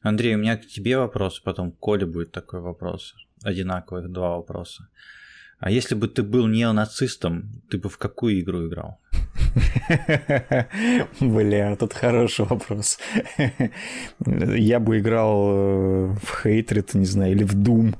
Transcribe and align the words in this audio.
Андрей, 0.00 0.34
у 0.34 0.38
меня 0.38 0.56
к 0.56 0.66
тебе 0.66 0.96
вопрос, 0.96 1.40
потом 1.40 1.72
к 1.72 1.78
Коле 1.78 2.06
будет 2.06 2.32
такой 2.32 2.60
вопрос. 2.60 3.14
Одинаковых 3.42 4.10
два 4.10 4.36
вопроса. 4.36 4.88
А 5.58 5.70
если 5.70 5.96
бы 5.96 6.06
ты 6.06 6.22
был 6.22 6.46
неонацистом, 6.46 7.62
ты 7.68 7.78
бы 7.78 7.88
в 7.88 7.98
какую 7.98 8.40
игру 8.40 8.68
играл? 8.68 9.00
Бля, 11.20 11.76
тут 11.76 11.92
хороший 11.94 12.44
вопрос. 12.44 12.98
Я 14.26 14.78
бы 14.78 15.00
играл 15.00 15.50
э, 15.50 16.14
в 16.22 16.44
Hatred, 16.44 16.96
не 16.96 17.06
знаю, 17.06 17.32
или 17.32 17.44
в 17.44 17.54
Doom. 17.56 17.96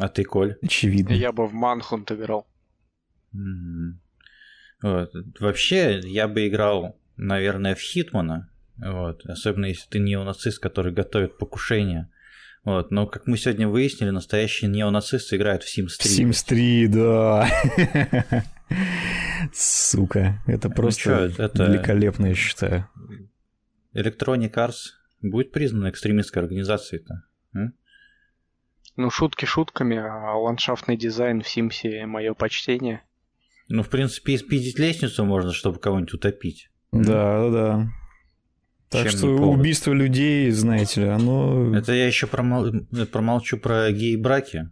А 0.00 0.08
ты, 0.08 0.24
Коль? 0.24 0.56
Очевидно. 0.62 1.12
Я 1.12 1.32
бы 1.32 1.46
в 1.46 1.54
Manhunt 1.54 2.14
играл. 2.14 2.46
Вот. 4.82 5.12
Вообще, 5.40 6.00
я 6.04 6.28
бы 6.28 6.46
играл, 6.46 6.96
наверное, 7.16 7.74
в 7.74 7.80
Хитмана. 7.80 8.48
Вот. 8.76 9.24
Особенно 9.26 9.66
если 9.66 9.88
ты 9.88 9.98
неонацист, 9.98 10.58
который 10.58 10.92
готовит 10.92 11.38
покушение. 11.38 12.10
Вот, 12.64 12.90
но 12.90 13.06
как 13.06 13.26
мы 13.26 13.36
сегодня 13.36 13.68
выяснили, 13.68 14.08
настоящие 14.08 14.70
неонацисты 14.70 15.36
играют 15.36 15.64
в 15.64 15.78
Sims 15.78 15.98
3. 15.98 16.24
Sims 16.24 16.46
3, 16.48 16.86
да. 16.88 17.48
Сука, 19.52 20.42
это 20.46 20.70
ну 20.70 20.74
просто 20.74 21.26
великолепно, 21.26 22.26
я 22.26 22.34
считаю. 22.34 22.88
Electronic 23.94 24.54
Arts 24.54 24.92
будет 25.20 25.52
признана 25.52 25.90
экстремистской 25.90 26.42
организацией-то? 26.42 27.24
Ну, 28.96 29.10
шутки 29.10 29.44
шутками, 29.44 29.98
а 29.98 30.36
ландшафтный 30.36 30.96
дизайн 30.96 31.42
в 31.42 31.48
Симсе 31.48 32.06
мое 32.06 32.32
почтение. 32.32 33.02
Ну, 33.68 33.82
в 33.82 33.90
принципе, 33.90 34.36
испидить 34.36 34.78
лестницу 34.78 35.24
можно, 35.24 35.52
чтобы 35.52 35.80
кого-нибудь 35.80 36.14
утопить. 36.14 36.70
Да, 36.92 37.50
да, 37.50 37.50
да. 37.50 37.88
Так 38.94 39.10
Чем 39.10 39.18
что 39.18 39.26
убийство 39.26 39.92
людей, 39.92 40.50
знаете 40.52 41.00
ли, 41.00 41.08
оно... 41.08 41.76
Это 41.76 41.92
я 41.92 42.06
еще 42.06 42.28
промол... 42.28 42.70
промолчу 43.10 43.58
про 43.58 43.90
гей-браки. 43.90 44.70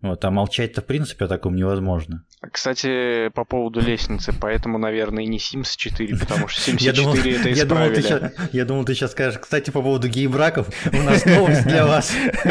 Вот, 0.00 0.24
а 0.24 0.30
молчать-то 0.30 0.80
в 0.80 0.86
принципе 0.86 1.24
о 1.24 1.28
таком 1.28 1.56
невозможно. 1.56 2.24
Кстати, 2.52 3.28
по 3.30 3.44
поводу 3.44 3.80
лестницы, 3.80 4.32
поэтому, 4.32 4.78
наверное, 4.78 5.24
и 5.24 5.26
не 5.26 5.38
Sims 5.38 5.74
4, 5.76 6.16
потому 6.18 6.46
что 6.46 6.60
Sims 6.70 6.78
4 6.78 6.92
думал, 6.92 7.16
это 7.16 7.52
исправили. 7.52 7.56
Я 7.58 7.64
думал, 7.66 7.90
ты 7.90 8.02
сейчас, 8.02 8.32
я 8.52 8.64
думал, 8.64 8.84
ты 8.84 8.94
сейчас 8.94 9.10
скажешь, 9.10 9.40
кстати, 9.40 9.70
по 9.70 9.82
поводу 9.82 10.06
гей-браков, 10.08 10.68
у 10.92 11.02
нас 11.02 11.26
новость 11.26 11.64
для 11.64 11.84
вас. 11.84 12.14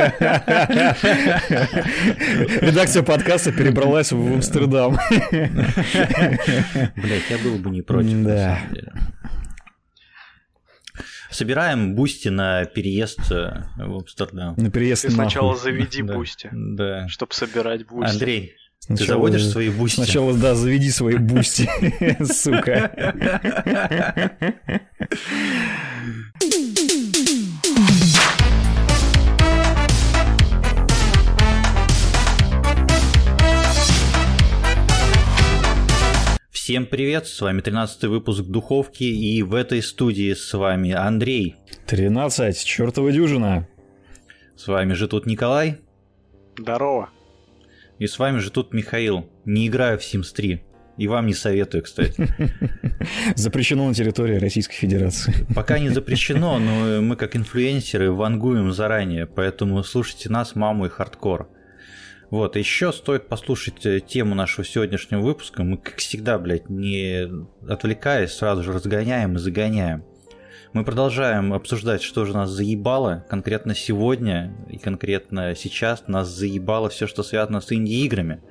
Редакция 2.62 3.02
подкаста 3.02 3.54
перебралась 3.54 4.12
в 4.12 4.34
Амстердам. 4.34 5.00
Блять, 5.32 7.24
я 7.30 7.38
был 7.42 7.56
бы 7.60 7.70
не 7.70 7.82
против, 7.82 8.24
да. 8.24 8.30
на 8.30 8.38
самом 8.58 8.74
деле. 8.74 8.92
Собираем 11.32 11.96
Boosty 11.96 12.30
на 12.30 12.66
переезд 12.66 13.20
э, 13.32 13.64
в 13.78 14.00
Амстердам. 14.00 14.56
На 14.58 14.72
переезд 14.72 15.04
Ты 15.04 15.12
сначала 15.12 15.56
заведи 15.56 16.02
Boosty, 16.02 16.50
да. 16.52 17.08
чтобы 17.08 17.34
собирать 17.34 17.86
Boosty. 17.86 18.12
Андрей, 18.14 18.56
Сначала, 18.80 19.06
Ты 19.06 19.14
заводишь 19.14 19.46
свои 19.46 19.70
Boosty? 19.70 19.96
Сначала, 19.96 20.34
да, 20.34 20.56
заведи 20.56 20.90
свои 20.90 21.18
Boosty, 21.18 21.70
сука. 22.24 22.92
Всем 36.70 36.86
привет, 36.86 37.26
с 37.26 37.42
вами 37.42 37.62
13 37.62 38.04
выпуск 38.04 38.44
Духовки, 38.44 39.04
и 39.04 39.42
в 39.42 39.56
этой 39.56 39.82
студии 39.82 40.36
с 40.36 40.54
вами 40.54 40.92
Андрей. 40.92 41.56
13, 41.88 42.64
чертова 42.64 43.12
дюжина. 43.12 43.68
С 44.56 44.68
вами 44.68 44.94
же 44.94 45.08
тут 45.08 45.26
Николай. 45.26 45.80
Здорово. 46.60 47.10
И 47.98 48.06
с 48.06 48.20
вами 48.20 48.38
же 48.38 48.52
тут 48.52 48.72
Михаил. 48.72 49.28
Не 49.46 49.66
играю 49.66 49.98
в 49.98 50.04
Sims 50.04 50.32
3. 50.32 50.62
И 50.98 51.08
вам 51.08 51.26
не 51.26 51.34
советую, 51.34 51.82
кстати. 51.82 52.28
Запрещено 53.36 53.88
на 53.88 53.96
территории 53.96 54.36
Российской 54.36 54.76
Федерации. 54.76 55.34
Пока 55.56 55.80
не 55.80 55.90
запрещено, 55.90 56.60
но 56.60 57.02
мы 57.02 57.16
как 57.16 57.36
инфлюенсеры 57.36 58.12
вангуем 58.12 58.72
заранее, 58.74 59.26
поэтому 59.26 59.84
слушайте 59.84 60.30
нас, 60.30 60.54
маму 60.54 60.86
и 60.86 60.90
хардкор. 60.90 61.50
Вот, 62.30 62.56
еще 62.56 62.94
стоит 62.94 63.28
послушать 63.28 63.86
э, 63.86 64.00
тему 64.00 64.36
нашего 64.36 64.64
сегодняшнего 64.64 65.22
выпуска. 65.22 65.64
Мы, 65.64 65.78
как 65.78 65.98
всегда, 65.98 66.38
блядь, 66.38 66.70
не 66.70 67.28
отвлекаясь, 67.68 68.34
сразу 68.34 68.64
же 68.64 68.72
разгоняем 68.72 69.36
и 69.36 69.40
загоняем. 69.40 70.04
Мы 70.72 70.86
продолжаем 70.86 71.52
обсуждать, 71.54 72.04
что 72.04 72.26
же 72.26 72.34
нас 72.34 72.52
заебало. 72.52 73.26
Конкретно 73.28 73.74
сегодня 73.74 74.56
и 74.70 74.78
конкретно 74.78 75.56
сейчас 75.56 76.08
нас 76.08 76.28
заебало 76.30 76.90
все, 76.90 77.08
что 77.08 77.24
связано 77.24 77.60
с 77.62 77.72
инди-играми. 77.72 78.42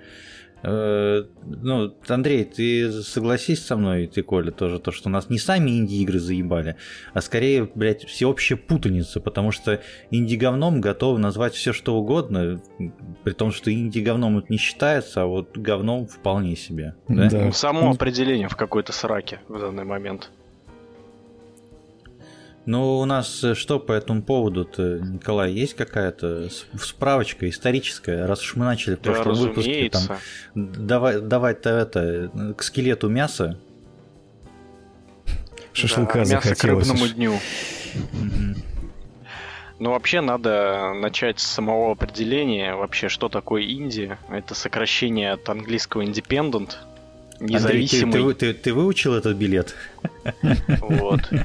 Э, 0.62 1.24
ну, 1.44 1.94
Андрей, 2.08 2.44
ты 2.44 2.90
согласись 3.02 3.64
со 3.64 3.76
мной, 3.76 4.06
ты, 4.06 4.22
Коля, 4.22 4.50
тоже, 4.50 4.80
то, 4.80 4.90
что 4.90 5.08
нас 5.08 5.30
не 5.30 5.38
сами 5.38 5.70
инди-игры 5.70 6.18
заебали, 6.18 6.76
а 7.14 7.20
скорее, 7.20 7.70
блядь, 7.74 8.04
всеобщая 8.04 8.56
путаница, 8.56 9.20
потому 9.20 9.52
что 9.52 9.80
инди-говном 10.10 10.80
готовы 10.80 11.18
назвать 11.18 11.54
все 11.54 11.72
что 11.72 11.96
угодно, 11.96 12.60
при 13.22 13.32
том, 13.32 13.52
что 13.52 13.72
инди-говном 13.72 14.38
это 14.38 14.48
не 14.50 14.58
считается, 14.58 15.22
а 15.22 15.26
вот 15.26 15.56
говном 15.56 16.06
вполне 16.06 16.56
себе. 16.56 16.94
Да? 17.08 17.28
да. 17.28 17.52
Само 17.52 17.90
определение 17.90 18.48
в 18.48 18.56
какой-то 18.56 18.92
сраке 18.92 19.40
в 19.48 19.60
данный 19.60 19.84
момент. 19.84 20.30
Ну, 22.68 22.98
у 22.98 23.04
нас 23.06 23.42
э, 23.44 23.54
что 23.54 23.80
по 23.80 23.92
этому 23.92 24.22
поводу-то, 24.22 24.98
Николай, 24.98 25.52
есть 25.52 25.72
какая-то 25.72 26.50
справочка 26.78 27.48
историческая, 27.48 28.26
раз 28.26 28.42
уж 28.42 28.56
мы 28.56 28.66
начали 28.66 28.96
в 28.96 29.00
прошлом 29.00 29.34
да, 29.36 29.40
выпуске 29.40 29.88
там 29.88 30.02
давай, 30.54 31.18
давать-то 31.18 31.70
это 31.70 32.30
к 32.58 32.62
скелету 32.62 33.08
мяса. 33.08 33.58
Шашлыка 35.72 36.26
да. 36.26 36.34
Мясо 36.34 36.54
к 36.54 36.64
рыбному 36.64 37.08
дню. 37.08 37.38
Ну, 39.78 39.92
вообще 39.92 40.20
надо 40.20 40.92
начать 40.92 41.40
с 41.40 41.46
самого 41.46 41.92
определения. 41.92 42.74
Вообще, 42.74 43.08
что 43.08 43.30
такое 43.30 43.62
Индия? 43.62 44.18
Это 44.28 44.54
сокращение 44.54 45.32
от 45.32 45.48
английского 45.48 46.02
independent, 46.02 46.74
независимый. 47.40 48.20
Андрей, 48.20 48.34
ты, 48.34 48.52
ты, 48.52 48.54
ты 48.54 48.74
выучил 48.74 49.14
этот 49.14 49.36
билет? 49.36 49.74
Вот. 50.80 51.20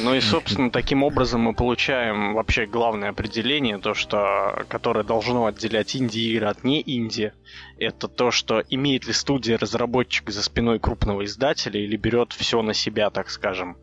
Ну 0.00 0.14
и, 0.14 0.20
собственно, 0.20 0.70
таким 0.70 1.02
образом 1.02 1.40
мы 1.40 1.54
получаем 1.54 2.34
вообще 2.34 2.66
главное 2.66 3.10
определение, 3.10 3.78
то, 3.78 3.94
что, 3.94 4.64
которое 4.68 5.02
должно 5.02 5.46
отделять 5.46 5.96
инди-игры 5.96 6.46
от 6.46 6.62
не 6.62 6.80
инди. 6.86 7.32
Это 7.78 8.06
то, 8.06 8.30
что 8.30 8.62
имеет 8.70 9.06
ли 9.06 9.12
студия 9.12 9.58
разработчик 9.58 10.30
за 10.30 10.42
спиной 10.42 10.78
крупного 10.78 11.24
издателя 11.24 11.80
или 11.80 11.96
берет 11.96 12.32
все 12.32 12.62
на 12.62 12.74
себя, 12.74 13.10
так 13.10 13.28
скажем. 13.28 13.76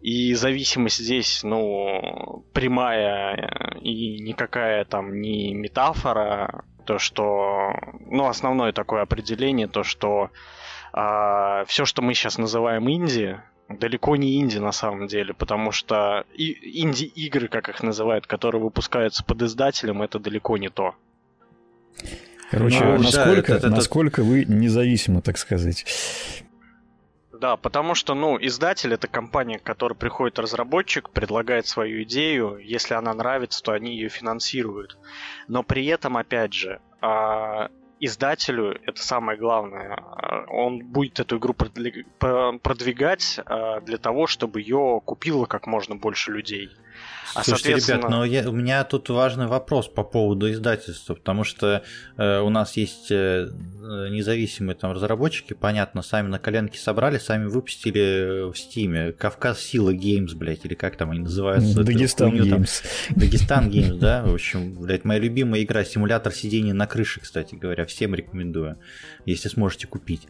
И 0.00 0.34
зависимость 0.34 0.98
здесь, 0.98 1.42
ну, 1.42 2.44
прямая 2.52 3.76
и 3.80 4.20
никакая 4.20 4.84
там 4.84 5.20
не 5.20 5.54
метафора, 5.54 6.64
то, 6.84 6.98
что, 6.98 7.74
ну, 8.06 8.26
основное 8.26 8.72
такое 8.72 9.02
определение, 9.02 9.66
то, 9.66 9.82
что 9.82 10.30
э, 10.30 10.36
а, 10.92 11.64
все, 11.66 11.84
что 11.84 12.02
мы 12.02 12.14
сейчас 12.14 12.38
называем 12.38 12.88
Индией, 12.88 13.38
далеко 13.68 14.16
не 14.16 14.38
инди 14.38 14.58
на 14.58 14.72
самом 14.72 15.06
деле, 15.06 15.34
потому 15.34 15.72
что 15.72 16.24
и, 16.34 16.82
инди-игры, 16.82 17.48
как 17.48 17.68
их 17.68 17.82
называют, 17.82 18.26
которые 18.26 18.62
выпускаются 18.62 19.24
под 19.24 19.42
издателем, 19.42 20.02
это 20.02 20.18
далеко 20.18 20.56
не 20.58 20.68
то. 20.68 20.94
Короче, 22.50 22.84
ну, 22.84 22.98
насколько, 22.98 23.52
да, 23.52 23.58
это, 23.58 23.66
это, 23.66 23.70
насколько 23.70 24.22
вы 24.22 24.44
независимы, 24.44 25.22
так 25.22 25.38
сказать. 25.38 25.84
Да, 27.44 27.58
потому 27.58 27.94
что, 27.94 28.14
ну, 28.14 28.38
издатель 28.40 28.94
это 28.94 29.06
компания, 29.06 29.58
к 29.58 29.62
которой 29.62 29.92
приходит 29.92 30.38
разработчик, 30.38 31.10
предлагает 31.10 31.66
свою 31.66 32.04
идею, 32.04 32.56
если 32.56 32.94
она 32.94 33.12
нравится, 33.12 33.62
то 33.62 33.72
они 33.72 33.94
ее 33.94 34.08
финансируют. 34.08 34.96
Но 35.46 35.62
при 35.62 35.84
этом, 35.84 36.16
опять 36.16 36.54
же, 36.54 36.80
а, 37.02 37.68
издателю 38.00 38.80
это 38.86 39.02
самое 39.02 39.38
главное. 39.38 39.94
А, 39.94 40.46
он 40.48 40.86
будет 40.86 41.20
эту 41.20 41.36
игру 41.36 41.52
продвигать 41.52 43.38
а, 43.44 43.80
для 43.82 43.98
того, 43.98 44.26
чтобы 44.26 44.62
ее 44.62 45.02
купило 45.04 45.44
как 45.44 45.66
можно 45.66 45.96
больше 45.96 46.32
людей. 46.32 46.70
А 47.34 47.42
Слушайте, 47.42 47.80
соответственно... 47.80 47.96
ребят, 47.98 48.10
но 48.10 48.24
я, 48.24 48.48
у 48.48 48.52
меня 48.52 48.84
тут 48.84 49.08
важный 49.08 49.46
вопрос 49.46 49.88
по 49.88 50.04
поводу 50.04 50.50
издательства, 50.50 51.14
потому 51.14 51.44
что 51.44 51.82
э, 52.16 52.40
у 52.40 52.50
нас 52.50 52.76
есть 52.76 53.10
э, 53.10 53.48
независимые 54.10 54.76
там 54.76 54.92
разработчики, 54.92 55.54
понятно, 55.54 56.02
сами 56.02 56.28
на 56.28 56.38
коленке 56.38 56.78
собрали, 56.78 57.18
сами 57.18 57.46
выпустили 57.46 58.50
в 58.50 58.56
Steam 58.56 58.96
е. 58.96 59.12
Кавказ 59.12 59.60
Сила 59.60 59.92
Games, 59.92 60.34
блядь, 60.34 60.64
или 60.64 60.74
как 60.74 60.96
там 60.96 61.10
они 61.10 61.20
называются? 61.20 61.82
Дагестан 61.82 62.30
Games. 62.30 62.82
Дагестан 63.10 63.70
Games, 63.70 63.96
да, 63.96 64.24
в 64.24 64.34
общем, 64.34 64.74
блядь, 64.74 65.04
моя 65.04 65.20
любимая 65.20 65.62
игра, 65.62 65.84
симулятор 65.84 66.32
сидения 66.32 66.74
на 66.74 66.86
крыше, 66.86 67.20
кстати 67.20 67.54
говоря, 67.54 67.84
всем 67.86 68.14
рекомендую, 68.14 68.78
если 69.26 69.48
сможете 69.48 69.86
купить. 69.86 70.28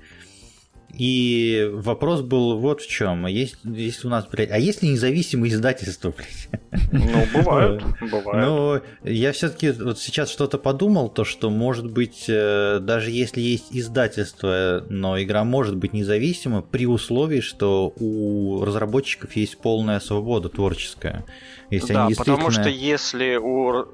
И 0.97 1.69
вопрос 1.73 2.21
был 2.21 2.59
вот 2.59 2.81
в 2.81 2.89
чем. 2.89 3.27
Есть, 3.27 3.57
если 3.65 4.07
у 4.07 4.11
нас, 4.11 4.27
блядь, 4.27 4.51
а 4.51 4.59
есть 4.59 4.83
ли 4.83 4.91
независимые 4.91 5.53
издательства, 5.53 6.13
блядь? 6.17 6.49
Ну, 6.93 7.27
бывают, 7.35 7.85
бывают. 8.01 8.25
Но 8.25 8.81
я 9.03 9.33
все-таки 9.33 9.71
вот 9.71 9.99
сейчас 9.99 10.31
что-то 10.31 10.59
подумал, 10.59 11.09
то 11.09 11.25
что, 11.25 11.51
может 11.51 11.91
быть, 11.91 12.27
э, 12.29 12.79
даже 12.81 13.11
если 13.11 13.41
есть 13.41 13.67
издательство, 13.71 14.85
но 14.89 15.21
игра 15.21 15.45
может 15.45 15.77
быть 15.77 15.93
независима 15.93 16.63
при 16.63 16.87
условии, 16.87 17.41
что 17.41 17.93
у 17.99 18.65
разработчиков 18.65 19.35
есть 19.37 19.59
полная 19.59 20.01
свобода 20.01 20.49
творческая. 20.49 21.25
Если 21.71 21.93
да, 21.93 22.03
они 22.03 22.09
действительно... 22.11 22.37
потому 22.37 22.51
что 22.51 22.69
если 22.69 23.37
у, 23.37 23.87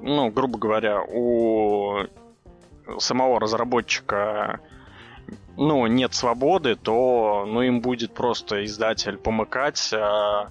ну, 0.00 0.30
грубо 0.30 0.58
говоря, 0.58 1.02
у 1.02 2.06
самого 2.98 3.40
разработчика 3.40 4.60
ну, 5.56 5.86
нет 5.86 6.14
свободы, 6.14 6.76
то 6.76 7.44
ну, 7.46 7.62
им 7.62 7.80
будет 7.80 8.14
просто 8.14 8.64
издатель 8.64 9.16
помыкать, 9.16 9.92
а 9.92 10.50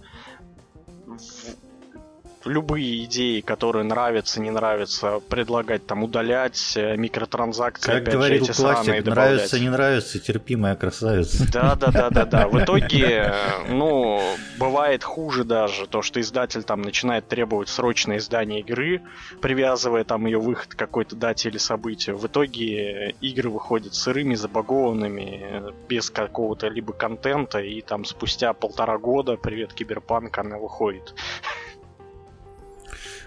любые 2.45 3.05
идеи, 3.05 3.41
которые 3.41 3.83
нравятся, 3.83 4.41
не 4.41 4.49
нравятся, 4.49 5.19
предлагать 5.29 5.85
там 5.85 6.03
удалять, 6.03 6.73
э, 6.75 6.95
микротранзакции, 6.97 7.91
как 7.91 8.01
опять 8.01 8.13
говорил 8.13 8.45
же, 8.45 8.51
эти 8.51 8.61
классик, 8.61 9.05
нравится, 9.05 9.59
не 9.59 9.69
нравится, 9.69 10.19
терпимая 10.19 10.75
красавица. 10.75 11.51
Да, 11.51 11.75
да, 11.75 11.91
да, 11.91 12.09
да, 12.09 12.25
да. 12.25 12.47
В 12.47 12.59
итоге, 12.63 13.33
ну, 13.69 14.21
бывает 14.57 15.03
хуже 15.03 15.43
даже, 15.43 15.87
то, 15.87 16.01
что 16.01 16.19
издатель 16.19 16.63
там 16.63 16.81
начинает 16.81 17.27
требовать 17.27 17.69
срочное 17.69 18.17
издание 18.17 18.61
игры, 18.61 19.01
привязывая 19.41 20.03
там 20.03 20.25
ее 20.25 20.39
выход 20.39 20.73
к 20.73 20.77
какой-то 20.77 21.15
дате 21.15 21.49
или 21.49 21.57
событию. 21.57 22.17
В 22.17 22.27
итоге 22.27 23.11
игры 23.21 23.49
выходят 23.49 23.93
сырыми, 23.93 24.35
забагованными, 24.35 25.73
без 25.87 26.09
какого-то 26.09 26.67
либо 26.67 26.93
контента, 26.93 27.59
и 27.59 27.81
там 27.81 28.05
спустя 28.05 28.53
полтора 28.53 28.97
года, 28.97 29.37
привет, 29.37 29.73
Киберпанк, 29.73 30.37
она 30.37 30.57
выходит. 30.57 31.13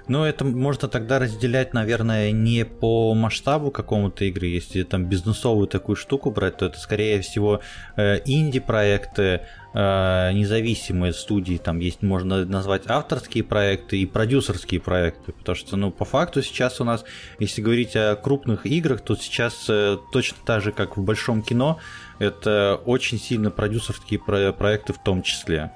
Но 0.07 0.27
это 0.27 0.45
можно 0.45 0.89
тогда 0.89 1.19
разделять, 1.19 1.73
наверное, 1.73 2.31
не 2.31 2.65
по 2.65 3.15
масштабу 3.15 3.71
какому-то 3.71 4.25
игры. 4.27 4.47
Если 4.49 4.83
там 4.83 5.07
бизнесовую 5.07 5.67
такую 5.67 5.97
штуку 5.97 6.31
брать, 6.31 6.59
то 6.59 6.67
это, 6.67 6.79
скорее 6.79 7.23
всего, 7.23 7.61
э, 7.97 8.21
инди-проекты, 8.27 9.41
э, 9.73 10.33
независимые 10.33 11.15
студии, 11.15 11.57
там 11.57 11.79
есть, 11.79 12.03
можно 12.03 12.45
назвать 12.45 12.83
авторские 12.87 13.45
проекты 13.45 13.99
и 13.99 14.07
продюсерские 14.07 14.81
проекты, 14.81 15.33
потому 15.33 15.57
что, 15.57 15.77
ну, 15.77 15.91
по 15.91 16.05
факту 16.05 16.43
сейчас 16.43 16.81
у 16.83 16.85
нас, 16.85 17.05
если 17.39 17.63
говорить 17.63 17.97
о 17.97 18.15
крупных 18.17 18.67
играх, 18.67 19.01
то 19.01 19.17
сейчас 19.17 19.67
э, 19.71 19.97
точно 20.13 20.37
так 20.45 20.63
же, 20.63 20.73
как 20.73 20.99
в 20.99 21.03
большом 21.03 21.43
кино, 21.43 21.79
это 22.19 22.81
очень 22.85 23.19
сильно 23.19 23.51
продюсерские 23.51 24.21
проекты 24.21 24.93
в 24.93 25.03
том 25.03 25.23
числе. 25.23 25.73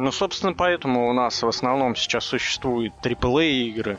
Ну, 0.00 0.12
собственно, 0.12 0.54
поэтому 0.54 1.10
у 1.10 1.12
нас 1.12 1.42
в 1.42 1.46
основном 1.46 1.94
сейчас 1.94 2.24
существуют 2.24 2.94
AAA 3.02 3.50
игры. 3.68 3.98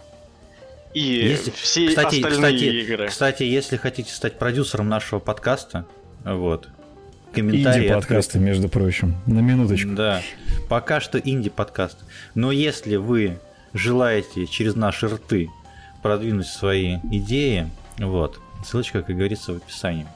И 0.96 1.00
если... 1.00 1.52
все 1.52 1.90
кстати, 1.90 2.16
остальные 2.16 2.32
кстати, 2.32 2.64
игры. 2.64 3.08
Кстати, 3.08 3.44
если 3.44 3.78
хотите 3.78 4.12
стать 4.12 4.40
продюсером 4.40 4.90
нашего 4.90 5.20
подкаста, 5.20 5.86
вот, 6.26 6.70
комментарии. 7.32 7.86
Инди-подкасты, 7.86 8.40
между 8.40 8.68
прочим, 8.68 9.16
на 9.28 9.42
минуточку. 9.42 9.92
Да, 9.92 10.24
пока 10.70 11.02
что 11.02 11.20
инди-подкаст. 11.20 12.00
Но 12.34 12.52
если 12.52 12.96
вы 12.96 13.38
желаете 13.74 14.48
через 14.48 14.74
наши 14.74 15.08
рты 15.08 15.50
продвинуть 16.02 16.48
свои 16.48 16.98
идеи, 17.12 17.70
вот, 18.00 18.40
ссылочка, 18.66 19.04
как 19.04 19.16
говорится, 19.16 19.54
в 19.54 19.58
описании. 19.58 20.08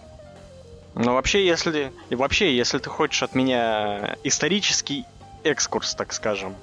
Ну, 0.95 1.13
вообще, 1.13 1.45
если, 1.45 1.91
вообще, 2.09 2.57
если 2.57 2.79
ты 2.79 2.89
хочешь 2.89 3.21
от 3.21 3.35
меня 3.35 4.15
исторический 4.23 5.05
экскурс, 5.45 5.95
так 5.95 6.13
скажем. 6.13 6.55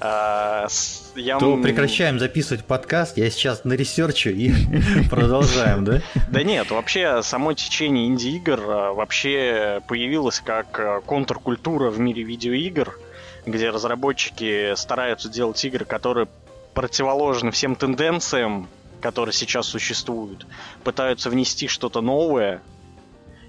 А, 0.00 0.68
я... 1.16 1.38
То 1.38 1.56
прекращаем 1.56 2.20
записывать 2.20 2.64
подкаст, 2.64 3.16
я 3.16 3.28
сейчас 3.30 3.64
на 3.64 3.72
research 3.72 4.24
у 4.24 4.30
и 4.30 4.52
продолжаем, 5.10 5.84
да? 5.84 6.00
Да 6.30 6.42
нет, 6.44 6.70
вообще 6.70 7.22
само 7.22 7.52
течение 7.52 8.06
инди-игр 8.06 8.60
а, 8.60 8.92
вообще 8.92 9.80
появилось 9.88 10.40
как 10.40 10.78
а, 10.78 11.00
контркультура 11.00 11.90
в 11.90 11.98
мире 11.98 12.22
видеоигр, 12.22 12.96
где 13.44 13.70
разработчики 13.70 14.74
стараются 14.76 15.28
делать 15.28 15.64
игры, 15.64 15.84
которые 15.84 16.28
противоположны 16.74 17.50
всем 17.50 17.74
тенденциям, 17.74 18.68
которые 19.00 19.32
сейчас 19.32 19.66
существуют, 19.66 20.46
пытаются 20.84 21.28
внести 21.28 21.66
что-то 21.66 22.00
новое, 22.00 22.62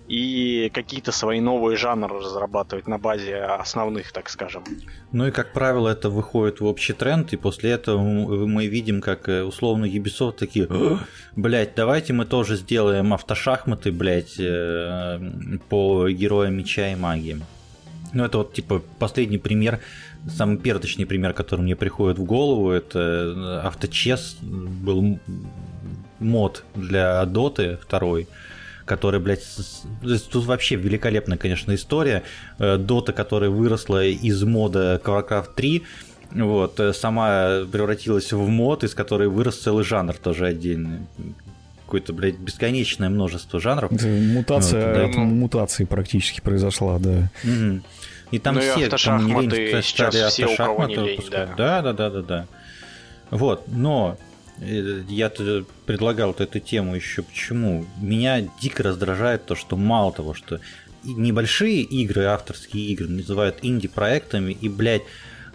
и 0.10 0.72
какие-то 0.74 1.12
свои 1.12 1.40
новые 1.40 1.78
жанры 1.78 2.20
разрабатывать 2.20 2.88
на 2.88 2.98
базе 2.98 3.38
основных, 3.38 4.12
так 4.12 4.30
скажем. 4.30 4.64
Ну 5.12 5.28
и, 5.28 5.32
как 5.32 5.54
правило, 5.54 5.88
это 5.88 6.10
выходит 6.10 6.60
в 6.60 6.66
общий 6.66 6.94
тренд, 6.94 7.32
и 7.32 7.38
после 7.38 7.72
этого 7.72 8.00
мы 8.00 8.66
видим, 8.66 9.02
как 9.02 9.30
э, 9.30 9.44
условно 9.44 9.86
Ubisoft 9.86 10.38
такие, 10.40 10.68
блять, 11.36 11.76
давайте 11.76 12.14
мы 12.14 12.26
тоже 12.26 12.56
сделаем 12.56 13.14
автошахматы, 13.14 13.92
блять, 13.92 14.40
э, 14.40 15.20
по 15.70 16.10
героям 16.10 16.56
меча 16.56 16.92
и 16.92 16.96
магии. 16.96 17.40
Ну, 18.12 18.26
это 18.26 18.40
вот, 18.40 18.54
типа, 18.54 18.82
последний 18.98 19.38
пример, 19.38 19.80
самый 20.28 20.58
пердочный 20.58 21.06
пример, 21.06 21.34
который 21.34 21.62
мне 21.62 21.76
приходит 21.76 22.18
в 22.18 22.24
голову, 22.24 22.72
это 22.72 23.00
э, 23.00 23.68
авточес 23.68 24.38
был 24.42 25.20
мод 26.20 26.64
для 26.74 27.24
Доты 27.26 27.78
второй, 27.82 28.28
который, 28.90 29.20
блядь, 29.20 29.44
тут 30.32 30.46
вообще 30.46 30.76
великолепная, 30.76 31.38
конечно, 31.38 31.76
история. 31.76 32.24
Э, 32.58 32.78
Дота, 32.78 33.14
которая 33.14 33.52
выросла 33.52 34.04
из 34.04 34.44
мода 34.44 35.00
Warcraft 35.06 35.50
3, 35.56 35.84
вот, 36.32 36.80
э, 36.80 36.94
сама 36.94 37.66
превратилась 37.72 38.34
в 38.34 38.48
мод, 38.48 38.84
из 38.84 38.96
которой 38.96 39.28
вырос 39.28 39.60
целый 39.60 39.84
жанр 39.84 40.16
тоже 40.16 40.48
отдельный 40.48 41.02
какое-то, 41.86 42.14
блядь, 42.14 42.38
бесконечное 42.38 43.10
множество 43.10 43.60
жанров. 43.60 43.92
Это 43.92 44.08
мутация 44.08 45.06
вот, 45.06 45.14
да. 45.14 45.20
мутации 45.20 45.86
практически 45.86 46.40
произошла, 46.42 47.00
да. 47.00 47.32
Угу. 47.44 47.82
И 48.32 48.40
там 48.40 48.56
ну 48.56 48.62
все, 48.62 48.86
и 48.86 48.90
кому 48.90 49.42
не 49.42 49.48
лень, 49.48 49.84
стали 49.84 50.18
автошахматы. 50.18 51.20
Да. 51.32 51.50
да, 51.58 51.82
да, 51.82 51.94
да, 51.94 52.10
да, 52.10 52.22
да. 52.22 52.48
Вот, 53.32 53.64
но 53.68 54.18
я 54.62 55.32
предлагал 55.86 56.36
эту 56.38 56.60
тему 56.60 56.96
еще 56.96 57.24
почему. 57.24 57.86
Меня 58.02 58.42
дико 58.62 58.84
раздражает 58.84 59.46
то, 59.46 59.56
что 59.56 59.78
мало 59.78 60.12
того, 60.12 60.34
что 60.34 60.60
небольшие 61.04 61.82
игры, 61.82 62.26
авторские 62.26 62.86
игры 62.88 63.08
называют 63.08 63.60
инди-проектами, 63.62 64.52
и, 64.52 64.68
блядь, 64.68 65.04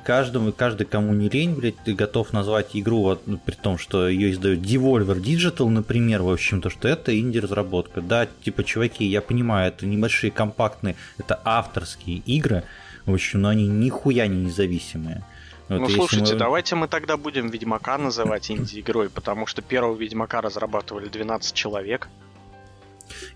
каждому, 0.04 0.52
каждый, 0.52 0.86
кому 0.86 1.12
не 1.14 1.28
лень, 1.28 1.54
блядь, 1.54 1.76
ты 1.84 1.94
готов 1.94 2.32
назвать 2.32 2.70
игру, 2.74 3.02
вот, 3.02 3.26
ну, 3.26 3.38
при 3.38 3.54
том, 3.54 3.78
что 3.78 4.08
ее 4.08 4.30
издают 4.30 4.60
Devolver 4.60 5.20
Digital, 5.20 5.68
например, 5.68 6.22
в 6.22 6.30
общем, 6.30 6.60
то, 6.60 6.70
что 6.70 6.88
это 6.88 7.18
инди-разработка. 7.18 8.00
Да, 8.00 8.26
типа, 8.42 8.64
чуваки, 8.64 9.04
я 9.04 9.20
понимаю, 9.20 9.68
это 9.68 9.86
небольшие, 9.86 10.30
компактные, 10.30 10.96
это 11.18 11.40
авторские 11.44 12.18
игры, 12.18 12.64
в 13.06 13.12
общем, 13.12 13.42
но 13.42 13.48
они 13.48 13.66
нихуя 13.66 14.26
не 14.26 14.44
независимые. 14.44 15.24
Вот 15.68 15.80
ну 15.80 15.88
слушайте, 15.88 16.34
мы... 16.34 16.38
давайте 16.38 16.74
мы 16.74 16.88
тогда 16.88 17.16
будем 17.16 17.48
Ведьмака 17.48 17.96
называть 17.96 18.50
инди-игрой, 18.50 19.08
потому 19.08 19.46
что 19.46 19.62
первого 19.62 19.96
Ведьмака 19.96 20.40
разрабатывали 20.40 21.08
12 21.08 21.54
человек. 21.54 22.08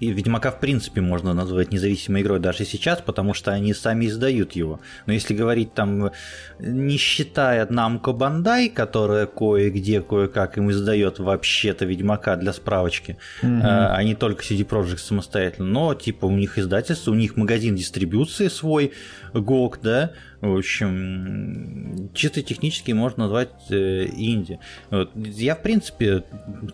И 0.00 0.10
Ведьмака, 0.10 0.50
в 0.50 0.60
принципе, 0.60 1.00
можно 1.00 1.34
назвать 1.34 1.72
независимой 1.72 2.22
игрой 2.22 2.40
даже 2.40 2.64
сейчас, 2.64 3.00
потому 3.00 3.34
что 3.34 3.52
они 3.52 3.74
сами 3.74 4.06
издают 4.06 4.52
его. 4.52 4.80
Но 5.06 5.12
если 5.12 5.34
говорить 5.34 5.74
там, 5.74 6.10
не 6.58 6.96
считая 6.96 7.66
Намко 7.68 8.12
Бандай, 8.12 8.68
которая 8.68 9.26
кое-где, 9.26 10.00
кое-как 10.00 10.58
им 10.58 10.70
издает 10.70 11.18
вообще-то 11.18 11.84
Ведьмака 11.84 12.36
для 12.36 12.52
справочки, 12.52 13.18
mm-hmm. 13.42 13.60
а 13.62 14.02
не 14.04 14.14
только 14.14 14.42
CD 14.42 14.66
Projekt 14.66 14.98
самостоятельно, 14.98 15.68
но 15.68 15.94
типа 15.94 16.26
у 16.26 16.32
них 16.32 16.58
издательство, 16.58 17.10
у 17.10 17.14
них 17.14 17.36
магазин 17.36 17.74
дистрибуции 17.74 18.48
свой, 18.48 18.92
GOG, 19.32 19.78
да, 19.82 20.12
в 20.40 20.56
общем, 20.56 22.10
чисто 22.14 22.42
технически 22.42 22.92
можно 22.92 23.24
назвать 23.24 23.50
э, 23.70 24.06
инди. 24.06 24.60
Вот. 24.90 25.10
Я, 25.14 25.56
в 25.56 25.62
принципе, 25.62 26.22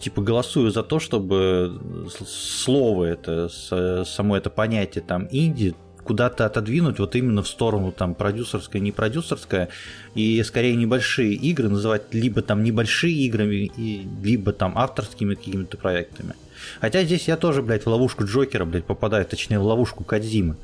типа 0.00 0.21
голосую 0.21 0.71
за 0.71 0.83
то, 0.83 1.00
чтобы 1.00 1.80
слово 2.26 3.04
это, 3.04 3.49
само 4.04 4.37
это 4.37 4.50
понятие 4.50 5.02
там 5.02 5.28
инди 5.30 5.75
куда-то 6.04 6.44
отодвинуть 6.44 6.99
вот 6.99 7.16
именно 7.16 7.42
в 7.42 7.49
сторону 7.49 7.90
там 7.90 8.14
продюсерское, 8.14 8.80
не 8.83 8.92
продюсерское, 8.92 9.71
и 10.14 10.42
скорее 10.42 10.76
небольшие 10.76 11.33
игры 11.33 11.71
называть 11.71 12.12
либо 12.12 12.42
там 12.42 12.62
небольшие 12.62 13.14
играми, 13.14 13.73
либо 14.23 14.52
там 14.52 14.76
авторскими 14.76 15.35
какими-то 15.35 15.78
проектами. 15.78 16.35
Хотя 16.80 17.02
здесь 17.04 17.26
я 17.26 17.37
тоже, 17.37 17.62
блядь, 17.62 17.85
в 17.85 17.88
ловушку 17.88 18.25
Джокера, 18.25 18.64
блядь, 18.64 18.85
попадаю, 18.85 19.25
точнее, 19.25 19.59
в 19.59 19.64
ловушку 19.64 20.04
Кадзимы. 20.04 20.56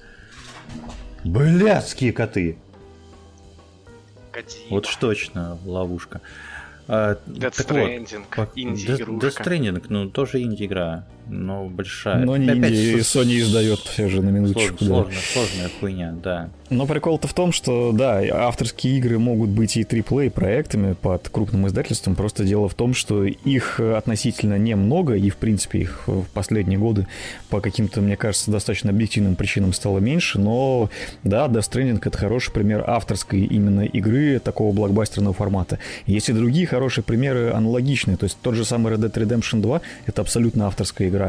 Блядские 1.25 2.12
коты! 2.12 2.59
Кодзима. 4.33 4.67
Вот 4.71 4.87
что 4.87 5.09
точно 5.09 5.59
ловушка. 5.65 6.21
А, 6.89 7.15
Death 7.27 7.67
Stranding, 7.67 8.25
вот, 8.37 8.51
инди-игрушка. 8.57 9.27
Death 9.27 9.47
Stranding, 9.47 9.87
ну, 9.89 10.11
тоже 10.11 10.43
инди-игра. 10.43 11.05
Но 11.31 11.67
большая. 11.67 12.25
Но 12.25 12.37
не 12.37 12.51
Опять 12.51 12.73
Индия, 12.73 12.93
и 12.93 12.99
Sony 12.99 13.39
издает 13.41 13.79
все 13.81 14.09
же 14.09 14.23
на 14.23 14.31
минуточку. 14.31 14.85
Сложная, 14.85 14.89
да. 14.89 15.05
сложная, 15.05 15.23
сложная 15.33 15.71
хуйня, 15.81 16.15
да. 16.23 16.51
Но 16.71 16.87
прикол-то 16.87 17.27
в 17.27 17.35
том, 17.35 17.53
что, 17.53 17.93
да, 17.93 18.21
авторские 18.33 18.99
игры 18.99 19.19
могут 19.19 19.51
быть 19.51 19.77
и 19.77 19.83
AAA 19.83 20.31
проектами 20.31 20.93
под 20.93 21.29
крупным 21.29 21.67
издательством, 21.67 22.15
просто 22.15 22.45
дело 22.45 22.69
в 22.69 22.75
том, 22.75 22.95
что 22.95 23.25
их 23.25 23.81
относительно 23.81 24.57
немного, 24.57 25.15
и, 25.15 25.31
в 25.31 25.37
принципе, 25.37 25.81
их 25.81 26.07
в 26.07 26.25
последние 26.33 26.79
годы 26.79 27.09
по 27.49 27.61
каким-то, 27.61 28.01
мне 28.01 28.17
кажется, 28.17 28.51
достаточно 28.51 28.91
объективным 28.91 29.35
причинам 29.35 29.73
стало 29.73 29.99
меньше, 29.99 30.39
но, 30.39 30.91
да, 31.25 31.47
Death 31.47 31.71
Stranding— 31.71 32.01
это 32.05 32.17
хороший 32.17 32.53
пример 32.53 32.85
авторской 32.87 33.41
именно 33.41 33.83
игры 33.83 34.39
такого 34.39 34.73
блокбастерного 34.73 35.35
формата. 35.35 35.81
Есть 36.07 36.29
и 36.29 36.33
другие 36.33 36.67
хорошие 36.67 37.03
примеры 37.03 37.51
аналогичные, 37.51 38.17
то 38.17 38.25
есть 38.25 38.39
тот 38.43 38.55
же 38.55 38.65
самый 38.65 38.93
Red 38.93 39.11
Dead 39.11 39.13
Redemption 39.13 39.61
2— 39.61 39.81
это 40.07 40.23
абсолютно 40.23 40.69
авторская 40.69 41.09
игра. 41.09 41.20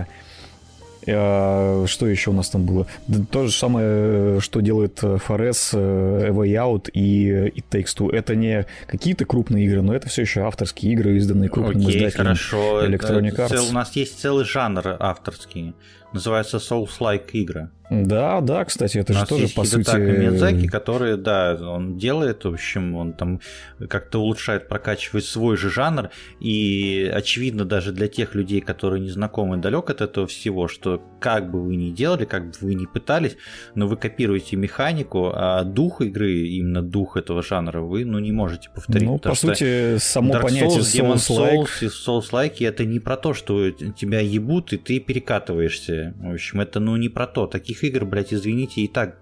А, 1.08 1.86
что 1.88 2.08
еще 2.08 2.30
у 2.30 2.34
нас 2.34 2.50
там 2.50 2.66
было? 2.66 2.86
То 3.32 3.48
же 3.48 3.52
самое, 3.52 4.40
что 4.40 4.62
делает 4.62 5.00
Форес, 5.00 5.74
A 5.74 6.30
Way 6.30 6.54
Out 6.54 6.92
и 6.94 7.28
It 7.56 7.64
Takes 7.72 7.98
Two. 7.98 8.12
Это 8.16 8.36
не 8.36 8.66
какие-то 8.88 9.26
крупные 9.26 9.66
игры, 9.66 9.82
но 9.82 9.96
это 9.96 10.10
все 10.10 10.22
еще 10.22 10.42
авторские 10.42 10.94
игры, 10.94 11.18
изданные 11.18 11.50
крупным 11.50 11.82
Окей, 11.82 11.98
издателем 11.98 12.26
хорошо. 12.26 12.86
Electronic 12.86 13.36
Arts. 13.36 13.70
У 13.70 13.74
нас 13.74 13.96
есть 13.96 14.20
целый 14.20 14.46
жанр 14.46 14.98
авторский 15.00 15.74
называется 16.14 16.58
Souls-like 16.58 17.32
игры. 17.34 17.70
Да, 17.92 18.40
да, 18.40 18.64
кстати, 18.64 19.00
это 19.00 19.12
же 19.12 19.26
тоже, 19.26 19.50
по 19.50 19.66
сути... 19.66 19.98
Миядзаки, 19.98 20.68
который, 20.68 21.18
да, 21.18 21.58
он 21.62 21.98
делает, 21.98 22.46
в 22.46 22.54
общем, 22.54 22.96
он 22.96 23.12
там 23.12 23.42
как-то 23.90 24.20
улучшает, 24.20 24.70
прокачивает 24.70 25.26
свой 25.26 25.58
же 25.58 25.70
жанр, 25.70 26.10
и 26.40 27.12
очевидно 27.14 27.66
даже 27.66 27.92
для 27.92 28.08
тех 28.08 28.34
людей, 28.34 28.62
которые 28.62 29.02
не 29.02 29.10
знакомы 29.10 29.58
далек 29.58 29.90
от 29.90 30.00
этого 30.00 30.26
всего, 30.26 30.70
что 30.70 31.04
как 31.20 31.52
бы 31.52 31.62
вы 31.62 31.76
ни 31.76 31.90
делали, 31.92 32.24
как 32.24 32.46
бы 32.46 32.54
вы 32.62 32.76
ни 32.76 32.86
пытались, 32.86 33.36
но 33.76 33.88
вы 33.88 33.98
копируете 33.98 34.56
механику, 34.56 35.34
а 35.36 35.66
дух 35.66 36.00
игры, 36.00 36.48
именно 36.48 36.82
дух 36.82 37.18
этого 37.18 37.44
жанра, 37.44 37.82
вы, 37.82 38.06
ну, 38.06 38.20
не 38.20 38.32
можете 38.32 38.70
повторить. 38.74 39.06
Ну, 39.06 39.18
по 39.18 39.36
сути, 39.36 39.98
само 39.98 40.36
Dark 40.36 40.44
понятие 40.44 40.80
Souls, 40.80 41.16
Souls-like... 41.16 41.68
Souls, 41.82 42.22
Souls-like, 42.32 42.66
это 42.66 42.86
не 42.86 43.02
про 43.02 43.18
то, 43.18 43.34
что 43.34 43.70
тебя 43.72 44.22
ебут, 44.22 44.72
и 44.72 44.78
ты 44.78 45.02
перекатываешься. 45.02 46.01
В 46.18 46.34
общем, 46.34 46.62
это, 46.62 46.80
ну, 46.80 46.96
не 46.96 47.10
про 47.10 47.28
то. 47.28 47.48
Таких 47.48 47.84
игр, 47.84 48.06
блядь, 48.06 48.34
извините, 48.34 48.82
и 48.82 48.88
так, 48.88 49.18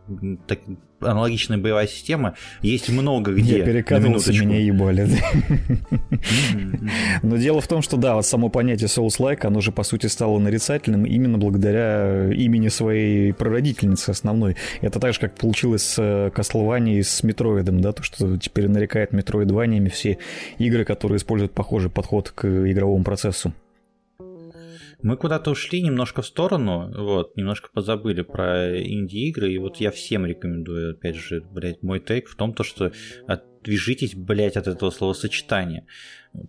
так 0.48 0.60
аналогичная 1.02 1.58
боевая 1.58 1.88
система 1.88 2.36
есть 2.62 2.90
много 2.90 3.34
где. 3.34 3.60
Я 3.60 3.66
перекатывался, 3.66 4.32
меня 4.32 4.60
ебали. 4.60 5.08
Но 7.24 7.38
дело 7.38 7.62
в 7.62 7.68
том, 7.68 7.82
что 7.82 7.98
да, 7.98 8.16
вот 8.16 8.26
само 8.26 8.50
понятие 8.50 8.88
Souls-like, 8.88 9.46
оно 9.46 9.62
же 9.62 9.72
по 9.72 9.84
сути 9.84 10.08
стало 10.08 10.40
нарицательным 10.40 11.06
именно 11.06 11.38
благодаря 11.38 12.32
имени 12.34 12.68
своей 12.68 13.34
прародительницы 13.34 14.10
основной. 14.10 14.56
Это 14.82 15.00
так 15.00 15.14
же, 15.14 15.20
как 15.20 15.36
получилось 15.36 15.84
с 15.84 16.00
э, 16.00 16.32
Castlevania 16.36 16.98
и 16.98 17.04
с 17.04 17.24
Метроидом, 17.24 17.82
да, 17.82 17.92
то, 17.92 18.04
что 18.04 18.38
теперь 18.38 18.68
нарекает 18.68 19.12
метроидваниями 19.14 19.90
все 19.90 20.18
игры, 20.58 20.86
которые 20.86 21.18
используют 21.18 21.54
похожий 21.54 21.90
подход 21.90 22.30
к 22.30 22.46
игровому 22.46 23.04
процессу. 23.04 23.54
Мы 25.02 25.16
куда-то 25.16 25.52
ушли 25.52 25.82
немножко 25.82 26.22
в 26.22 26.26
сторону, 26.26 26.92
вот, 26.94 27.38
немножко 27.38 27.70
позабыли 27.74 28.22
про 28.22 28.82
инди-игры, 28.82 29.54
и 29.54 29.58
вот 29.58 29.78
я 29.78 29.92
всем 29.92 30.26
рекомендую, 30.26 30.92
опять 30.92 31.16
же, 31.16 31.42
блядь, 31.42 31.82
мой 31.82 32.02
тейк 32.02 32.28
в 32.28 32.36
том, 32.36 32.54
то, 32.54 32.64
что 32.64 32.92
отвяжитесь, 33.26 34.14
блядь, 34.14 34.58
от 34.58 34.68
этого 34.68 34.90
словосочетания 34.90 35.86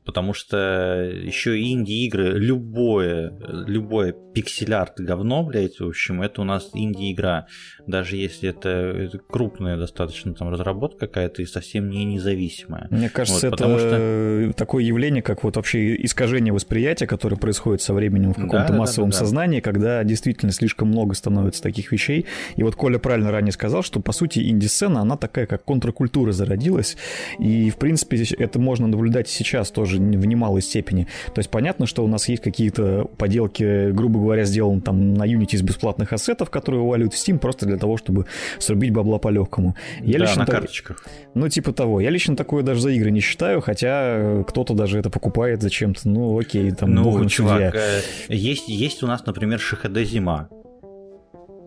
потому 0.04 0.32
что 0.34 1.10
еще 1.22 1.60
инди-игры, 1.60 2.38
любое, 2.38 3.32
любое 3.66 4.14
пиксель-арт 4.34 5.00
говно, 5.00 5.42
блядь, 5.42 5.80
в 5.80 5.88
общем, 5.88 6.22
это 6.22 6.42
у 6.42 6.44
нас 6.44 6.70
инди-игра, 6.74 7.46
даже 7.86 8.16
если 8.16 8.50
это, 8.50 8.68
это 8.68 9.18
крупная 9.18 9.76
достаточно 9.76 10.34
там 10.34 10.50
разработка 10.50 11.06
какая-то 11.06 11.42
и 11.42 11.46
совсем 11.46 11.90
не 11.90 12.04
независимая. 12.04 12.86
Мне 12.90 13.08
кажется, 13.08 13.50
вот, 13.50 13.60
это 13.60 13.78
что... 13.78 14.52
такое 14.56 14.84
явление, 14.84 15.22
как 15.22 15.42
вот 15.44 15.56
вообще 15.56 15.96
искажение 16.04 16.52
восприятия, 16.52 17.06
которое 17.06 17.36
происходит 17.36 17.82
со 17.82 17.94
временем 17.94 18.32
в 18.32 18.36
каком-то 18.36 18.72
да, 18.72 18.78
массовом 18.78 19.10
да, 19.10 19.16
да, 19.16 19.18
да. 19.18 19.24
сознании, 19.24 19.60
когда 19.60 20.04
действительно 20.04 20.52
слишком 20.52 20.88
много 20.88 21.14
становится 21.14 21.62
таких 21.62 21.90
вещей. 21.90 22.26
И 22.56 22.62
вот 22.62 22.76
Коля 22.76 22.98
правильно 22.98 23.30
ранее 23.30 23.52
сказал, 23.52 23.82
что 23.82 24.00
по 24.00 24.12
сути 24.12 24.48
инди-сцена, 24.48 25.00
она 25.00 25.16
такая, 25.16 25.46
как 25.46 25.64
контркультура 25.64 26.32
зародилась, 26.32 26.96
и 27.38 27.70
в 27.70 27.76
принципе 27.76 28.22
это 28.38 28.58
можно 28.58 28.86
наблюдать 28.86 29.28
сейчас 29.28 29.69
сейчас 29.70 29.72
тоже 29.72 29.96
в 29.96 30.26
немалой 30.26 30.62
степени. 30.62 31.06
То 31.34 31.38
есть 31.38 31.50
понятно, 31.50 31.86
что 31.86 32.04
у 32.04 32.08
нас 32.08 32.28
есть 32.28 32.42
какие-то 32.42 33.08
поделки, 33.16 33.90
грубо 33.90 34.20
говоря, 34.20 34.44
сделаны 34.44 34.80
там 34.80 35.14
на 35.14 35.26
Unity 35.26 35.54
из 35.54 35.62
бесплатных 35.62 36.12
ассетов, 36.12 36.50
которые 36.50 36.82
уваливают 36.82 37.14
в 37.14 37.16
Steam 37.16 37.38
просто 37.38 37.66
для 37.66 37.76
того, 37.76 37.96
чтобы 37.96 38.26
срубить 38.58 38.92
бабла 38.92 39.18
по-легкому. 39.18 39.76
Я 40.00 40.18
да, 40.18 40.24
лично 40.24 40.40
на 40.40 40.46
так... 40.46 40.56
карточках. 40.56 41.06
Ну, 41.34 41.48
типа 41.48 41.72
того. 41.72 42.00
Я 42.00 42.10
лично 42.10 42.36
такое 42.36 42.62
даже 42.62 42.80
за 42.80 42.90
игры 42.90 43.10
не 43.10 43.20
считаю, 43.20 43.60
хотя 43.60 44.42
кто-то 44.46 44.74
даже 44.74 44.98
это 44.98 45.10
покупает 45.10 45.62
зачем-то. 45.62 46.08
Ну, 46.08 46.38
окей, 46.38 46.70
там, 46.72 46.94
ну, 46.94 47.28
чувак, 47.28 47.74
э, 47.74 48.00
есть, 48.28 48.68
есть 48.68 49.02
у 49.02 49.06
нас, 49.06 49.24
например, 49.26 49.58
Шихаде 49.58 50.04
Зима. 50.04 50.48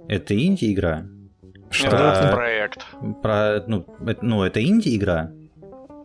Это 0.07 0.35
инди-игра. 0.35 1.05
Что? 1.69 1.87
Это 1.87 2.31
проект. 2.33 2.85
Про, 3.21 3.63
ну, 3.67 3.85
это, 4.05 4.25
ну, 4.25 4.43
это 4.43 4.63
инди-игра. 4.63 5.31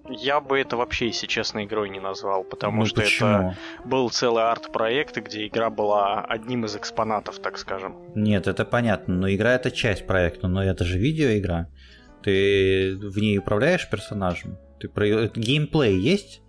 Я 0.08 0.40
бы 0.40 0.58
это 0.58 0.76
вообще, 0.76 1.06
если 1.06 1.26
честно, 1.26 1.64
игрой 1.64 1.90
не 1.90 2.00
назвал, 2.00 2.44
потому 2.44 2.80
ну, 2.80 2.86
что 2.86 3.02
почему? 3.02 3.28
это 3.28 3.56
был 3.84 4.08
целый 4.10 4.44
арт-проект, 4.44 5.16
где 5.18 5.46
игра 5.46 5.70
была 5.70 6.22
одним 6.22 6.64
из 6.64 6.76
экспонатов, 6.76 7.38
так 7.40 7.58
скажем. 7.58 7.96
Нет, 8.14 8.46
это 8.46 8.64
понятно, 8.64 9.14
но 9.14 9.30
игра 9.30 9.54
это 9.54 9.70
часть 9.70 10.06
проекта, 10.06 10.48
но 10.48 10.64
это 10.64 10.84
же 10.84 10.98
видеоигра. 10.98 11.68
Ты 12.22 12.96
в 12.96 13.18
ней 13.18 13.38
управляешь 13.38 13.88
персонажем? 13.88 14.58
Ты 14.80 14.88
про... 14.88 15.28
Геймплей 15.28 15.98
есть? 15.98 16.42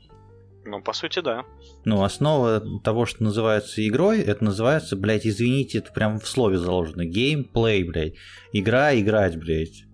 Ну, 0.65 0.81
по 0.81 0.93
сути, 0.93 1.19
да. 1.19 1.45
Ну, 1.83 2.03
основа 2.03 2.61
того, 2.83 3.05
что 3.05 3.23
называется 3.23 3.85
игрой, 3.87 4.21
это 4.21 4.43
называется, 4.43 4.95
блядь, 4.95 5.25
извините, 5.25 5.79
это 5.79 5.91
прям 5.91 6.19
в 6.19 6.27
слове 6.27 6.57
заложено. 6.57 7.05
Геймплей, 7.05 7.83
блядь. 7.83 8.13
Игра, 8.53 8.97
играть, 8.97 9.37
блядь. 9.37 9.85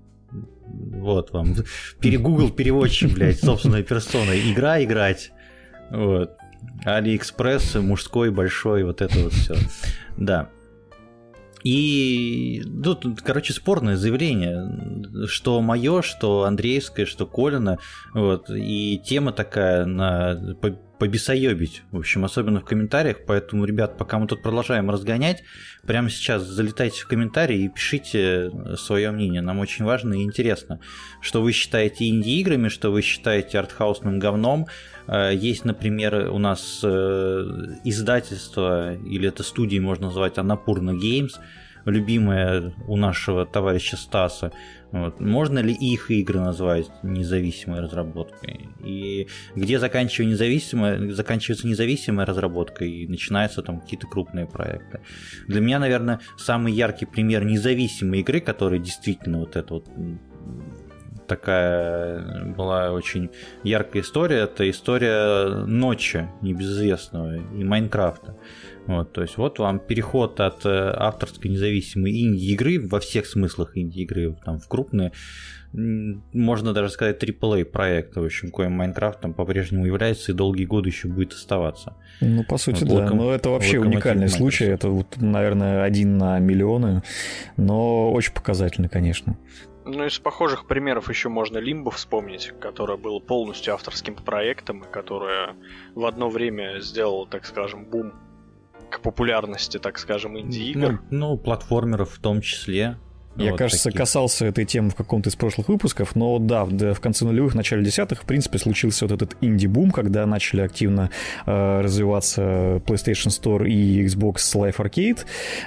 Вот 0.68 1.32
вам. 1.32 1.56
Перегугл 2.00 2.50
переводчик, 2.50 3.14
блядь, 3.14 3.40
собственной 3.40 3.84
персоной. 3.84 4.52
Игра 4.52 4.84
играть. 4.84 5.32
Вот. 5.92 6.32
Алиэкспресс, 6.84 7.76
мужской, 7.76 8.32
большой, 8.32 8.84
вот 8.84 9.02
это 9.02 9.20
вот 9.20 9.34
все. 9.34 9.56
Да. 10.18 10.50
И 11.64 12.64
тут, 12.84 13.22
короче, 13.24 13.54
спорное 13.54 13.96
заявление, 13.96 15.26
что 15.28 15.62
мое, 15.62 16.04
что 16.04 16.44
Андреевское, 16.44 17.08
что 17.08 17.26
Колина, 17.26 17.80
вот, 18.14 18.52
и 18.52 19.02
тема 19.04 19.32
такая 19.32 19.88
на 19.88 20.56
побесоебить, 21.00 21.84
в 21.92 21.98
общем, 21.98 22.26
особенно 22.26 22.62
в 22.62 22.66
комментариях, 22.66 23.18
поэтому, 23.26 23.66
ребят, 23.66 23.98
пока 23.98 24.20
мы 24.20 24.28
тут 24.28 24.42
продолжаем 24.42 24.90
разгонять, 24.90 25.44
прямо 25.86 26.10
сейчас 26.10 26.44
залетайте 26.44 27.02
в 27.02 27.08
комментарии 27.08 27.66
и 27.66 27.70
пишите 27.70 28.52
свое 28.78 29.12
мнение, 29.12 29.42
нам 29.42 29.60
очень 29.60 29.86
важно 29.86 30.14
и 30.14 30.24
интересно, 30.24 30.80
что 31.22 31.42
вы 31.42 31.52
считаете 31.52 32.08
инди-играми, 32.08 32.70
что 32.70 32.92
вы 32.92 33.02
считаете 33.02 33.60
артхаусным 33.60 34.20
говном, 34.20 34.68
э, 35.08 35.32
есть, 35.36 35.66
например, 35.66 36.30
у 36.32 36.38
нас 36.38 36.80
э, 36.84 37.46
издательство, 37.84 38.96
или 38.96 39.28
это 39.28 39.44
студии 39.44 39.80
можно 39.80 40.08
назвать 40.08 40.38
Анапурна 40.38 40.92
Games, 40.92 41.34
любимая 41.86 42.74
у 42.88 42.98
нашего 42.98 43.46
товарища 43.46 43.98
Стаса. 43.98 44.52
Вот. 44.92 45.20
Можно 45.20 45.60
ли 45.60 45.74
их 45.74 46.12
игры 46.12 46.40
назвать 46.40 46.88
независимой 47.04 47.82
разработкой? 47.82 48.70
И 48.84 49.28
где 49.56 49.80
заканчивается 49.80 50.24
независимая, 50.24 51.12
заканчивается 51.12 51.68
независимая 51.68 52.26
разработка 52.26 52.86
и 52.86 53.08
начинаются 53.08 53.62
там 53.62 53.80
какие-то 53.82 54.08
крупные 54.08 54.46
проекты. 54.46 55.02
Для 55.48 55.62
меня, 55.62 55.80
наверное, 55.80 56.20
самый 56.38 56.74
яркий 56.74 57.06
пример 57.06 57.44
независимой 57.46 58.20
игры, 58.20 58.40
которая 58.40 58.80
действительно 58.80 59.40
вот 59.40 59.56
это 59.56 59.74
вот 59.76 59.88
такая 61.28 62.46
была 62.54 62.92
очень 62.92 63.30
яркая 63.64 64.02
история. 64.02 64.44
Это 64.44 64.70
история 64.70 65.66
ночи 65.66 66.28
небезызвестного 66.42 67.36
и 67.36 67.64
Майнкрафта. 67.64 68.38
Вот, 68.88 69.14
то 69.14 69.22
есть 69.22 69.38
вот 69.38 69.58
вам 69.60 69.80
переход 69.80 70.40
от 70.40 70.66
э, 70.66 70.94
авторской 70.96 71.50
независимой 71.50 72.12
инди-игры 72.12 72.80
во 72.88 73.00
всех 73.00 73.26
смыслах 73.26 73.76
инди-игры 73.76 74.38
там, 74.46 74.60
в 74.60 74.68
крупные, 74.68 75.12
можно 75.74 76.74
даже 76.74 76.90
сказать, 76.90 77.22
AAA 77.22 77.66
проект, 77.66 78.16
в 78.16 78.24
общем, 78.24 78.50
коим 78.50 78.74
Майнкрафт 78.74 79.22
там 79.22 79.34
по-прежнему 79.34 79.86
является 79.86 80.32
и 80.32 80.36
долгие 80.36 80.66
годы 80.66 80.90
еще 80.90 81.08
будет 81.08 81.34
оставаться. 81.34 81.96
Ну, 82.22 82.44
по 82.44 82.58
сути, 82.58 82.84
вот, 82.84 82.90
да. 82.90 83.04
Локом... 83.04 83.18
Но 83.18 83.32
это 83.34 83.50
вообще 83.50 83.80
уникальный 83.80 84.30
случай. 84.30 84.66
Это, 84.66 84.90
вот, 84.90 85.18
наверное, 85.18 85.84
один 85.84 86.18
на 86.18 86.40
миллионы, 86.40 87.04
но 87.58 88.12
очень 88.12 88.34
показательный, 88.34 88.90
конечно. 88.90 89.38
Ну, 89.88 90.04
из 90.06 90.18
похожих 90.18 90.66
примеров 90.66 91.10
еще 91.10 91.30
можно 91.30 91.60
Лимбо 91.60 91.92
вспомнить, 91.92 92.54
которая 92.60 92.98
была 92.98 93.20
полностью 93.20 93.74
авторским 93.74 94.16
проектом, 94.16 94.84
и 94.84 94.92
которая 94.92 95.56
в 95.94 96.06
одно 96.06 96.30
время 96.30 96.80
сделала, 96.80 97.28
так 97.28 97.46
скажем, 97.46 97.86
бум 97.86 98.14
к 98.90 99.02
популярности, 99.02 99.78
так 99.78 99.98
скажем, 99.98 100.40
инди-игр. 100.40 101.02
Ну, 101.10 101.30
ну, 101.30 101.38
платформеров 101.38 102.12
в 102.12 102.22
том 102.22 102.42
числе. 102.42 102.98
Я, 103.38 103.52
вот 103.52 103.58
кажется, 103.58 103.86
таких. 103.86 104.00
касался 104.00 104.46
этой 104.46 104.66
темы 104.66 104.90
в 104.90 104.96
каком-то 104.96 105.30
из 105.30 105.36
прошлых 105.36 105.68
выпусков, 105.68 106.16
но 106.16 106.40
да, 106.40 106.66
в, 106.66 106.94
в 106.94 107.00
конце 107.00 107.26
нулевых, 107.26 107.54
начале 107.54 107.84
десятых, 107.84 108.24
в 108.24 108.26
принципе, 108.26 108.58
случился 108.60 109.06
вот 109.06 109.12
этот 109.12 109.38
инди-бум, 109.42 109.92
когда 109.92 110.26
начали 110.26 110.62
активно 110.62 111.10
э, 111.46 111.82
развиваться 111.82 112.82
PlayStation 112.86 113.28
Store 113.28 113.68
и 113.68 114.06
Xbox 114.06 114.36
Live 114.56 114.78
Arcade, 114.78 115.20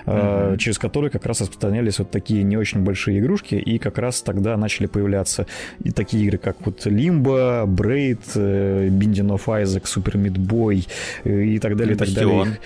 э, 0.06 0.10
mm-hmm. 0.10 0.56
через 0.58 0.78
которые 0.78 1.10
как 1.10 1.26
раз 1.26 1.42
распространялись 1.42 1.98
вот 1.98 2.10
такие 2.10 2.42
не 2.42 2.56
очень 2.56 2.80
большие 2.80 3.18
игрушки, 3.20 3.56
и 3.56 3.78
как 3.78 3.98
раз 3.98 4.22
тогда 4.22 4.56
начали 4.56 4.86
появляться 4.86 5.46
и 5.84 5.90
такие 5.90 6.24
игры, 6.24 6.38
как 6.38 6.56
вот 6.64 6.86
Limbo, 6.86 7.66
Braid, 7.66 8.20
э, 8.34 8.88
Binding 8.88 9.36
of 9.36 9.44
Isaac, 9.46 9.84
Super 9.84 10.14
Meat 10.14 10.36
Boy 10.36 10.88
э, 11.24 11.44
и 11.44 11.58
так 11.58 11.76
далее, 11.76 11.94
и 11.94 11.98
так 11.98 12.08
далее. 12.10 12.58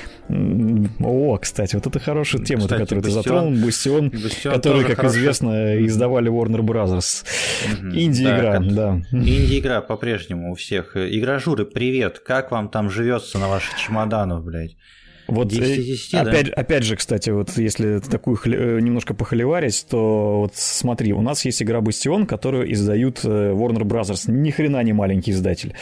О, 1.01 1.37
кстати, 1.39 1.75
вот 1.75 1.87
это 1.87 1.99
хорошая 1.99 2.43
тема, 2.45 2.63
кстати, 2.63 2.81
которую 2.81 3.05
ты 3.05 3.11
затронул, 3.11 3.65
Бастион, 3.65 4.11
который 4.45 4.85
как 4.85 4.92
хороший... 4.97 5.21
известно, 5.21 5.85
издавали 5.87 6.31
Warner 6.31 6.61
Brothers. 6.61 7.25
Инди-игра, 7.93 8.61
да. 8.61 9.03
Инди-игра 9.13 9.81
по-прежнему 9.81 10.53
у 10.53 10.55
всех. 10.55 10.97
Игражуры, 10.97 11.65
привет, 11.65 12.19
как 12.19 12.51
вам 12.51 12.69
там 12.69 12.91
живется 12.91 13.39
на 13.39 13.49
ваших 13.49 13.77
чемоданах, 13.77 14.43
блядь? 14.43 14.77
Вот 15.29 15.49
10 15.49 15.87
10, 15.87 16.15
опять, 16.15 16.47
да? 16.47 16.53
опять 16.55 16.85
же, 16.85 16.97
кстати, 16.97 17.31
вот 17.31 17.57
если 17.57 17.99
такую 17.99 18.37
хли... 18.37 18.57
Э, 18.57 18.81
немножко 18.81 19.15
похоливарить, 19.15 19.87
то 19.89 20.41
вот 20.41 20.53
смотри, 20.55 21.13
у 21.13 21.21
нас 21.21 21.45
есть 21.45 21.63
игра 21.63 21.81
Бастион, 21.81 22.27
которую 22.27 22.73
издают 22.73 23.21
э, 23.25 23.29
Warner 23.29 23.83
Brothers. 23.83 24.31
Ни 24.31 24.51
хрена 24.51 24.83
не 24.83 24.93
маленький 24.93 25.31
издатель, 25.31 25.75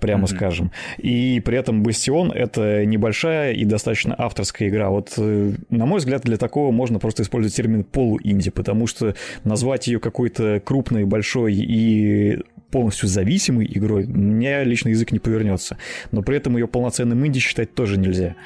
прямо 0.00 0.24
mm-hmm. 0.24 0.36
скажем. 0.36 0.72
И 0.98 1.40
при 1.44 1.58
этом 1.58 1.82
Бастион 1.82 2.32
это 2.32 2.84
небольшая 2.84 3.52
и 3.52 3.64
достаточно 3.64 4.14
авторская 4.18 4.68
игра. 4.68 4.90
Вот, 4.90 5.14
э, 5.16 5.52
на 5.70 5.86
мой 5.86 5.98
взгляд, 5.98 6.22
для 6.22 6.36
такого 6.36 6.72
можно 6.72 6.98
просто 6.98 7.22
использовать 7.22 7.54
термин 7.54 7.84
полуинди, 7.84 8.50
потому 8.50 8.86
что 8.86 9.14
назвать 9.44 9.86
ее 9.86 10.00
какой-то 10.00 10.60
крупной, 10.64 11.04
большой 11.04 11.54
и 11.54 12.38
полностью 12.70 13.08
зависимой 13.08 13.66
игрой, 13.72 14.06
меня 14.06 14.64
лично 14.64 14.90
язык 14.90 15.12
не 15.12 15.18
повернется. 15.18 15.78
Но 16.12 16.22
при 16.22 16.36
этом 16.36 16.56
ее 16.56 16.68
полноценным 16.68 17.24
инди 17.26 17.40
считать 17.40 17.74
тоже 17.74 17.98
нельзя. 17.98 18.36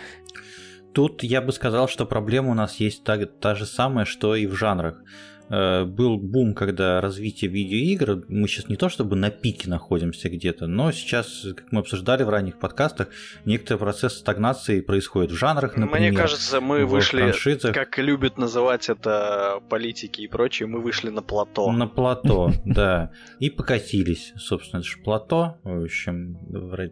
Тут 0.95 1.23
я 1.23 1.41
бы 1.41 1.53
сказал, 1.53 1.89
что 1.89 2.07
проблема 2.07 2.51
у 2.51 2.55
нас 2.55 2.77
есть 2.77 3.05
та, 3.05 3.25
та 3.27 3.55
же 3.55 3.67
самая, 3.67 4.05
что 4.05 4.35
и 4.35 4.47
в 4.47 4.55
жанрах. 4.55 5.03
Э, 5.53 5.85
был 5.85 6.17
бум, 6.17 6.55
когда 6.55 7.03
развитие 7.03 7.51
видеоигр, 7.51 8.25
мы 8.29 8.49
сейчас 8.49 8.71
не 8.71 8.77
то 8.77 8.89
чтобы 8.89 9.17
на 9.17 9.29
пике 9.31 9.69
находимся 9.69 10.31
где-то, 10.31 10.67
но 10.67 10.93
сейчас, 10.93 11.47
как 11.55 11.71
мы 11.71 11.81
обсуждали 11.81 12.23
в 12.23 12.31
ранних 12.31 12.59
подкастах, 12.59 13.09
некоторый 13.45 13.77
процесс 13.77 14.15
стагнации 14.15 14.81
происходит 14.81 15.31
в 15.31 15.37
жанрах, 15.37 15.77
например. 15.77 16.13
Мне 16.13 16.19
кажется, 16.19 16.63
мы 16.63 16.87
вышли, 16.87 17.21
франшизах. 17.21 17.75
как 17.75 17.99
любят 17.99 18.39
называть 18.39 18.89
это 18.89 19.61
политики 19.69 20.23
и 20.23 20.27
прочее, 20.27 20.69
мы 20.69 20.81
вышли 20.81 21.11
на 21.11 21.21
плато. 21.21 21.71
На 21.71 21.87
плато, 21.87 22.53
да. 22.65 23.11
И 23.39 23.51
покатились, 23.51 24.33
собственно, 24.39 24.81
это 24.81 24.89
же 24.89 24.97
плато, 25.05 25.59
в 25.65 25.85
общем, 25.85 26.39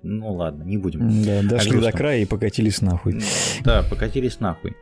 ну 0.02 0.34
ладно, 0.34 0.64
не 0.64 0.76
будем. 0.76 1.24
Да, 1.24 1.40
дошли 1.42 1.80
до 1.80 1.92
края 1.92 2.20
и 2.20 2.26
покатились 2.26 2.82
нахуй. 2.82 3.22
Да, 3.64 3.82
покатились 3.88 4.38
нахуй. 4.38 4.76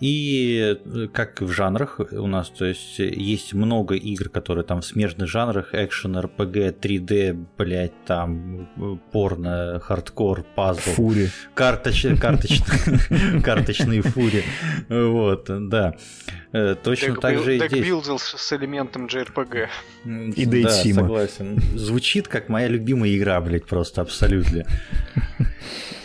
И 0.00 0.76
э, 0.84 1.08
как 1.12 1.40
в 1.40 1.50
жанрах 1.52 2.00
у 2.00 2.26
нас, 2.26 2.50
то 2.50 2.64
есть 2.64 2.98
есть 2.98 3.54
много 3.54 3.94
игр, 3.94 4.28
которые 4.28 4.64
там 4.64 4.80
в 4.80 4.86
смежных 4.86 5.28
жанрах, 5.28 5.72
экшен, 5.72 6.18
РПГ, 6.18 6.56
3D, 6.80 7.46
блять, 7.56 7.92
там 8.04 8.68
порно, 9.12 9.80
хардкор, 9.80 10.44
пазл. 10.56 10.80
Фури. 10.80 11.30
Карточ, 11.54 12.06
карточ, 12.20 12.60
карточные 13.44 14.02
фури. 14.02 14.42
Вот, 14.88 15.46
да. 15.68 15.94
Э, 16.52 16.74
точно 16.82 17.14
так 17.16 17.38
же 17.42 17.56
и 17.56 17.58
здесь. 17.58 18.02
с 18.18 18.52
элементом 18.52 19.06
JRPG. 19.06 19.68
И 20.36 20.46
Да, 20.46 20.70
согласен. 21.02 21.60
Звучит 21.74 22.26
как 22.26 22.48
моя 22.48 22.66
любимая 22.66 23.14
игра, 23.16 23.40
блять, 23.40 23.64
просто 23.66 24.02
абсолютно. 24.02 24.64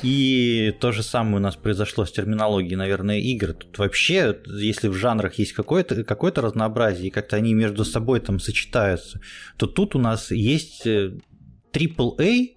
И 0.01 0.73
то 0.79 0.91
же 0.91 1.03
самое 1.03 1.37
у 1.37 1.39
нас 1.39 1.55
произошло 1.55 2.05
с 2.05 2.11
терминологией, 2.11 2.75
наверное, 2.75 3.19
игр. 3.19 3.53
Тут 3.53 3.77
вообще, 3.77 4.37
если 4.45 4.87
в 4.87 4.93
жанрах 4.93 5.35
есть 5.35 5.53
какое-то 5.53 6.03
какое 6.03 6.31
разнообразие, 6.33 7.07
и 7.07 7.11
как-то 7.11 7.35
они 7.35 7.53
между 7.53 7.83
собой 7.83 8.21
там 8.21 8.39
сочетаются, 8.39 9.19
то 9.57 9.67
тут 9.67 9.95
у 9.95 9.99
нас 9.99 10.31
есть 10.31 10.85
AAA, 10.85 12.47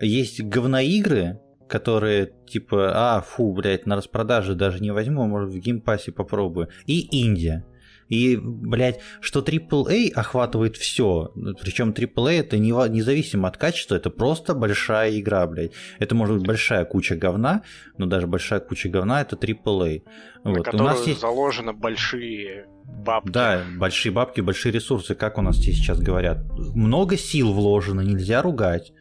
э, 0.00 0.06
есть 0.06 0.42
говноигры, 0.42 1.40
которые 1.68 2.32
типа, 2.46 3.16
а, 3.16 3.20
фу, 3.20 3.52
блядь, 3.52 3.86
на 3.86 3.96
распродаже 3.96 4.54
даже 4.54 4.80
не 4.80 4.90
возьму, 4.90 5.26
может 5.26 5.50
в 5.50 5.58
Game 5.58 5.82
Pass 5.82 6.06
е 6.06 6.12
попробую. 6.12 6.68
И 6.86 7.00
инди. 7.00 7.64
И, 8.08 8.38
блядь, 8.40 9.00
что 9.20 9.40
AAA 9.40 10.12
охватывает 10.12 10.76
все. 10.76 11.32
Причем 11.60 11.90
AAA 11.90 12.40
это 12.40 12.58
не, 12.58 12.70
независимо 12.88 13.48
от 13.48 13.56
качества, 13.56 13.96
это 13.96 14.10
просто 14.10 14.54
большая 14.54 15.18
игра, 15.18 15.46
блядь. 15.46 15.72
Это 15.98 16.14
может 16.14 16.38
быть 16.38 16.46
большая 16.46 16.84
куча 16.84 17.16
говна, 17.16 17.62
но 17.98 18.06
даже 18.06 18.26
большая 18.26 18.60
куча 18.60 18.88
говна 18.88 19.20
это 19.20 19.36
AAA. 19.36 20.02
На 20.44 20.50
вот. 20.52 20.74
у 20.74 20.78
нас 20.78 21.06
есть... 21.06 21.20
заложены 21.20 21.72
большие 21.72 22.66
бабки. 22.84 23.30
Да, 23.30 23.62
большие 23.76 24.12
бабки, 24.12 24.40
большие 24.40 24.72
ресурсы, 24.72 25.14
как 25.14 25.38
у 25.38 25.42
нас 25.42 25.56
здесь 25.56 25.76
сейчас 25.76 26.00
говорят. 26.00 26.38
Много 26.74 27.16
сил 27.16 27.52
вложено, 27.52 28.00
нельзя 28.00 28.42
ругать. 28.42 28.92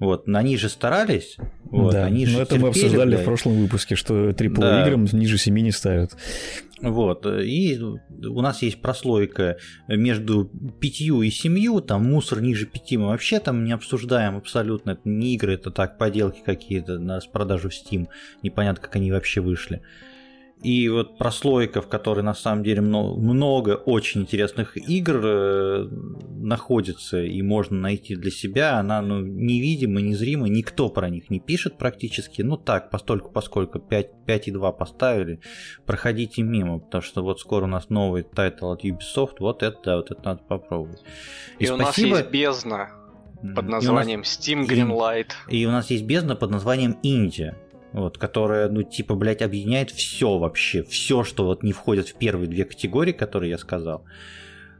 Вот, 0.00 0.28
на 0.28 0.42
них 0.42 0.60
же 0.60 0.68
старались. 0.68 1.36
Вот, 1.64 1.92
да, 1.92 2.04
они 2.04 2.24
же 2.24 2.36
но 2.36 2.42
это 2.42 2.50
терпели, 2.50 2.62
мы 2.62 2.68
обсуждали 2.68 3.08
блядь. 3.08 3.22
в 3.22 3.24
прошлом 3.24 3.54
выпуске, 3.54 3.96
что 3.96 4.30
AAA 4.30 4.60
да. 4.60 4.86
играм 4.86 5.04
ниже 5.12 5.38
7 5.38 5.54
не 5.58 5.72
ставят. 5.72 6.16
Вот, 6.80 7.26
и 7.26 7.80
у 7.80 8.40
нас 8.40 8.62
есть 8.62 8.80
прослойка 8.80 9.56
между 9.88 10.44
пятью 10.80 11.22
и 11.22 11.30
семью, 11.30 11.80
там 11.80 12.04
мусор 12.04 12.40
ниже 12.40 12.66
пяти 12.66 12.96
мы 12.96 13.08
вообще 13.08 13.40
там 13.40 13.64
не 13.64 13.72
обсуждаем 13.72 14.36
абсолютно, 14.36 14.92
это 14.92 15.00
не 15.04 15.34
игры, 15.34 15.54
это 15.54 15.72
так, 15.72 15.98
поделки 15.98 16.40
какие-то 16.44 17.00
на 17.00 17.16
распродажу 17.16 17.70
в 17.70 17.72
Steam, 17.72 18.06
непонятно, 18.42 18.80
как 18.82 18.94
они 18.94 19.10
вообще 19.10 19.40
вышли. 19.40 19.82
И 20.62 20.88
вот 20.88 21.18
прослойка, 21.18 21.80
в 21.80 21.88
которой 21.88 22.22
на 22.22 22.34
самом 22.34 22.64
деле 22.64 22.80
много, 22.80 23.20
много 23.20 23.70
очень 23.76 24.22
интересных 24.22 24.76
игр 24.76 25.20
э, 25.22 25.88
находится 26.40 27.22
и 27.22 27.40
можно 27.42 27.78
найти 27.78 28.16
для 28.16 28.32
себя, 28.32 28.78
она 28.78 29.00
ну, 29.00 29.20
невидима, 29.20 30.00
незрима, 30.00 30.48
никто 30.48 30.88
про 30.88 31.10
них 31.10 31.30
не 31.30 31.38
пишет 31.38 31.78
практически. 31.78 32.42
Ну 32.42 32.56
так, 32.56 32.90
постольку, 32.90 33.30
поскольку 33.30 33.78
5, 33.78 34.10
5,2 34.26 34.76
поставили, 34.76 35.40
проходите 35.86 36.42
мимо, 36.42 36.80
потому 36.80 37.02
что 37.02 37.22
вот 37.22 37.38
скоро 37.38 37.64
у 37.64 37.68
нас 37.68 37.88
новый 37.88 38.24
title 38.24 38.72
от 38.72 38.84
Ubisoft, 38.84 39.36
вот 39.38 39.62
это, 39.62 39.78
да, 39.84 39.96
вот 39.96 40.10
это 40.10 40.20
надо 40.24 40.42
попробовать. 40.42 41.02
И, 41.60 41.64
и 41.64 41.66
спасибо... 41.66 41.74
у 41.74 41.86
нас 41.86 41.98
есть 41.98 42.30
бездна 42.30 42.88
под 43.54 43.68
названием 43.68 44.20
нас... 44.20 44.40
Steam 44.40 44.66
Greenlight. 44.66 45.30
И, 45.48 45.62
и 45.62 45.66
у 45.66 45.70
нас 45.70 45.88
есть 45.90 46.04
бездна 46.04 46.34
под 46.34 46.50
названием 46.50 46.98
инди 47.04 47.56
вот, 47.92 48.18
которая, 48.18 48.68
ну, 48.68 48.82
типа, 48.82 49.14
блядь, 49.14 49.42
объединяет 49.42 49.90
все 49.90 50.38
вообще, 50.38 50.82
все, 50.82 51.24
что 51.24 51.44
вот 51.44 51.62
не 51.62 51.72
входит 51.72 52.08
в 52.08 52.14
первые 52.14 52.48
две 52.48 52.64
категории, 52.64 53.12
которые 53.12 53.50
я 53.50 53.58
сказал. 53.58 54.04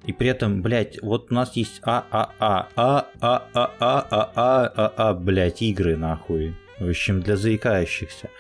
И 0.07 0.13
при 0.13 0.29
этом, 0.29 0.63
блядь, 0.63 1.03
вот 1.03 1.31
у 1.31 1.35
нас 1.35 1.57
есть 1.57 1.81
А, 1.83 2.07
А, 2.11 2.33
А, 2.39 2.69
А, 2.77 3.09
А, 3.21 3.49
А, 3.53 3.73
А, 3.81 4.09
А, 4.11 4.33
А, 4.35 4.73
А, 4.77 4.93
А, 4.97 5.15
блядь, 5.15 5.63
игры, 5.63 5.97
нахуй. 5.97 6.55
В 6.79 6.89
общем, 6.89 7.21
для 7.21 7.37
заикающихся 7.37 8.31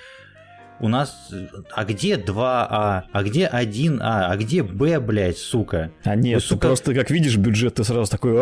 у 0.80 0.88
нас... 0.88 1.30
А 1.72 1.84
где 1.84 2.14
2А? 2.14 3.02
А 3.12 3.22
где 3.22 3.46
1А? 3.52 3.98
А 4.00 4.36
где 4.36 4.62
Б, 4.62 5.00
блядь, 5.00 5.38
сука? 5.38 5.90
А 6.04 6.14
нет, 6.14 6.36
Вы, 6.36 6.40
сука... 6.40 6.68
просто 6.68 6.94
как 6.94 7.10
видишь 7.10 7.36
бюджет, 7.36 7.74
ты 7.74 7.84
сразу 7.84 8.10
такой... 8.10 8.32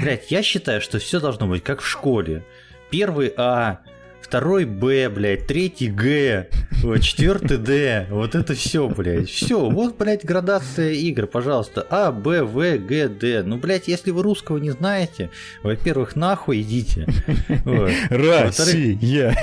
Блядь, 0.00 0.30
я 0.30 0.42
считаю, 0.42 0.80
что 0.80 0.98
все 0.98 1.20
должно 1.20 1.46
быть 1.46 1.62
как 1.62 1.80
в 1.80 1.86
школе. 1.86 2.44
Первый 2.90 3.32
А, 3.36 3.80
второй 4.24 4.64
Б, 4.64 5.10
блядь, 5.10 5.46
третий 5.46 5.88
Г, 5.88 6.48
четвертый 7.00 7.58
Д. 7.58 8.06
Вот 8.10 8.34
это 8.34 8.54
все, 8.54 8.88
блядь. 8.88 9.28
Все, 9.28 9.68
вот, 9.68 9.98
блядь, 9.98 10.24
градация 10.24 10.92
игр, 10.92 11.26
пожалуйста. 11.26 11.86
А, 11.90 12.10
Б, 12.10 12.42
В, 12.42 12.78
Г, 12.78 13.08
Д. 13.08 13.42
Ну, 13.44 13.58
блядь, 13.58 13.86
если 13.86 14.10
вы 14.10 14.22
русского 14.22 14.56
не 14.56 14.70
знаете, 14.70 15.30
во-первых, 15.62 16.16
нахуй 16.16 16.62
идите. 16.62 17.06
Вот. 17.64 17.90
Россия. 18.10 19.36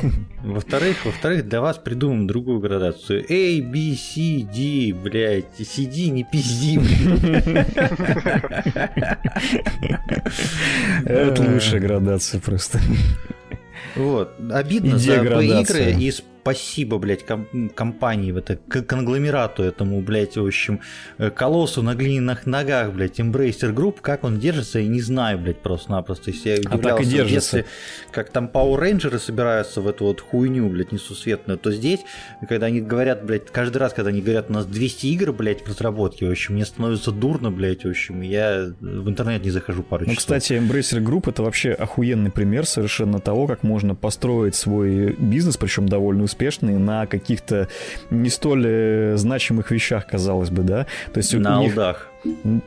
Во-вторых, 0.43 1.05
во-вторых, 1.05 1.47
для 1.47 1.61
вас 1.61 1.77
придумаем 1.77 2.25
другую 2.25 2.59
градацию. 2.59 3.23
A, 3.29 3.61
B, 3.61 3.95
C, 3.95 4.41
D, 4.41 4.93
блядь. 4.93 5.45
Сиди, 5.67 6.09
не 6.09 6.23
пизди, 6.23 6.79
Это 11.05 11.41
лучшая 11.43 11.79
градация 11.79 12.39
просто. 12.41 12.79
Вот. 13.95 14.33
Обидно 14.51 14.97
за 14.97 15.15
игры 15.15 15.91
из 15.93 16.23
спасибо, 16.41 16.97
блядь, 16.97 17.25
ком- 17.25 17.69
компании, 17.75 18.37
это 18.37 18.57
конгломерату 18.57 19.63
этому, 19.63 20.01
блядь, 20.01 20.37
в 20.37 20.45
общем, 20.45 20.79
э, 21.17 21.29
колоссу 21.29 21.83
на 21.83 21.95
глиняных 21.95 22.45
ногах, 22.45 22.93
блядь, 22.93 23.19
Embracer 23.19 23.73
Group, 23.73 23.97
как 24.01 24.23
он 24.23 24.39
держится, 24.39 24.79
я 24.79 24.87
не 24.87 25.01
знаю, 25.01 25.37
блядь, 25.37 25.59
просто-напросто. 25.59 26.31
Если 26.31 26.49
я 26.49 26.57
а 26.65 26.77
так 26.77 27.01
и 27.01 27.05
держится. 27.05 27.57
Если, 27.57 27.69
как 28.11 28.29
там 28.31 28.49
Power 28.51 28.79
Rangers 28.79 29.19
собираются 29.19 29.81
в 29.81 29.87
эту 29.87 30.05
вот 30.05 30.21
хуйню, 30.21 30.67
блядь, 30.69 30.91
несусветную, 30.91 31.57
то 31.59 31.71
здесь, 31.71 31.99
когда 32.47 32.67
они 32.67 32.81
говорят, 32.81 33.23
блядь, 33.25 33.51
каждый 33.51 33.77
раз, 33.77 33.93
когда 33.93 34.09
они 34.09 34.21
говорят, 34.21 34.49
у 34.49 34.53
нас 34.53 34.65
200 34.65 35.05
игр, 35.07 35.33
блядь, 35.33 35.61
в 35.61 35.69
разработке, 35.69 36.27
в 36.27 36.31
общем, 36.31 36.55
мне 36.55 36.65
становится 36.65 37.11
дурно, 37.11 37.51
блядь, 37.51 37.83
в 37.83 37.89
общем, 37.89 38.21
я 38.21 38.73
в 38.79 39.09
интернет 39.09 39.43
не 39.43 39.51
захожу 39.51 39.83
пару 39.83 40.05
ну, 40.05 40.13
часов. 40.13 40.19
кстати, 40.19 40.53
Embracer 40.53 41.03
Group 41.03 41.29
это 41.29 41.43
вообще 41.43 41.71
охуенный 41.71 42.31
пример 42.31 42.65
совершенно 42.65 43.19
того, 43.19 43.47
как 43.47 43.63
можно 43.63 43.93
построить 43.95 44.55
свой 44.55 45.13
бизнес, 45.13 45.57
причем 45.57 45.87
довольно 45.87 46.23
успешный, 46.31 46.77
на 46.77 47.05
каких-то 47.05 47.67
не 48.09 48.29
столь 48.29 48.65
э, 48.65 49.17
значимых 49.17 49.71
вещах, 49.71 50.07
казалось 50.07 50.49
бы, 50.49 50.63
да? 50.63 50.85
То 51.13 51.17
есть 51.17 51.33
на 51.33 51.59
у 51.59 51.63
них... 51.63 51.77
алдах. 51.77 52.07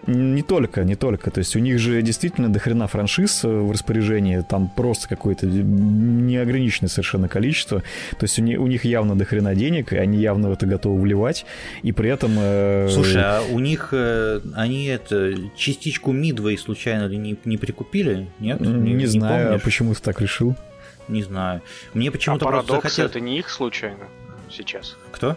Не 0.07 0.43
только, 0.43 0.83
не 0.83 0.97
только. 0.97 1.31
То 1.31 1.39
есть 1.39 1.55
у 1.55 1.61
них 1.61 1.79
же 1.79 2.03
действительно 2.03 2.53
дохрена 2.53 2.89
франшиз 2.89 3.45
э, 3.45 3.49
в 3.49 3.71
распоряжении, 3.71 4.41
там 4.41 4.69
просто 4.69 5.09
какое-то 5.09 5.47
неограниченное 5.47 6.89
совершенно 6.89 7.29
количество. 7.29 7.81
То 8.19 8.25
есть 8.25 8.39
у 8.39 8.43
них, 8.43 8.61
у 8.61 8.67
них 8.67 8.85
явно 8.85 9.17
дохрена 9.17 9.55
денег, 9.55 9.93
и 9.93 9.97
они 9.97 10.19
явно 10.21 10.51
в 10.51 10.53
это 10.53 10.67
готовы 10.67 11.01
вливать, 11.01 11.47
и 11.83 11.93
при 11.93 12.11
этом... 12.11 12.33
Э... 12.37 12.89
Слушай, 12.91 13.23
а 13.23 13.43
у 13.51 13.61
них, 13.61 13.91
э, 13.93 14.41
они 14.55 14.87
это, 14.87 15.35
частичку 15.57 16.13
Мидвей 16.13 16.59
случайно 16.59 17.09
не, 17.09 17.37
не 17.45 17.57
прикупили? 17.57 18.27
Нет? 18.41 18.61
Не, 18.61 18.69
не, 18.73 18.93
не 18.93 19.07
знаю, 19.07 19.47
помнишь? 19.47 19.63
а 19.63 19.65
почему 19.65 19.95
ты 19.95 20.03
так 20.03 20.21
решил? 20.21 20.57
Не 21.09 21.23
знаю. 21.23 21.63
Мне 21.93 22.11
почему-то 22.11 22.47
а 22.47 22.49
просто 22.49 22.73
захотелось... 22.75 23.11
это 23.11 23.21
не 23.21 23.39
их 23.39 23.51
случайно 23.51 24.09
сейчас? 24.51 24.97
Кто? 25.13 25.37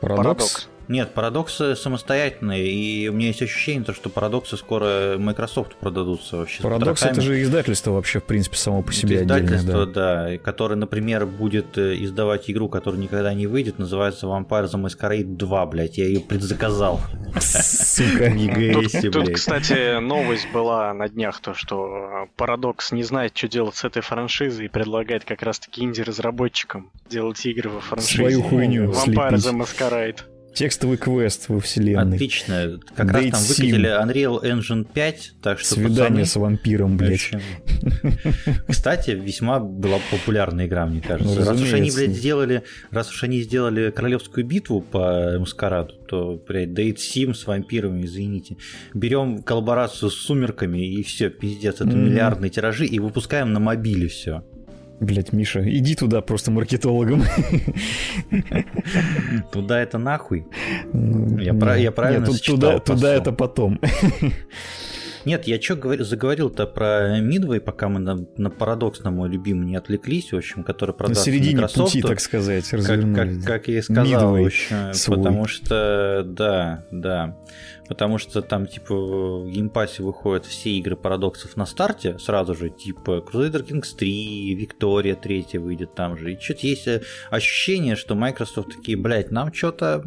Парадокс? 0.00 0.24
Парадокс. 0.24 0.68
Нет, 0.92 1.14
парадоксы 1.14 1.74
самостоятельные, 1.74 2.66
и 2.70 3.08
у 3.08 3.14
меня 3.14 3.28
есть 3.28 3.40
ощущение, 3.40 3.82
что 3.94 4.10
парадоксы 4.10 4.58
скоро 4.58 5.16
Microsoft 5.16 5.76
продадутся 5.76 6.36
вообще. 6.36 6.62
Парадокс 6.62 7.02
это 7.02 7.22
же 7.22 7.40
издательство 7.40 7.92
вообще, 7.92 8.20
в 8.20 8.24
принципе, 8.24 8.58
само 8.58 8.82
по 8.82 8.92
себе 8.92 9.22
это 9.22 9.38
Издательство, 9.38 9.86
да. 9.86 10.26
да, 10.26 10.36
которое, 10.36 10.74
например, 10.74 11.24
будет 11.24 11.78
э, 11.78 11.96
издавать 12.04 12.50
игру, 12.50 12.68
которая 12.68 13.00
никогда 13.00 13.32
не 13.32 13.46
выйдет, 13.46 13.78
называется 13.78 14.26
Vampire 14.26 14.70
the 14.70 14.84
Masquerade 14.84 15.34
2, 15.34 15.66
блядь, 15.66 15.96
я 15.96 16.04
ее 16.04 16.20
предзаказал. 16.20 17.00
Сука. 17.40 18.28
Не 18.42 18.48
гейси, 18.48 19.08
Тут, 19.08 19.30
кстати, 19.30 19.98
новость 19.98 20.48
была 20.52 20.92
на 20.92 21.08
днях, 21.08 21.40
то, 21.40 21.54
что 21.54 22.28
Парадокс 22.36 22.92
не 22.92 23.02
знает, 23.02 23.34
что 23.34 23.48
делать 23.48 23.76
с 23.76 23.84
этой 23.84 24.02
франшизой 24.02 24.66
и 24.66 24.68
предлагает 24.68 25.24
как 25.24 25.42
раз-таки 25.42 25.84
инди-разработчикам 25.84 26.90
делать 27.08 27.46
игры 27.46 27.70
во 27.70 27.80
франшизе. 27.80 28.16
Свою 28.16 28.42
хуйню 28.42 28.90
Vampire 28.90 29.36
the 29.36 29.58
Masquerade. 29.58 30.18
Текстовый 30.54 30.98
квест 30.98 31.48
во 31.48 31.60
вселенной. 31.60 32.16
Отлично. 32.16 32.78
Как 32.94 33.08
Date 33.08 33.30
раз 33.30 33.30
там 33.30 33.42
выкатили 33.42 34.02
Unreal 34.02 34.42
Engine 34.42 34.86
5, 34.92 35.32
так 35.42 35.58
что 35.58 35.74
Свидание 35.74 36.24
пацаны... 36.24 36.26
с 36.26 36.36
вампиром, 36.36 36.96
блядь. 36.96 37.30
Кстати, 38.68 39.12
весьма 39.12 39.60
была 39.60 39.98
популярная 40.10 40.66
игра, 40.66 40.86
мне 40.86 41.00
кажется. 41.00 41.40
Ну, 41.40 41.46
раз 41.46 41.60
уж 41.60 41.72
они, 41.72 41.90
блядь, 41.90 42.10
сделали, 42.10 42.62
раз 42.90 43.10
уж 43.10 43.24
они 43.24 43.40
сделали 43.42 43.90
королевскую 43.90 44.46
битву 44.46 44.82
по 44.82 45.38
Маскараду, 45.38 45.94
то, 46.06 46.42
блядь, 46.46 46.70
Date 46.70 46.96
Sim 46.96 47.34
с 47.34 47.46
вампирами, 47.46 48.04
извините. 48.04 48.56
Берем 48.92 49.42
коллаборацию 49.42 50.10
с 50.10 50.14
сумерками 50.14 50.78
и 50.78 51.02
все, 51.02 51.30
пиздец, 51.30 51.76
это 51.76 51.84
mm-hmm. 51.84 51.96
миллиардные 51.96 52.50
тиражи 52.50 52.86
и 52.86 52.98
выпускаем 52.98 53.52
на 53.52 53.60
мобиле 53.60 54.08
все. 54.08 54.44
Блять, 55.02 55.32
Миша, 55.32 55.68
иди 55.68 55.96
туда 55.96 56.20
просто 56.20 56.52
маркетологом. 56.52 57.24
Туда 59.52 59.80
это 59.80 59.98
нахуй. 59.98 60.46
Я, 60.92 61.54
про, 61.54 61.76
я 61.76 61.90
правильно 61.90 62.26
Нет, 62.26 62.40
туда, 62.42 62.78
туда 62.78 63.12
это 63.12 63.32
потом. 63.32 63.80
Нет, 65.24 65.46
я 65.46 65.60
что 65.60 66.04
заговорил-то 66.04 66.66
про 66.66 67.18
Midway, 67.20 67.60
пока 67.60 67.88
мы 67.88 67.98
на, 67.98 68.26
на 68.36 68.50
парадокс, 68.50 69.02
на 69.02 69.10
мой 69.10 69.28
любимый, 69.28 69.66
не 69.66 69.76
отвлеклись, 69.76 70.32
в 70.32 70.36
общем, 70.36 70.62
который 70.62 70.94
продался 70.94 71.20
На 71.20 71.24
середине 71.24 71.62
Microsoft, 71.62 71.92
пути, 71.92 72.02
так 72.02 72.20
сказать, 72.20 72.68
как, 72.68 72.84
как, 72.86 73.44
как 73.44 73.68
я 73.68 73.78
и 73.78 73.82
сказал, 73.82 74.04
Midway 74.04 74.42
в 74.42 74.46
общем, 74.46 74.94
свой. 74.94 75.18
потому 75.18 75.46
что, 75.48 76.24
да, 76.26 76.84
да 76.92 77.36
потому 77.88 78.18
что 78.18 78.42
там, 78.42 78.66
типа, 78.66 78.94
в 78.94 79.50
Game 79.50 79.73
Pass 79.73 79.96
е 79.96 80.02
выходят 80.02 80.46
все 80.46 80.70
игры 80.70 80.96
парадоксов 80.96 81.56
на 81.56 81.66
старте 81.66 82.18
сразу 82.18 82.54
же, 82.54 82.70
типа 82.70 83.24
Crusader 83.26 83.66
Kings 83.66 83.96
3, 83.96 84.54
Victoria 84.54 85.14
3 85.14 85.58
выйдет 85.58 85.94
там 85.94 86.16
же, 86.16 86.32
и 86.32 86.40
что-то 86.40 86.66
есть 86.66 86.86
э, 86.86 87.02
ощущение, 87.30 87.96
что 87.96 88.14
Microsoft 88.14 88.76
такие, 88.76 88.96
блядь, 88.96 89.30
нам 89.30 89.52
что-то 89.52 90.04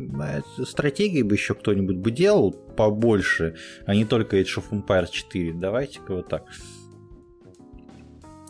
стратегии 0.63 1.21
бы 1.21 1.35
еще 1.35 1.53
кто-нибудь 1.53 1.97
бы 1.97 2.11
делал 2.11 2.51
побольше, 2.51 3.55
а 3.85 3.95
не 3.95 4.05
только 4.05 4.37
Age 4.37 4.57
of 4.57 4.69
Empires 4.71 5.09
4, 5.11 5.53
давайте-ка 5.53 6.15
вот 6.15 6.29
так. 6.29 6.45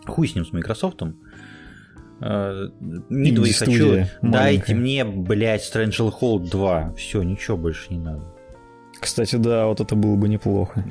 Хуй 0.05 0.27
с 0.27 0.35
ним, 0.35 0.45
с 0.45 0.51
Microsoft. 0.51 1.01
Мидвей 2.19 3.53
хочу. 3.53 4.05
Дайте 4.21 4.73
мне, 4.75 5.03
блядь, 5.03 5.63
Stranger 5.63 6.13
Hold 6.21 6.49
2. 6.49 6.93
Все, 6.95 7.23
ничего 7.23 7.57
больше 7.57 7.91
не 7.91 7.99
надо. 7.99 8.34
Кстати, 8.99 9.35
да, 9.35 9.67
вот 9.67 9.81
это 9.81 9.95
было 9.95 10.15
бы 10.15 10.27
неплохо. 10.27 10.85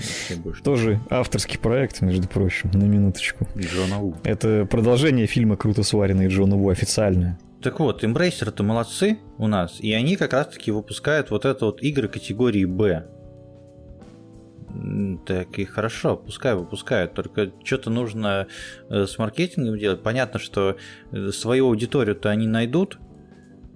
Тоже 0.63 1.01
авторский 1.11 1.59
проект, 1.59 2.01
между 2.03 2.29
прочим, 2.29 2.71
на 2.73 2.85
минуточку. 2.85 3.47
Джона 3.57 4.01
У. 4.01 4.15
Это 4.25 4.67
продолжение 4.71 5.27
фильма 5.27 5.57
«Круто 5.57 5.83
сваренный» 5.83 6.29
Джона 6.29 6.57
У, 6.57 6.69
официальное. 6.69 7.39
Так 7.63 7.81
вот, 7.81 8.05
Embracer 8.05 8.49
это 8.49 8.63
молодцы 8.63 9.19
у 9.39 9.47
нас, 9.47 9.81
и 9.81 9.93
они 9.93 10.17
как 10.17 10.35
раз-таки 10.35 10.71
выпускают 10.71 11.31
вот 11.31 11.47
это 11.47 11.65
вот 11.65 11.83
игры 11.83 12.09
категории 12.09 12.67
Б. 12.67 13.07
Так 15.27 15.59
и 15.59 15.65
хорошо, 15.65 16.17
пускай 16.17 16.55
выпускают, 16.55 17.15
только 17.15 17.53
что-то 17.63 17.91
нужно 17.91 18.49
э, 18.91 19.07
с 19.07 19.19
маркетингом 19.19 19.79
делать. 19.79 20.03
Понятно, 20.03 20.41
что 20.41 20.77
э, 21.13 21.31
свою 21.31 21.69
аудиторию-то 21.69 22.29
они 22.29 22.47
найдут, 22.47 22.99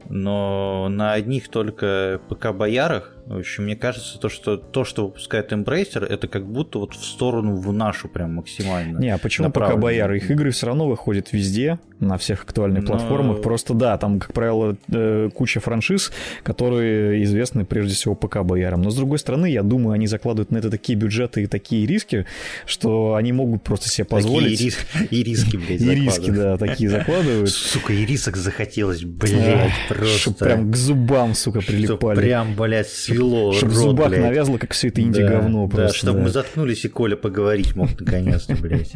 но 0.09 0.89
на 0.91 1.13
одних 1.13 1.49
только 1.49 2.21
ПК-боярах 2.29 3.18
в 3.29 3.39
общем, 3.39 3.65
мне 3.65 3.77
кажется, 3.77 4.19
то, 4.19 4.29
что 4.31 4.57
то, 4.57 4.85
что 4.85 5.07
выпускает 5.07 5.53
Embracer, 5.53 6.05
это 6.05 6.29
как 6.29 6.47
будто 6.47 6.79
вот 6.79 6.95
в 6.95 7.05
сторону 7.05 7.57
в 7.57 7.73
нашу 7.73 8.09
прям 8.09 8.37
максимально. 8.37 8.99
Не, 8.99 9.11
а 9.11 9.19
почему 9.19 9.51
пока 9.51 9.77
Бояры? 9.77 10.17
Их 10.17 10.31
игры 10.31 10.51
все 10.51 10.67
равно 10.67 10.89
выходят 10.89 11.33
везде, 11.33 11.79
на 12.01 12.17
всех 12.17 12.45
актуальных 12.45 12.85
Но... 12.85 12.89
платформах. 12.89 13.43
Просто 13.43 13.75
да, 13.75 13.99
там, 13.99 14.21
как 14.21 14.33
правило, 14.33 14.77
э, 14.93 15.31
куча 15.35 15.61
франшиз, 15.61 16.13
которые 16.43 17.23
известны 17.25 17.65
прежде 17.65 17.95
всего 17.95 18.15
ПК 18.15 18.43
Боярам. 18.43 18.83
Но 18.83 18.91
с 18.91 18.97
другой 18.97 19.19
стороны, 19.19 19.51
я 19.51 19.63
думаю, 19.63 19.95
они 19.95 20.07
закладывают 20.07 20.51
на 20.51 20.59
это 20.59 20.71
такие 20.71 20.99
бюджеты 20.99 21.43
и 21.43 21.47
такие 21.47 21.87
риски, 21.87 22.27
что 22.67 23.15
они 23.15 23.33
могут 23.33 23.63
просто 23.63 23.89
себе 23.89 24.05
позволить. 24.05 24.59
Такие 24.59 24.71
рис... 24.71 24.79
и 25.11 25.23
риски, 25.23 25.57
блядь, 25.57 25.81
И 25.81 25.95
риски, 25.95 26.31
да, 26.31 26.57
такие 26.57 26.89
закладывают. 26.91 27.51
Сука, 27.69 27.93
и 27.93 28.05
рисок 28.05 28.37
захотелось, 28.37 29.03
блядь, 29.03 29.73
просто. 29.89 30.33
Прям 30.45 30.71
к 30.71 30.77
зубам, 30.77 31.35
сука, 31.35 31.61
прилипали. 31.61 32.17
Прям, 32.17 32.55
блядь, 32.55 32.89
свело 33.19 33.53
Чтобы 33.53 33.73
в 33.73 33.75
зубах 33.75 34.09
блядь. 34.11 34.23
навязло, 34.23 34.59
как 34.59 34.73
все 34.73 34.89
это 34.89 35.01
инди-говно 35.01 35.67
да, 35.67 35.77
просто. 35.77 35.93
Да, 35.93 35.95
чтобы 35.95 36.19
да. 36.19 36.25
мы 36.25 36.31
заткнулись 36.31 36.85
и 36.85 36.89
Коля 36.89 37.17
поговорить 37.17 37.75
мог 37.77 37.99
наконец-то, 37.99 38.55
блядь. 38.57 38.93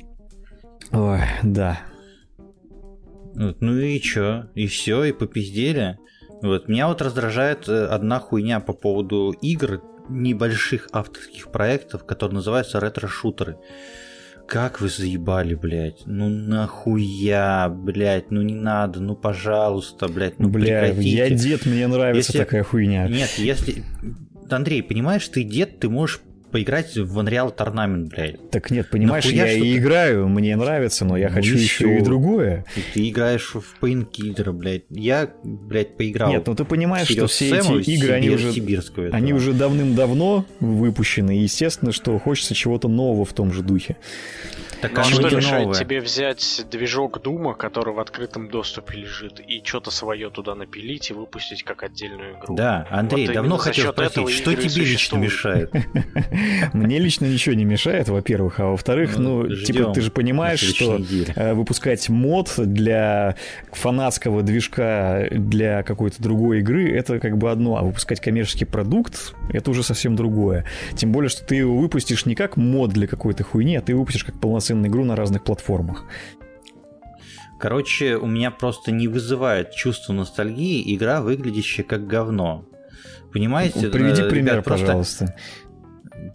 Ой, 0.92 1.20
да. 1.42 1.80
Вот, 3.34 3.60
ну 3.60 3.78
и 3.78 3.98
чё? 4.00 4.46
И 4.54 4.66
все, 4.66 5.04
и 5.04 5.12
попиздели. 5.12 5.98
Вот. 6.42 6.68
Меня 6.68 6.88
вот 6.88 7.00
раздражает 7.00 7.68
э, 7.68 7.86
одна 7.86 8.18
хуйня 8.20 8.60
по 8.60 8.74
поводу 8.74 9.34
игр, 9.40 9.80
небольших 10.08 10.88
авторских 10.92 11.50
проектов, 11.50 12.04
которые 12.04 12.36
называются 12.36 12.78
ретро-шутеры. 12.78 13.56
Как 14.46 14.80
вы 14.80 14.88
заебали, 14.88 15.54
блядь? 15.54 16.02
Ну 16.06 16.28
нахуя, 16.28 17.68
блядь? 17.68 18.30
Ну 18.30 18.42
не 18.42 18.54
надо, 18.54 19.00
ну 19.00 19.14
пожалуйста, 19.14 20.08
блядь, 20.08 20.38
ну 20.38 20.48
Бля, 20.48 20.82
прекратите. 20.82 21.08
я 21.08 21.30
дед, 21.30 21.66
мне 21.66 21.86
нравится 21.86 22.32
если... 22.32 22.38
такая 22.38 22.62
хуйня. 22.62 23.08
Нет, 23.08 23.30
если... 23.38 23.82
Андрей, 24.50 24.82
понимаешь, 24.82 25.26
ты 25.28 25.44
дед, 25.44 25.78
ты 25.80 25.88
можешь 25.88 26.20
поиграть 26.52 26.96
в 26.96 27.18
Unreal 27.18 27.54
Tournament, 27.56 28.08
блядь. 28.08 28.50
Так 28.50 28.70
нет, 28.70 28.88
понимаешь, 28.90 29.24
Нахуя 29.24 29.46
я 29.46 29.52
и 29.52 29.76
играю, 29.78 30.28
мне 30.28 30.54
нравится, 30.54 31.04
но 31.04 31.16
я 31.16 31.28
ну 31.28 31.34
хочу 31.34 31.56
еще 31.56 31.98
и 31.98 32.02
другое. 32.02 32.64
И 32.76 32.80
ты 32.92 33.08
играешь 33.08 33.54
в 33.54 33.82
Painkiller, 33.82 34.52
блядь. 34.52 34.84
Я, 34.90 35.30
блядь, 35.42 35.96
поиграл. 35.96 36.30
Нет, 36.30 36.46
ну 36.46 36.54
ты 36.54 36.64
понимаешь, 36.64 37.08
что 37.08 37.26
все 37.26 37.56
эти 37.56 37.90
игры, 37.90 38.12
они 38.12 38.30
уже, 38.30 38.52
они 39.12 39.32
уже 39.32 39.52
давным-давно 39.52 40.44
выпущены, 40.60 41.38
и 41.38 41.42
естественно, 41.42 41.92
что 41.92 42.18
хочется 42.18 42.54
чего-то 42.54 42.88
нового 42.88 43.24
в 43.24 43.32
том 43.32 43.52
же 43.52 43.62
духе. 43.62 43.96
Так, 44.82 44.98
а 44.98 45.04
что 45.04 45.22
мешает 45.22 45.66
новое? 45.66 45.78
тебе 45.78 46.00
взять 46.00 46.66
движок 46.68 47.22
Дума, 47.22 47.54
который 47.54 47.94
в 47.94 48.00
открытом 48.00 48.48
доступе 48.48 48.98
лежит, 48.98 49.38
и 49.38 49.62
что-то 49.64 49.92
свое 49.92 50.28
туда 50.28 50.56
напилить 50.56 51.10
и 51.10 51.14
выпустить 51.14 51.62
как 51.62 51.84
отдельную 51.84 52.36
игру? 52.36 52.56
Да, 52.56 52.88
Андрей, 52.90 53.28
вот 53.28 53.34
давно 53.34 53.56
хотел 53.58 53.92
спросить, 53.92 54.30
что 54.30 54.52
тебе 54.52 54.84
лично 54.84 55.18
мешает? 55.18 55.72
Мне 56.72 56.98
лично 56.98 57.26
ничего 57.26 57.54
не 57.54 57.64
мешает, 57.64 58.08
во-первых, 58.08 58.60
а 58.60 58.66
во-вторых, 58.66 59.18
ну, 59.18 59.42
ну 59.44 59.56
типа, 59.56 59.92
ты 59.92 60.00
же 60.00 60.10
понимаешь, 60.10 60.60
что. 60.60 61.00
Э, 61.34 61.54
выпускать 61.54 62.08
мод 62.08 62.52
для 62.56 63.36
фанатского 63.70 64.42
движка 64.42 65.28
для 65.30 65.82
какой-то 65.82 66.22
другой 66.22 66.60
игры, 66.60 66.90
это 66.90 67.18
как 67.18 67.38
бы 67.38 67.50
одно, 67.50 67.76
а 67.76 67.82
выпускать 67.82 68.20
коммерческий 68.20 68.64
продукт, 68.64 69.34
это 69.50 69.70
уже 69.70 69.82
совсем 69.82 70.16
другое. 70.16 70.64
Тем 70.94 71.12
более, 71.12 71.28
что 71.28 71.44
ты 71.44 71.56
его 71.56 71.76
выпустишь 71.76 72.26
не 72.26 72.34
как 72.34 72.56
мод 72.56 72.90
для 72.90 73.06
какой-то 73.06 73.44
хуйни, 73.44 73.76
а 73.76 73.80
ты 73.80 73.94
выпустишь 73.94 74.24
как 74.24 74.40
полноценную 74.40 74.90
игру 74.90 75.04
на 75.04 75.16
разных 75.16 75.44
платформах. 75.44 76.04
Короче, 77.58 78.16
у 78.16 78.26
меня 78.26 78.50
просто 78.50 78.90
не 78.90 79.06
вызывает 79.06 79.70
чувство 79.70 80.12
ностальгии 80.12 80.96
игра, 80.96 81.20
выглядящая 81.22 81.86
как 81.86 82.08
говно. 82.08 82.66
Понимаете? 83.32 83.88
Приведи 83.88 84.22
пример, 84.28 84.54
Ребят, 84.54 84.64
пожалуйста. 84.64 85.34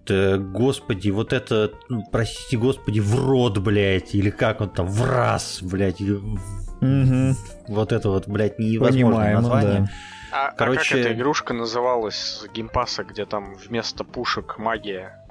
Да, 0.06 0.38
господи, 0.38 1.10
вот 1.10 1.34
это, 1.34 1.72
ну, 1.90 2.04
простите, 2.12 2.58
господи, 2.58 3.00
в 3.00 3.16
рот, 3.16 3.58
блядь, 3.60 4.16
или 4.16 4.30
как 4.30 4.62
он 4.62 4.70
там, 4.70 4.88
в 4.88 5.06
раз, 5.06 5.60
блядь, 5.62 6.02
угу. 6.02 7.36
вот 7.68 7.92
это 7.92 8.10
вот, 8.10 8.28
блядь, 8.28 8.60
невозможное 8.60 9.04
Понимаем, 9.04 9.36
название. 9.36 9.80
Да. 9.82 9.88
А, 10.32 10.52
Короче... 10.52 10.80
а 10.80 10.84
как 10.84 10.92
эта 11.00 11.14
игрушка 11.14 11.54
называлась 11.54 12.16
с 12.16 12.48
геймпаса, 12.54 13.04
где 13.04 13.26
там 13.26 13.56
вместо 13.56 14.04
пушек 14.04 14.58
магия? 14.58 15.24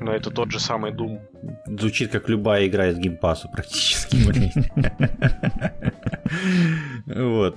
Но 0.00 0.12
это 0.12 0.30
тот 0.30 0.50
же 0.50 0.60
самый 0.60 0.92
Doom. 0.92 1.20
Звучит 1.66 2.10
как 2.10 2.28
любая 2.28 2.66
игра 2.66 2.88
из 2.88 2.98
Game 2.98 3.20
Pass 3.20 3.42
а 3.42 3.48
практически, 3.48 4.16
Вот. 7.06 7.56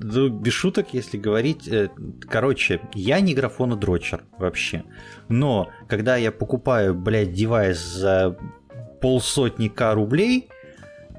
Ну, 0.00 0.28
без 0.28 0.52
шуток, 0.52 0.88
если 0.92 1.18
говорить. 1.18 1.68
Э, 1.68 1.88
короче, 2.28 2.80
я 2.94 3.20
не 3.20 3.34
графонодрочер 3.34 4.24
вообще. 4.38 4.84
Но 5.28 5.68
когда 5.88 6.16
я 6.16 6.32
покупаю, 6.32 6.94
блядь, 6.94 7.32
девайс 7.32 7.78
за 7.78 8.36
полсотни 9.00 9.68
к 9.68 9.94
рублей, 9.94 10.48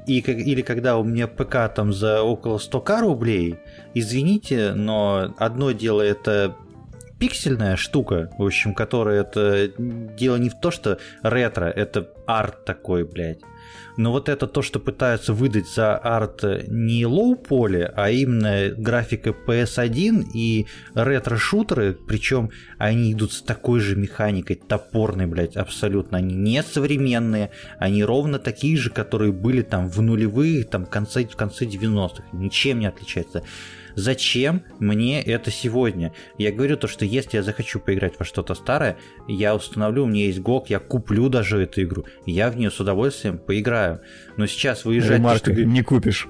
и, 0.07 0.19
или 0.19 0.61
когда 0.61 0.97
у 0.97 1.03
меня 1.03 1.27
ПК 1.27 1.73
там 1.73 1.93
за 1.93 2.21
около 2.21 2.57
100 2.57 2.81
к 2.81 3.01
рублей, 3.01 3.57
извините, 3.93 4.73
но 4.73 5.33
одно 5.37 5.71
дело 5.71 6.01
это 6.01 6.55
пиксельная 7.19 7.75
штука, 7.75 8.29
в 8.37 8.43
общем, 8.43 8.73
которая 8.73 9.21
это 9.21 9.71
дело 9.77 10.35
не 10.37 10.49
в 10.49 10.59
то, 10.59 10.71
что 10.71 10.99
ретро, 11.23 11.65
это 11.65 12.09
арт 12.27 12.65
такой, 12.65 13.03
блядь. 13.03 13.39
Но 13.97 14.11
вот 14.11 14.27
это 14.27 14.45
то, 14.47 14.61
что 14.61 14.79
пытаются 14.79 15.33
выдать 15.33 15.67
за 15.67 15.95
арт 15.95 16.43
не 16.67 17.05
low-poly, 17.05 17.91
а 17.95 18.09
именно 18.09 18.69
графика 18.75 19.29
PS1 19.29 20.25
и 20.33 20.67
ретро-шутеры, 20.93 21.93
причем 21.93 22.51
они 22.77 23.13
идут 23.13 23.31
с 23.31 23.41
такой 23.41 23.79
же 23.79 23.95
механикой, 23.95 24.57
топорной, 24.57 25.27
блядь, 25.27 25.55
абсолютно. 25.55 26.17
Они 26.17 26.35
не 26.35 26.61
современные, 26.61 27.51
они 27.79 28.03
ровно 28.03 28.37
такие 28.37 28.75
же, 28.77 28.89
которые 28.89 29.31
были 29.31 29.61
там 29.61 29.87
в 29.89 30.01
нулевые, 30.01 30.65
там 30.65 30.85
в 30.85 30.89
конце, 30.89 31.25
в 31.25 31.35
конце 31.35 31.65
90-х. 31.65 32.23
Ничем 32.33 32.79
не 32.79 32.87
отличаются. 32.87 33.43
Зачем 33.95 34.63
мне 34.79 35.21
это 35.21 35.51
сегодня? 35.51 36.13
Я 36.37 36.51
говорю 36.51 36.77
то, 36.77 36.87
что 36.87 37.05
если 37.05 37.37
я 37.37 37.43
захочу 37.43 37.79
поиграть 37.79 38.13
во 38.19 38.25
что-то 38.25 38.53
старое, 38.55 38.97
я 39.27 39.55
установлю, 39.55 40.03
у 40.03 40.07
меня 40.07 40.25
есть 40.25 40.39
GOG, 40.39 40.65
я 40.69 40.79
куплю 40.79 41.29
даже 41.29 41.61
эту 41.61 41.81
игру, 41.83 42.05
я 42.25 42.49
в 42.49 42.57
нее 42.57 42.71
с 42.71 42.79
удовольствием 42.79 43.37
поиграю. 43.37 44.01
Но 44.37 44.45
сейчас 44.47 44.85
выезжать... 44.85 45.19
Ремарка, 45.19 45.51
что... 45.51 45.65
не 45.65 45.81
купишь. 45.81 46.27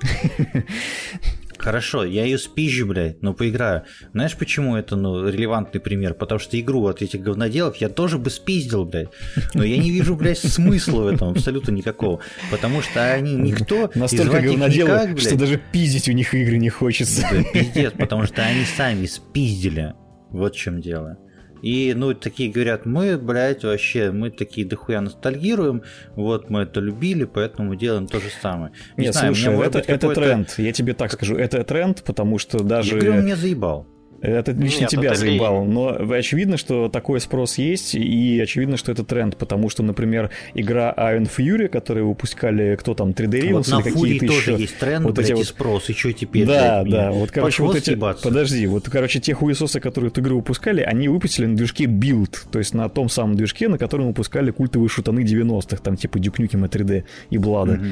Хорошо, 1.57 2.03
я 2.03 2.25
ее 2.25 2.37
спизжу, 2.37 2.85
блядь, 2.85 3.21
но 3.21 3.33
поиграю. 3.33 3.83
Знаешь, 4.13 4.35
почему 4.35 4.75
это, 4.75 4.95
ну, 4.95 5.27
релевантный 5.27 5.79
пример? 5.79 6.13
Потому 6.13 6.39
что 6.39 6.59
игру 6.59 6.85
от 6.87 7.01
этих 7.01 7.21
говноделов 7.21 7.77
я 7.77 7.89
тоже 7.89 8.17
бы 8.17 8.29
спиздил, 8.29 8.85
блядь. 8.85 9.09
Но 9.53 9.63
я 9.63 9.77
не 9.77 9.91
вижу, 9.91 10.15
блядь, 10.15 10.39
смысла 10.39 11.01
в 11.01 11.07
этом 11.07 11.29
абсолютно 11.29 11.71
никакого. 11.71 12.19
Потому 12.51 12.81
что 12.81 13.13
они 13.13 13.35
никто... 13.35 13.89
Настолько 13.95 14.41
говноделы, 14.41 15.17
что 15.17 15.37
даже 15.37 15.61
пиздить 15.71 16.09
у 16.09 16.11
них 16.11 16.33
игры 16.33 16.57
не 16.57 16.69
хочется. 16.69 17.21
Да, 17.31 17.43
пиздец, 17.43 17.93
потому 17.97 18.25
что 18.25 18.43
они 18.43 18.65
сами 18.65 19.05
спиздили. 19.05 19.93
Вот 20.31 20.55
в 20.55 20.57
чем 20.57 20.81
дело. 20.81 21.17
И, 21.61 21.93
ну, 21.95 22.13
такие 22.13 22.51
говорят, 22.51 22.85
мы, 22.85 23.17
блядь, 23.17 23.63
вообще, 23.63 24.11
мы 24.11 24.29
такие 24.29 24.67
дохуя 24.67 25.01
ностальгируем, 25.01 25.83
вот 26.15 26.49
мы 26.49 26.61
это 26.61 26.79
любили, 26.79 27.25
поэтому 27.25 27.75
делаем 27.75 28.07
то 28.07 28.19
же 28.19 28.29
самое. 28.41 28.71
Не 28.97 29.05
Нет, 29.05 29.13
знаю, 29.13 29.35
слушай, 29.35 29.65
это, 29.65 29.79
это 29.79 30.13
тренд, 30.13 30.53
я 30.57 30.71
тебе 30.71 30.93
так 30.93 31.11
скажу, 31.11 31.35
это 31.35 31.63
тренд, 31.63 32.03
потому 32.03 32.37
что 32.37 32.59
даже... 32.63 32.97
Игры 32.97 33.11
он 33.11 33.25
меня 33.25 33.35
заебал. 33.35 33.87
Это 34.25 34.51
лично 34.51 34.81
Нет, 34.81 34.89
тебя 34.89 35.11
это 35.11 35.19
заебало. 35.19 35.63
Лень. 35.63 35.71
Но 35.71 36.13
очевидно, 36.13 36.57
что 36.57 36.89
такой 36.89 37.19
спрос 37.19 37.57
есть, 37.57 37.95
и 37.95 38.39
очевидно, 38.41 38.77
что 38.77 38.91
это 38.91 39.03
тренд, 39.03 39.37
потому 39.37 39.69
что, 39.69 39.83
например, 39.83 40.29
игра 40.53 40.93
Iron 40.97 41.29
Fury, 41.29 41.67
которую 41.67 42.09
выпускали, 42.09 42.75
кто 42.75 42.93
там, 42.93 43.09
3D 43.09 43.41
Realms 43.41 43.71
вот 43.71 43.85
или 43.85 43.93
какие-то 43.93 44.25
еще... 44.25 44.45
тоже 44.45 44.61
есть 44.61 44.77
тренд, 44.77 45.05
вот 45.05 45.15
блядь, 45.15 45.27
эти 45.27 45.33
вот... 45.33 45.41
и 45.41 45.45
спрос, 45.45 45.89
и 45.89 45.93
что 45.93 46.11
теперь? 46.13 46.45
Да, 46.45 46.83
блядь, 46.83 46.93
да, 46.93 47.11
вот, 47.11 47.31
короче, 47.31 47.63
вот 47.63 47.75
эти... 47.75 47.85
Съебаться. 47.85 48.23
Подожди, 48.23 48.67
вот, 48.67 48.89
короче, 48.89 49.19
те 49.19 49.33
хуесосы, 49.33 49.79
которые 49.79 50.09
эту 50.09 50.21
игру 50.21 50.37
выпускали, 50.37 50.81
они 50.81 51.07
выпустили 51.07 51.45
на 51.45 51.55
движке 51.55 51.85
Build, 51.85 52.37
то 52.51 52.59
есть 52.59 52.73
на 52.73 52.89
том 52.89 53.09
самом 53.09 53.35
движке, 53.35 53.67
на 53.67 53.77
котором 53.77 54.07
выпускали 54.07 54.51
культовые 54.51 54.89
шутаны 54.89 55.21
90-х, 55.21 55.77
там, 55.77 55.97
типа 55.97 56.17
Duke 56.17 56.37
Nukem 56.37 56.69
3D 56.69 57.03
и 57.29 57.37
Блада. 57.37 57.73
Угу. 57.73 57.83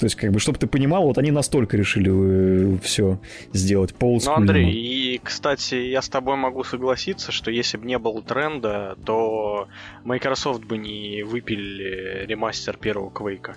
То 0.00 0.06
есть, 0.06 0.16
как 0.16 0.32
бы, 0.32 0.40
чтобы 0.40 0.58
ты 0.58 0.66
понимал, 0.66 1.02
вот 1.02 1.18
они 1.18 1.30
настолько 1.30 1.76
решили 1.76 2.10
э, 2.10 2.78
все 2.82 3.20
сделать 3.52 3.94
по 3.94 4.18
Ну, 4.24 4.32
Андрей, 4.32 4.72
и, 4.72 5.20
кстати, 5.22 5.74
я 5.74 6.00
с 6.00 6.08
тобой 6.08 6.36
могу 6.36 6.64
согласиться, 6.64 7.32
что 7.32 7.50
если 7.50 7.76
бы 7.76 7.84
не 7.84 7.98
было 7.98 8.22
тренда, 8.22 8.96
то 9.04 9.68
Microsoft 10.04 10.64
бы 10.64 10.78
не 10.78 11.22
выпили 11.22 12.24
ремастер 12.26 12.78
первого 12.78 13.10
Квейка. 13.10 13.56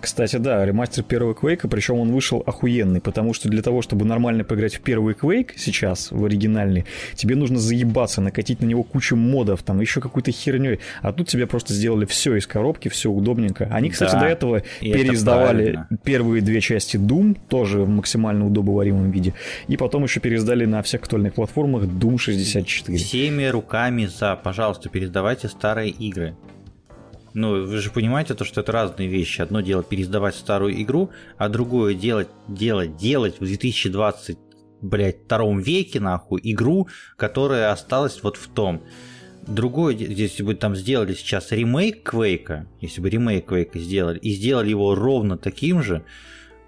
Кстати, 0.00 0.36
да, 0.36 0.64
ремастер 0.64 1.02
первого 1.02 1.34
Квейка, 1.34 1.66
причем 1.66 1.96
он 1.96 2.12
вышел 2.12 2.42
охуенный, 2.44 3.00
потому 3.00 3.32
что 3.32 3.48
для 3.48 3.62
того, 3.62 3.80
чтобы 3.80 4.04
нормально 4.04 4.44
поиграть 4.44 4.74
в 4.74 4.80
первый 4.80 5.14
Квейк 5.14 5.54
сейчас, 5.56 6.10
в 6.10 6.24
оригинальный, 6.24 6.84
тебе 7.14 7.36
нужно 7.36 7.58
заебаться, 7.58 8.20
накатить 8.20 8.60
на 8.60 8.66
него 8.66 8.82
кучу 8.82 9.16
модов, 9.16 9.62
там 9.62 9.80
еще 9.80 10.00
какой-то 10.00 10.30
херней, 10.30 10.80
а 11.00 11.12
тут 11.12 11.28
тебе 11.28 11.46
просто 11.46 11.72
сделали 11.72 12.04
все 12.04 12.36
из 12.36 12.46
коробки, 12.46 12.88
все 12.88 13.10
удобненько. 13.10 13.68
Они, 13.70 13.90
кстати, 13.90 14.12
да, 14.12 14.20
до 14.20 14.26
этого 14.26 14.62
переиздавали 14.80 15.86
первые 16.02 16.42
две 16.42 16.60
части 16.60 16.96
Doom, 16.96 17.38
тоже 17.48 17.80
в 17.80 17.88
максимально 17.88 18.46
удобоваримом 18.46 19.10
виде, 19.10 19.32
и 19.68 19.76
потом 19.76 20.04
еще 20.04 20.20
переиздали 20.20 20.64
на 20.66 20.82
всех 20.82 21.02
актуальных 21.02 21.34
платформах 21.34 21.84
Doom 21.84 22.18
64. 22.18 22.98
Всеми 22.98 23.46
руками 23.46 24.06
за, 24.06 24.36
пожалуйста, 24.36 24.88
переиздавайте 24.88 25.48
старые 25.48 25.90
игры. 25.90 26.34
Ну, 27.34 27.66
вы 27.66 27.78
же 27.78 27.90
понимаете, 27.90 28.34
то, 28.34 28.44
что 28.44 28.60
это 28.60 28.70
разные 28.70 29.08
вещи. 29.08 29.40
Одно 29.40 29.60
дело 29.60 29.82
переиздавать 29.82 30.36
старую 30.36 30.80
игру, 30.80 31.10
а 31.36 31.48
другое 31.48 31.94
делать, 31.94 32.28
делать, 32.46 32.96
делать 32.96 33.40
в 33.40 33.44
2020, 33.44 34.38
блядь, 34.80 35.24
втором 35.24 35.58
веке, 35.58 35.98
нахуй, 35.98 36.40
игру, 36.44 36.88
которая 37.16 37.72
осталась 37.72 38.22
вот 38.22 38.36
в 38.36 38.46
том. 38.48 38.84
Другое, 39.48 39.96
если 39.96 40.44
бы 40.44 40.54
там 40.54 40.76
сделали 40.76 41.12
сейчас 41.12 41.50
ремейк 41.50 42.04
Квейка, 42.08 42.68
если 42.80 43.00
бы 43.00 43.10
ремейк 43.10 43.46
Квейка 43.46 43.80
сделали, 43.80 44.18
и 44.20 44.30
сделали 44.30 44.70
его 44.70 44.94
ровно 44.94 45.36
таким 45.36 45.82
же, 45.82 46.04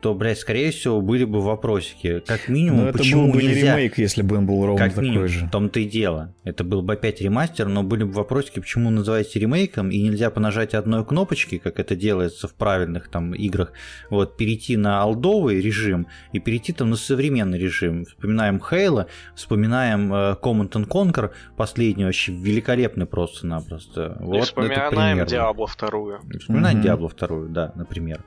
то, 0.07 0.15
блядь, 0.15 0.39
скорее 0.39 0.71
всего, 0.71 1.01
были 1.01 1.25
бы 1.25 1.41
вопросики. 1.41 2.23
Как 2.25 2.47
минимум, 2.47 2.83
но 2.83 2.89
это 2.91 2.99
почему 2.99 3.27
был 3.27 3.33
бы 3.33 3.43
нельзя... 3.43 3.55
не 3.55 3.63
ремейк, 3.63 3.99
если 3.99 4.23
бы 4.23 4.37
он 4.37 4.47
был 4.47 4.65
ровно 4.65 4.79
как 4.79 4.95
такой 4.95 5.09
минимум, 5.09 5.27
же. 5.27 5.47
В 5.47 5.51
том-то 5.51 5.81
и 5.81 5.85
дело. 5.85 6.33
Это 6.45 6.63
был 6.63 6.83
бы 6.83 6.93
опять 6.93 7.21
ремастер, 7.21 7.67
но 7.67 7.83
были 7.83 8.05
бы 8.05 8.13
вопросики, 8.13 8.61
почему 8.61 8.91
называете 8.91 9.41
ремейком, 9.41 9.91
и 9.91 10.01
нельзя 10.01 10.31
по 10.31 10.39
нажатию 10.39 10.79
одной 10.79 11.05
кнопочки, 11.05 11.59
как 11.59 11.81
это 11.81 11.97
делается 11.97 12.47
в 12.47 12.55
правильных 12.55 13.09
там 13.09 13.35
играх, 13.35 13.73
вот, 14.09 14.37
перейти 14.37 14.77
на 14.77 15.03
алдовый 15.03 15.61
режим 15.61 16.07
и 16.31 16.39
перейти 16.39 16.73
там 16.73 16.91
на 16.91 16.97
современный 16.97 17.59
режим. 17.59 18.05
Вспоминаем 18.05 18.61
Хейла, 18.61 19.09
вспоминаем 19.35 20.15
э, 20.15 20.37
Command 20.41 20.71
and 20.71 20.87
Conquer, 20.87 21.33
последний 21.57 22.05
вообще 22.05 22.31
великолепный 22.31 23.07
просто-напросто. 23.07 24.19
Вот, 24.21 24.37
и 24.37 24.41
вспоминаем 24.43 25.19
Diablo 25.23 25.67
2. 25.67 26.39
Вспоминаем 26.39 26.81
mm-hmm. 26.81 26.85
Diablo 26.85 27.27
2, 27.27 27.49
да, 27.49 27.73
например. 27.75 28.21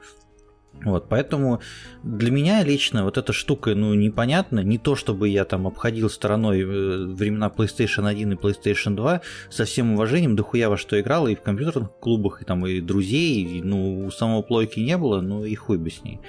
Вот, 0.86 1.10
поэтому 1.10 1.60
для 2.04 2.32
меня 2.32 2.64
лично 2.64 3.04
вот 3.04 3.18
эта 3.18 3.34
штука, 3.34 3.76
ну, 3.76 3.94
непонятна. 3.94 4.62
Не 4.62 4.78
то, 4.78 4.96
чтобы 4.96 5.28
я 5.28 5.44
там 5.44 5.68
обходил 5.68 6.10
стороной 6.10 6.62
э, 6.62 7.06
времена 7.06 7.52
PlayStation 7.56 8.08
1 8.08 8.34
и 8.34 8.36
PlayStation 8.36 8.96
2 8.96 9.22
со 9.50 9.66
всем 9.66 9.94
уважением, 9.94 10.36
дохуя 10.38 10.70
во 10.70 10.78
что 10.78 11.00
играл 11.00 11.28
и 11.28 11.36
в 11.36 11.42
компьютерных 11.42 11.92
клубах, 12.00 12.42
и 12.42 12.46
там, 12.46 12.66
и 12.66 12.80
друзей, 12.80 13.44
и, 13.44 13.62
ну, 13.62 14.06
у 14.06 14.12
самого 14.12 14.42
плойки 14.42 14.80
не 14.80 14.98
было, 14.98 15.20
ну, 15.20 15.44
и 15.44 15.54
хуй 15.56 15.78
бы 15.78 15.90
с 15.90 16.02
ней. 16.04 16.22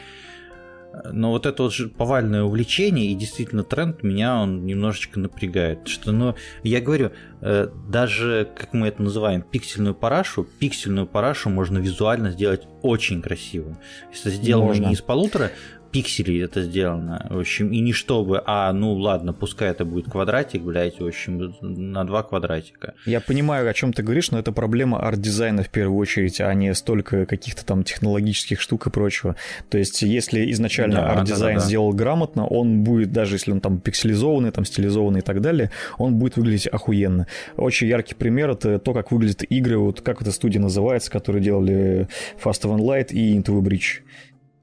Но 1.12 1.30
вот 1.30 1.46
это 1.46 1.62
вот 1.62 1.72
же 1.72 1.88
повальное 1.88 2.42
увлечение 2.42 3.06
и 3.06 3.14
действительно 3.14 3.62
тренд 3.62 4.02
меня 4.02 4.40
он 4.40 4.66
немножечко 4.66 5.20
напрягает. 5.20 5.86
Что, 5.86 6.12
ну, 6.12 6.34
я 6.62 6.80
говорю, 6.80 7.12
э, 7.40 7.68
даже, 7.88 8.48
как 8.56 8.72
мы 8.72 8.88
это 8.88 9.02
называем, 9.02 9.42
пиксельную 9.42 9.94
парашу, 9.94 10.46
пиксельную 10.58 11.06
парашу 11.06 11.48
можно 11.48 11.78
визуально 11.78 12.30
сделать 12.30 12.66
очень 12.82 13.22
красиво. 13.22 13.78
Если 14.10 14.30
сделано 14.30 14.66
можно. 14.66 14.86
не 14.86 14.94
из 14.94 15.00
полутора 15.00 15.52
пикселей 15.90 16.44
это 16.44 16.62
сделано. 16.62 17.26
В 17.30 17.38
общем, 17.38 17.72
и 17.72 17.80
не 17.80 17.92
чтобы, 17.92 18.42
а 18.46 18.72
ну 18.72 18.94
ладно, 18.94 19.32
пускай 19.32 19.70
это 19.70 19.84
будет 19.84 20.10
квадратик, 20.10 20.62
блядь, 20.62 21.00
в 21.00 21.06
общем, 21.06 21.54
на 21.60 22.04
два 22.04 22.22
квадратика. 22.22 22.94
Я 23.06 23.20
понимаю, 23.20 23.68
о 23.68 23.74
чем 23.74 23.92
ты 23.92 24.02
говоришь, 24.02 24.30
но 24.30 24.38
это 24.38 24.52
проблема 24.52 25.00
арт-дизайна 25.00 25.62
в 25.62 25.68
первую 25.68 25.98
очередь, 25.98 26.40
а 26.40 26.52
не 26.54 26.74
столько 26.74 27.26
каких-то 27.26 27.64
там 27.64 27.84
технологических 27.84 28.60
штук 28.60 28.86
и 28.86 28.90
прочего. 28.90 29.36
То 29.68 29.78
есть, 29.78 30.02
если 30.02 30.50
изначально 30.52 30.96
да, 30.96 31.12
арт-дизайн 31.12 31.56
да, 31.56 31.60
да, 31.60 31.66
сделал 31.66 31.92
грамотно, 31.92 32.46
он 32.46 32.82
будет, 32.82 33.12
даже 33.12 33.36
если 33.36 33.52
он 33.52 33.60
там 33.60 33.80
пикселизованный, 33.80 34.50
там 34.50 34.64
стилизованный 34.64 35.20
и 35.20 35.22
так 35.22 35.40
далее, 35.40 35.70
он 35.98 36.16
будет 36.16 36.36
выглядеть 36.36 36.66
охуенно. 36.66 37.26
Очень 37.56 37.88
яркий 37.88 38.14
пример 38.14 38.50
это 38.50 38.78
то, 38.78 38.92
как 38.92 39.12
выглядят 39.12 39.42
игры, 39.48 39.78
вот 39.78 40.00
как 40.00 40.22
эта 40.22 40.32
студия 40.32 40.60
называется, 40.60 41.10
которые 41.10 41.42
делали 41.42 42.08
Faster 42.42 42.62
Than 42.62 42.76
Light 42.78 43.12
и 43.12 43.36
Into 43.36 43.60
the 43.60 43.62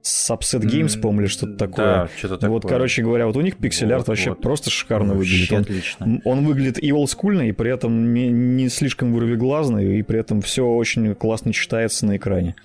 Breach. 0.02 0.40
Subset 0.40 0.62
Games, 0.62 1.00
по-моему, 1.00 1.22
или 1.22 1.28
что-то 1.28 1.58
такое. 1.58 1.86
Да, 1.86 2.10
что-то 2.18 2.38
такое. 2.38 2.50
Вот, 2.50 2.66
короче 2.68 3.04
говоря, 3.04 3.28
вот 3.28 3.36
у 3.36 3.42
них 3.42 3.58
пиксель-арт 3.58 4.02
вот, 4.02 4.08
вообще 4.10 4.30
вот. 4.30 4.42
просто 4.42 4.70
шикарно 4.70 5.16
вообще 5.16 5.32
выглядит. 5.32 5.52
Он, 5.52 5.62
отлично. 5.62 6.22
он 6.24 6.46
выглядит 6.46 6.84
и 6.84 6.92
олдскульно, 6.94 7.50
и 7.50 7.52
при 7.52 7.72
этом 7.72 8.14
не, 8.14 8.30
не 8.30 8.70
слишком 8.70 9.14
вырвиглазный, 9.14 10.00
и 10.00 10.04
при 10.04 10.20
этом 10.20 10.42
все 10.42 10.66
очень 10.66 11.14
классно 11.16 11.54
читается 11.54 12.06
на 12.06 12.18
экране. 12.18 12.56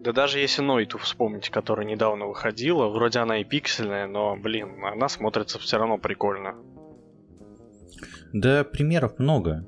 Да 0.00 0.12
даже 0.12 0.38
если 0.38 0.62
Нойту 0.62 0.96
вспомнить, 0.96 1.50
которая 1.50 1.86
недавно 1.86 2.26
выходила, 2.26 2.88
вроде 2.88 3.18
она 3.18 3.40
и 3.42 3.44
пиксельная, 3.44 4.06
но, 4.06 4.34
блин, 4.34 4.82
она 4.82 5.08
смотрится 5.10 5.58
все 5.58 5.76
равно 5.76 5.98
прикольно. 5.98 6.54
Да, 8.32 8.64
примеров 8.64 9.18
много. 9.18 9.66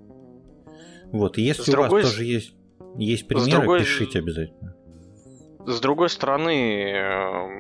Вот, 1.12 1.37
если 1.37 1.62
С 1.62 1.68
у 1.68 1.72
другой... 1.72 2.02
вас 2.02 2.12
тоже 2.12 2.24
есть, 2.24 2.54
есть 2.96 3.28
примеры, 3.28 3.58
другой... 3.58 3.80
пишите 3.80 4.20
обязательно. 4.20 4.74
С 5.64 5.81
другой 5.81 6.11
стороны, 6.11 6.92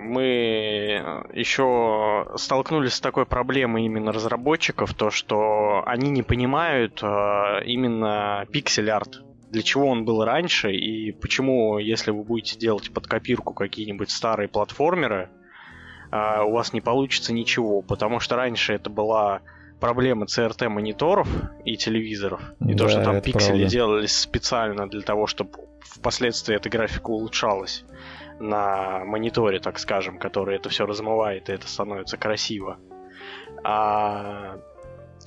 мы 0.02 1.26
еще 1.32 2.26
столкнулись 2.36 2.94
с 2.94 3.00
такой 3.00 3.26
проблемой 3.26 3.84
именно 3.84 4.12
разработчиков, 4.12 4.92
то 4.94 5.10
что 5.10 5.82
они 5.86 6.10
не 6.10 6.22
понимают 6.22 7.00
э, 7.02 7.64
именно 7.64 8.44
пиксель-арт, 8.50 9.22
для 9.50 9.62
чего 9.62 9.86
он 9.86 10.04
был 10.04 10.24
раньше 10.24 10.72
и 10.72 11.12
почему, 11.12 11.78
если 11.78 12.10
вы 12.10 12.24
будете 12.24 12.58
делать 12.58 12.92
под 12.92 13.06
копирку 13.06 13.54
какие-нибудь 13.54 14.10
старые 14.10 14.48
платформеры, 14.48 15.28
э, 16.10 16.42
у 16.42 16.52
вас 16.52 16.72
не 16.72 16.80
получится 16.80 17.32
ничего, 17.32 17.82
потому 17.82 18.18
что 18.18 18.34
раньше 18.36 18.72
это 18.72 18.90
была 18.90 19.42
проблема 19.78 20.26
CRT 20.26 20.68
мониторов 20.68 21.28
и 21.64 21.76
телевизоров, 21.76 22.40
и 22.60 22.74
да, 22.74 22.84
то, 22.84 22.88
что 22.88 23.04
там 23.04 23.20
пиксели 23.20 23.58
правда. 23.58 23.66
делались 23.66 24.16
специально 24.16 24.88
для 24.88 25.02
того, 25.02 25.26
чтобы 25.26 25.50
впоследствии 25.80 26.56
эта 26.56 26.70
графика 26.70 27.10
улучшалась 27.10 27.84
на 28.40 29.04
мониторе, 29.04 29.60
так 29.60 29.78
скажем, 29.78 30.18
который 30.18 30.56
это 30.56 30.68
все 30.68 30.86
размывает, 30.86 31.48
и 31.48 31.52
это 31.52 31.68
становится 31.68 32.16
красиво. 32.16 32.78
А 33.64 34.58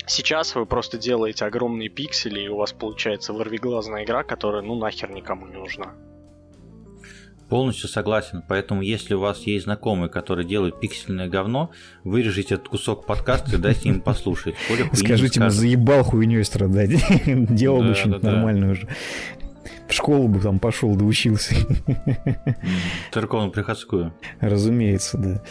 сейчас 0.05 0.55
вы 0.55 0.65
просто 0.65 0.97
делаете 0.97 1.45
огромные 1.45 1.89
пиксели, 1.89 2.41
и 2.41 2.47
у 2.47 2.57
вас 2.57 2.73
получается 2.73 3.33
вырвиглазная 3.33 4.03
игра, 4.03 4.23
которая 4.23 4.61
ну 4.61 4.75
нахер 4.75 5.11
никому 5.11 5.47
не 5.47 5.55
нужна. 5.55 5.93
Полностью 7.49 7.87
согласен. 7.89 8.43
Поэтому, 8.47 8.81
если 8.81 9.13
у 9.13 9.19
вас 9.19 9.41
есть 9.41 9.65
знакомый, 9.65 10.09
который 10.09 10.45
делает 10.45 10.79
пиксельное 10.79 11.27
говно, 11.27 11.69
вырежите 12.03 12.55
этот 12.55 12.69
кусок 12.69 13.05
подкаста 13.05 13.55
и 13.55 13.59
дайте 13.59 13.89
им 13.89 14.01
послушать. 14.01 14.55
Скажите 14.93 15.39
ему, 15.39 15.51
заебал 15.51 16.03
хуйней 16.03 16.43
страдать. 16.43 16.89
Делал 17.27 17.83
бы 17.83 17.93
что-нибудь 17.93 18.23
нормальное 18.23 18.71
уже. 18.71 18.87
В 19.87 19.93
школу 19.93 20.27
бы 20.27 20.39
там 20.39 20.59
пошел, 20.59 20.95
да 20.95 21.05
учился. 21.05 21.55
Церковно-приходскую. 23.11 24.13
Разумеется, 24.39 25.17
да. 25.17 25.43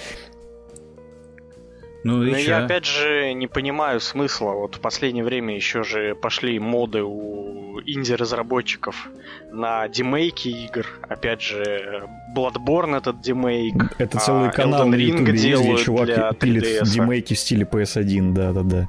Ну, 2.04 2.18
Но 2.18 2.36
я 2.36 2.64
опять 2.64 2.84
же 2.84 3.32
не 3.32 3.46
понимаю 3.46 3.98
смысла. 3.98 4.52
Вот 4.52 4.74
в 4.74 4.80
последнее 4.80 5.24
время 5.24 5.56
еще 5.56 5.82
же 5.82 6.14
пошли 6.14 6.58
моды 6.58 7.02
у 7.02 7.80
инди-разработчиков 7.86 9.08
на 9.50 9.88
демейки 9.88 10.48
игр. 10.48 10.86
Опять 11.08 11.40
же, 11.40 12.06
Bloodborne 12.36 12.98
этот 12.98 13.22
демейк. 13.22 13.94
Это 13.98 14.18
целый 14.18 14.50
а 14.50 14.52
канал 14.52 14.86
Elden 14.86 14.90
на 14.90 14.94
YouTube, 14.96 15.28
где 15.28 15.76
чувак 15.78 16.38
пилит 16.38 16.84
демейки 16.84 17.32
в 17.32 17.38
стиле 17.38 17.64
PS1, 17.64 18.32
да-да-да. 18.32 18.88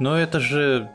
Но 0.00 0.18
это 0.18 0.40
же 0.40 0.90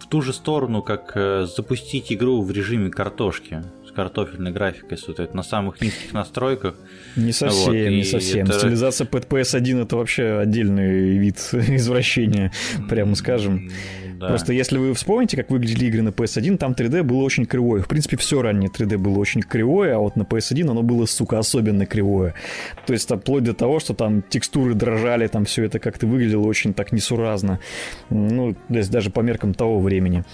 в 0.00 0.06
ту 0.08 0.22
же 0.22 0.32
сторону, 0.32 0.82
как 0.82 1.12
э, 1.14 1.46
запустить 1.46 2.12
игру 2.12 2.42
в 2.42 2.50
режиме 2.50 2.90
картошки 2.90 3.62
картофельной 3.94 4.50
графикой, 4.50 4.98
что 4.98 5.12
это 5.12 5.34
на 5.36 5.42
самых 5.42 5.80
низких 5.80 6.12
настройках. 6.12 6.74
Не 7.16 7.32
совсем, 7.32 7.72
вот, 7.72 7.74
не 7.74 8.04
совсем. 8.04 8.46
Это... 8.46 8.58
Стилизация 8.58 9.06
под 9.06 9.26
PS1 9.26 9.82
это 9.82 9.96
вообще 9.96 10.38
отдельный 10.38 11.16
вид 11.16 11.36
извращения, 11.52 12.52
прямо 12.88 13.14
скажем. 13.14 13.70
Да. 14.18 14.28
Просто 14.28 14.52
если 14.52 14.78
вы 14.78 14.94
вспомните, 14.94 15.36
как 15.36 15.50
выглядели 15.50 15.86
игры 15.86 16.02
на 16.02 16.10
PS1, 16.10 16.56
там 16.56 16.72
3D 16.72 17.02
было 17.02 17.22
очень 17.22 17.46
кривое. 17.46 17.82
В 17.82 17.88
принципе, 17.88 18.16
все 18.16 18.42
раннее 18.42 18.70
3D 18.70 18.96
было 18.98 19.18
очень 19.18 19.42
кривое, 19.42 19.96
а 19.96 19.98
вот 19.98 20.16
на 20.16 20.22
PS1 20.22 20.70
оно 20.70 20.82
было, 20.82 21.06
сука, 21.06 21.38
особенно 21.38 21.86
кривое. 21.86 22.34
То 22.86 22.92
есть, 22.92 23.08
там, 23.08 23.20
вплоть 23.20 23.44
до 23.44 23.54
того, 23.54 23.80
что 23.80 23.94
там 23.94 24.22
текстуры 24.22 24.74
дрожали, 24.74 25.26
там 25.26 25.44
все 25.44 25.64
это 25.64 25.78
как-то 25.78 26.06
выглядело 26.06 26.46
очень 26.46 26.74
так 26.74 26.92
несуразно. 26.92 27.58
Ну, 28.10 28.54
то 28.54 28.74
есть 28.74 28.90
даже 28.90 29.10
по 29.10 29.20
меркам 29.20 29.54
того 29.54 29.80
времени. 29.80 30.24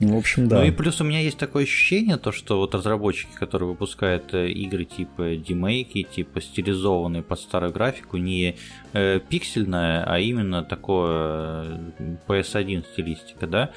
Ну, 0.00 0.14
в 0.14 0.18
общем, 0.18 0.48
да. 0.48 0.60
Ну 0.60 0.64
и 0.64 0.70
плюс 0.70 1.00
у 1.02 1.04
меня 1.04 1.20
есть 1.20 1.36
такое 1.36 1.64
ощущение, 1.64 2.16
то, 2.16 2.32
что 2.32 2.56
вот 2.56 2.74
разработчики, 2.74 3.34
которые 3.34 3.68
выпускают 3.68 4.32
э, 4.32 4.48
игры 4.48 4.86
типа 4.86 5.36
демейки, 5.36 6.02
типа 6.02 6.40
стилизованные 6.40 7.22
под 7.22 7.38
старую 7.38 7.70
графику, 7.70 8.16
не 8.16 8.56
э, 8.94 9.20
пиксельная, 9.20 10.02
а 10.04 10.18
именно 10.18 10.64
такое 10.64 11.82
э, 11.98 12.16
PS1 12.26 12.86
стилистика, 12.92 13.46
да, 13.46 13.72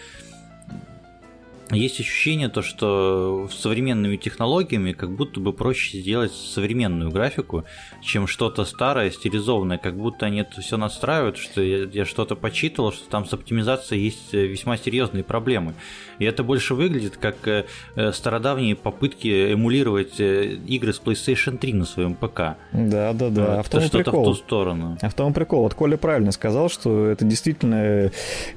есть 1.71 1.99
ощущение 1.99 2.49
то, 2.49 2.62
что 2.62 3.47
с 3.52 3.56
современными 3.56 4.17
технологиями 4.17 4.91
как 4.91 5.12
будто 5.12 5.39
бы 5.39 5.54
проще 5.54 5.99
сделать 5.99 6.34
современную 6.34 7.10
графику, 7.10 7.63
чем 8.02 8.28
что-то 8.28 8.65
старое, 8.65 9.12
стилизованное, 9.12 9.78
как 9.78 9.97
будто 9.97 10.26
они 10.26 10.41
это 10.41 10.62
все 10.62 10.78
настраивают, 10.78 11.38
что 11.38 11.62
я, 11.62 11.86
я 11.86 12.06
что-то 12.06 12.36
почитывал, 12.36 12.91
что 12.91 13.10
там 13.10 13.26
с 13.26 13.34
оптимизацией 13.34 14.04
есть 14.04 14.34
э, 14.34 14.45
весьма 14.45 14.78
серьезные 14.78 15.23
проблемы. 15.23 15.73
И 16.19 16.26
это 16.26 16.43
больше 16.43 16.76
выглядит 16.76 17.17
как 17.17 17.47
э, 17.47 17.65
э 17.95 18.12
стародавние 18.12 18.76
попытки 18.76 19.54
эмулировать 19.54 20.19
игры 20.19 20.93
с 20.93 21.02
PlayStation 21.02 21.58
3 21.58 21.73
на 21.73 21.86
своем 21.86 22.15
ПК. 22.15 22.58
Да, 22.73 23.13
да, 23.13 23.30
да. 23.30 23.58
Вот, 23.58 23.60
а 23.60 23.63
в 23.63 23.67
что-то 23.67 23.97
прикол. 23.97 24.23
в 24.23 24.28
ту 24.28 24.34
сторону. 24.36 24.97
А 25.02 25.10
в 25.10 25.13
том 25.13 25.34
прикол. 25.34 25.63
Вот 25.63 25.73
Коля 25.73 25.97
правильно 25.97 26.32
сказал, 26.32 26.69
что 26.69 27.08
это 27.08 27.26
действительно 27.26 28.12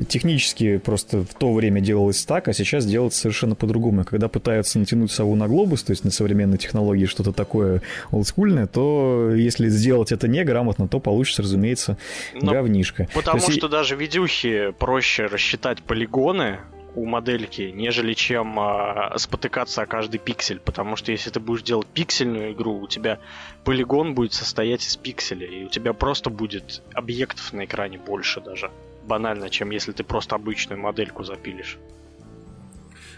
технически 0.09 0.79
просто 0.79 1.23
в 1.23 1.35
то 1.35 1.53
время 1.53 1.81
делалось 1.81 2.25
так, 2.25 2.49
а 2.49 2.53
сейчас 2.53 2.85
делается 2.85 2.96
совершенно 3.11 3.55
по-другому. 3.55 4.05
Когда 4.05 4.29
пытаются 4.29 4.79
натянуть 4.79 5.13
сову 5.13 5.35
на 5.37 5.49
глобус, 5.49 5.83
то 5.83 5.93
есть 5.93 6.05
на 6.05 6.11
современные 6.11 6.59
технологии 6.59 7.07
что-то 7.07 7.33
такое 7.33 7.83
олдскульное, 8.11 8.67
то 8.67 9.33
если 9.35 9.69
сделать 9.69 10.13
это 10.13 10.29
неграмотно, 10.29 10.89
то 10.89 11.01
получится, 11.01 11.43
разумеется, 11.43 11.99
Но 12.35 12.53
говнишко. 12.53 13.09
Потому 13.15 13.39
есть... 13.39 13.59
что 13.59 13.69
даже 13.69 13.97
видюхи 13.97 14.73
проще 14.79 15.27
рассчитать 15.27 15.83
полигоны, 15.83 16.59
у 16.97 17.05
модельки, 17.05 17.71
нежели 17.75 18.15
чем 18.15 18.59
э, 18.59 19.19
спотыкаться 19.19 19.83
о 19.83 19.87
каждый 19.87 20.19
пиксель. 20.19 20.59
Потому 20.59 20.97
что 20.97 21.13
если 21.13 21.31
ты 21.31 21.39
будешь 21.39 21.63
делать 21.63 21.87
пиксельную 21.87 22.53
игру, 22.53 22.81
у 22.81 22.89
тебя 22.89 23.21
полигон 23.65 24.15
будет 24.15 24.33
состоять 24.33 24.85
из 24.85 24.97
пикселей, 24.97 25.61
и 25.61 25.65
у 25.67 25.69
тебя 25.69 25.93
просто 25.93 26.31
будет 26.31 26.83
объектов 26.95 27.53
на 27.53 27.67
экране 27.67 27.99
больше 27.99 28.41
даже. 28.41 28.71
Банально, 29.05 29.51
чем 29.51 29.71
если 29.71 29.93
ты 29.93 30.03
просто 30.05 30.35
обычную 30.35 30.81
модельку 30.81 31.23
запилишь. 31.23 31.79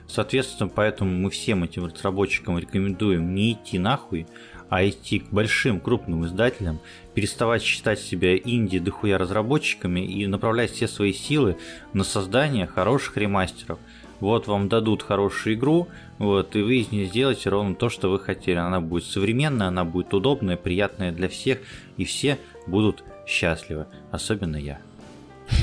Соответственно, 0.08 0.70
поэтому 0.74 1.10
мы 1.10 1.30
всем 1.30 1.62
этим 1.64 1.84
разработчикам 1.84 2.58
рекомендуем 2.58 3.34
не 3.34 3.52
идти 3.52 3.78
нахуй, 3.78 4.26
а 4.70 4.86
идти 4.86 5.20
к 5.20 5.30
большим 5.30 5.80
крупным 5.80 6.26
издателям, 6.26 6.80
переставать 7.14 7.62
считать 7.62 8.00
себя 8.00 8.36
инди 8.36 8.78
дохуя 8.78 9.18
разработчиками 9.18 10.00
и 10.00 10.26
направлять 10.26 10.72
все 10.72 10.88
свои 10.88 11.12
силы 11.12 11.56
на 11.92 12.04
создание 12.04 12.66
хороших 12.66 13.16
ремастеров. 13.16 13.78
Вот 14.20 14.46
вам 14.48 14.68
дадут 14.68 15.02
хорошую 15.02 15.54
игру, 15.54 15.88
вот, 16.18 16.56
и 16.56 16.62
вы 16.62 16.78
из 16.78 16.90
нее 16.90 17.06
сделаете 17.06 17.50
ровно 17.50 17.76
то, 17.76 17.88
что 17.88 18.10
вы 18.10 18.18
хотели. 18.18 18.56
Она 18.56 18.80
будет 18.80 19.04
современная, 19.04 19.68
она 19.68 19.84
будет 19.84 20.12
удобная, 20.12 20.56
приятная 20.56 21.12
для 21.12 21.28
всех, 21.28 21.58
и 21.96 22.04
все 22.04 22.38
будут 22.66 23.04
счастливы, 23.26 23.86
особенно 24.10 24.56
я. 24.56 24.80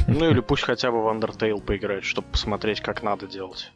Ну 0.08 0.30
или 0.30 0.40
пусть 0.40 0.64
хотя 0.64 0.92
бы 0.92 1.04
в 1.04 1.08
Undertale 1.08 1.62
поиграют, 1.62 2.06
чтобы 2.06 2.28
посмотреть, 2.32 2.80
как 2.80 3.04
надо 3.04 3.28
делать. 3.28 3.72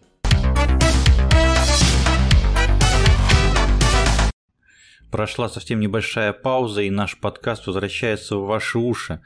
Прошла 5.12 5.50
совсем 5.50 5.80
небольшая 5.80 6.34
пауза, 6.34 6.84
и 6.84 6.90
наш 6.90 7.20
подкаст 7.20 7.66
возвращается 7.66 8.38
в 8.38 8.46
ваши 8.46 8.78
уши. 8.78 9.22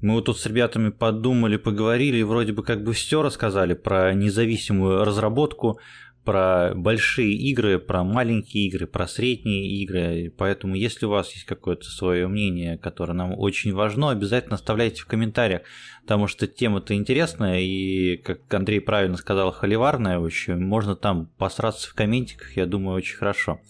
Мы 0.00 0.14
вот 0.14 0.26
тут 0.26 0.38
с 0.38 0.46
ребятами 0.46 0.90
подумали, 0.90 1.56
поговорили, 1.56 2.18
и 2.18 2.22
вроде 2.22 2.52
бы 2.52 2.62
как 2.62 2.84
бы 2.84 2.92
все 2.92 3.22
рассказали 3.22 3.74
про 3.74 4.14
независимую 4.14 5.04
разработку, 5.04 5.78
про 6.24 6.72
большие 6.74 7.32
игры, 7.32 7.78
про 7.78 8.04
маленькие 8.04 8.66
игры, 8.66 8.86
про 8.86 9.08
средние 9.08 9.66
игры. 9.82 10.32
Поэтому, 10.36 10.74
если 10.74 11.06
у 11.06 11.10
вас 11.10 11.32
есть 11.32 11.46
какое-то 11.46 11.86
свое 11.86 12.28
мнение, 12.28 12.78
которое 12.78 13.14
нам 13.14 13.32
очень 13.38 13.72
важно, 13.72 14.10
обязательно 14.10 14.56
оставляйте 14.56 15.02
в 15.02 15.06
комментариях, 15.06 15.62
потому 16.02 16.26
что 16.26 16.46
тема-то 16.46 16.94
интересная, 16.94 17.60
и, 17.60 18.16
как 18.18 18.52
Андрей 18.52 18.80
правильно 18.80 19.16
сказал, 19.16 19.50
холиварная, 19.52 20.18
общем, 20.18 20.62
можно 20.62 20.94
там 20.94 21.26
посраться 21.38 21.88
в 21.88 21.94
комментиках, 21.94 22.56
я 22.56 22.66
думаю, 22.66 22.96
очень 22.96 23.16
хорошо. 23.16 23.60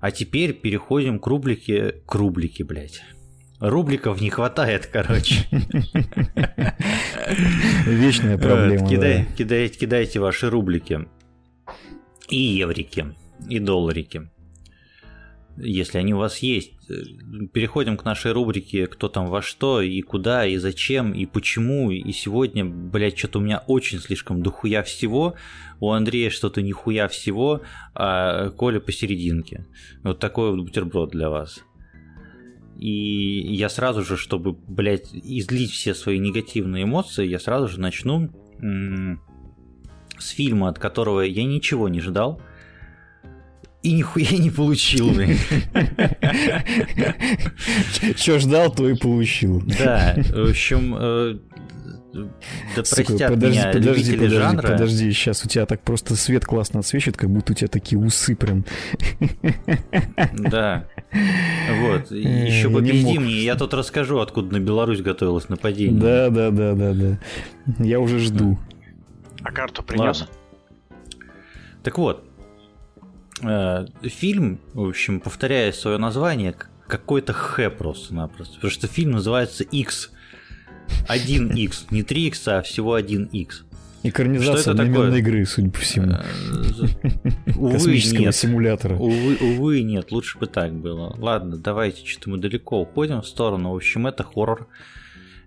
А 0.00 0.10
теперь 0.10 0.54
переходим 0.54 1.18
к 1.18 1.26
рубрике... 1.26 1.96
К 2.06 2.14
рубрике, 2.14 2.64
блядь. 2.64 3.02
Рубликов 3.60 4.20
не 4.22 4.30
хватает, 4.30 4.86
короче. 4.86 5.46
Вечная 7.86 8.38
проблема. 8.38 8.88
Кидай, 8.88 9.26
да. 9.28 9.36
кидайте, 9.36 9.78
кидайте 9.78 10.18
ваши 10.18 10.48
рублики. 10.48 11.06
И 12.30 12.36
еврики, 12.36 13.14
и 13.48 13.58
долларики. 13.58 14.30
Если 15.56 15.98
они 15.98 16.14
у 16.14 16.18
вас 16.18 16.38
есть. 16.38 16.72
Переходим 17.52 17.96
к 17.96 18.04
нашей 18.04 18.32
рубрике 18.32 18.86
«Кто 18.86 19.08
там 19.08 19.26
во 19.26 19.42
что, 19.42 19.82
и 19.82 20.00
куда, 20.00 20.46
и 20.46 20.56
зачем, 20.56 21.12
и 21.12 21.26
почему». 21.26 21.90
И 21.90 22.12
сегодня, 22.12 22.64
блядь, 22.64 23.18
что-то 23.18 23.40
у 23.40 23.42
меня 23.42 23.62
очень 23.66 23.98
слишком 23.98 24.42
дохуя 24.42 24.82
всего. 24.82 25.34
У 25.80 25.90
Андрея 25.90 26.30
что-то 26.30 26.62
нихуя 26.62 27.08
всего, 27.08 27.62
а 27.94 28.50
Коля 28.50 28.80
посерединке. 28.80 29.66
Вот 30.02 30.18
такой 30.18 30.50
вот 30.50 30.60
бутерброд 30.60 31.10
для 31.10 31.28
вас. 31.28 31.64
И 32.78 33.54
я 33.54 33.68
сразу 33.68 34.02
же, 34.02 34.16
чтобы, 34.16 34.52
блядь, 34.52 35.12
излить 35.12 35.72
все 35.72 35.94
свои 35.94 36.18
негативные 36.18 36.84
эмоции, 36.84 37.26
я 37.26 37.38
сразу 37.38 37.68
же 37.68 37.78
начну 37.78 38.30
с 40.20 40.30
фильма, 40.30 40.68
от 40.68 40.78
которого 40.78 41.20
я 41.20 41.44
ничего 41.44 41.88
не 41.88 42.00
ждал. 42.00 42.40
И 43.82 43.92
нихуя 43.92 44.36
не 44.36 44.50
получил, 44.50 45.10
Че 48.16 48.38
ждал, 48.38 48.70
то 48.70 48.86
и 48.88 48.94
получил. 48.94 49.62
Да, 49.78 50.16
в 50.18 50.50
общем, 50.50 50.94
э, 50.98 51.38
да 52.12 52.84
Сука, 52.84 53.04
простят 53.04 53.30
подожди, 53.30 53.58
меня 53.58 53.72
подожди, 53.72 54.12
подожди, 54.12 54.36
жанра. 54.36 54.68
Подожди, 54.68 55.12
сейчас 55.12 55.44
у 55.44 55.48
тебя 55.48 55.66
так 55.66 55.82
просто 55.82 56.16
свет 56.16 56.44
классно 56.44 56.80
отсвечивает, 56.80 57.16
как 57.16 57.30
будто 57.30 57.52
у 57.52 57.54
тебя 57.54 57.68
такие 57.68 57.98
усы 57.98 58.34
прям. 58.34 58.64
Да. 60.32 60.86
Вот. 61.80 62.10
Еще 62.10 62.70
победи 62.70 63.18
мне, 63.18 63.42
я 63.42 63.54
тут 63.54 63.74
расскажу, 63.74 64.18
откуда 64.18 64.58
на 64.58 64.60
Беларусь 64.60 65.00
готовилось 65.00 65.48
нападение. 65.48 66.00
Да, 66.00 66.30
да, 66.30 66.50
да, 66.50 66.74
да, 66.74 66.92
да. 66.94 67.18
Я 67.78 68.00
уже 68.00 68.18
жду. 68.18 68.58
А 69.42 69.52
карту 69.52 69.82
принес? 69.82 70.26
Так 71.82 71.98
вот, 71.98 72.24
э, 73.42 73.86
фильм, 74.02 74.60
в 74.74 74.88
общем, 74.88 75.20
повторяя 75.20 75.72
свое 75.72 75.98
название, 75.98 76.54
какой-то 76.86 77.32
Х 77.32 77.70
просто-напросто. 77.70 78.56
Потому 78.56 78.70
что 78.70 78.86
фильм 78.86 79.12
называется 79.12 79.64
X 79.64 80.10
1x, 81.08 81.86
не 81.90 82.02
3x, 82.02 82.42
а 82.46 82.62
всего 82.62 82.98
1x. 82.98 83.48
Экранизация 84.02 84.70
одноименной 84.70 85.18
игры, 85.18 85.44
судя 85.44 85.70
по 85.70 85.78
всему. 85.78 86.12
Э, 86.12 87.52
увы, 87.56 87.92
нет. 87.92 88.34
симулятора. 88.34 88.96
Увы, 88.96 89.36
увы, 89.36 89.82
нет, 89.82 90.10
лучше 90.10 90.38
бы 90.38 90.46
так 90.46 90.72
было. 90.72 91.14
Ладно, 91.18 91.58
давайте, 91.58 92.06
что-то 92.06 92.30
мы 92.30 92.38
далеко 92.38 92.80
уходим 92.80 93.20
в 93.20 93.26
сторону. 93.26 93.72
В 93.72 93.76
общем, 93.76 94.06
это 94.06 94.24
хоррор. 94.24 94.68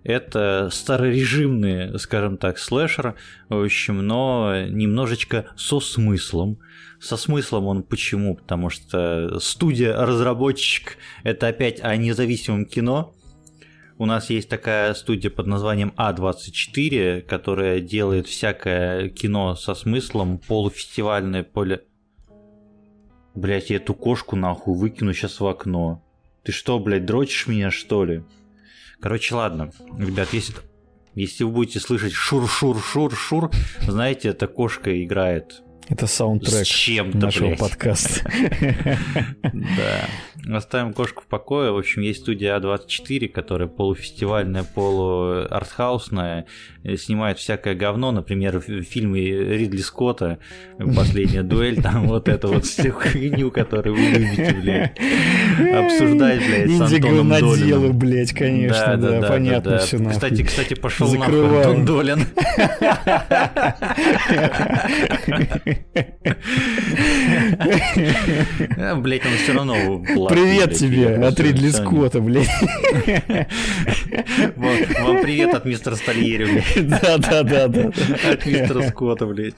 Это 0.04 0.70
старорежимный, 0.72 1.98
скажем 1.98 2.38
так, 2.38 2.58
слэшер, 2.58 3.16
в 3.50 3.64
общем, 3.64 4.06
но 4.06 4.66
немножечко 4.68 5.48
со 5.56 5.80
смыслом. 5.80 6.60
Со 7.00 7.18
смыслом 7.18 7.68
он 7.68 7.84
почему? 7.84 8.36
Потому 8.36 8.70
что 8.70 9.40
студия-разработчик– 9.40 10.98
это 11.24 11.48
опять 11.48 11.82
о 11.82 11.96
независимом 11.96 12.66
кино, 12.66 13.16
у 14.00 14.06
нас 14.06 14.30
есть 14.30 14.50
такая 14.50 14.94
студия 14.96 15.30
под 15.30 15.46
названием 15.46 15.94
А24, 15.96 17.22
которая 17.22 17.80
делает 17.80 18.28
всякое 18.28 19.10
кино 19.10 19.56
со 19.56 19.76
смыслом, 19.76 20.40
полуфестивальное, 20.40 21.44
поле... 21.44 21.84
Блять, 23.36 23.70
я 23.70 23.78
эту 23.78 23.94
кошку 23.94 24.36
нахуй 24.36 24.76
выкину 24.76 25.14
сейчас 25.14 25.40
в 25.40 25.46
окно. 25.46 26.04
Ты 26.44 26.52
что, 26.52 26.80
блядь, 26.80 27.06
дрочишь 27.06 27.48
меня, 27.48 27.72
что 27.72 28.04
ли? 28.04 28.24
Короче, 29.04 29.36
ладно. 29.36 29.70
Ребят, 30.00 30.30
если, 30.32 30.56
если 31.14 31.44
вы 31.44 31.52
будете 31.52 31.82
слышать 31.82 32.14
шур-шур-шур-шур, 32.14 33.52
знаете, 33.86 34.30
эта 34.30 34.48
кошка 34.48 35.04
играет 35.04 35.62
это 35.90 36.08
саундтрек 36.08 36.66
чем 36.66 37.10
нашего 37.12 37.48
блядь. 37.48 37.60
подкаста. 37.60 38.32
Да. 39.44 40.08
Оставим 40.52 40.94
кошку 40.94 41.24
в 41.24 41.28
покое. 41.28 41.72
В 41.72 41.78
общем, 41.78 42.02
есть 42.02 42.22
студия 42.22 42.58
А24, 42.60 43.30
которая 43.30 43.68
полуфестивальная, 43.70 44.64
полуартхаусная, 44.64 46.46
э, 46.84 46.98
снимает 46.98 47.38
всякое 47.38 47.76
говно, 47.76 48.12
например, 48.12 48.60
фильмы 48.60 49.20
Ридли 49.20 49.80
Скотта 49.80 50.40
«Последняя 50.96 51.44
дуэль», 51.44 51.82
там 51.82 52.08
вот 52.08 52.28
это 52.28 52.50
вот 52.50 52.66
всю 52.66 52.92
хуйню, 52.92 53.52
которую 53.52 53.96
вы 53.96 54.02
любите, 54.02 54.54
блядь, 54.62 54.98
обсуждать, 55.86 56.42
блядь, 56.46 56.72
с 56.72 56.82
Антоном 56.82 57.30
Долиным. 57.30 57.98
блядь, 57.98 58.34
конечно, 58.34 58.98
да, 58.98 59.22
да, 59.22 59.28
понятно 59.28 59.78
все 59.78 60.04
Кстати, 60.10 60.44
кстати, 60.44 60.74
пошел 60.74 61.14
нахуй 61.14 61.64
Антон 61.64 61.86
Долин. 61.86 62.26
Блять, 69.02 69.26
он 69.26 69.32
все 69.34 69.54
равно 69.54 70.04
Привет 70.34 70.74
тебе 70.74 71.16
от 71.16 71.40
Ридли 71.40 71.70
Скотта, 71.70 72.20
блядь. 72.20 72.50
Вам 74.56 75.22
привет 75.22 75.54
от 75.54 75.66
мистера 75.66 75.96
Стальери, 75.96 76.46
блядь. 76.46 76.88
Да-да-да. 77.02 77.66
От 77.66 78.46
мистера 78.48 78.82
Скотта, 78.90 79.28
блядь. 79.28 79.54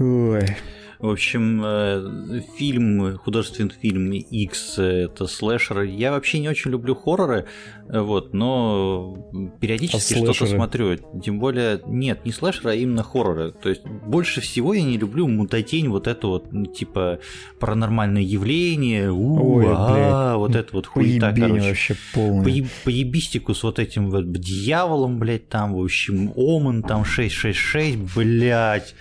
Ой. 0.00 0.56
В 1.04 1.10
общем, 1.10 1.60
э, 1.62 2.40
фильм, 2.56 3.18
художественный 3.18 3.74
фильм 3.78 4.10
X 4.10 4.78
это 4.78 5.26
слэшер. 5.26 5.82
Я 5.82 6.12
вообще 6.12 6.38
не 6.38 6.48
очень 6.48 6.70
люблю 6.70 6.94
хорроры, 6.94 7.44
э, 7.90 8.00
вот, 8.00 8.32
но 8.32 9.14
периодически 9.60 10.14
а 10.14 10.32
что-то 10.32 10.46
смотрю. 10.46 10.96
Тем 11.22 11.40
более, 11.40 11.82
нет, 11.84 12.24
не 12.24 12.32
слэшеры, 12.32 12.70
а 12.70 12.74
именно 12.74 13.02
хорроры. 13.02 13.52
То 13.52 13.68
есть 13.68 13.82
больше 13.84 14.40
всего 14.40 14.72
я 14.72 14.82
не 14.82 14.96
люблю 14.96 15.28
мутатень, 15.28 15.90
вот 15.90 16.06
это 16.06 16.26
вот, 16.26 16.50
ну, 16.52 16.64
типа, 16.64 17.18
паранормальное 17.60 18.22
явление, 18.22 19.12
у 19.12 19.60
а, 19.62 20.38
вот 20.38 20.56
это 20.56 20.72
вот 20.72 20.86
хуета, 20.86 21.34
короче. 21.38 21.68
вообще 21.68 21.96
полный. 22.14 22.66
Поебистику 22.82 23.52
с 23.52 23.62
вот 23.62 23.78
этим 23.78 24.08
вот 24.08 24.32
дьяволом, 24.32 25.18
блядь, 25.18 25.50
там, 25.50 25.74
в 25.74 25.84
общем, 25.84 26.32
Оман, 26.34 26.82
там 26.82 27.04
666, 27.04 28.16
блядь 28.16 28.94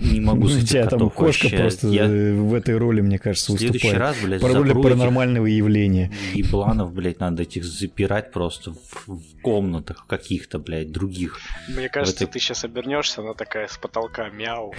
не 0.00 0.20
могу 0.20 0.48
с 0.48 0.56
У 0.62 0.66
тебя 0.66 0.86
там 0.86 1.10
кошка 1.10 1.44
вообще. 1.44 1.58
просто 1.58 1.88
я... 1.88 2.06
в 2.06 2.54
этой 2.54 2.76
роли, 2.76 3.00
мне 3.00 3.18
кажется, 3.18 3.52
выступает. 3.52 3.76
В 3.76 3.80
следующий 3.80 3.98
раз, 3.98 4.16
блядь, 4.22 4.40
По 4.40 4.48
роли 4.48 4.72
паранормального 4.72 5.46
этих... 5.46 5.56
явления. 5.56 6.12
Ебланов, 6.34 6.92
блядь, 6.92 7.20
надо 7.20 7.42
этих 7.42 7.64
запирать 7.64 8.32
просто 8.32 8.72
в, 8.72 9.06
в 9.06 9.40
комнатах 9.42 10.06
каких-то, 10.06 10.58
блядь, 10.58 10.90
других. 10.90 11.38
Мне 11.68 11.88
кажется, 11.88 12.24
этой... 12.24 12.32
ты 12.32 12.40
сейчас 12.40 12.64
обернешься, 12.64 13.20
она 13.20 13.34
такая 13.34 13.68
с 13.68 13.76
потолка 13.76 14.30
мяу. 14.30 14.74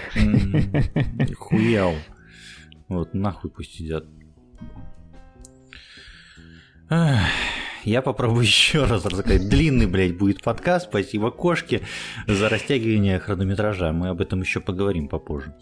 Хуял. 1.37 1.93
Вот, 2.87 3.13
нахуй 3.13 3.49
пусть 3.49 3.75
сидят. 3.75 4.05
Я 7.83 8.01
попробую 8.01 8.41
еще 8.45 8.85
раз 8.85 9.05
рассказать. 9.05 9.49
Длинный, 9.49 9.87
блядь, 9.87 10.17
будет 10.17 10.41
подкаст. 10.43 10.87
Спасибо 10.89 11.31
кошке 11.31 11.81
за 12.27 12.49
растягивание 12.49 13.19
хронометража. 13.19 13.91
Мы 13.91 14.09
об 14.09 14.21
этом 14.21 14.41
еще 14.41 14.59
поговорим 14.59 15.07
попозже. 15.07 15.53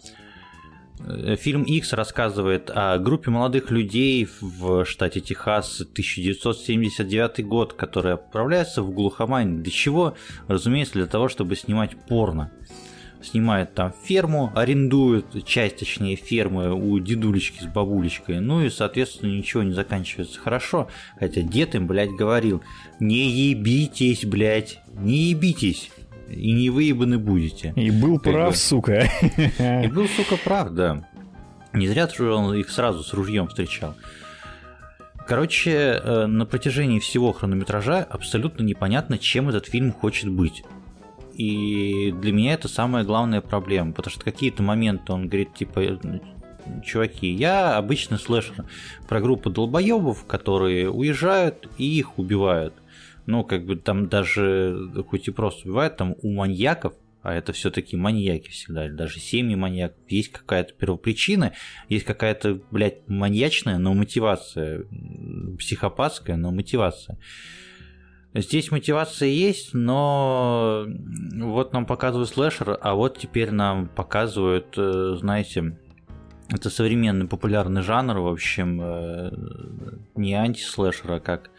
Э, 1.06 1.36
фильм 1.36 1.62
X 1.62 1.92
рассказывает 1.92 2.70
о 2.70 2.98
группе 2.98 3.30
молодых 3.30 3.70
людей 3.70 4.28
в 4.40 4.84
штате 4.84 5.20
Техас 5.20 5.80
1979 5.80 7.46
год, 7.46 7.72
которые 7.72 8.14
отправляются 8.14 8.82
в 8.82 8.90
глухомань. 8.90 9.62
Для 9.62 9.72
чего? 9.72 10.14
Разумеется, 10.46 10.94
для 10.94 11.06
того, 11.06 11.28
чтобы 11.28 11.56
снимать 11.56 11.96
порно 12.06 12.52
снимает 13.22 13.74
там 13.74 13.92
ферму, 14.04 14.52
арендует 14.54 15.44
часть, 15.44 15.78
точнее, 15.78 16.16
фермы 16.16 16.72
у 16.72 16.98
дедулечки 16.98 17.62
с 17.62 17.66
бабулечкой, 17.66 18.40
ну 18.40 18.62
и, 18.62 18.70
соответственно, 18.70 19.30
ничего 19.30 19.62
не 19.62 19.72
заканчивается 19.72 20.40
хорошо, 20.40 20.88
хотя 21.18 21.42
дед 21.42 21.74
им, 21.74 21.86
блядь, 21.86 22.10
говорил, 22.10 22.62
не 22.98 23.30
ебитесь, 23.30 24.24
блядь, 24.24 24.80
не 24.94 25.30
ебитесь, 25.30 25.90
и 26.28 26.52
не 26.52 26.70
выебаны 26.70 27.18
будете. 27.18 27.72
И 27.76 27.90
был 27.90 28.18
как 28.18 28.32
прав, 28.32 28.50
бы. 28.52 28.56
сука. 28.56 29.10
И 29.58 29.86
был, 29.88 30.06
сука, 30.08 30.36
прав, 30.36 30.70
да. 30.70 31.08
Не 31.72 31.88
зря 31.88 32.08
же 32.08 32.32
он 32.32 32.54
их 32.54 32.70
сразу 32.70 33.02
с 33.02 33.12
ружьем 33.12 33.48
встречал. 33.48 33.94
Короче, 35.26 35.70
э, 35.70 36.26
на 36.26 36.44
протяжении 36.44 36.98
всего 36.98 37.32
хронометража 37.32 38.02
абсолютно 38.02 38.64
непонятно, 38.64 39.16
чем 39.16 39.48
этот 39.48 39.66
фильм 39.66 39.92
хочет 39.92 40.28
быть 40.28 40.64
И 41.40 42.12
для 42.12 42.32
меня 42.32 42.52
это 42.52 42.68
самая 42.68 43.02
главная 43.02 43.40
проблема, 43.40 43.94
потому 43.94 44.12
что 44.12 44.22
какие-то 44.22 44.62
моменты 44.62 45.14
он 45.14 45.26
говорит, 45.26 45.54
типа, 45.54 45.98
чуваки, 46.84 47.28
я 47.28 47.78
обычно 47.78 48.18
слэшер 48.18 48.66
про 49.08 49.22
группу 49.22 49.48
долбоебов, 49.48 50.26
которые 50.26 50.90
уезжают 50.90 51.66
и 51.78 51.84
их 51.98 52.18
убивают. 52.18 52.74
Ну, 53.24 53.42
как 53.42 53.64
бы 53.64 53.76
там 53.76 54.10
даже, 54.10 54.76
хоть 55.08 55.28
и 55.28 55.30
просто 55.30 55.66
убивают, 55.66 55.96
там 55.96 56.14
у 56.20 56.30
маньяков 56.30 56.92
а 57.22 57.34
это 57.34 57.52
все-таки 57.52 57.96
маньяки 57.96 58.48
всегда, 58.48 58.88
даже 58.88 59.20
семьи 59.20 59.54
маньяков. 59.54 59.98
Есть 60.08 60.32
какая-то 60.32 60.72
первопричина, 60.72 61.52
есть 61.90 62.06
какая-то, 62.06 62.60
блядь, 62.70 63.06
маньячная, 63.08 63.76
но 63.76 63.92
мотивация, 63.92 64.84
психопатская, 65.58 66.36
но 66.36 66.50
мотивация. 66.50 67.18
Здесь 68.32 68.70
мотивация 68.70 69.28
есть, 69.28 69.74
но 69.74 70.86
вот 71.34 71.72
нам 71.72 71.84
показывают 71.84 72.28
слэшер, 72.28 72.78
а 72.80 72.94
вот 72.94 73.18
теперь 73.18 73.50
нам 73.50 73.88
показывают, 73.88 74.74
э, 74.76 75.16
знаете, 75.18 75.76
это 76.48 76.70
современный 76.70 77.26
популярный 77.26 77.82
жанр, 77.82 78.18
в 78.18 78.28
общем, 78.28 78.80
э, 78.80 79.30
не 80.14 80.34
антислэшер, 80.34 81.12
а 81.12 81.20
как 81.20 81.50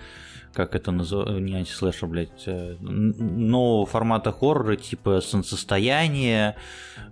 как 0.53 0.75
это 0.75 0.91
называется, 0.91 1.39
не 1.39 1.55
антислэшер, 1.55 2.07
блядь, 2.07 2.43
э, 2.45 2.75
нового 2.79 3.85
формата 3.85 4.31
хоррора, 4.31 4.75
типа 4.75 5.21
солнцестояние, 5.21 6.55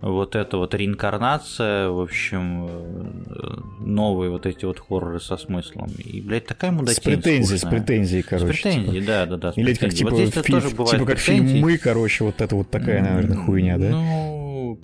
вот 0.01 0.35
это 0.35 0.57
вот 0.57 0.73
реинкарнация, 0.73 1.89
в 1.89 1.99
общем, 1.99 2.67
э, 2.67 3.59
новые 3.79 4.31
вот 4.31 4.45
эти 4.45 4.65
вот 4.65 4.79
хорроры 4.79 5.19
со 5.19 5.37
смыслом. 5.37 5.89
И, 5.97 6.21
блядь, 6.21 6.45
такая 6.45 6.71
мудакия. 6.71 6.99
С 6.99 7.03
претензией, 7.03 7.59
с 7.59 7.65
претензией, 7.65 8.23
короче. 8.23 8.45
С 8.45 8.61
претензией, 8.61 9.01
типа. 9.01 9.07
да, 9.07 9.25
да, 9.25 9.37
да. 9.37 9.53
Или 9.55 9.73
как 9.73 9.93
типа, 9.93 10.11
вот 10.11 10.19
здесь 10.19 10.43
фильм, 10.43 10.61
тоже 10.61 10.75
бывает 10.75 10.91
типа 10.91 11.05
как 11.05 11.15
претензии. 11.17 11.53
фильм 11.53 11.61
«Мы», 11.61 11.77
короче, 11.77 12.23
вот 12.23 12.41
это 12.41 12.55
вот 12.55 12.69
такая, 12.69 13.01
наверное, 13.01 13.37
хуйня, 13.37 13.77
да? 13.77 13.89
Ну, 13.89 14.79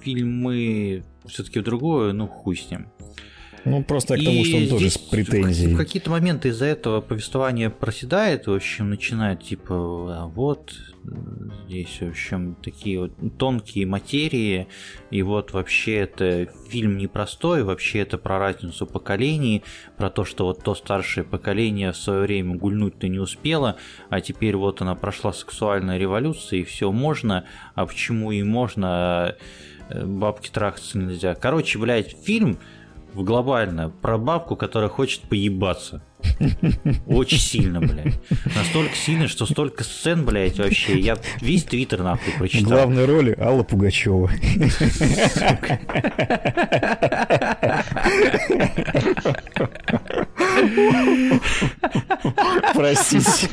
фильмы 0.00 1.02
все-таки 1.26 1.60
в 1.60 1.62
другое, 1.62 2.12
ну 2.12 2.26
хуй 2.26 2.56
с 2.56 2.70
ним. 2.70 2.86
Ну, 3.64 3.84
просто 3.84 4.16
к 4.16 4.24
тому, 4.24 4.44
что 4.44 4.56
он 4.56 4.68
тоже 4.68 4.90
с 4.90 4.98
претензией. 4.98 5.74
В 5.74 5.76
какие-то 5.76 6.10
моменты 6.10 6.48
из-за 6.48 6.66
этого 6.66 7.00
повествование 7.00 7.70
проседает, 7.70 8.46
в 8.46 8.52
общем, 8.52 8.90
начинает 8.90 9.42
типа, 9.42 9.74
а 9.74 10.26
вот, 10.26 10.74
здесь, 11.66 12.00
в 12.00 12.08
общем, 12.08 12.56
такие 12.62 12.98
вот 12.98 13.12
тонкие 13.38 13.86
материи, 13.86 14.66
и 15.10 15.22
вот 15.22 15.52
вообще 15.52 15.96
это 15.96 16.48
фильм 16.68 16.96
непростой, 16.96 17.62
вообще 17.62 18.00
это 18.00 18.18
про 18.18 18.38
разницу 18.38 18.86
поколений, 18.86 19.62
про 19.96 20.10
то, 20.10 20.24
что 20.24 20.46
вот 20.46 20.62
то 20.64 20.74
старшее 20.74 21.24
поколение 21.24 21.92
в 21.92 21.96
свое 21.96 22.22
время 22.22 22.56
гульнуть-то 22.56 23.06
не 23.08 23.18
успело, 23.18 23.76
а 24.10 24.20
теперь 24.20 24.56
вот 24.56 24.82
она 24.82 24.94
прошла 24.96 25.32
сексуальная 25.32 25.98
революция, 25.98 26.60
и 26.60 26.64
все 26.64 26.90
можно, 26.90 27.44
а 27.74 27.86
почему 27.86 28.32
и 28.32 28.42
можно, 28.42 28.88
а 28.88 29.36
бабки 30.04 30.50
трахаться 30.50 30.98
нельзя. 30.98 31.34
Короче, 31.34 31.78
блядь, 31.78 32.16
фильм 32.24 32.58
в 33.14 33.22
глобальное 33.22 33.88
про 33.88 34.18
бабку, 34.18 34.56
которая 34.56 34.88
хочет 34.88 35.22
поебаться. 35.22 36.02
Очень 37.06 37.38
сильно, 37.38 37.80
блядь. 37.80 38.14
Настолько 38.56 38.94
сильно, 38.94 39.28
что 39.28 39.46
столько 39.46 39.84
сцен, 39.84 40.24
блядь, 40.24 40.58
вообще. 40.58 40.98
Я 40.98 41.16
весь 41.40 41.64
твиттер 41.64 42.02
нахуй 42.02 42.32
прочитал. 42.38 42.64
В 42.64 42.68
главной 42.68 43.04
роли 43.06 43.36
Алла 43.38 43.62
Пугачева. 43.64 44.30
Простите. 52.74 53.48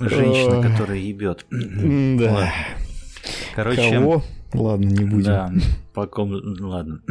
Женщина, 0.00 0.62
которая 0.62 0.98
ебет. 0.98 1.46
Да. 1.50 2.52
Короче, 3.54 3.90
Кого? 3.90 4.22
Ладно, 4.52 4.88
не 4.88 5.04
будем. 5.04 5.24
Да, 5.24 5.52
по 5.94 6.06
ком... 6.06 6.32
Ладно. 6.60 7.02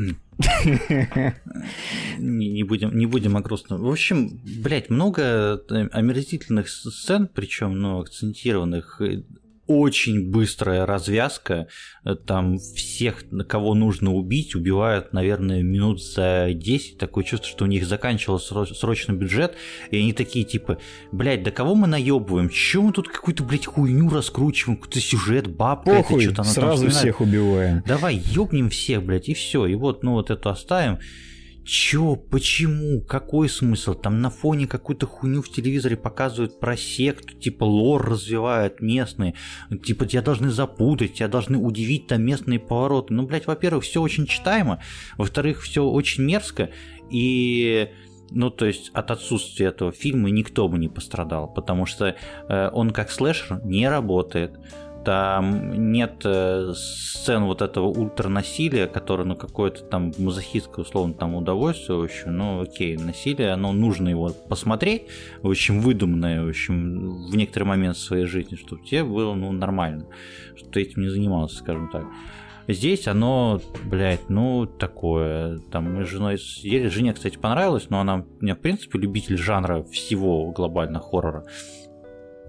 не, 2.17 2.49
не, 2.49 2.63
будем, 2.63 2.97
не 2.97 3.05
будем 3.05 3.38
о 3.38 3.41
грустном. 3.41 3.82
В 3.82 3.89
общем, 3.89 4.39
блядь, 4.61 4.89
много 4.89 5.61
омерзительных 5.91 6.70
сцен, 6.70 7.30
причем, 7.34 7.80
ну, 7.80 7.99
акцентированных 8.01 9.01
очень 9.70 10.32
быстрая 10.32 10.88
развязка. 10.88 11.67
Там 12.26 12.57
всех, 12.57 13.24
кого 13.47 13.76
нужно 13.76 14.15
убить, 14.15 14.55
убивают, 14.55 15.13
наверное, 15.13 15.61
минут 15.61 16.03
за 16.03 16.49
10. 16.51 16.97
Такое 16.97 17.24
чувство, 17.24 17.47
что 17.47 17.65
у 17.65 17.67
них 17.67 17.86
заканчивался 17.86 18.65
срочно 18.74 19.13
бюджет, 19.13 19.53
и 19.91 19.97
они 19.99 20.11
такие 20.13 20.43
типа, 20.43 20.80
блядь, 21.11 21.43
да 21.43 21.51
кого 21.51 21.76
мы 21.76 21.86
наебываем? 21.86 22.49
Чем 22.49 22.86
мы 22.86 22.93
тут 22.93 23.09
какую-то, 23.09 23.43
блядь, 23.43 23.67
хуйню 23.67 24.09
раскручиваем, 24.09 24.78
какой-то 24.78 24.99
сюжет, 24.99 25.47
бабка, 25.47 25.97
Похуй, 25.97 26.24
это 26.26 26.34
что-то 26.34 26.49
сразу 26.49 26.89
всех 26.89 27.22
убиваем. 27.22 27.84
Давай, 27.86 28.15
ёбнем 28.15 28.72
всех, 28.72 29.03
блядь, 29.03 29.30
и 29.30 29.36
все. 29.36 29.67
И 29.67 29.76
вот, 29.76 30.03
ну 30.03 30.13
вот 30.13 30.32
это 30.32 30.49
оставим. 30.49 30.97
Чё? 31.70 32.15
Почему? 32.15 32.99
Какой 32.99 33.47
смысл? 33.47 33.93
Там 33.93 34.22
на 34.22 34.32
фоне 34.32 34.65
какую-то 34.65 35.05
хуйню 35.05 35.43
в 35.43 35.49
телевизоре 35.49 35.95
показывают 35.95 36.59
про 36.59 36.76
секту, 36.76 37.36
типа 37.36 37.63
лор 37.63 38.09
развивают 38.09 38.82
местные, 38.82 39.36
типа 39.84 40.07
тебя 40.07 40.24
должны 40.24 40.49
запутать, 40.49 41.13
тебя 41.13 41.28
должны 41.28 41.59
удивить 41.59 42.07
там 42.07 42.24
местные 42.24 42.57
повороты. 42.57 43.13
Ну, 43.13 43.28
блядь, 43.28 43.45
во-первых, 43.45 43.84
все 43.84 44.01
очень 44.01 44.26
читаемо, 44.26 44.82
во-вторых, 45.15 45.61
все 45.61 45.84
очень 45.84 46.24
мерзко, 46.24 46.72
и 47.11 47.91
ну, 48.32 48.49
то 48.49 48.65
есть 48.65 48.89
от 48.95 49.11
отсутствия 49.11 49.67
этого 49.67 49.91
фильма 49.91 50.32
никто 50.32 50.67
бы 50.67 50.80
не 50.80 50.88
пострадал, 50.88 51.53
потому 51.53 51.86
что 51.86 52.15
э, 52.47 52.70
он 52.74 52.89
как 52.89 53.11
слэшер 53.11 53.63
не 53.63 53.88
работает 53.88 54.59
там 55.04 55.91
нет 55.91 56.22
э, 56.24 56.74
сцен 56.76 57.43
вот 57.45 57.62
этого 57.62 57.88
ультранасилия, 57.88 58.88
которое, 58.88 59.24
ну, 59.24 59.36
какое-то 59.36 59.84
там 59.84 60.12
мазохистское, 60.18 60.86
условно, 60.86 61.14
там 61.14 61.36
удовольствие, 61.36 61.97
в 61.97 62.04
общем, 62.04 62.38
ну, 62.38 62.62
окей, 62.62 62.97
насилие, 62.97 63.52
оно 63.52 63.72
нужно 63.72 64.10
его 64.10 64.32
посмотреть, 64.47 65.04
общем, 65.43 65.82
выдуманное, 65.82 66.43
в 66.43 66.50
общем, 66.50 67.28
в 67.28 67.36
некоторый 67.36 67.64
момент 67.64 67.97
своей 67.97 68.26
жизни, 68.26 68.56
чтобы 68.56 68.84
тебе 68.86 69.04
было, 69.04 69.34
ну, 69.34 69.52
нормально, 69.52 70.06
что 70.56 70.70
ты 70.70 70.82
этим 70.82 71.02
не 71.02 71.10
занимался, 71.10 71.58
скажем 71.58 71.89
так. 71.89 72.06
Здесь 72.68 73.08
оно, 73.08 73.60
блядь, 73.84 74.30
ну, 74.30 74.68
такое. 74.68 75.58
Там 75.72 75.95
мы 75.95 76.06
с 76.06 76.08
женой 76.08 76.38
сидели. 76.38 76.88
Жене, 76.88 77.14
кстати, 77.14 77.36
понравилось, 77.36 77.89
но 77.89 78.00
она 78.00 78.18
у 78.18 78.43
меня, 78.43 78.54
в 78.54 78.60
принципе, 78.60 79.00
любитель 79.00 79.38
жанра 79.38 79.82
всего 79.82 80.52
глобально 80.52 81.00
хоррора. 81.00 81.45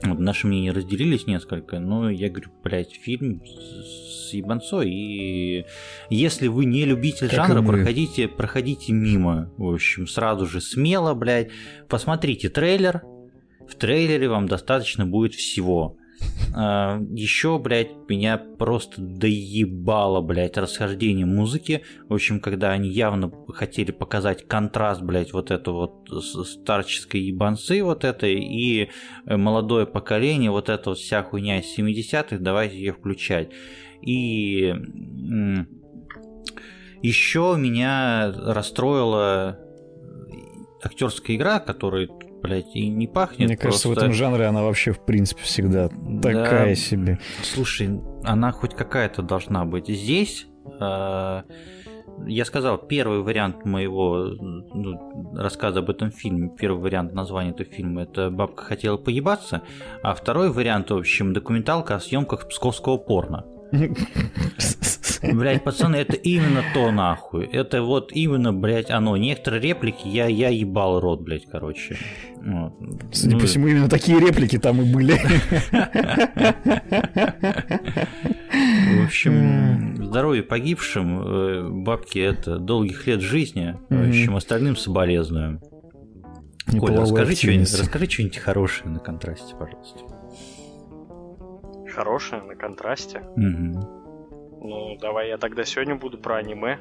Вот 0.02 0.18
наши 0.18 0.46
мнения 0.46 0.72
разделились 0.72 1.26
несколько, 1.26 1.78
но 1.78 2.10
я 2.10 2.30
говорю, 2.30 2.50
блядь, 2.62 2.92
фильм 2.92 3.42
с 3.44 4.32
ебанцой, 4.32 4.90
и 4.90 5.66
если 6.08 6.48
вы 6.48 6.64
не 6.64 6.84
любитель 6.84 7.28
как 7.28 7.48
жанра, 7.48 7.62
проходите, 7.62 8.26
проходите 8.28 8.92
мимо, 8.92 9.52
в 9.58 9.74
общем, 9.74 10.06
сразу 10.06 10.46
же 10.46 10.60
смело, 10.60 11.14
блядь, 11.14 11.50
посмотрите 11.88 12.48
трейлер, 12.48 13.02
в 13.68 13.74
трейлере 13.74 14.28
вам 14.28 14.46
достаточно 14.46 15.04
будет 15.04 15.34
всего. 15.34 15.96
А, 16.52 17.00
еще, 17.10 17.58
блядь, 17.58 17.92
меня 18.08 18.36
просто 18.36 19.00
доебало, 19.00 20.20
блядь, 20.20 20.56
расхождение 20.58 21.24
музыки. 21.24 21.82
В 22.08 22.14
общем, 22.14 22.40
когда 22.40 22.72
они 22.72 22.88
явно 22.88 23.30
хотели 23.48 23.92
показать 23.92 24.48
контраст, 24.48 25.00
блядь, 25.00 25.32
вот 25.32 25.50
это 25.50 25.70
вот 25.70 26.08
старческой 26.08 27.20
ебанцы 27.20 27.82
вот 27.84 28.04
это 28.04 28.26
и 28.26 28.88
молодое 29.26 29.86
поколение, 29.86 30.50
вот 30.50 30.68
эта 30.68 30.90
вот 30.90 30.98
вся 30.98 31.22
хуйня 31.22 31.60
из 31.60 31.78
70-х, 31.78 32.38
давайте 32.38 32.78
ее 32.78 32.92
включать. 32.94 33.50
И 34.02 34.74
еще 37.02 37.54
меня 37.56 38.32
расстроила 38.36 39.58
актерская 40.82 41.36
игра, 41.36 41.60
которая 41.60 42.08
блядь, 42.42 42.74
и 42.74 42.88
не 42.88 43.06
пахнет. 43.06 43.48
Мне 43.48 43.56
кажется, 43.56 43.88
в 43.88 43.92
этом 43.92 44.12
жанре 44.12 44.46
она 44.46 44.62
вообще, 44.62 44.92
в 44.92 45.04
принципе, 45.04 45.42
всегда 45.42 45.88
такая 46.22 46.70
да, 46.70 46.74
себе. 46.74 47.18
Слушай, 47.42 48.00
она 48.24 48.52
хоть 48.52 48.74
какая-то 48.74 49.22
должна 49.22 49.64
быть. 49.64 49.88
Здесь 49.88 50.46
э, 50.80 51.42
я 52.26 52.44
сказал, 52.44 52.78
первый 52.78 53.22
вариант 53.22 53.64
моего 53.64 54.26
ну, 54.26 55.34
рассказа 55.34 55.80
об 55.80 55.90
этом 55.90 56.10
фильме, 56.10 56.50
первый 56.56 56.80
вариант 56.80 57.14
названия 57.14 57.50
этого 57.50 57.68
фильма, 57.68 58.02
это 58.02 58.30
«Бабка 58.30 58.64
хотела 58.64 58.96
поебаться», 58.96 59.62
а 60.02 60.14
второй 60.14 60.50
вариант, 60.50 60.90
в 60.90 60.96
общем, 60.96 61.32
документалка 61.32 61.96
о 61.96 62.00
съемках 62.00 62.48
псковского 62.48 62.98
порно. 62.98 63.44
Блять, 65.22 65.64
пацаны, 65.64 65.96
это 65.96 66.16
именно 66.16 66.62
то 66.72 66.90
нахуй. 66.90 67.44
Это 67.44 67.82
вот 67.82 68.10
именно, 68.12 68.52
блять, 68.52 68.90
оно. 68.90 69.16
Некоторые 69.16 69.60
реплики 69.60 70.06
я, 70.06 70.26
я 70.26 70.48
ебал 70.48 71.00
рот, 71.00 71.20
блять, 71.20 71.46
короче. 71.50 71.96
Вот. 72.36 72.72
Судя 73.12 73.34
ну, 73.34 73.40
по 73.40 73.46
всему, 73.46 73.68
именно 73.68 73.88
такие 73.88 74.18
реплики 74.18 74.58
там 74.58 74.80
и 74.80 74.84
были. 74.90 75.14
В 78.90 79.04
общем, 79.04 80.04
здоровье 80.04 80.42
погибшим, 80.42 81.22
э, 81.22 81.68
бабки 81.68 82.18
это 82.18 82.58
долгих 82.58 83.06
лет 83.06 83.20
жизни. 83.20 83.76
В 83.88 84.08
общем, 84.08 84.36
остальным 84.36 84.76
соболезную. 84.76 85.60
Коля, 86.78 87.00
расскажи 87.00 87.34
что-нибудь, 87.34 87.78
расскажи 87.78 88.10
что-нибудь 88.10 88.38
хорошее 88.38 88.90
на 88.90 89.00
контрасте, 89.00 89.54
пожалуйста. 89.58 90.09
Хорошее 91.90 92.42
на 92.42 92.54
контрасте? 92.54 93.20
Угу. 93.36 94.00
Ну, 94.62 94.96
давай 95.00 95.28
я 95.28 95.38
тогда 95.38 95.64
сегодня 95.64 95.96
буду 95.96 96.18
про 96.18 96.36
аниме. 96.36 96.78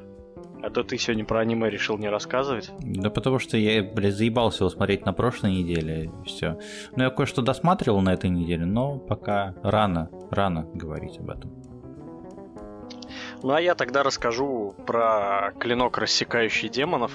А 0.61 0.69
то 0.69 0.83
ты 0.83 0.97
сегодня 0.97 1.25
про 1.25 1.39
аниме 1.39 1.69
решил 1.69 1.97
не 1.97 2.09
рассказывать. 2.09 2.69
Да 2.79 3.09
потому 3.09 3.39
что 3.39 3.55
я, 3.55 3.81
блядь, 3.81 4.15
заебался 4.15 4.63
его 4.63 4.69
смотреть 4.69 5.05
на 5.05 5.13
прошлой 5.13 5.51
неделе, 5.51 6.05
и 6.05 6.27
все. 6.27 6.59
Ну, 6.95 7.03
я 7.03 7.09
кое-что 7.09 7.41
досматривал 7.41 8.01
на 8.01 8.13
этой 8.13 8.29
неделе, 8.29 8.65
но 8.65 8.97
пока 8.97 9.55
рано, 9.63 10.09
рано 10.31 10.67
говорить 10.73 11.17
об 11.17 11.29
этом. 11.29 11.53
Ну, 13.41 13.53
а 13.53 13.61
я 13.61 13.73
тогда 13.75 14.03
расскажу 14.03 14.75
про 14.85 15.53
клинок, 15.59 15.97
рассекающий 15.97 16.67
демонов. 16.67 17.11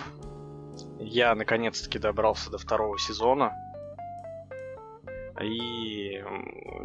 Я, 0.99 1.35
наконец-таки, 1.35 1.99
добрался 1.99 2.51
до 2.51 2.57
второго 2.57 2.99
сезона. 2.99 3.53
И 5.43 6.23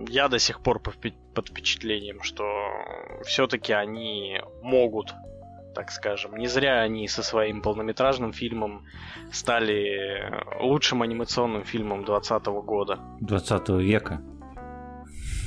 я 0.08 0.28
до 0.28 0.40
сих 0.40 0.62
пор 0.62 0.80
под 0.80 1.48
впечатлением, 1.48 2.24
что 2.24 2.44
все-таки 3.24 3.74
они 3.74 4.42
могут 4.62 5.14
так 5.76 5.92
скажем. 5.92 6.36
Не 6.36 6.48
зря 6.48 6.82
они 6.82 7.08
со 7.08 7.24
своим 7.24 7.62
полнометражным 7.62 8.34
фильмом 8.34 8.86
стали 9.32 10.34
лучшим 10.60 11.04
анимационным 11.04 11.64
фильмом 11.64 12.04
2020 12.04 12.48
года. 12.66 13.00
20 13.22 13.70
века. 13.70 14.20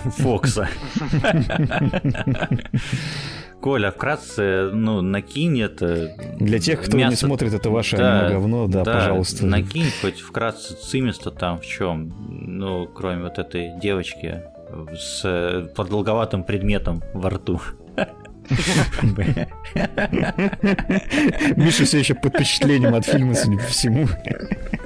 Фокса. 0.05 0.69
Коля, 3.63 3.93
вкратце, 3.93 4.71
ну, 4.73 5.03
накинь 5.03 5.61
это. 5.61 6.17
Для 6.41 6.59
тех, 6.59 6.83
кто 6.83 6.97
мясо... 6.97 7.11
не 7.11 7.17
смотрит 7.17 7.55
это 7.55 7.71
ваше 7.71 7.97
да, 7.97 8.29
говно, 8.29 8.67
да, 8.67 8.83
да, 8.83 8.95
пожалуйста. 8.95 9.47
Накинь 9.47 9.87
хоть 10.01 10.19
вкратце 10.21 10.75
цимисто 10.75 11.31
там 11.31 11.61
в 11.61 11.65
чем. 11.65 12.13
Ну, 12.29 12.89
кроме 12.89 13.23
вот 13.23 13.39
этой 13.39 13.71
девочки 13.81 14.43
с 14.99 15.71
продолговатым 15.77 16.43
предметом 16.43 17.05
во 17.15 17.31
рту. 17.31 17.61
Миша 21.57 21.85
все 21.85 22.01
еще 22.01 22.15
под 22.15 22.35
впечатлением 22.35 22.97
от 22.97 23.07
фильма, 23.07 23.35
судя 23.35 23.59
по 23.59 23.65
всему. 23.65 24.09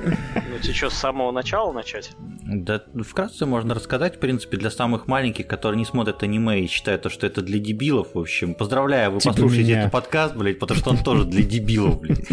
Ну, 0.04 0.58
тебе 0.60 0.74
что, 0.74 0.90
с 0.90 0.94
самого 0.94 1.32
начала 1.32 1.72
начать? 1.72 2.10
Да, 2.48 2.80
вкратце 3.02 3.44
можно 3.44 3.74
рассказать, 3.74 4.16
в 4.16 4.18
принципе, 4.20 4.56
для 4.56 4.70
самых 4.70 5.08
маленьких, 5.08 5.48
которые 5.48 5.78
не 5.78 5.84
смотрят 5.84 6.22
аниме 6.22 6.60
и 6.60 6.68
считают, 6.68 7.10
что 7.10 7.26
это 7.26 7.42
для 7.42 7.58
дебилов, 7.58 8.14
в 8.14 8.18
общем. 8.18 8.54
Поздравляю, 8.54 9.10
вы 9.10 9.18
типа 9.18 9.34
послушаете 9.34 9.72
этот 9.72 9.90
подкаст, 9.92 10.36
блядь, 10.36 10.60
потому 10.60 10.78
что 10.78 10.90
он 10.90 10.98
тоже 10.98 11.24
для 11.24 11.42
дебилов, 11.42 12.00
блядь. 12.00 12.28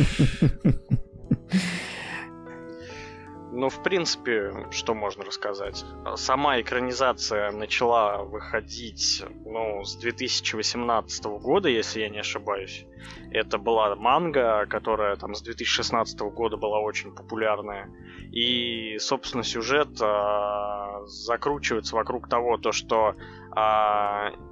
Ну, 3.56 3.70
в 3.70 3.84
принципе, 3.84 4.52
что 4.72 4.94
можно 4.96 5.24
рассказать? 5.24 5.86
Сама 6.16 6.60
экранизация 6.60 7.52
начала 7.52 8.24
выходить, 8.24 9.24
ну, 9.46 9.84
с 9.84 9.96
2018 9.96 11.26
года, 11.26 11.70
если 11.70 12.02
я 12.02 12.10
не 12.10 12.20
ошибаюсь. 12.20 12.86
Это 13.32 13.58
была 13.58 13.96
манга, 13.96 14.66
которая 14.66 15.16
там 15.16 15.36
с 15.36 15.42
2016 15.42 16.20
года 16.20 16.58
была 16.58 16.80
очень 16.80 17.16
популярная. 17.16 17.90
И, 18.34 18.98
собственно, 18.98 19.44
сюжет 19.44 20.02
э, 20.02 21.06
закручивается 21.06 21.96
вокруг 21.96 22.28
того, 22.28 22.58
то, 22.58 22.72
что 22.72 23.14
э, 23.56 23.60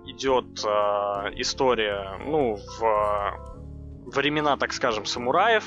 идет 0.06 0.64
э, 0.64 0.70
история, 1.38 2.20
ну, 2.24 2.60
в 2.80 3.52
времена, 4.06 4.56
так 4.58 4.74
скажем, 4.74 5.06
самураев, 5.06 5.66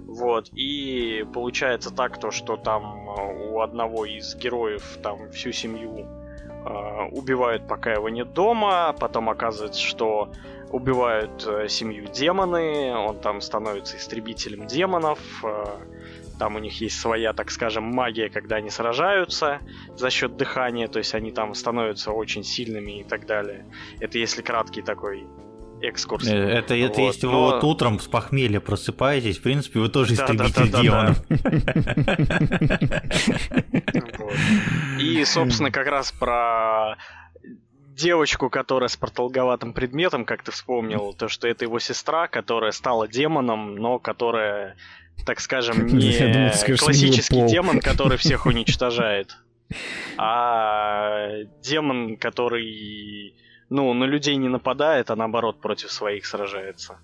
вот, 0.00 0.50
и 0.52 1.24
получается 1.32 1.94
так, 1.94 2.20
то, 2.20 2.30
что 2.30 2.58
там 2.58 3.08
у 3.08 3.60
одного 3.60 4.04
из 4.04 4.36
героев 4.36 4.98
там 5.02 5.30
всю 5.30 5.50
семью 5.50 6.00
э, 6.00 7.08
убивают, 7.10 7.66
пока 7.66 7.94
его 7.94 8.10
нет 8.10 8.34
дома, 8.34 8.94
потом 9.00 9.30
оказывается, 9.30 9.80
что 9.80 10.30
убивают 10.70 11.46
э, 11.46 11.68
семью 11.68 12.04
демоны, 12.08 12.94
он 12.94 13.18
там 13.20 13.40
становится 13.40 13.96
истребителем 13.96 14.66
демонов, 14.66 15.18
там 16.42 16.56
у 16.56 16.58
них 16.58 16.80
есть 16.80 16.98
своя, 17.00 17.32
так 17.32 17.52
скажем, 17.52 17.84
магия, 17.84 18.28
когда 18.28 18.56
они 18.56 18.68
сражаются 18.68 19.60
за 19.94 20.10
счет 20.10 20.36
дыхания, 20.36 20.88
то 20.88 20.98
есть 20.98 21.14
они 21.14 21.30
там 21.30 21.54
становятся 21.54 22.10
очень 22.10 22.42
сильными 22.42 22.98
и 22.98 23.04
так 23.04 23.26
далее. 23.26 23.64
Это 24.00 24.18
если 24.18 24.42
краткий 24.42 24.82
такой 24.82 25.24
экскурс. 25.82 26.26
Э, 26.26 26.34
это, 26.34 26.74
это 26.74 27.00
вот, 27.00 27.06
если 27.06 27.26
но... 27.26 27.32
вы 27.32 27.38
вот 27.52 27.62
утром 27.62 28.00
с 28.00 28.08
похмелья 28.08 28.58
просыпаетесь, 28.58 29.38
в 29.38 29.42
принципе, 29.42 29.78
вы 29.78 29.88
тоже 29.88 30.14
истребитель 30.14 30.68
да, 30.68 30.82
демонов. 30.82 31.22
И, 35.00 35.24
собственно, 35.24 35.70
как 35.70 35.86
раз 35.86 36.10
про 36.10 36.96
девочку, 37.94 38.50
которая 38.50 38.88
с 38.88 38.96
продолговатым 38.96 39.72
предметом, 39.72 40.24
как 40.24 40.42
ты 40.42 40.50
вспомнил, 40.50 41.14
то, 41.14 41.28
что 41.28 41.46
это 41.46 41.64
его 41.64 41.78
сестра, 41.78 42.26
которая 42.26 42.72
стала 42.72 43.06
демоном, 43.06 43.76
но 43.76 43.98
которая, 43.98 44.76
так 45.24 45.40
скажем, 45.40 45.86
не 45.86 46.32
думал, 46.32 46.52
скажешь, 46.52 46.80
классический 46.80 47.46
демон, 47.48 47.80
который 47.80 48.16
всех 48.18 48.46
уничтожает, 48.46 49.36
а 50.16 51.44
демон, 51.62 52.16
который 52.16 53.34
ну, 53.72 53.94
на 53.94 54.04
людей 54.04 54.36
не 54.36 54.48
нападает, 54.48 55.10
а 55.10 55.16
наоборот 55.16 55.60
против 55.60 55.90
своих 55.90 56.26
сражается. 56.26 56.98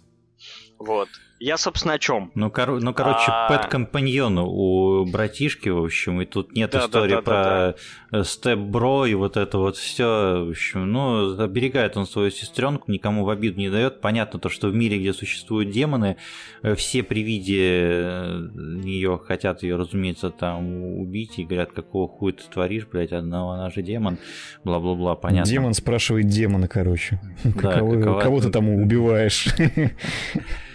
Вот. 0.78 1.08
Я, 1.40 1.56
собственно, 1.56 1.94
о 1.94 1.98
чем? 1.98 2.32
Ну, 2.34 2.50
кор- 2.50 2.80
ну 2.80 2.92
короче, 2.92 3.26
а... 3.28 3.48
пэт-компаньон 3.48 4.38
у 4.38 5.04
братишки, 5.06 5.68
в 5.68 5.84
общем, 5.84 6.20
и 6.20 6.26
тут 6.26 6.52
нет 6.54 6.72
да, 6.72 6.80
истории 6.80 7.10
да, 7.10 7.16
да, 7.16 7.22
про 7.22 7.32
да, 7.32 7.74
да. 8.10 8.24
степ-бро 8.24 9.06
и 9.06 9.14
вот 9.14 9.36
это 9.36 9.58
вот 9.58 9.76
все. 9.76 10.44
В 10.44 10.50
общем, 10.50 10.90
ну, 10.90 11.40
оберегает 11.40 11.96
он 11.96 12.06
свою 12.06 12.30
сестренку, 12.30 12.90
никому 12.90 13.24
в 13.24 13.30
обиду 13.30 13.58
не 13.58 13.70
дает. 13.70 14.00
Понятно 14.00 14.40
то, 14.40 14.48
что 14.48 14.68
в 14.68 14.74
мире, 14.74 14.98
где 14.98 15.12
существуют 15.12 15.70
демоны, 15.70 16.16
э, 16.62 16.74
все 16.74 17.04
при 17.04 17.20
виде 17.20 17.62
э, 17.62 18.48
нее 18.56 19.20
хотят 19.24 19.62
ее, 19.62 19.76
разумеется, 19.76 20.30
там 20.30 20.98
убить 20.98 21.38
и 21.38 21.44
говорят, 21.44 21.70
какого 21.70 22.08
хуя 22.08 22.32
ты 22.32 22.42
творишь, 22.52 22.86
блядь, 22.86 23.12
одного, 23.12 23.52
она 23.52 23.70
же 23.70 23.82
демон, 23.82 24.18
бла-бла-бла, 24.64 25.14
понятно. 25.14 25.48
Демон 25.48 25.74
спрашивает 25.74 26.26
демона, 26.26 26.66
короче. 26.66 27.20
Да, 27.44 27.74
какого, 27.74 28.20
кого 28.20 28.40
ты 28.40 28.50
там 28.50 28.68
убиваешь? 28.68 29.48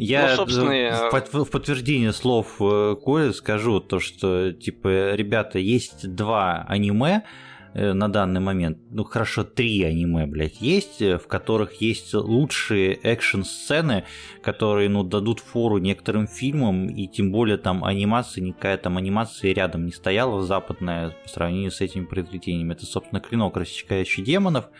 Я 0.00 0.30
ну, 0.30 0.36
собственно, 0.36 1.08
в, 1.08 1.10
под, 1.10 1.32
в 1.32 1.50
подтверждение 1.50 2.12
слов 2.14 2.56
э, 2.58 2.96
Коли 3.02 3.32
скажу 3.32 3.80
то, 3.80 4.00
что, 4.00 4.50
типа, 4.52 5.14
ребята, 5.14 5.58
есть 5.58 6.14
два 6.14 6.64
аниме 6.66 7.24
э, 7.74 7.92
на 7.92 8.08
данный 8.08 8.40
момент, 8.40 8.78
ну 8.90 9.04
хорошо, 9.04 9.44
три 9.44 9.82
аниме, 9.82 10.24
блядь, 10.26 10.62
есть, 10.62 11.02
э, 11.02 11.18
в 11.18 11.26
которых 11.26 11.82
есть 11.82 12.14
лучшие 12.14 12.94
экшн-сцены, 12.94 14.04
которые, 14.42 14.88
ну, 14.88 15.04
дадут 15.04 15.40
фору 15.40 15.76
некоторым 15.76 16.26
фильмам, 16.26 16.88
и 16.88 17.06
тем 17.06 17.30
более 17.30 17.58
там 17.58 17.84
анимация, 17.84 18.42
никакая 18.42 18.78
там 18.78 18.96
анимация 18.96 19.52
рядом 19.52 19.84
не 19.84 19.92
стояла 19.92 20.42
западная 20.42 21.14
по 21.22 21.28
сравнению 21.28 21.72
с 21.72 21.82
этими 21.82 22.06
произведениями. 22.06 22.72
Это, 22.72 22.86
собственно, 22.86 23.20
клинок, 23.20 23.54
рассекающий 23.58 24.24
демонов, 24.24 24.70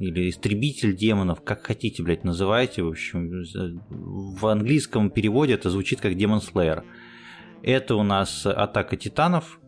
или 0.00 0.30
истребитель 0.30 0.96
демонов, 0.96 1.42
как 1.42 1.62
хотите, 1.62 2.02
блядь, 2.02 2.24
называйте. 2.24 2.82
В 2.82 2.88
общем, 2.88 3.44
в 3.90 4.46
английском 4.46 5.10
переводе 5.10 5.54
это 5.54 5.68
звучит 5.68 6.00
как 6.00 6.12
Demon 6.12 6.40
Slayer. 6.40 6.82
Это 7.62 7.94
у 7.96 8.02
нас 8.02 8.46
атака 8.46 8.96
титанов, 8.96 9.60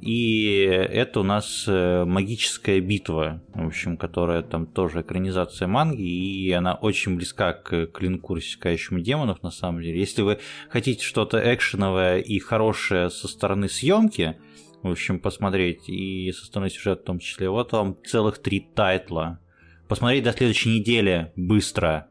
и 0.00 0.54
это 0.54 1.20
у 1.20 1.22
нас 1.22 1.64
э, 1.68 2.04
магическая 2.06 2.80
битва, 2.80 3.42
в 3.54 3.66
общем, 3.66 3.98
которая 3.98 4.42
там 4.42 4.66
тоже 4.66 5.02
экранизация 5.02 5.68
манги, 5.68 6.02
и 6.02 6.50
она 6.52 6.74
очень 6.74 7.16
близка 7.16 7.52
к 7.52 7.86
клинку, 7.88 8.34
рассекающему 8.34 9.00
демонов, 9.00 9.42
на 9.42 9.50
самом 9.50 9.82
деле. 9.82 10.00
Если 10.00 10.22
вы 10.22 10.38
хотите 10.70 11.04
что-то 11.04 11.38
экшеновое 11.54 12.18
и 12.18 12.38
хорошее 12.38 13.10
со 13.10 13.28
стороны 13.28 13.68
съемки, 13.68 14.38
в 14.82 14.90
общем, 14.90 15.20
посмотреть, 15.20 15.88
и 15.88 16.32
со 16.32 16.46
стороны 16.46 16.70
сюжета 16.70 17.02
в 17.02 17.06
том 17.06 17.18
числе, 17.18 17.50
вот 17.50 17.72
вам 17.72 17.96
целых 18.06 18.38
три 18.38 18.60
тайтла 18.60 19.40
посмотреть 19.88 20.24
до 20.24 20.32
следующей 20.32 20.78
недели 20.80 21.32
быстро. 21.36 22.08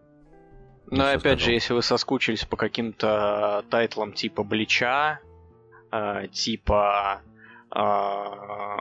Ну 0.91 1.03
и 1.03 1.13
опять 1.13 1.19
сказал. 1.19 1.39
же, 1.39 1.51
если 1.51 1.73
вы 1.73 1.81
соскучились 1.81 2.45
по 2.45 2.57
каким-то 2.57 3.65
тайтлам 3.69 4.13
типа 4.13 4.43
Блича, 4.43 5.19
э, 5.91 6.27
типа... 6.31 7.21
Э, 7.75 8.75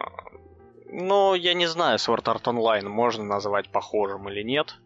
ну, 0.86 1.34
я 1.34 1.54
не 1.54 1.66
знаю, 1.66 1.98
Sword 1.98 2.24
Art 2.24 2.44
Online 2.44 2.88
можно 2.88 3.24
назвать 3.24 3.68
похожим 3.70 4.28
или 4.28 4.42
нет. 4.42 4.76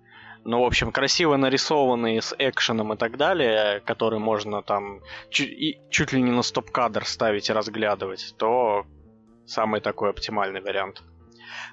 Но, 0.44 0.62
в 0.62 0.64
общем, 0.64 0.92
красиво 0.92 1.36
нарисованные 1.36 2.22
с 2.22 2.34
экшеном 2.38 2.94
и 2.94 2.96
так 2.96 3.16
далее, 3.18 3.80
которые 3.80 4.20
можно 4.20 4.62
там 4.62 5.00
чуть, 5.28 5.50
и, 5.50 5.80
чуть 5.90 6.12
ли 6.12 6.22
не 6.22 6.30
на 6.30 6.42
стоп-кадр 6.42 7.04
ставить 7.04 7.50
и 7.50 7.52
разглядывать, 7.52 8.34
то 8.38 8.86
самый 9.46 9.80
такой 9.80 10.10
оптимальный 10.10 10.60
вариант. 10.60 11.02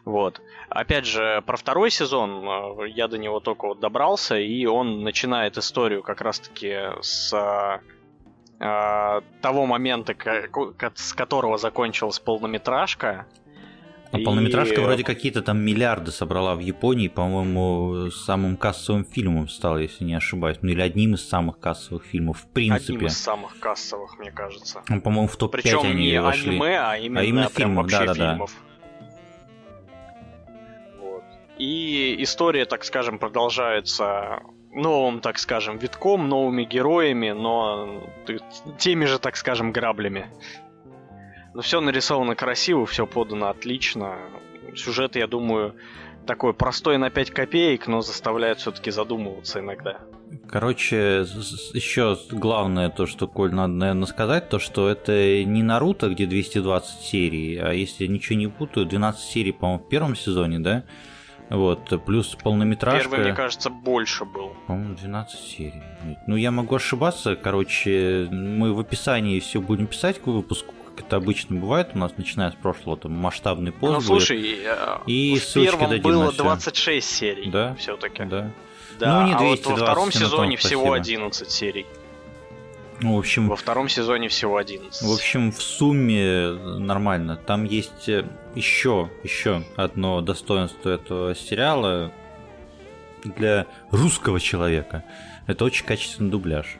Вот. 0.06 0.42
Опять 0.70 1.06
же, 1.06 1.42
про 1.46 1.58
второй 1.58 1.92
сезон 1.92 2.48
э, 2.48 2.90
я 2.90 3.08
до 3.08 3.18
него 3.18 3.40
только 3.40 3.68
вот 3.68 3.80
добрался, 3.80 4.38
и 4.38 4.66
он 4.66 5.04
начинает 5.04 5.58
историю 5.58 6.04
как 6.04 6.22
раз-таки 6.22 6.76
с 7.02 7.34
э, 7.34 9.22
того 9.42 9.66
момента, 9.66 10.16
с 10.96 11.14
которого 11.14 11.58
закончилась 11.58 12.20
полнометражка. 12.20 13.26
А 14.12 14.20
и... 14.20 14.24
полнометражка 14.24 14.82
вроде 14.82 15.04
какие-то 15.04 15.42
там 15.42 15.60
миллиарды 15.60 16.12
собрала 16.12 16.56
в 16.56 16.60
Японии, 16.60 17.08
по-моему, 17.08 18.10
самым 18.12 18.56
кассовым 18.56 19.06
фильмом 19.06 19.50
стал, 19.50 19.78
если 19.78 20.04
не 20.04 20.14
ошибаюсь. 20.14 20.58
Ну 20.62 20.70
или 20.70 20.82
одним 20.82 21.16
из 21.16 21.28
самых 21.28 21.60
кассовых 21.60 22.06
фильмов, 22.06 22.40
в 22.40 22.48
принципе. 22.48 22.94
Одним 22.94 23.08
из 23.08 23.18
самых 23.18 23.60
кассовых, 23.60 24.18
мне 24.20 24.32
кажется. 24.32 24.84
Ну, 24.88 25.02
по-моему, 25.02 25.28
в 25.28 25.36
топ-5 25.36 25.52
Причем 25.52 25.80
они 25.82 26.12
не 26.12 26.22
вошли. 26.22 26.52
аниме, 26.52 26.80
а 26.80 26.98
именно, 26.98 27.20
а 27.20 27.24
именно 27.24 27.50
фильмов, 27.50 27.88
да, 27.88 28.06
да, 28.06 28.14
фильмов. 28.14 28.52
Вот. 28.52 28.75
И 31.58 32.16
история, 32.20 32.66
так 32.66 32.84
скажем, 32.84 33.18
продолжается 33.18 34.42
новым, 34.74 35.22
так 35.22 35.38
скажем, 35.38 35.78
витком, 35.78 36.28
новыми 36.28 36.64
героями, 36.64 37.32
но 37.32 38.04
теми 38.78 39.06
же, 39.06 39.20
так 39.20 39.38
скажем, 39.38 39.72
граблями. 39.72 40.28
Но 41.54 41.62
все 41.62 41.80
нарисовано 41.80 42.36
красиво, 42.36 42.86
все 42.86 43.08
подано 43.08 43.48
отлично. 43.48 44.18
Сюжет, 44.76 45.16
я 45.16 45.28
думаю, 45.28 45.76
такой 46.26 46.54
простой 46.54 46.98
на 46.98 47.10
5 47.10 47.32
копеек, 47.32 47.88
но 47.88 48.02
заставляет 48.02 48.60
все-таки 48.60 48.92
задумываться 48.92 49.60
иногда. 49.60 50.00
Короче, 50.50 51.26
еще 51.74 52.18
главное 52.32 52.90
то, 52.90 53.06
что, 53.06 53.28
Коль, 53.28 53.54
надо, 53.54 53.74
наверное, 53.74 54.08
сказать, 54.08 54.50
то, 54.50 54.60
что 54.60 54.90
это 54.90 55.44
не 55.44 55.64
Наруто, 55.64 56.10
где 56.10 56.26
220 56.26 57.02
серий, 57.02 57.58
а 57.58 57.72
если 57.72 58.08
ничего 58.08 58.38
не 58.38 58.48
путаю, 58.48 58.86
12 58.86 59.22
серий, 59.22 59.54
по-моему, 59.54 59.84
в 59.84 59.88
первом 59.88 60.16
сезоне, 60.16 60.60
да? 60.60 60.84
Вот, 61.50 62.04
плюс 62.06 62.36
полнометражка. 62.36 63.10
Первый, 63.10 63.26
мне 63.26 63.34
кажется, 63.34 63.70
больше 63.70 64.26
был. 64.26 64.56
По-моему, 64.68 64.96
12 64.96 65.40
серий. 65.40 65.84
Ну, 66.28 66.36
я 66.36 66.52
могу 66.52 66.76
ошибаться. 66.76 67.36
Короче, 67.36 68.28
мы 68.32 68.74
в 68.74 68.80
описании 68.80 69.40
все 69.40 69.62
будем 69.62 69.88
писать 69.88 70.20
к 70.20 70.28
выпуску, 70.28 70.74
как 70.86 71.06
это 71.06 71.18
обычно 71.18 71.60
бывает 71.60 71.92
у 71.94 72.00
нас, 72.00 72.14
начиная 72.18 72.52
с 72.52 72.56
прошлого, 72.56 72.98
там, 72.98 73.12
масштабный 73.12 73.72
пост 73.72 73.94
Ну, 73.94 74.02
слушай, 74.02 74.60
и 75.06 75.38
в 75.38 75.54
первом 75.54 76.02
было 76.02 76.32
26 76.32 77.08
серий 77.08 77.50
да? 77.52 77.76
все-таки. 77.76 78.24
Да. 78.26 78.52
Да, 78.98 79.22
ну, 79.22 79.28
не 79.28 79.34
а 79.34 79.38
вот 79.40 79.66
во 79.66 79.76
втором 79.76 80.12
сезоне 80.12 80.58
спасибо. 80.58 80.82
всего 80.82 80.94
11 80.94 81.52
серий. 81.52 81.86
Ну, 83.02 83.16
в 83.16 83.20
общем, 83.20 83.50
Во 83.50 83.58
втором 83.58 83.90
сезоне 83.90 84.30
всего 84.30 84.56
11. 84.58 85.02
В 85.02 85.14
общем, 85.14 85.52
в 85.52 85.62
сумме 85.62 86.48
нормально. 86.80 87.36
Там 87.36 87.66
есть 87.66 88.10
еще, 88.56 89.10
еще 89.24 89.64
одно 89.76 90.22
достоинство 90.22 90.90
этого 90.90 91.36
сериала 91.36 92.12
для 93.24 93.68
русского 93.92 94.40
человека. 94.40 95.04
Это 95.48 95.66
очень 95.66 95.86
качественный 95.86 96.32
дубляж. 96.32 96.78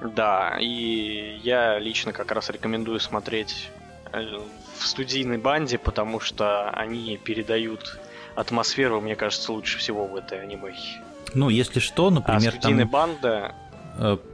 Да, 0.00 0.58
и 0.60 1.38
я 1.42 1.78
лично 1.78 2.12
как 2.12 2.32
раз 2.32 2.50
рекомендую 2.50 2.98
смотреть 2.98 3.70
э, 4.12 4.20
в 4.76 4.86
студийной 4.86 5.38
банде, 5.38 5.78
потому 5.78 6.18
что 6.18 6.70
они 6.70 7.16
передают 7.16 8.00
атмосферу, 8.34 9.00
мне 9.00 9.14
кажется, 9.14 9.52
лучше 9.52 9.78
всего 9.78 10.06
в 10.06 10.16
этой 10.16 10.42
аниме. 10.42 10.74
Ну, 11.34 11.48
если 11.48 11.78
что, 11.78 12.10
например, 12.10 12.48
а 12.48 12.58
студийная 12.58 12.84
там... 12.84 12.90
банда 12.90 13.54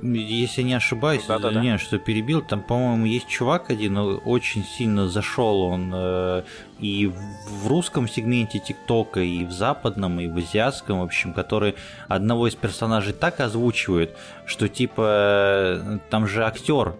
Если 0.02 0.62
не 0.62 0.74
ошибаюсь, 0.74 1.24
Да-да-да. 1.26 1.58
извиняюсь, 1.58 1.80
что 1.80 1.98
перебил, 1.98 2.42
там, 2.42 2.62
по-моему, 2.62 3.06
есть 3.06 3.28
чувак 3.28 3.70
один, 3.70 3.94
но 3.94 4.06
очень 4.16 4.64
сильно 4.64 5.08
зашел 5.08 5.62
он 5.62 5.90
э, 5.92 6.42
и 6.78 7.06
в 7.06 7.66
русском 7.66 8.08
сегменте 8.08 8.60
ТикТока, 8.60 9.20
и 9.20 9.44
в 9.44 9.50
западном, 9.50 10.20
и 10.20 10.28
в 10.28 10.36
азиатском, 10.36 11.00
в 11.00 11.02
общем, 11.02 11.32
который 11.32 11.74
одного 12.06 12.46
из 12.46 12.54
персонажей 12.54 13.12
так 13.12 13.40
озвучивает, 13.40 14.16
что 14.46 14.68
типа 14.68 15.02
э, 15.02 15.98
там 16.08 16.28
же 16.28 16.44
актер, 16.44 16.94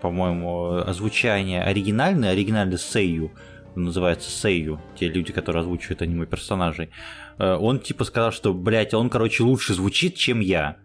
по-моему, 0.00 0.76
озвучание 0.86 1.62
оригинальное, 1.62 2.30
оригинальный 2.30 2.78
Сейю, 2.78 3.32
называется 3.74 4.30
Сейю, 4.30 4.80
те 4.94 5.08
люди, 5.08 5.32
которые 5.32 5.60
озвучивают 5.60 6.02
аниме 6.02 6.26
персонажей. 6.26 6.90
Э, 7.38 7.56
Он 7.56 7.80
типа 7.80 8.04
сказал, 8.04 8.30
что, 8.30 8.54
блядь, 8.54 8.94
он, 8.94 9.10
короче, 9.10 9.42
лучше 9.42 9.74
звучит, 9.74 10.14
чем 10.14 10.38
я. 10.40 10.76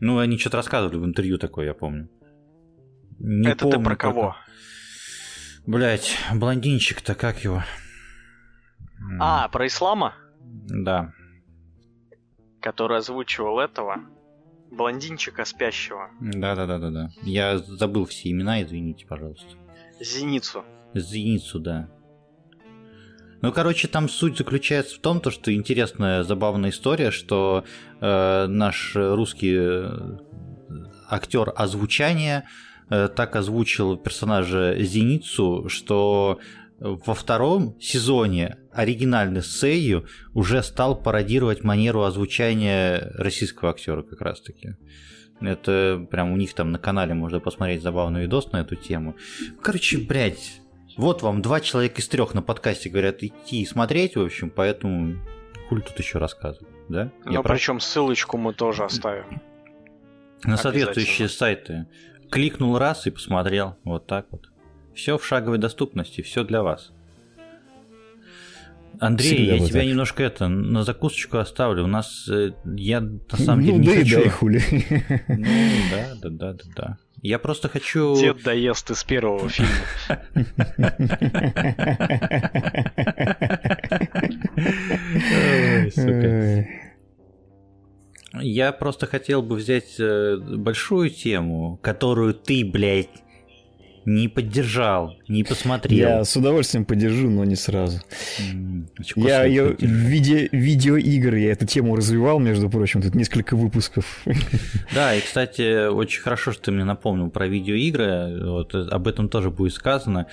Ну, 0.00 0.18
они 0.18 0.38
что-то 0.38 0.58
рассказывали 0.58 0.96
в 0.96 1.04
интервью 1.04 1.38
такое, 1.38 1.66
я 1.66 1.74
помню. 1.74 2.08
Не 3.18 3.48
Это 3.48 3.64
ты 3.66 3.72
помню, 3.72 3.84
про 3.84 3.96
как 3.96 4.14
кого? 4.14 4.36
Блять, 5.66 6.16
блондинчик-то 6.32 7.14
как 7.14 7.42
его? 7.44 7.62
А, 9.20 9.48
про 9.48 9.66
Ислама, 9.66 10.14
Да. 10.40 11.12
который 12.60 12.98
озвучивал 12.98 13.58
этого 13.60 13.96
блондинчика 14.70 15.44
спящего. 15.44 16.10
Да, 16.20 16.54
да, 16.54 16.66
да, 16.66 16.78
да, 16.78 16.90
да. 16.90 17.10
Я 17.22 17.58
забыл 17.58 18.04
все 18.06 18.30
имена, 18.30 18.62
извините, 18.62 19.06
пожалуйста. 19.06 19.48
Зеницу. 20.00 20.64
Зеницу, 20.94 21.58
да. 21.58 21.88
Ну, 23.40 23.52
короче, 23.52 23.86
там 23.86 24.08
суть 24.08 24.36
заключается 24.36 24.96
в 24.96 24.98
том, 24.98 25.20
то, 25.20 25.30
что 25.30 25.52
интересная, 25.52 26.24
забавная 26.24 26.70
история, 26.70 27.10
что 27.10 27.64
э, 28.00 28.46
наш 28.48 28.96
русский 28.96 29.54
э, 29.56 30.18
актер 31.08 31.52
озвучания 31.54 32.48
э, 32.90 33.08
так 33.08 33.36
озвучил 33.36 33.96
персонажа 33.96 34.76
Зеницу, 34.80 35.68
что 35.68 36.40
во 36.80 37.14
втором 37.14 37.76
сезоне 37.80 38.56
оригинальный 38.72 39.42
Сейю 39.42 40.06
уже 40.34 40.62
стал 40.62 41.00
пародировать 41.00 41.64
манеру 41.64 42.02
озвучания 42.02 43.12
российского 43.16 43.70
актера 43.70 44.02
как 44.02 44.20
раз-таки. 44.20 44.76
Это 45.40 46.06
прям 46.10 46.32
у 46.32 46.36
них 46.36 46.54
там 46.54 46.72
на 46.72 46.78
канале 46.78 47.14
можно 47.14 47.40
посмотреть 47.40 47.82
забавный 47.82 48.22
видос 48.22 48.50
на 48.52 48.58
эту 48.58 48.74
тему. 48.74 49.16
Короче, 49.62 49.98
блядь, 49.98 50.60
вот 50.98 51.22
вам 51.22 51.40
два 51.40 51.60
человека 51.60 52.00
из 52.02 52.08
трех 52.08 52.34
на 52.34 52.42
подкасте 52.42 52.90
говорят 52.90 53.22
идти 53.22 53.62
и 53.62 53.66
смотреть, 53.66 54.16
в 54.16 54.20
общем, 54.20 54.50
поэтому 54.50 55.16
хуй 55.68 55.80
тут 55.80 55.98
еще 55.98 56.18
рассказывать, 56.18 56.68
да? 56.88 57.10
Я 57.24 57.32
Ну, 57.32 57.42
прав? 57.42 57.56
причем 57.56 57.80
ссылочку 57.80 58.36
мы 58.36 58.52
тоже 58.52 58.84
оставим. 58.84 59.40
На 60.44 60.56
соответствующие 60.56 61.28
сайты. 61.28 61.86
Кликнул 62.30 62.76
раз 62.78 63.06
и 63.06 63.10
посмотрел. 63.10 63.76
Вот 63.84 64.06
так 64.06 64.26
вот. 64.30 64.50
Все 64.94 65.16
в 65.16 65.24
шаговой 65.24 65.58
доступности, 65.58 66.20
все 66.20 66.44
для 66.44 66.62
вас. 66.62 66.92
Андрей, 69.00 69.36
Всегда 69.36 69.52
я 69.54 69.58
тебя 69.66 69.80
так. 69.80 69.88
немножко 69.88 70.22
это 70.24 70.48
на 70.48 70.82
закусочку 70.82 71.38
оставлю. 71.38 71.84
У 71.84 71.86
нас 71.86 72.28
э, 72.28 72.50
я 72.76 73.00
на 73.00 73.20
самом 73.36 73.62
деле 73.62 73.78
ну, 73.78 73.80
не 73.82 73.86
да 73.86 73.92
и 73.94 73.98
хочу. 74.02 74.16
дай 74.16 74.28
хули. 74.28 74.62
Ну 75.28 75.44
да, 75.90 76.14
да, 76.22 76.28
да, 76.30 76.52
да, 76.52 76.64
да. 76.76 76.98
Я 77.22 77.38
просто 77.38 77.68
хочу. 77.68 78.16
Дед 78.16 78.42
доест 78.42 78.90
из 78.90 79.02
первого 79.04 79.48
фильма. 79.48 79.72
Я 88.40 88.72
просто 88.72 89.06
хотел 89.06 89.42
бы 89.42 89.56
взять 89.56 89.98
э, 89.98 90.36
большую 90.36 91.10
тему, 91.10 91.78
которую 91.82 92.34
ты, 92.34 92.64
блядь, 92.64 93.08
не 94.04 94.28
поддержал, 94.28 95.16
не 95.28 95.44
посмотрел. 95.44 96.08
Я 96.08 96.24
с 96.24 96.36
удовольствием 96.36 96.84
поддержу, 96.84 97.30
но 97.30 97.44
не 97.44 97.56
сразу. 97.56 98.00
Очень 98.98 99.22
Я 99.22 99.44
ее 99.44 99.76
в 99.76 99.82
виде 99.82 100.48
видеоигр, 100.52 101.34
я 101.34 101.52
эту 101.52 101.66
тему 101.66 101.96
развивал, 101.96 102.38
между 102.38 102.70
прочим, 102.70 103.02
тут 103.02 103.14
несколько 103.14 103.56
выпусков. 103.56 104.24
Да, 104.94 105.14
и, 105.14 105.20
кстати, 105.20 105.88
очень 105.88 106.22
хорошо, 106.22 106.52
что 106.52 106.64
ты 106.64 106.70
мне 106.72 106.84
напомнил 106.84 107.30
про 107.30 107.46
видеоигры. 107.46 108.50
Вот, 108.50 108.74
э, 108.74 108.88
об 108.88 109.06
этом 109.06 109.28
тоже 109.28 109.50
будет 109.50 109.74
сказано. 109.74 110.26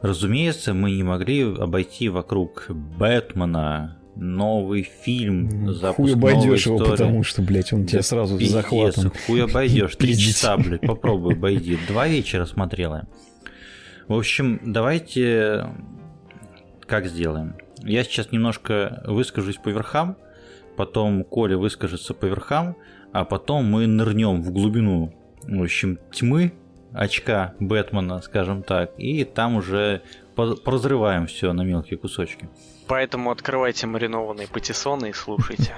Разумеется, 0.00 0.74
мы 0.74 0.92
не 0.92 1.02
могли 1.02 1.42
обойти 1.42 2.08
вокруг 2.08 2.66
Бэтмена 2.68 3.97
новый 4.18 4.82
фильм, 4.82 5.72
запуск 5.72 5.96
Хуй 5.96 6.12
обойдешь 6.14 6.66
его, 6.66 6.78
потому 6.78 7.22
что, 7.22 7.42
блядь, 7.42 7.72
он 7.72 7.86
тебя 7.86 7.98
Да 7.98 8.02
сразу 8.02 8.38
пиздец, 8.38 8.52
захватом. 8.52 9.12
Хуй 9.26 9.44
обойдешь, 9.44 9.96
три 9.96 10.16
часа, 10.16 10.56
блядь, 10.56 10.80
попробуй 10.86 11.34
обойди. 11.34 11.78
Два 11.86 12.08
вечера 12.08 12.44
смотрела. 12.44 13.06
В 14.08 14.14
общем, 14.14 14.60
давайте 14.64 15.66
как 16.86 17.06
сделаем. 17.06 17.56
Я 17.82 18.02
сейчас 18.02 18.32
немножко 18.32 19.02
выскажусь 19.06 19.56
по 19.56 19.68
верхам, 19.68 20.16
потом 20.76 21.22
Коля 21.24 21.56
выскажется 21.56 22.14
по 22.14 22.26
верхам, 22.26 22.76
а 23.12 23.24
потом 23.24 23.66
мы 23.66 23.86
нырнем 23.86 24.42
в 24.42 24.50
глубину, 24.50 25.14
в 25.42 25.62
общем, 25.62 25.98
тьмы 26.12 26.52
очка 26.92 27.54
Бэтмена, 27.60 28.20
скажем 28.22 28.62
так, 28.62 28.92
и 28.98 29.24
там 29.24 29.56
уже 29.56 30.02
поразрываем 30.34 31.26
все 31.26 31.52
на 31.52 31.62
мелкие 31.62 31.98
кусочки. 31.98 32.48
Поэтому 32.88 33.30
открывайте 33.30 33.86
маринованные 33.86 34.48
патиссоны 34.48 35.10
и 35.10 35.12
слушайте. 35.12 35.76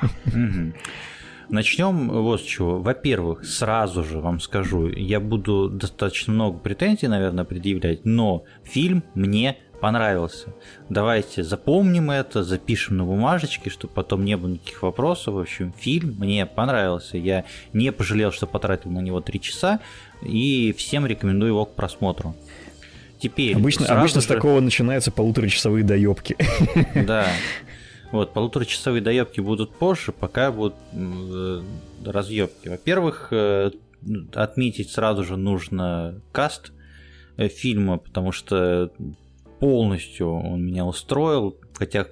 Начнем 1.48 2.08
вот 2.08 2.40
с 2.40 2.44
чего. 2.44 2.78
Во-первых, 2.78 3.44
сразу 3.44 4.04
же 4.04 4.20
вам 4.20 4.38
скажу, 4.38 4.86
я 4.86 5.18
буду 5.18 5.68
достаточно 5.68 6.32
много 6.32 6.58
претензий, 6.58 7.08
наверное, 7.08 7.44
предъявлять, 7.44 8.04
но 8.04 8.44
фильм 8.62 9.02
мне 9.14 9.58
понравился. 9.80 10.54
Давайте 10.88 11.42
запомним 11.42 12.12
это, 12.12 12.44
запишем 12.44 12.98
на 12.98 13.04
бумажечке, 13.04 13.70
чтобы 13.70 13.94
потом 13.94 14.24
не 14.24 14.36
было 14.36 14.50
никаких 14.50 14.82
вопросов. 14.82 15.34
В 15.34 15.38
общем, 15.40 15.72
фильм 15.72 16.14
мне 16.18 16.46
понравился. 16.46 17.16
Я 17.16 17.44
не 17.72 17.90
пожалел, 17.90 18.30
что 18.30 18.46
потратил 18.46 18.90
на 18.90 19.00
него 19.00 19.20
три 19.20 19.40
часа, 19.40 19.80
и 20.22 20.72
всем 20.76 21.06
рекомендую 21.06 21.50
его 21.50 21.64
к 21.64 21.74
просмотру. 21.74 22.36
Теперь 23.20 23.54
обычно, 23.54 23.86
обычно 23.86 24.20
же... 24.20 24.24
с 24.24 24.28
такого 24.28 24.60
начинаются 24.60 25.10
полуторачасовые 25.10 25.84
доебки. 25.84 26.36
Да. 26.94 27.26
Вот, 28.12 28.32
полуторачасовые 28.32 29.00
доебки 29.00 29.40
будут 29.40 29.72
позже, 29.72 30.10
пока 30.10 30.50
будут 30.50 30.74
э, 30.92 31.62
разъебки. 32.04 32.68
Во-первых, 32.68 33.28
э, 33.30 33.70
отметить 34.34 34.90
сразу 34.90 35.22
же 35.22 35.36
нужно 35.36 36.20
каст 36.32 36.72
э, 37.36 37.46
фильма, 37.48 37.98
потому 37.98 38.32
что 38.32 38.90
полностью 39.60 40.28
он 40.28 40.66
меня 40.66 40.84
устроил, 40.84 41.56
хотя 41.74 42.06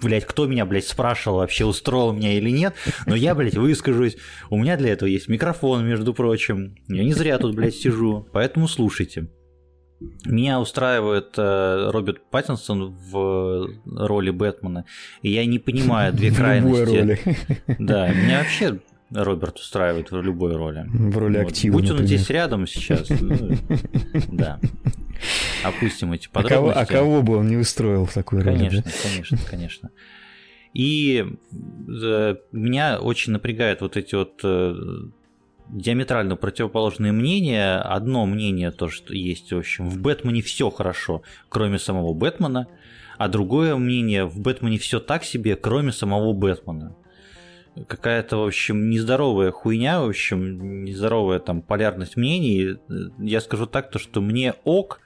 блядь, 0.00 0.26
кто 0.26 0.46
меня, 0.46 0.66
блядь, 0.66 0.86
спрашивал, 0.86 1.38
вообще 1.38 1.64
устроил 1.64 2.12
меня 2.12 2.34
или 2.34 2.50
нет, 2.50 2.74
но 3.06 3.14
я, 3.14 3.34
блядь, 3.34 3.56
выскажусь. 3.56 4.16
У 4.50 4.58
меня 4.58 4.76
для 4.76 4.92
этого 4.92 5.08
есть 5.08 5.28
микрофон, 5.28 5.86
между 5.86 6.14
прочим. 6.14 6.76
Я 6.88 7.04
не 7.04 7.12
зря 7.12 7.38
тут, 7.38 7.54
блядь, 7.54 7.74
сижу, 7.74 8.26
поэтому 8.32 8.68
слушайте. 8.68 9.28
Меня 10.24 10.60
устраивает 10.60 11.34
э, 11.36 11.90
Роберт 11.90 12.22
Паттинсон 12.30 12.94
в 12.94 13.68
роли 13.86 14.30
Бэтмена, 14.30 14.84
и 15.22 15.30
я 15.30 15.44
не 15.46 15.58
понимаю 15.58 16.12
две 16.12 16.30
крайности. 16.34 16.82
В 16.82 16.84
роли. 16.84 17.20
Да, 17.78 18.08
меня 18.12 18.38
вообще 18.38 18.78
Роберт 19.10 19.58
устраивает 19.58 20.10
в 20.10 20.20
любой 20.22 20.56
роли. 20.56 20.86
В 20.88 21.18
роли 21.18 21.38
вот. 21.38 21.48
актива. 21.48 21.74
Будь 21.74 21.90
он 21.90 22.06
здесь 22.06 22.30
рядом 22.30 22.66
сейчас, 22.66 23.08
ну, 23.10 23.56
да. 24.32 24.58
Опустим 25.62 26.12
эти 26.12 26.28
подробности. 26.28 26.78
А 26.78 26.86
кого, 26.86 27.10
а 27.12 27.20
кого 27.20 27.22
бы 27.22 27.36
он 27.36 27.48
не 27.48 27.56
устроил 27.56 28.06
в 28.06 28.14
конечно, 28.14 28.42
роли? 28.42 28.58
Конечно, 28.58 28.92
конечно, 29.02 29.38
конечно. 29.48 29.90
И 30.72 31.26
э, 32.02 32.36
меня 32.52 32.98
очень 32.98 33.32
напрягают 33.32 33.82
вот 33.82 33.96
эти 33.96 34.14
вот 34.14 34.40
э, 34.42 34.74
диаметрально 35.72 36.36
противоположные 36.36 37.12
мнения. 37.12 37.78
Одно 37.78 38.26
мнение 38.26 38.70
то, 38.70 38.88
что 38.88 39.14
есть, 39.14 39.52
в 39.52 39.58
общем, 39.58 39.88
в 39.88 39.98
Бэтмене 39.98 40.42
все 40.42 40.70
хорошо, 40.70 41.22
кроме 41.48 41.78
самого 41.78 42.12
Бэтмена, 42.14 42.68
а 43.18 43.28
другое 43.28 43.74
мнение, 43.76 44.24
в 44.24 44.38
Бэтмене 44.38 44.78
все 44.78 45.00
так 45.00 45.24
себе, 45.24 45.56
кроме 45.56 45.92
самого 45.92 46.32
Бэтмена. 46.32 46.94
Какая-то, 47.88 48.36
в 48.36 48.46
общем, 48.46 48.90
нездоровая 48.90 49.50
хуйня, 49.50 50.02
в 50.02 50.08
общем, 50.10 50.84
нездоровая 50.84 51.38
там 51.38 51.62
полярность 51.62 52.16
мнений. 52.16 52.76
Я 53.18 53.40
скажу 53.40 53.66
так, 53.66 53.90
то, 53.90 53.98
что 53.98 54.20
мне 54.20 54.54
ок, 54.64 55.00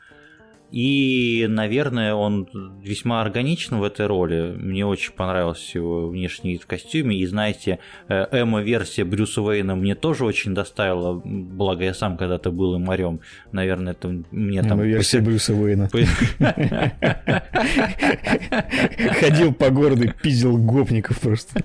и, 0.77 1.47
наверное, 1.49 2.13
он 2.13 2.47
весьма 2.83 3.23
органичен 3.23 3.79
в 3.79 3.83
этой 3.83 4.07
роли. 4.07 4.55
Мне 4.59 4.85
очень 4.85 5.15
понравился 5.15 5.79
его 5.79 6.09
внешний 6.09 6.53
вид 6.53 6.65
в 6.65 6.67
костюме. 6.67 7.17
И, 7.17 7.25
знаете, 7.25 7.79
э, 8.09 8.27
Эмма-версия 8.31 9.05
Брюса 9.05 9.41
Уэйна 9.41 9.75
мне 9.75 9.95
тоже 9.95 10.27
очень 10.27 10.53
доставила. 10.53 11.15
Благо, 11.15 11.83
я 11.83 11.95
сам 11.95 12.19
когда-то 12.19 12.51
был 12.51 12.75
и 12.75 12.79
морем. 12.79 13.21
Наверное, 13.53 13.95
это 13.95 14.23
мне 14.31 14.61
там... 14.61 14.73
Эмма-версия 14.73 15.23
Брюса 15.23 15.55
Уэйна. 15.55 15.89
Ходил 19.19 19.55
по 19.55 19.71
городу, 19.71 20.13
пиздил 20.23 20.59
гопников 20.59 21.21
просто. 21.21 21.59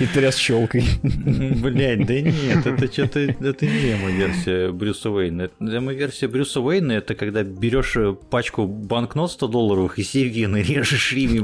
И 0.00 0.06
тряс 0.14 0.38
щелкой. 0.38 0.84
Блять, 1.02 2.06
да 2.06 2.18
нет, 2.18 2.64
это 2.64 2.90
что-то... 2.90 3.20
Это 3.20 3.66
не 3.66 3.92
Эмма-версия 3.92 4.72
Брюса 4.72 5.10
Уэйна. 5.10 5.50
Эмма-версия 5.60 6.26
Брюса 6.26 6.62
Уэйна 6.62 6.92
это 6.92 7.14
когда 7.14 7.42
берешь 7.42 7.98
пачку 8.30 8.66
банкнот 8.66 9.32
100 9.32 9.48
долларовых 9.48 9.98
и 9.98 10.02
сервины 10.02 10.62
режешь 10.62 11.12
ими. 11.12 11.40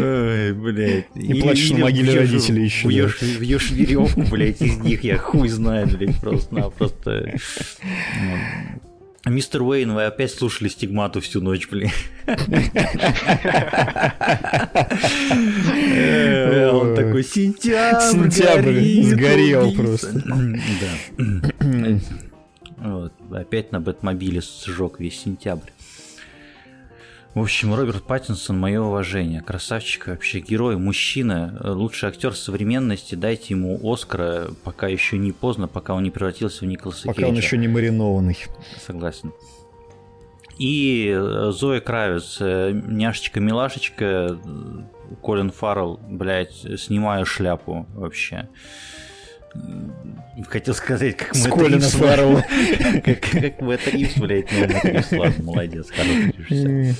Ой, 0.00 0.52
блядь. 0.54 1.06
И 1.14 1.40
плачешь 1.40 1.70
на 1.70 1.78
могиле 1.78 2.20
родителей 2.20 2.64
еще. 2.64 2.88
Вьешь 2.88 3.70
веревку, 3.70 4.22
блядь, 4.22 4.62
из 4.62 4.78
них, 4.78 5.04
я 5.04 5.18
хуй 5.18 5.48
знаю, 5.48 5.88
блядь, 5.88 6.18
просто-напросто. 6.20 7.34
Мистер 9.28 9.62
Уэйн, 9.62 9.92
вы 9.92 10.04
опять 10.04 10.32
слушали 10.32 10.68
стигмату 10.68 11.20
всю 11.20 11.40
ночь, 11.40 11.68
блин. 11.68 11.90
Он 16.72 16.94
такой, 16.94 17.24
сентябрь, 17.24 18.30
Сентябрь 18.30 19.02
сгорел 19.02 19.74
просто. 19.74 20.22
Да. 22.80 23.10
Опять 23.32 23.72
на 23.72 23.80
Бэтмобиле 23.80 24.40
сжег 24.40 25.00
весь 25.00 25.20
сентябрь. 25.20 25.70
В 27.38 27.42
общем, 27.42 27.72
Роберт 27.72 28.02
Паттинсон, 28.02 28.58
мое 28.58 28.80
уважение. 28.80 29.42
Красавчик, 29.42 30.08
вообще 30.08 30.40
герой, 30.40 30.76
мужчина, 30.76 31.56
лучший 31.62 32.08
актер 32.08 32.34
современности. 32.34 33.14
Дайте 33.14 33.54
ему 33.54 33.78
Оскара, 33.80 34.48
пока 34.64 34.88
еще 34.88 35.18
не 35.18 35.30
поздно, 35.30 35.68
пока 35.68 35.94
он 35.94 36.02
не 36.02 36.10
превратился 36.10 36.64
в 36.64 36.68
Николаса 36.68 37.06
Пока 37.06 37.18
Кейджа. 37.18 37.28
он 37.28 37.36
еще 37.36 37.56
не 37.56 37.68
маринованный. 37.68 38.36
Согласен. 38.84 39.32
И 40.58 41.14
э, 41.16 41.52
Зоя 41.52 41.78
Кравец, 41.80 42.38
э, 42.40 42.72
няшечка-милашечка, 42.72 44.36
Колин 45.22 45.52
Фаррелл, 45.52 46.00
блядь, 46.08 46.66
снимаю 46.76 47.24
шляпу 47.24 47.86
вообще. 47.94 48.48
Хотел 50.48 50.74
сказать, 50.74 51.16
как 51.16 51.36
мы 51.36 51.50
Колина 51.50 51.88
Фаррелла. 51.88 52.44
Как, 53.04 53.20
как 53.20 53.60
мы 53.60 53.74
это 53.74 53.90
Ривз, 53.90 54.16
блядь, 54.16 54.48
ну, 54.50 55.18
ладно, 55.20 55.44
молодец, 55.44 55.88
хороший 55.88 56.34
режиссер. 56.36 56.96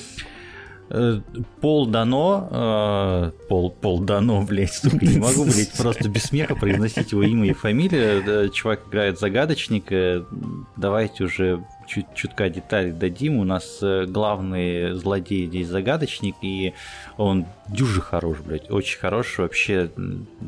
Э, 0.90 1.20
Пол 1.60 1.86
Дано, 1.86 2.48
э, 2.50 3.30
Пол, 3.48 3.70
Пол 3.70 4.00
Дано, 4.00 4.42
блядь, 4.48 4.72
сука, 4.72 5.04
не 5.04 5.18
могу, 5.18 5.44
блядь, 5.44 5.72
просто 5.76 6.08
без 6.08 6.24
смеха 6.24 6.54
произносить 6.54 7.12
его 7.12 7.22
имя 7.22 7.48
и 7.48 7.52
фамилию. 7.52 8.50
Чувак 8.50 8.88
играет 8.88 9.18
загадочника, 9.18 10.24
давайте 10.76 11.24
уже 11.24 11.64
чуть 11.86 12.06
чутка 12.14 12.48
деталей 12.48 12.92
дадим. 12.92 13.36
У 13.38 13.44
нас 13.44 13.78
э, 13.82 14.06
главный 14.06 14.94
злодей 14.94 15.46
здесь 15.46 15.68
загадочник, 15.68 16.36
и 16.42 16.74
он 17.18 17.46
дюжи 17.68 18.00
хорош, 18.00 18.38
блядь, 18.46 18.70
очень 18.70 18.98
хороший, 18.98 19.42
вообще 19.42 19.90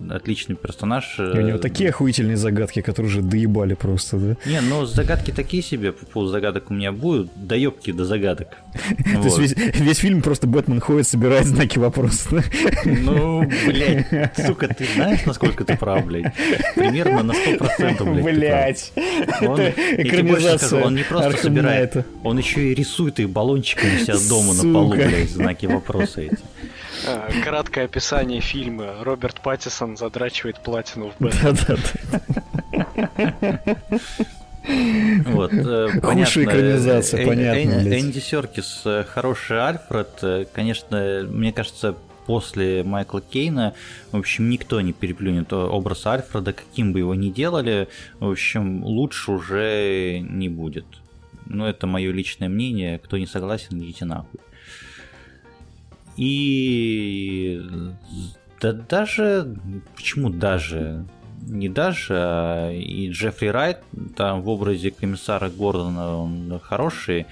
отличный 0.09 0.55
персонаж. 0.55 1.19
И 1.19 1.23
у 1.23 1.41
него 1.41 1.59
такие 1.59 1.91
охуительные 1.91 2.37
загадки, 2.37 2.81
которые 2.81 3.11
уже 3.11 3.23
доебали 3.23 3.75
просто, 3.75 4.17
да? 4.17 4.37
Не, 4.47 4.61
ну 4.61 4.87
загадки 4.87 5.33
такие 5.33 5.63
себе, 5.63 5.93
по 5.93 6.07
поводу 6.07 6.31
загадок 6.31 6.71
у 6.71 6.75
меня 6.75 6.93
будут, 6.93 7.31
доебки 7.35 7.91
до 7.91 8.05
загадок. 8.05 8.49
То 9.05 9.41
есть 9.41 9.59
весь, 9.59 9.99
фильм 9.99 10.23
просто 10.23 10.47
Бэтмен 10.47 10.81
ходит, 10.81 11.09
собирает 11.09 11.47
знаки 11.47 11.79
вопроса. 11.79 12.43
Ну, 12.85 13.47
блядь, 13.67 14.07
сука, 14.47 14.69
ты 14.69 14.87
знаешь, 14.95 15.27
насколько 15.27 15.65
ты 15.65 15.77
прав, 15.77 16.07
блядь? 16.07 16.33
Примерно 16.77 17.25
на 17.25 17.33
100%, 17.33 18.23
блядь. 18.23 18.25
Блядь, 18.25 18.93
это 18.97 19.75
экранизация 19.99 20.85
Он 20.85 20.95
не 20.95 21.03
просто 21.03 21.37
собирает, 21.37 22.07
он 22.23 22.39
еще 22.39 22.71
и 22.71 22.75
рисует 22.75 23.19
их 23.19 23.29
баллончиками 23.29 23.99
себя 23.99 24.17
дома 24.29 24.55
на 24.55 24.73
полу, 24.73 24.95
блядь, 24.95 25.31
знаки 25.31 25.67
вопроса 25.67 26.21
эти. 26.23 26.39
А, 27.07 27.29
краткое 27.45 27.85
описание 27.85 28.41
фильма. 28.41 29.03
Роберт 29.03 29.41
Паттисон 29.41 29.97
задрачивает 29.97 30.63
платину 30.63 31.11
в 31.11 31.23
Бэтмен. 31.23 31.57
Вот, 35.27 35.53
э, 35.53 35.89
Худшая 36.03 36.45
экранизация, 36.45 37.27
понятно. 37.27 37.99
Энди 37.99 38.19
Серкис 38.19 38.83
э, 38.85 39.05
хороший 39.09 39.59
Альфред. 39.59 40.19
Э, 40.23 40.45
конечно, 40.53 41.27
мне 41.29 41.53
кажется, 41.53 41.97
после 42.27 42.85
Майкла 42.85 43.21
Кейна, 43.21 43.75
в 44.13 44.19
общем, 44.19 44.51
никто 44.51 44.81
не 44.81 44.93
переплюнет 44.93 45.53
образ 45.53 46.07
Альфреда, 46.07 46.53
каким 46.53 46.93
бы 46.93 47.01
его 47.01 47.15
ни 47.15 47.31
делали, 47.31 47.89
в 48.21 48.31
общем, 48.31 48.85
лучше 48.85 49.33
уже 49.33 50.21
не 50.21 50.49
будет. 50.49 50.85
Но 51.47 51.69
это 51.69 51.87
мое 51.87 52.13
личное 52.13 52.49
мнение, 52.49 52.99
кто 52.99 53.17
не 53.19 53.27
согласен, 53.27 53.79
идите 53.79 54.05
нахуй. 54.05 54.41
И 56.21 57.63
да 58.61 58.75
даже, 58.75 59.57
почему 59.97 60.29
даже, 60.29 61.07
не 61.49 61.71
даже, 61.71 62.15
а 62.15 62.71
и 62.71 63.09
Джеффри 63.09 63.47
Райт 63.47 63.79
там 64.17 64.43
в 64.43 64.51
образе 64.51 64.91
комиссара 64.91 65.49
Гордона 65.49 66.19
он 66.19 66.61
хороший, 66.63 67.25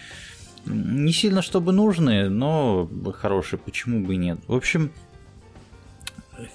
не 0.65 1.13
сильно 1.13 1.43
чтобы 1.43 1.73
нужный, 1.73 2.31
но 2.31 2.89
хороший, 3.13 3.59
почему 3.59 4.07
бы 4.07 4.15
и 4.15 4.17
нет. 4.17 4.39
В 4.47 4.55
общем, 4.55 4.91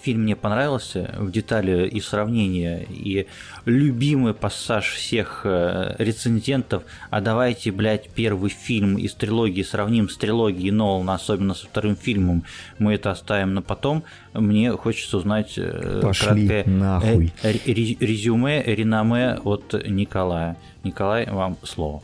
фильм 0.01 0.23
мне 0.23 0.36
понравился 0.36 1.13
в 1.17 1.31
детали 1.31 1.88
и 1.88 1.99
сравнения, 1.99 2.86
и 2.89 3.27
любимый 3.65 4.34
пассаж 4.34 4.93
всех 4.93 5.41
э, 5.43 5.95
рецензентов, 5.97 6.84
а 7.09 7.21
давайте, 7.21 7.71
блядь, 7.71 8.09
первый 8.09 8.49
фильм 8.49 8.97
из 8.97 9.13
трилогии 9.13 9.63
сравним 9.63 10.09
с 10.09 10.17
трилогией 10.17 10.71
Нолана, 10.71 11.15
особенно 11.15 11.53
со 11.53 11.65
вторым 11.65 11.95
фильмом, 11.95 12.43
мы 12.79 12.93
это 12.93 13.11
оставим 13.11 13.53
на 13.53 13.61
потом, 13.61 14.03
мне 14.34 14.71
хочется 14.71 15.17
узнать 15.17 15.53
э, 15.57 15.99
Пошли 16.01 16.47
краткое 16.47 16.71
нахуй. 16.71 17.34
резюме, 17.43 18.63
реноме 18.63 19.39
от 19.43 19.73
Николая. 19.88 20.57
Николай, 20.84 21.29
вам 21.29 21.57
слово. 21.63 22.01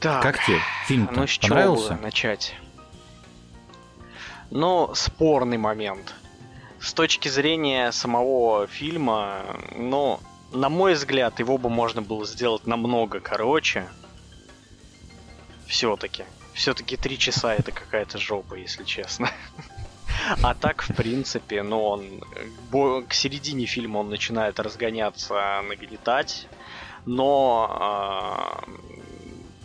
Так, 0.00 0.22
как 0.22 0.44
тебе 0.44 0.58
фильм 0.86 1.08
ну, 1.14 1.26
с 1.26 1.38
понравился? 1.38 1.88
Чего 1.90 2.02
начать? 2.02 2.54
Ну, 4.50 4.90
спорный 4.94 5.58
момент– 5.58 6.14
с 6.80 6.92
точки 6.92 7.28
зрения 7.28 7.92
самого 7.92 8.66
фильма, 8.66 9.44
ну, 9.74 10.20
на 10.52 10.68
мой 10.68 10.94
взгляд, 10.94 11.38
его 11.38 11.58
бы 11.58 11.68
можно 11.68 12.02
было 12.02 12.26
сделать 12.26 12.66
намного 12.66 13.20
короче. 13.20 13.86
Все-таки. 15.66 16.24
Все-таки 16.54 16.96
три 16.96 17.18
часа 17.18 17.54
это 17.54 17.72
какая-то 17.72 18.18
жопа, 18.18 18.54
если 18.54 18.84
честно. 18.84 19.30
А 20.42 20.54
так, 20.54 20.82
в 20.82 20.94
принципе, 20.94 21.62
ну, 21.62 21.82
он 21.82 23.04
к 23.06 23.12
середине 23.12 23.66
фильма 23.66 23.98
он 23.98 24.08
начинает 24.08 24.58
разгоняться, 24.58 25.62
нагнетать, 25.68 26.48
но 27.04 27.68
а, 27.78 28.64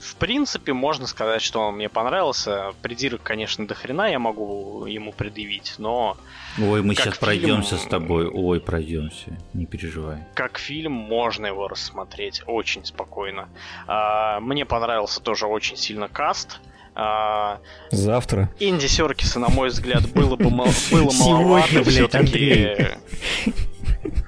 в 0.02 0.16
принципе, 0.16 0.74
можно 0.74 1.06
сказать, 1.06 1.42
что 1.42 1.62
он 1.62 1.76
мне 1.76 1.88
понравился. 1.88 2.74
Придирок, 2.82 3.22
конечно, 3.22 3.68
до 3.68 3.76
хрена 3.76 4.10
я 4.10 4.20
могу 4.20 4.86
ему 4.86 5.14
предъявить, 5.14 5.76
но... 5.78 6.18
Ой, 6.60 6.82
мы 6.82 6.96
сейчас 6.96 7.16
фильм... 7.16 7.20
пройдемся 7.20 7.78
с 7.78 7.84
тобой. 7.84 8.28
Ой, 8.28 8.60
пройдемся. 8.60 9.38
Не 9.54 9.66
переживай. 9.66 10.26
Как 10.34 10.58
фильм 10.58 10.92
можно 10.92 11.46
его 11.46 11.68
рассмотреть 11.68 12.42
очень 12.48 12.84
спокойно. 12.84 13.48
А, 13.88 14.40
мне 14.40 14.66
понравился 14.66 15.22
тоже 15.22 15.46
очень 15.46 15.78
сильно 15.78 16.08
каст. 16.08 16.60
А, 16.96 17.60
Завтра. 17.92 18.50
Инди 18.60 18.88
Серкиса, 18.88 19.40
на 19.40 19.50
мой 19.50 19.70
взгляд, 19.70 20.10
было 20.10 20.36
бы 20.36 20.50
было 20.50 21.12
маловато 21.20 21.84
все-таки. 21.84 22.76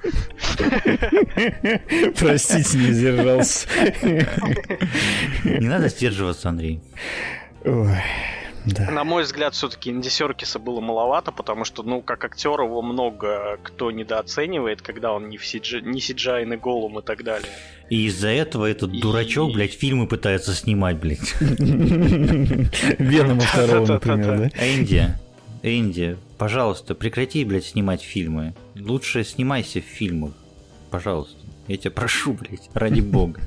Простите, 2.18 2.78
не 2.78 2.92
сдержался. 2.92 3.68
Не 5.44 5.68
надо 5.68 5.88
сдерживаться, 5.88 6.48
Андрей. 6.48 6.80
Ой. 7.64 8.02
Да. 8.66 8.90
На 8.90 9.04
мой 9.04 9.24
взгляд, 9.24 9.54
все-таки 9.54 9.90
Инди 9.90 10.08
Серкиса 10.08 10.58
было 10.58 10.80
маловато, 10.80 11.32
потому 11.32 11.66
что, 11.66 11.82
ну, 11.82 12.00
как 12.00 12.24
актер 12.24 12.62
его 12.62 12.80
много 12.80 13.58
кто 13.62 13.90
недооценивает, 13.90 14.80
когда 14.80 15.12
он 15.12 15.28
не, 15.28 15.36
в 15.36 15.46
сиджи, 15.46 15.82
не 15.82 16.00
сиджайный 16.00 16.56
голым 16.56 16.98
и 16.98 17.02
так 17.02 17.24
далее. 17.24 17.50
И 17.90 18.06
из-за 18.06 18.28
этого 18.28 18.64
этот 18.64 18.94
и... 18.94 19.00
дурачок, 19.00 19.52
блядь, 19.52 19.74
фильмы 19.74 20.06
пытается 20.06 20.54
снимать, 20.54 20.96
блядь. 20.96 21.34
Венома 21.40 23.40
второго, 23.42 23.86
например, 23.86 24.38
да? 24.38 24.66
Энди, 24.66 25.14
Энди, 25.62 26.16
пожалуйста, 26.38 26.94
прекрати, 26.94 27.44
блядь, 27.44 27.66
снимать 27.66 28.02
фильмы. 28.02 28.54
Лучше 28.74 29.24
снимайся 29.24 29.80
в 29.80 29.84
фильмах. 29.84 30.32
Пожалуйста. 30.90 31.38
Я 31.68 31.76
тебя 31.76 31.90
прошу, 31.90 32.34
блядь, 32.34 32.68
ради 32.74 33.00
бога. 33.02 33.40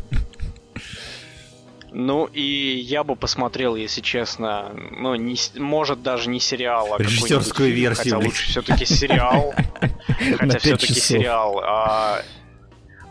Ну 1.91 2.25
и 2.25 2.77
я 2.85 3.03
бы 3.03 3.15
посмотрел, 3.15 3.75
если 3.75 4.01
честно, 4.01 4.71
ну, 4.91 5.15
не, 5.15 5.37
может 5.57 6.03
даже 6.03 6.29
не 6.29 6.39
сериал, 6.39 6.93
а 6.93 6.97
Режиссерскую 7.01 7.73
версию. 7.73 8.15
Хотя 8.15 8.25
лучше 8.25 8.49
все-таки 8.49 8.85
сериал. 8.85 9.53
Хотя 10.37 10.59
все-таки 10.59 10.93
сериал. 10.93 11.59
А 11.63 12.21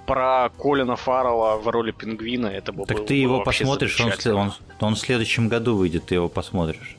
про 0.07 0.51
Колина 0.51 0.97
Фаррелла 0.97 1.57
в 1.57 1.69
роли 1.69 1.91
пингвина 1.91 2.47
это 2.47 2.73
бы 2.73 2.85
Так 2.85 3.07
ты 3.07 3.15
его 3.15 3.41
посмотришь, 3.43 4.01
он, 4.01 4.37
он, 4.37 4.53
он 4.81 4.95
в 4.95 4.99
следующем 4.99 5.49
году 5.49 5.77
выйдет, 5.77 6.07
ты 6.07 6.15
его 6.15 6.29
посмотришь. 6.29 6.96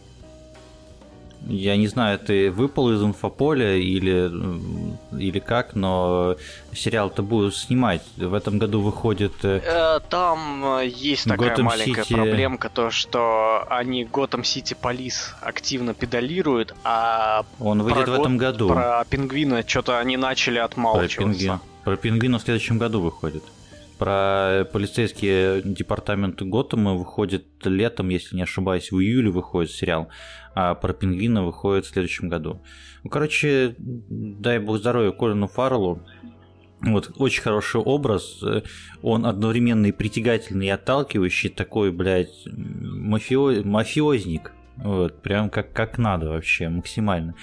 Я 1.50 1.78
не 1.78 1.88
знаю, 1.88 2.20
ты 2.20 2.52
выпал 2.52 2.91
из 2.91 3.02
инфополя 3.02 3.76
или, 3.76 4.30
или 5.18 5.39
как, 5.39 5.76
но 5.76 6.36
сериал-то 6.74 7.24
будут 7.24 7.56
снимать. 7.56 8.02
В 8.18 8.34
этом 8.34 8.58
году 8.60 8.82
выходит... 8.82 9.34
Э, 9.43 9.62
э, 9.64 10.00
там 10.10 10.80
э, 10.80 10.88
есть 10.88 11.24
такая 11.24 11.56
Gotham 11.56 11.64
маленькая 11.64 12.04
City... 12.04 12.16
проблемка, 12.16 12.70
то 12.70 12.89
что 12.89 13.66
они 13.70 14.04
Готэм 14.04 14.43
Сити 14.43 14.76
Полис 14.80 15.36
активно 15.41 15.93
педалируют, 15.93 16.76
а... 16.84 17.45
Он 17.60 17.82
выйдет 17.82 18.10
в 18.10 18.14
этом 18.14 18.38
году. 18.38 18.68
Про 18.68 19.06
пингвина 19.10 19.64
что-то 19.66 20.00
они 20.00 20.18
начали 20.18 20.60
отмалчиваться. 20.60 21.16
Про, 21.18 21.24
пингвин. 21.24 21.60
про 21.86 21.95
пингвина 21.95 22.39
в 22.39 22.41
следующем 22.41 22.78
году 22.78 23.00
выходит. 23.00 23.43
Про 23.98 24.68
полицейский 24.72 25.62
департамент 25.64 26.41
Готэма 26.41 26.93
выходит 26.93 27.45
летом, 27.64 28.10
если 28.10 28.36
не 28.36 28.43
ошибаюсь, 28.43 28.91
в 28.91 29.00
июле 29.00 29.32
выходит 29.32 29.72
сериал, 29.72 30.10
а 30.60 30.74
про 30.74 30.91
пингвина 30.91 31.45
выходит 31.45 31.86
в 31.86 31.89
следующем 31.89 32.30
году. 32.30 32.64
Ну, 33.03 33.12
короче, 33.12 33.76
дай 33.78 34.58
бог 34.58 34.80
здоровья 34.80 35.12
Колину 35.12 35.45
Фарреллу. 35.45 36.01
Вот, 36.82 37.12
очень 37.18 37.43
хороший 37.43 37.80
образ. 37.80 38.43
Он 39.03 39.28
одновременно 39.28 39.86
и 39.86 39.91
притягательный, 39.91 40.66
и 40.66 40.70
отталкивающий, 40.70 41.51
такой, 41.51 41.91
блядь, 41.91 42.47
мафио... 42.47 43.64
мафиозник. 43.64 44.51
Вот, 44.78 45.22
прям 45.22 45.51
как, 45.51 45.74
как 45.74 45.99
надо 45.99 46.30
вообще, 46.30 46.70
максимально. 46.70 47.36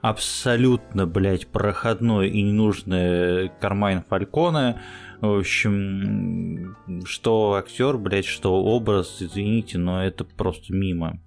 Абсолютно, 0.00 1.06
блядь, 1.06 1.46
проходной 1.46 2.30
и 2.30 2.40
ненужный 2.40 3.50
кармайн 3.60 4.02
Фалькона 4.08 4.80
в 5.20 5.38
общем, 5.38 6.76
что 7.04 7.54
актер, 7.54 7.96
блядь, 7.96 8.26
что 8.26 8.62
образ, 8.62 9.16
извините, 9.20 9.78
но 9.78 10.04
это 10.04 10.24
просто 10.24 10.74
мимо. 10.74 11.18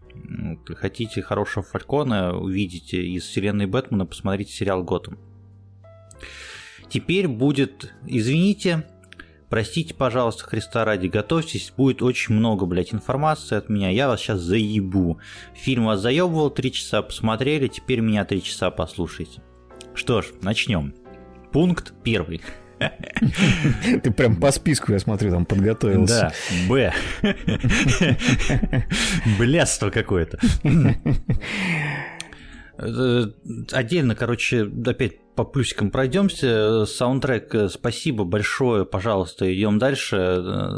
Хотите 0.76 1.22
хорошего 1.22 1.63
Фалькона 1.63 2.38
увидите 2.38 3.01
из 3.01 3.24
вселенной 3.24 3.65
Бэтмена, 3.65 4.05
посмотрите 4.05 4.51
сериал 4.51 4.84
Готэм. 4.84 5.18
Теперь 6.89 7.28
будет, 7.28 7.93
извините, 8.05 8.88
простите, 9.49 9.93
пожалуйста, 9.93 10.45
Христа 10.45 10.86
ради, 10.86 11.07
готовьтесь, 11.07 11.74
будет 11.76 12.01
очень 12.01 12.36
много, 12.36 12.65
блядь, 12.65 12.93
информации 12.93 13.57
от 13.57 13.70
меня, 13.70 13.89
я 13.89 14.07
вас 14.07 14.22
сейчас 14.22 14.39
заебу. 14.39 15.20
Фильм 15.53 15.86
вас 15.86 16.01
заебывал, 16.01 16.49
три 16.49 16.72
часа 16.72 17.01
посмотрели, 17.01 17.68
теперь 17.68 17.99
меня 17.99 18.24
три 18.24 18.41
часа 18.41 18.72
послушайте. 18.72 19.41
Что 19.93 20.22
ж, 20.22 20.28
начнем. 20.41 20.93
Пункт 21.51 21.93
первый. 22.03 22.41
Ты 24.04 24.12
прям 24.12 24.36
по 24.36 24.52
списку, 24.52 24.92
я 24.92 25.00
смотрю, 25.00 25.32
там 25.32 25.46
подготовился. 25.46 26.34
Да, 26.70 26.70
Б. 26.70 26.94
Блядство 29.38 29.90
какое-то. 29.90 30.40
Э, 32.80 33.26
отдельно, 33.72 34.14
короче, 34.14 34.72
опять 34.86 35.14
по 35.38 35.46
плюсикам 35.46 35.92
пройдемся. 35.92 36.86
Саундтрек, 36.86 37.54
э, 37.54 37.70
спасибо 37.70 38.24
большое, 38.24 38.86
пожалуйста, 38.86 39.54
идем 39.54 39.78
дальше. 39.78 40.18
Э, 40.18 40.72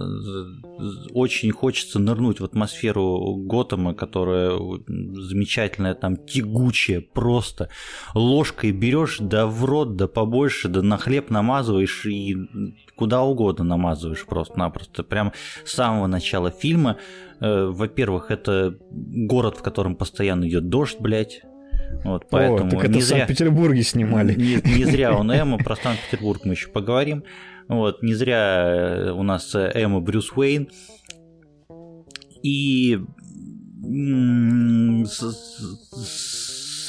очень 1.12 1.52
хочется 1.52 1.98
нырнуть 1.98 2.42
в 2.42 2.44
атмосферу 2.44 3.38
Готэма, 3.38 3.94
которая 3.94 4.60
замечательная, 4.88 5.96
там 5.96 6.18
тягучая, 6.18 7.00
просто 7.00 7.70
ложкой 8.14 8.74
берешь, 8.74 9.18
да 9.20 9.48
в 9.48 9.64
рот, 9.64 9.96
да 9.96 10.10
побольше, 10.10 10.68
да 10.68 10.82
на 10.82 10.98
хлеб 10.98 11.30
намазываешь 11.30 12.06
и 12.06 12.36
куда 12.96 13.22
угодно 13.24 13.64
намазываешь 13.64 14.26
просто-напросто. 14.26 15.04
Прям 15.04 15.32
с 15.64 15.72
самого 15.72 16.08
начала 16.08 16.52
фильма. 16.52 16.98
Э, 17.40 17.68
во-первых, 17.68 18.30
это 18.30 18.78
город, 18.92 19.56
в 19.58 19.62
котором 19.62 19.96
постоянно 19.96 20.50
идет 20.50 20.68
дождь, 20.68 20.98
блядь 21.00 21.44
вот, 22.04 22.28
поэтому 22.30 22.68
О, 22.68 22.72
так 22.72 22.86
это 22.86 22.94
не 22.94 23.00
в 23.00 23.04
зря... 23.04 23.18
Санкт-Петербурге 23.18 23.84
снимали. 23.84 24.34
Не, 24.34 24.78
не 24.78 24.86
зря 24.86 25.16
он 25.16 25.32
Эмма, 25.32 25.58
про 25.58 25.76
Санкт-Петербург 25.76 26.42
мы 26.46 26.54
еще 26.54 26.70
поговорим. 26.70 27.24
Вот, 27.68 28.02
не 28.02 28.14
зря 28.14 29.14
у 29.16 29.24
нас 29.24 29.54
Эмма 29.54 30.00
Брюс 30.00 30.32
Уэйн. 30.32 30.70
И 32.42 33.00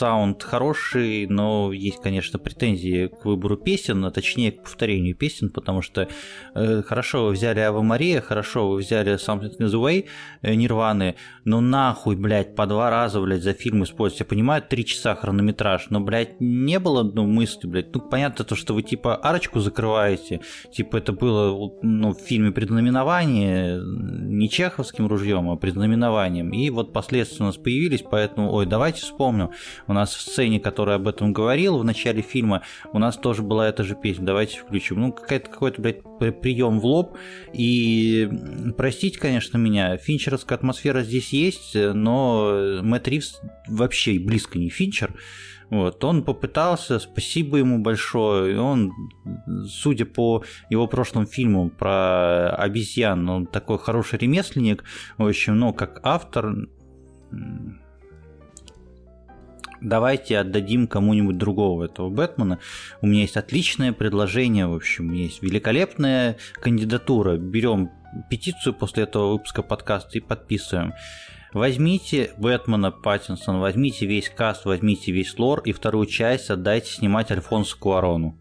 саунд 0.00 0.42
хороший, 0.42 1.26
но 1.26 1.72
есть, 1.74 2.00
конечно, 2.00 2.38
претензии 2.38 3.08
к 3.08 3.26
выбору 3.26 3.58
песен, 3.58 4.02
а 4.06 4.10
точнее 4.10 4.52
к 4.52 4.62
повторению 4.62 5.14
песен, 5.14 5.50
потому 5.50 5.82
что 5.82 6.08
э, 6.54 6.82
хорошо 6.82 7.26
вы 7.26 7.32
взяли 7.32 7.60
Ава 7.60 7.82
Мария, 7.82 8.22
хорошо 8.22 8.70
вы 8.70 8.78
взяли 8.78 9.16
Something 9.16 9.58
in 9.58 9.66
the 9.66 9.74
Way, 9.74 10.06
э, 10.40 10.54
Нирваны, 10.54 11.16
но 11.44 11.60
нахуй, 11.60 12.16
блядь, 12.16 12.56
по 12.56 12.66
два 12.66 12.88
раза, 12.88 13.20
блядь, 13.20 13.42
за 13.42 13.52
фильм 13.52 13.84
использовать. 13.84 14.20
Я 14.20 14.26
понимаю, 14.26 14.62
три 14.62 14.86
часа 14.86 15.14
хронометраж, 15.14 15.90
но, 15.90 16.00
блядь, 16.00 16.40
не 16.40 16.78
было 16.78 17.02
ну, 17.02 17.26
мысли, 17.26 17.66
блядь. 17.66 17.94
Ну, 17.94 18.00
понятно 18.00 18.46
то, 18.46 18.56
что 18.56 18.72
вы, 18.72 18.82
типа, 18.82 19.16
арочку 19.16 19.60
закрываете, 19.60 20.40
типа, 20.72 20.96
это 20.96 21.12
было, 21.12 21.70
ну, 21.82 22.14
в 22.14 22.20
фильме 22.20 22.52
предзнаменование, 22.52 23.78
не 23.84 24.48
чеховским 24.48 25.06
ружьем, 25.06 25.50
а 25.50 25.56
предзнаменованием, 25.56 26.52
и 26.52 26.70
вот 26.70 26.94
последствия 26.94 27.44
у 27.44 27.46
нас 27.48 27.58
появились, 27.58 28.02
поэтому, 28.10 28.50
ой, 28.50 28.64
давайте 28.64 29.02
вспомним 29.02 29.50
У 29.90 29.92
нас 29.92 30.14
в 30.14 30.20
сцене, 30.20 30.60
которая 30.60 30.96
об 30.98 31.08
этом 31.08 31.32
говорил 31.32 31.76
в 31.76 31.84
начале 31.84 32.22
фильма, 32.22 32.62
у 32.92 33.00
нас 33.00 33.16
тоже 33.16 33.42
была 33.42 33.68
эта 33.68 33.82
же 33.82 33.96
песня. 33.96 34.24
Давайте 34.24 34.60
включим. 34.60 35.00
Ну, 35.00 35.12
какая-то, 35.12 35.50
какой-то, 35.50 35.82
блядь, 35.82 36.02
прием 36.40 36.78
в 36.78 36.86
лоб. 36.86 37.18
И 37.52 38.30
простите, 38.76 39.18
конечно, 39.18 39.58
меня, 39.58 39.96
финчеровская 39.96 40.56
атмосфера 40.56 41.02
здесь 41.02 41.32
есть, 41.32 41.74
но 41.74 42.80
Мэтт 42.84 43.08
Ривз 43.08 43.40
вообще 43.66 44.20
близко 44.20 44.60
не 44.60 44.68
финчер. 44.68 45.12
Вот, 45.70 46.04
он 46.04 46.22
попытался, 46.22 47.00
спасибо 47.00 47.56
ему 47.56 47.80
большое. 47.80 48.60
Он, 48.60 48.92
судя 49.66 50.04
по 50.04 50.44
его 50.68 50.86
прошлым 50.86 51.26
фильмам 51.26 51.68
про 51.68 52.50
обезьян, 52.50 53.28
он 53.28 53.46
такой 53.46 53.80
хороший 53.80 54.20
ремесленник. 54.20 54.84
В 55.18 55.26
общем, 55.26 55.58
ну, 55.58 55.72
как 55.72 55.98
автор, 56.04 56.54
давайте 59.80 60.38
отдадим 60.38 60.86
кому-нибудь 60.86 61.38
другого 61.38 61.84
этого 61.84 62.10
Бэтмена. 62.10 62.58
У 63.00 63.06
меня 63.06 63.22
есть 63.22 63.36
отличное 63.36 63.92
предложение, 63.92 64.66
в 64.66 64.74
общем, 64.74 65.12
есть 65.12 65.42
великолепная 65.42 66.36
кандидатура. 66.60 67.36
Берем 67.36 67.90
петицию 68.28 68.74
после 68.74 69.04
этого 69.04 69.32
выпуска 69.32 69.62
подкаста 69.62 70.18
и 70.18 70.20
подписываем. 70.20 70.94
Возьмите 71.52 72.30
Бэтмена 72.38 72.92
Паттинсон, 72.92 73.58
возьмите 73.58 74.06
весь 74.06 74.28
каст, 74.28 74.64
возьмите 74.64 75.10
весь 75.10 75.36
лор 75.38 75.60
и 75.64 75.72
вторую 75.72 76.06
часть 76.06 76.48
отдайте 76.50 76.92
снимать 76.92 77.30
Альфонсу 77.32 77.76
Куарону. 77.78 78.38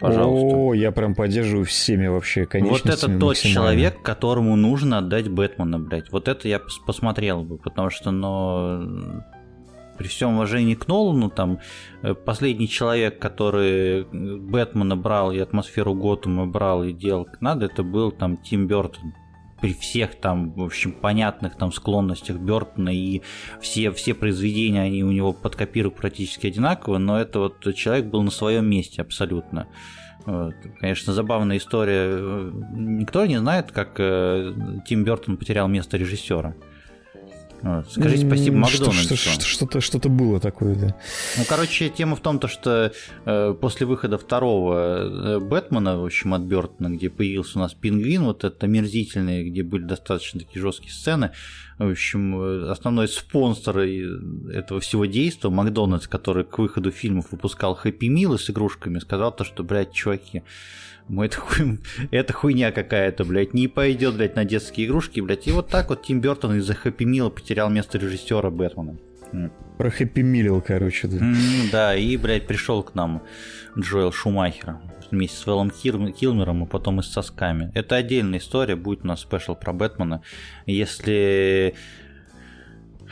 Пожалуйста. 0.00 0.56
О, 0.56 0.72
я 0.72 0.92
прям 0.92 1.14
поддерживаю 1.14 1.66
всеми 1.66 2.06
вообще 2.06 2.48
Вот 2.60 2.86
это 2.86 3.18
тот 3.18 3.36
человек, 3.36 4.00
которому 4.02 4.56
нужно 4.56 4.98
отдать 4.98 5.28
Бэтмена, 5.28 5.78
блядь. 5.78 6.10
Вот 6.10 6.26
это 6.26 6.48
я 6.48 6.58
посмотрел 6.86 7.44
бы, 7.44 7.58
потому 7.58 7.90
что, 7.90 8.10
ну, 8.10 9.22
при 10.00 10.08
всем 10.08 10.36
уважении 10.36 10.74
к 10.74 10.88
Нолану, 10.88 11.28
там, 11.28 11.58
э, 12.00 12.14
последний 12.14 12.68
человек, 12.68 13.18
который 13.18 14.04
Бэтмена 14.04 14.96
брал 14.96 15.30
и 15.30 15.38
атмосферу 15.38 15.92
Готэма 15.92 16.46
брал 16.46 16.84
и 16.84 16.94
делал 16.94 17.26
как 17.26 17.42
надо, 17.42 17.66
это 17.66 17.82
был 17.82 18.10
там 18.10 18.38
Тим 18.38 18.66
Бертон 18.66 19.12
при 19.60 19.74
всех 19.74 20.14
там, 20.14 20.52
в 20.52 20.62
общем, 20.62 20.92
понятных 20.92 21.54
там 21.58 21.70
склонностях 21.70 22.38
Бертона 22.38 22.88
и 22.88 23.20
все, 23.60 23.90
все 23.90 24.14
произведения, 24.14 24.80
они 24.80 25.04
у 25.04 25.12
него 25.12 25.34
под 25.34 25.54
копиру 25.54 25.90
практически 25.90 26.46
одинаковые, 26.46 26.98
но 26.98 27.20
это 27.20 27.38
вот 27.40 27.74
человек 27.74 28.06
был 28.06 28.22
на 28.22 28.30
своем 28.30 28.64
месте 28.64 29.02
абсолютно. 29.02 29.66
Вот. 30.24 30.54
Конечно, 30.80 31.12
забавная 31.12 31.58
история. 31.58 32.50
Никто 32.72 33.26
не 33.26 33.38
знает, 33.38 33.70
как 33.70 33.96
э, 33.98 34.54
Тим 34.86 35.04
Бертон 35.04 35.36
потерял 35.36 35.68
место 35.68 35.98
режиссера. 35.98 36.54
Вот. 37.62 37.90
Скажите 37.90 38.26
спасибо 38.26 38.56
Макдональдсу. 38.56 39.16
Что-то, 39.16 39.80
что-то 39.80 40.08
было 40.08 40.40
такое, 40.40 40.74
да. 40.74 40.96
Ну, 41.36 41.44
короче, 41.48 41.88
тема 41.90 42.16
в 42.16 42.20
том, 42.20 42.38
то, 42.38 42.48
что 42.48 42.92
э, 43.26 43.54
после 43.60 43.86
выхода 43.86 44.18
второго 44.18 45.36
э, 45.36 45.38
Бэтмена, 45.40 45.98
в 45.98 46.04
общем, 46.04 46.34
от 46.34 46.42
Бертона, 46.42 46.88
где 46.88 47.10
появился 47.10 47.58
у 47.58 47.62
нас 47.62 47.74
пингвин, 47.74 48.24
вот 48.24 48.44
это 48.44 48.66
омерзительный, 48.66 49.48
где 49.48 49.62
были 49.62 49.84
достаточно 49.84 50.40
такие 50.40 50.62
жесткие 50.62 50.92
сцены, 50.92 51.32
в 51.78 51.90
общем, 51.90 52.40
э, 52.40 52.70
основной 52.70 53.08
спонсор 53.08 53.78
этого 53.78 54.80
всего 54.80 55.06
действия, 55.06 55.50
Макдональдс, 55.50 56.08
который 56.08 56.44
к 56.44 56.58
выходу 56.58 56.90
фильмов 56.90 57.26
выпускал 57.30 57.74
Хэппи 57.74 58.06
Милы 58.06 58.38
с 58.38 58.48
игрушками, 58.50 58.98
сказал 58.98 59.34
то, 59.34 59.44
что, 59.44 59.64
блядь, 59.64 59.92
чуваки, 59.92 60.42
мы 61.10 61.26
это, 61.26 61.38
хуй, 61.38 61.78
это 62.10 62.32
хуйня 62.32 62.72
какая-то, 62.72 63.24
блядь, 63.24 63.52
не 63.52 63.68
пойдет, 63.68 64.14
блядь, 64.14 64.36
на 64.36 64.44
детские 64.44 64.86
игрушки, 64.86 65.20
блядь. 65.20 65.46
И 65.48 65.52
вот 65.52 65.68
так 65.68 65.90
вот 65.90 66.02
Тим 66.02 66.20
Бертон 66.20 66.56
из-за 66.58 66.74
Хэппи 66.74 67.04
Мила 67.04 67.30
потерял 67.30 67.68
место 67.68 67.98
режиссера 67.98 68.50
Бэтмена. 68.50 68.96
Про 69.76 69.90
Хэппи 69.90 70.20
Мил, 70.20 70.60
короче. 70.60 71.08
Да. 71.08 71.18
да, 71.72 71.96
и, 71.96 72.16
блядь, 72.16 72.46
пришел 72.46 72.82
к 72.82 72.94
нам 72.94 73.22
Джоэл 73.78 74.12
Шумахер 74.12 74.78
вместе 75.10 75.36
с 75.36 75.46
Вэллом 75.46 75.70
Килмером 75.70 76.64
и 76.64 76.66
потом 76.68 77.00
и 77.00 77.02
с 77.02 77.06
сосками. 77.06 77.72
Это 77.74 77.96
отдельная 77.96 78.38
история, 78.38 78.76
будет 78.76 79.04
у 79.04 79.08
нас 79.08 79.20
спешл 79.20 79.56
про 79.56 79.72
Бэтмена. 79.72 80.22
Если 80.66 81.74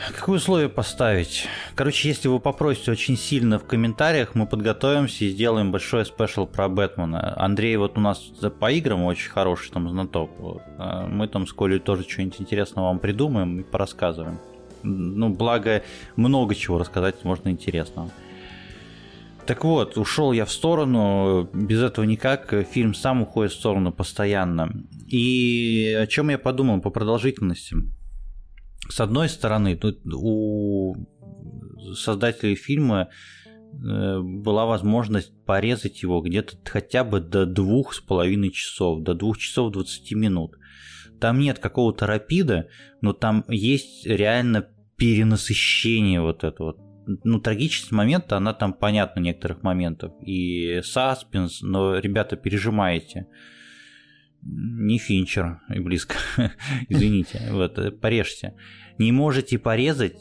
Какое 0.07 0.36
условие 0.36 0.68
поставить? 0.68 1.49
Короче, 1.74 2.09
если 2.09 2.28
вы 2.28 2.38
попросите 2.38 2.92
очень 2.92 3.16
сильно 3.16 3.59
в 3.59 3.64
комментариях, 3.64 4.36
мы 4.36 4.46
подготовимся 4.46 5.24
и 5.24 5.30
сделаем 5.30 5.72
большой 5.72 6.07
спешл 6.07 6.46
про 6.46 6.68
Бэтмена. 6.68 7.34
Андрей 7.36 7.76
вот 7.76 7.99
у 7.99 8.01
нас 8.01 8.18
по 8.61 8.70
играм 8.70 9.03
очень 9.05 9.30
хороший 9.30 9.72
там 9.72 9.90
знаток. 9.90 10.30
А 10.78 11.07
мы 11.09 11.26
там 11.26 11.49
с 11.49 11.53
Колей 11.53 11.80
тоже 11.80 12.05
что-нибудь 12.09 12.40
интересного 12.40 12.86
вам 12.86 13.01
придумаем 13.01 13.59
и 13.59 13.64
порассказываем. 13.64 14.38
Ну, 14.84 15.30
благо, 15.30 15.82
много 16.14 16.55
чего 16.55 16.78
рассказать 16.78 17.24
можно 17.24 17.49
интересного. 17.49 18.11
Так 19.46 19.64
вот, 19.64 19.96
ушел 19.96 20.32
я 20.32 20.44
в 20.44 20.53
сторону, 20.53 21.49
без 21.53 21.82
этого 21.82 22.05
никак, 22.05 22.55
фильм 22.70 22.94
сам 22.94 23.22
уходит 23.22 23.53
в 23.53 23.57
сторону 23.57 23.92
постоянно. 23.92 24.70
И 25.09 25.96
о 25.99 26.07
чем 26.07 26.28
я 26.28 26.38
подумал 26.38 26.80
по 26.80 26.90
продолжительности? 26.90 27.76
С 28.89 29.01
одной 29.01 29.28
стороны, 29.28 29.76
тут 29.76 30.01
у 30.07 30.95
создателей 31.95 32.55
фильма 32.55 33.09
э, 33.72 34.20
была 34.20 34.66
возможность 34.66 35.32
порезать 35.45 36.03
его 36.03 36.20
где-то 36.20 36.57
хотя 36.64 37.05
бы 37.05 37.20
до 37.20 37.47
двух 37.47 37.95
с 37.95 38.01
половиной 38.01 38.51
часов, 38.51 39.03
до 39.03 39.14
двух 39.14 39.39
часов 39.39 39.72
20 39.72 40.12
минут. 40.12 40.57
Там 41.20 41.39
нет 41.39 41.59
какого-то 41.59 42.07
рапида, 42.07 42.68
но 43.01 43.12
там 43.12 43.45
есть 43.49 44.07
реально 44.07 44.68
перенасыщение 44.97 46.20
вот 46.20 46.45
этого. 46.45 46.76
Ну, 47.24 47.41
трагичность 47.41 47.93
момента, 47.93 48.36
она 48.36 48.53
там 48.53 48.74
понятна 48.74 49.20
некоторых 49.20 49.62
моментов. 49.62 50.12
И 50.20 50.80
саспенс, 50.84 51.62
но, 51.62 51.99
ребята, 51.99 52.36
пережимаете 52.36 53.26
не 54.43 54.99
Финчер 54.99 55.61
и 55.74 55.80
близко, 55.80 56.16
извините, 56.89 57.49
вот, 57.51 57.78
э, 57.78 57.91
порежьте. 57.91 58.55
Не 58.99 59.12
можете 59.12 59.59
порезать, 59.59 60.16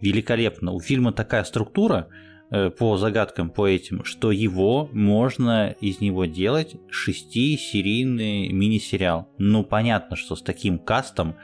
великолепно. 0.00 0.72
У 0.72 0.80
фильма 0.80 1.12
такая 1.12 1.44
структура 1.44 2.08
э, 2.50 2.70
по 2.70 2.96
загадкам, 2.96 3.50
по 3.50 3.66
этим, 3.66 4.04
что 4.04 4.32
его 4.32 4.88
можно 4.92 5.74
из 5.80 6.00
него 6.00 6.24
делать 6.24 6.76
шестисерийный 6.90 8.48
мини-сериал. 8.48 9.28
Ну, 9.38 9.64
понятно, 9.64 10.16
что 10.16 10.36
с 10.36 10.42
таким 10.42 10.78
кастом 10.78 11.36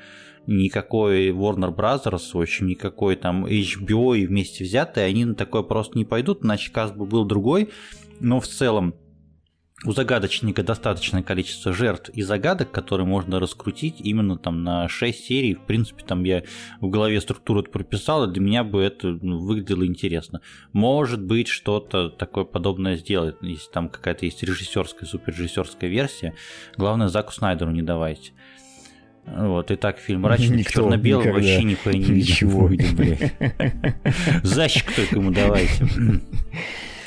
никакой 0.47 1.31
Warner 1.31 1.75
Brothers, 1.75 2.31
в 2.33 2.41
общем, 2.41 2.67
никакой 2.67 3.17
там 3.17 3.47
HBO 3.47 4.17
и 4.17 4.27
вместе 4.27 4.65
взятые, 4.65 5.07
они 5.07 5.25
на 5.25 5.35
такое 5.35 5.63
просто 5.63 5.97
не 5.97 6.05
пойдут, 6.05 6.45
иначе 6.45 6.71
каст 6.71 6.95
бы 6.95 7.07
был 7.07 7.25
другой. 7.25 7.71
Но 8.21 8.41
в 8.41 8.47
целом 8.47 8.95
у 9.83 9.93
загадочника 9.93 10.63
достаточное 10.63 11.23
количество 11.23 11.73
жертв 11.73 12.09
и 12.11 12.23
загадок, 12.23 12.71
которые 12.71 13.07
можно 13.07 13.41
раскрутить 13.41 13.97
именно 14.01 14.39
там 14.39 14.63
на 14.63 14.89
6 14.89 15.25
серий. 15.25 15.55
В 15.55 15.63
принципе, 15.63 16.05
там 16.05 16.25
я 16.25 16.45
в 16.81 16.89
голове 16.89 17.21
структуру 17.21 17.61
это 17.61 17.71
прописал, 17.71 18.25
и 18.25 18.33
для 18.33 18.41
меня 18.41 18.65
бы 18.65 18.83
это 18.83 19.09
ну, 19.21 19.41
выглядело 19.41 19.85
интересно. 19.85 20.41
Может 20.73 21.23
быть, 21.23 21.49
что-то 21.49 22.09
такое 22.09 22.45
подобное 22.45 22.97
сделать, 22.97 23.37
если 23.43 23.71
там 23.71 23.89
какая-то 23.89 24.25
есть 24.25 24.43
режиссерская, 24.43 25.09
суперрежиссерская 25.09 25.91
версия. 25.91 26.35
Главное, 26.77 27.09
Заку 27.09 27.33
Снайдеру 27.33 27.73
не 27.73 27.83
давайте. 27.83 28.33
Вот, 29.27 29.71
и 29.71 29.77
так 29.77 29.99
фильм 29.99 30.21
мрачный, 30.21 30.65
черно-белый, 30.65 31.33
вообще 31.33 31.65
нихуя 31.65 31.95
не 31.97 32.05
Ничего. 32.05 32.69
видел, 32.69 32.95
блядь. 32.95 33.35
Защик 34.43 34.95
только 34.95 35.17
ему 35.17 35.31
давайте. 35.31 35.87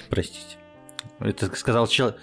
Простите. 0.10 0.58
Это 1.20 1.56
сказал 1.56 1.88
человек 1.88 2.18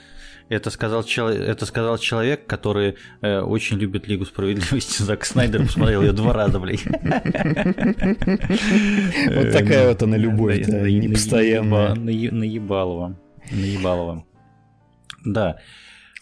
это 0.54 0.70
сказал, 0.70 1.02
это 1.02 1.66
сказал 1.66 1.98
человек, 1.98 2.46
который 2.46 2.96
э, 3.20 3.40
очень 3.40 3.78
любит 3.78 4.06
Лигу 4.08 4.24
Справедливости. 4.24 5.02
Зак 5.04 5.24
Снайдер 5.24 5.62
посмотрел 5.62 6.02
ее 6.02 6.12
два 6.12 6.32
раза, 6.32 6.58
блядь. 6.60 6.84
Вот 9.34 9.52
такая 9.52 9.88
вот 9.88 10.02
она 10.02 10.16
любовь, 10.16 10.66
непостоянная. 10.66 11.94
Наебалова. 11.94 13.18
Наебалова. 13.50 14.24
Да. 15.24 15.58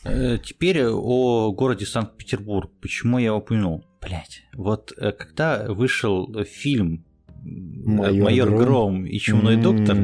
Э, 0.05 0.39
теперь 0.43 0.85
о 0.85 1.53
городе 1.53 1.87
Санкт-Петербург. 1.87 2.71
Почему 2.81 3.19
я 3.19 3.27
его 3.27 3.39
упомянул? 3.39 3.85
Блять, 4.01 4.45
вот 4.55 4.93
э, 4.97 5.13
когда 5.13 5.65
вышел 5.73 6.45
фильм 6.45 7.05
«Майор, 7.45 8.25
Майор 8.25 8.49
Гром. 8.49 8.63
Гром 8.65 9.07
и 9.07 9.19
Чумной 9.19 9.57
доктор», 9.57 9.97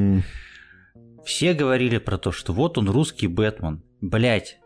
все 1.24 1.52
говорили 1.52 1.98
про 1.98 2.16
то, 2.16 2.32
что 2.32 2.52
вот 2.52 2.78
он 2.78 2.88
русский 2.88 3.26
Бэтмен. 3.26 3.82
Блять, 4.00 4.58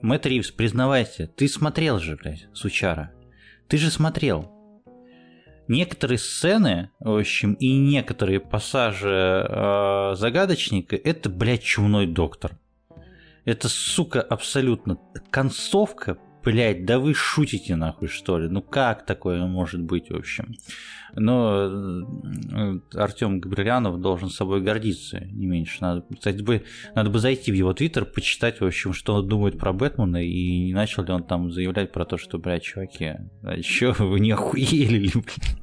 Мэтт 0.00 0.26
Ривз, 0.26 0.50
признавайся, 0.50 1.26
ты 1.26 1.48
смотрел 1.48 1.98
же, 1.98 2.16
блядь, 2.16 2.46
Сучара. 2.52 3.12
Ты 3.68 3.76
же 3.78 3.90
смотрел. 3.90 4.50
Некоторые 5.68 6.18
сцены, 6.18 6.90
в 6.98 7.16
общем, 7.16 7.54
и 7.54 7.76
некоторые 7.78 8.40
пассажи 8.40 9.46
э, 9.48 10.14
загадочника, 10.16 10.96
это, 10.96 11.30
блядь, 11.30 11.62
чумной 11.62 12.06
доктор. 12.06 12.58
Это, 13.44 13.68
сука, 13.68 14.20
абсолютно 14.20 14.98
концовка 15.30 16.18
блядь, 16.42 16.84
да 16.84 16.98
вы 16.98 17.14
шутите 17.14 17.76
нахуй, 17.76 18.08
что 18.08 18.38
ли? 18.38 18.48
Ну 18.48 18.62
как 18.62 19.06
такое 19.06 19.44
может 19.46 19.82
быть, 19.82 20.10
в 20.10 20.16
общем? 20.16 20.54
Но 21.14 22.04
э, 22.54 22.78
Артем 22.94 23.40
Габрилянов 23.40 24.00
должен 24.00 24.30
собой 24.30 24.62
гордиться, 24.62 25.20
не 25.30 25.46
меньше. 25.46 25.78
Надо, 25.80 26.04
кстати, 26.14 26.42
бы, 26.42 26.62
надо 26.94 27.10
бы 27.10 27.18
зайти 27.18 27.52
в 27.52 27.54
его 27.54 27.72
твиттер, 27.72 28.04
почитать, 28.04 28.60
в 28.60 28.64
общем, 28.64 28.92
что 28.92 29.14
он 29.14 29.28
думает 29.28 29.58
про 29.58 29.72
Бэтмена, 29.72 30.24
и 30.24 30.66
не 30.66 30.74
начал 30.74 31.04
ли 31.04 31.12
он 31.12 31.24
там 31.24 31.52
заявлять 31.52 31.92
про 31.92 32.04
то, 32.04 32.16
что, 32.16 32.38
блядь, 32.38 32.62
чуваки, 32.62 33.14
а 33.42 33.60
чё, 33.62 33.92
вы 33.98 34.20
не 34.20 34.30
охуели 34.30 34.98
ли, 34.98 35.10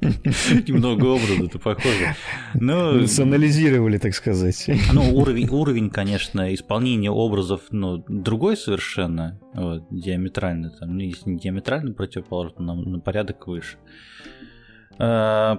Немного 0.68 1.06
образа 1.06 1.44
это 1.44 1.58
похоже. 1.58 2.14
Ну, 2.54 3.06
Санализировали, 3.06 3.98
так 3.98 4.14
сказать. 4.14 4.70
Ну, 4.92 5.16
уровень, 5.16 5.48
уровень, 5.48 5.90
конечно, 5.90 6.54
исполнения 6.54 7.10
образов, 7.10 7.62
ну, 7.70 8.04
другой 8.08 8.56
совершенно, 8.56 9.40
вот, 9.54 9.86
диаметрально, 9.90 10.70
там, 10.70 10.96
ну, 10.96 11.00
если 11.00 11.30
не 11.30 11.38
диаметрально 11.38 11.92
противоположно, 11.92 12.62
на, 12.62 12.74
на 12.74 13.00
порядок 13.00 13.46
выше. 13.46 13.78
А, 14.98 15.58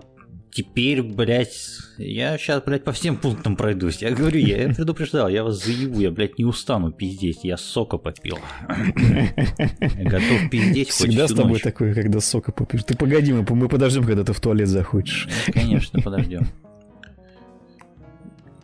теперь, 0.52 1.02
блядь, 1.02 1.56
я 1.98 2.38
сейчас, 2.38 2.62
блядь, 2.64 2.84
по 2.84 2.92
всем 2.92 3.18
пунктам 3.18 3.56
пройдусь. 3.56 4.02
Я 4.02 4.12
говорю, 4.12 4.40
я 4.40 4.70
предупреждал, 4.74 5.30
я 5.30 5.44
вас 5.44 5.64
заебу, 5.64 6.00
я, 6.00 6.12
блядь, 6.12 6.38
не 6.38 6.46
устану 6.46 6.92
пиздеть, 6.92 7.44
я 7.44 7.58
сока 7.58 7.98
попил. 7.98 8.38
Я 8.68 10.10
готов 10.10 10.50
пиздеть 10.50 10.90
Всегда 10.90 11.28
с 11.28 11.34
тобой 11.34 11.54
ночь. 11.54 11.62
такое, 11.62 11.94
когда 11.94 12.20
сока 12.20 12.52
попьешь. 12.52 12.84
Ты 12.84 12.96
погоди, 12.96 13.34
мы, 13.34 13.46
мы 13.56 13.68
подождем, 13.70 14.04
когда 14.04 14.24
ты 14.24 14.34
в 14.34 14.40
туалет 14.40 14.68
заходишь. 14.68 15.28
Конечно, 15.54 16.02
подождем. 16.02 16.48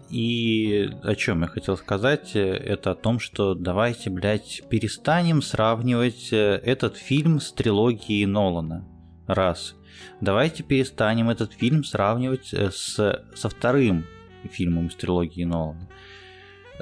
И 0.09 0.89
о 1.03 1.15
чем 1.15 1.41
я 1.41 1.47
хотел 1.47 1.75
сказать, 1.75 2.31
это 2.33 2.91
о 2.91 2.95
том, 2.95 3.19
что 3.19 3.53
давайте, 3.55 4.09
блядь, 4.09 4.63
перестанем 4.69 5.41
сравнивать 5.41 6.29
э, 6.31 6.61
этот 6.63 6.95
фильм 6.95 7.41
с 7.41 7.51
трилогией 7.51 8.25
Нолана. 8.25 8.87
Раз. 9.27 9.75
Давайте 10.21 10.63
перестанем 10.63 11.29
этот 11.29 11.53
фильм 11.53 11.83
сравнивать 11.83 12.53
э, 12.53 12.71
с, 12.71 13.23
со 13.35 13.49
вторым 13.49 14.05
фильмом 14.51 14.87
из 14.87 14.95
трилогии 14.95 15.43
Нолана. 15.43 15.87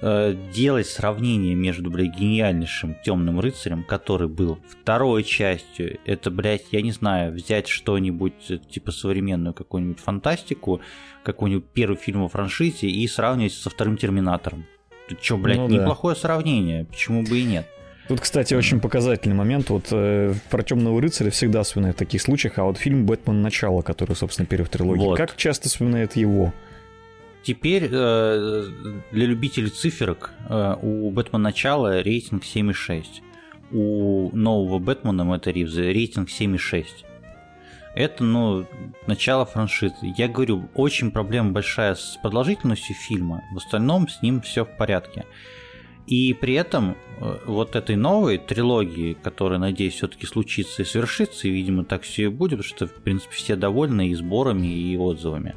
Э, 0.01 0.35
делать 0.53 0.87
сравнение 0.87 1.55
между, 1.55 1.89
блядь, 1.89 2.17
гениальнейшим 2.17 2.97
Темным 3.03 3.39
рыцарем, 3.39 3.83
который 3.83 4.27
был 4.27 4.59
второй 4.67 5.23
частью, 5.23 5.99
это, 6.05 6.31
блядь, 6.31 6.65
я 6.71 6.81
не 6.81 6.91
знаю, 6.91 7.31
взять 7.31 7.67
что-нибудь, 7.67 8.33
э, 8.49 8.57
типа 8.57 8.91
современную 8.91 9.53
какую-нибудь 9.53 9.99
фантастику, 9.99 10.81
какой-нибудь 11.23 11.69
первый 11.73 11.97
фильм 11.97 12.23
во 12.23 12.29
франшизе 12.29 12.87
и 12.87 13.07
сравнивать 13.07 13.53
со 13.53 13.69
вторым 13.69 13.95
Терминатором. 13.95 14.65
Чё, 15.21 15.37
блядь, 15.37 15.57
ну, 15.57 15.67
неплохое 15.69 16.15
да. 16.15 16.21
сравнение, 16.21 16.85
почему 16.85 17.23
бы 17.23 17.39
и 17.39 17.43
нет? 17.43 17.67
Тут, 18.07 18.21
кстати, 18.21 18.53
очень 18.53 18.79
показательный 18.79 19.35
момент. 19.35 19.69
Вот 19.69 19.87
э, 19.91 20.33
про 20.49 20.63
Темного 20.63 21.01
рыцаря 21.01 21.31
всегда 21.31 21.63
вспоминают 21.63 21.97
в 21.97 21.99
таких 21.99 22.21
случаях, 22.21 22.59
а 22.59 22.63
вот 22.63 22.77
фильм 22.77 23.05
Бэтмен 23.05 23.41
Начало, 23.41 23.81
который, 23.81 24.15
собственно, 24.15 24.45
первый 24.45 24.65
в 24.65 24.69
трилогии, 24.69 25.01
вот. 25.01 25.17
как 25.17 25.35
часто 25.35 25.69
вспоминают 25.69 26.15
его? 26.15 26.53
Теперь 27.41 27.89
э, 27.91 28.63
для 29.11 29.25
любителей 29.25 29.69
циферок 29.69 30.31
э, 30.49 30.75
у 30.81 31.09
Бэтмена 31.09 31.43
Начало 31.43 32.01
рейтинг 32.01 32.43
7,6. 32.43 33.05
У 33.71 34.35
нового 34.35 34.79
Бэтмена 34.79 35.23
Мэтта 35.23 35.51
Ривза 35.51 35.81
рейтинг 35.81 36.29
7,6. 36.29 36.85
Это, 37.95 38.23
ну, 38.23 38.65
начало 39.07 39.45
франшизы. 39.45 39.95
Я 40.17 40.27
говорю, 40.27 40.69
очень 40.73 41.11
проблема 41.11 41.51
большая 41.51 41.95
с 41.95 42.19
продолжительностью 42.21 42.95
фильма. 42.95 43.41
В 43.53 43.57
остальном 43.57 44.09
с 44.09 44.21
ним 44.21 44.41
все 44.41 44.65
в 44.65 44.75
порядке. 44.75 45.23
И 46.07 46.33
при 46.33 46.53
этом 46.53 46.95
э, 47.19 47.37
вот 47.45 47.75
этой 47.75 47.95
новой 47.95 48.37
трилогии, 48.37 49.17
которая, 49.21 49.59
надеюсь, 49.59 49.95
все-таки 49.95 50.27
случится 50.27 50.83
и 50.83 50.85
свершится, 50.85 51.47
и, 51.47 51.51
видимо, 51.51 51.83
так 51.83 52.03
все 52.03 52.25
и 52.25 52.27
будет, 52.27 52.59
потому 52.59 52.63
что, 52.63 52.87
в 52.87 53.01
принципе, 53.01 53.33
все 53.33 53.55
довольны 53.55 54.09
и 54.09 54.15
сборами, 54.15 54.67
и 54.67 54.95
отзывами, 54.97 55.55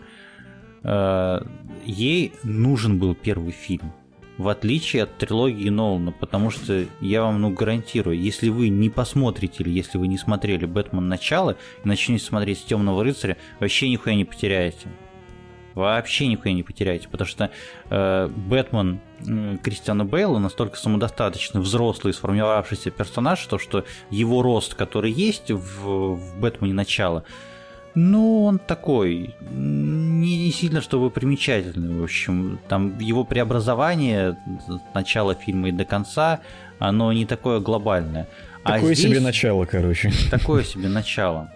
э, 0.82 1.40
ей 1.84 2.32
нужен 2.42 2.98
был 2.98 3.14
первый 3.14 3.52
фильм. 3.52 3.92
В 4.38 4.48
отличие 4.48 5.02
от 5.02 5.18
трилогии 5.18 5.68
Нолана, 5.68 6.12
потому 6.12 6.50
что 6.50 6.86
я 7.00 7.22
вам 7.22 7.42
ну, 7.42 7.50
гарантирую, 7.50 8.16
если 8.16 8.48
вы 8.48 8.68
не 8.68 8.88
посмотрите 8.88 9.64
или 9.64 9.70
если 9.70 9.98
вы 9.98 10.06
не 10.06 10.16
смотрели 10.16 10.64
Бэтмен 10.64 11.08
начало 11.08 11.56
и 11.84 11.88
начнете 11.88 12.24
смотреть 12.24 12.60
с 12.60 12.62
Темного 12.62 13.02
рыцаря, 13.02 13.36
вообще 13.58 13.88
нихуя 13.88 14.14
не 14.14 14.24
потеряете 14.24 14.88
вообще 15.74 16.26
нихуя 16.26 16.52
не 16.54 16.62
потеряете, 16.62 17.08
потому 17.08 17.28
что 17.28 17.50
э, 17.90 18.28
Бэтмен 18.28 19.00
э, 19.26 19.56
Кристиана 19.62 20.04
Бейла 20.04 20.38
настолько 20.38 20.76
самодостаточный, 20.76 21.60
взрослый, 21.60 22.12
сформировавшийся 22.12 22.90
персонаж, 22.90 23.44
то 23.46 23.58
что 23.58 23.84
его 24.10 24.42
рост, 24.42 24.74
который 24.74 25.10
есть 25.10 25.50
в, 25.50 26.14
в 26.14 26.40
Бэтмене 26.40 26.74
начала, 26.74 27.24
ну, 27.94 28.44
он 28.44 28.58
такой, 28.58 29.34
не, 29.40 30.52
сильно 30.52 30.80
чтобы 30.80 31.10
примечательный, 31.10 32.00
в 32.00 32.04
общем, 32.04 32.60
там 32.68 32.98
его 32.98 33.24
преобразование 33.24 34.36
от 34.68 34.94
начала 34.94 35.34
фильма 35.34 35.70
и 35.70 35.72
до 35.72 35.84
конца, 35.84 36.40
оно 36.78 37.12
не 37.12 37.26
такое 37.26 37.58
глобальное. 37.60 38.28
А 38.62 38.74
такое 38.74 38.92
а 38.92 38.94
здесь, 38.94 39.10
себе 39.10 39.20
начало, 39.20 39.64
короче. 39.64 40.12
Такое 40.30 40.62
себе 40.62 40.88
начало. 40.88 41.50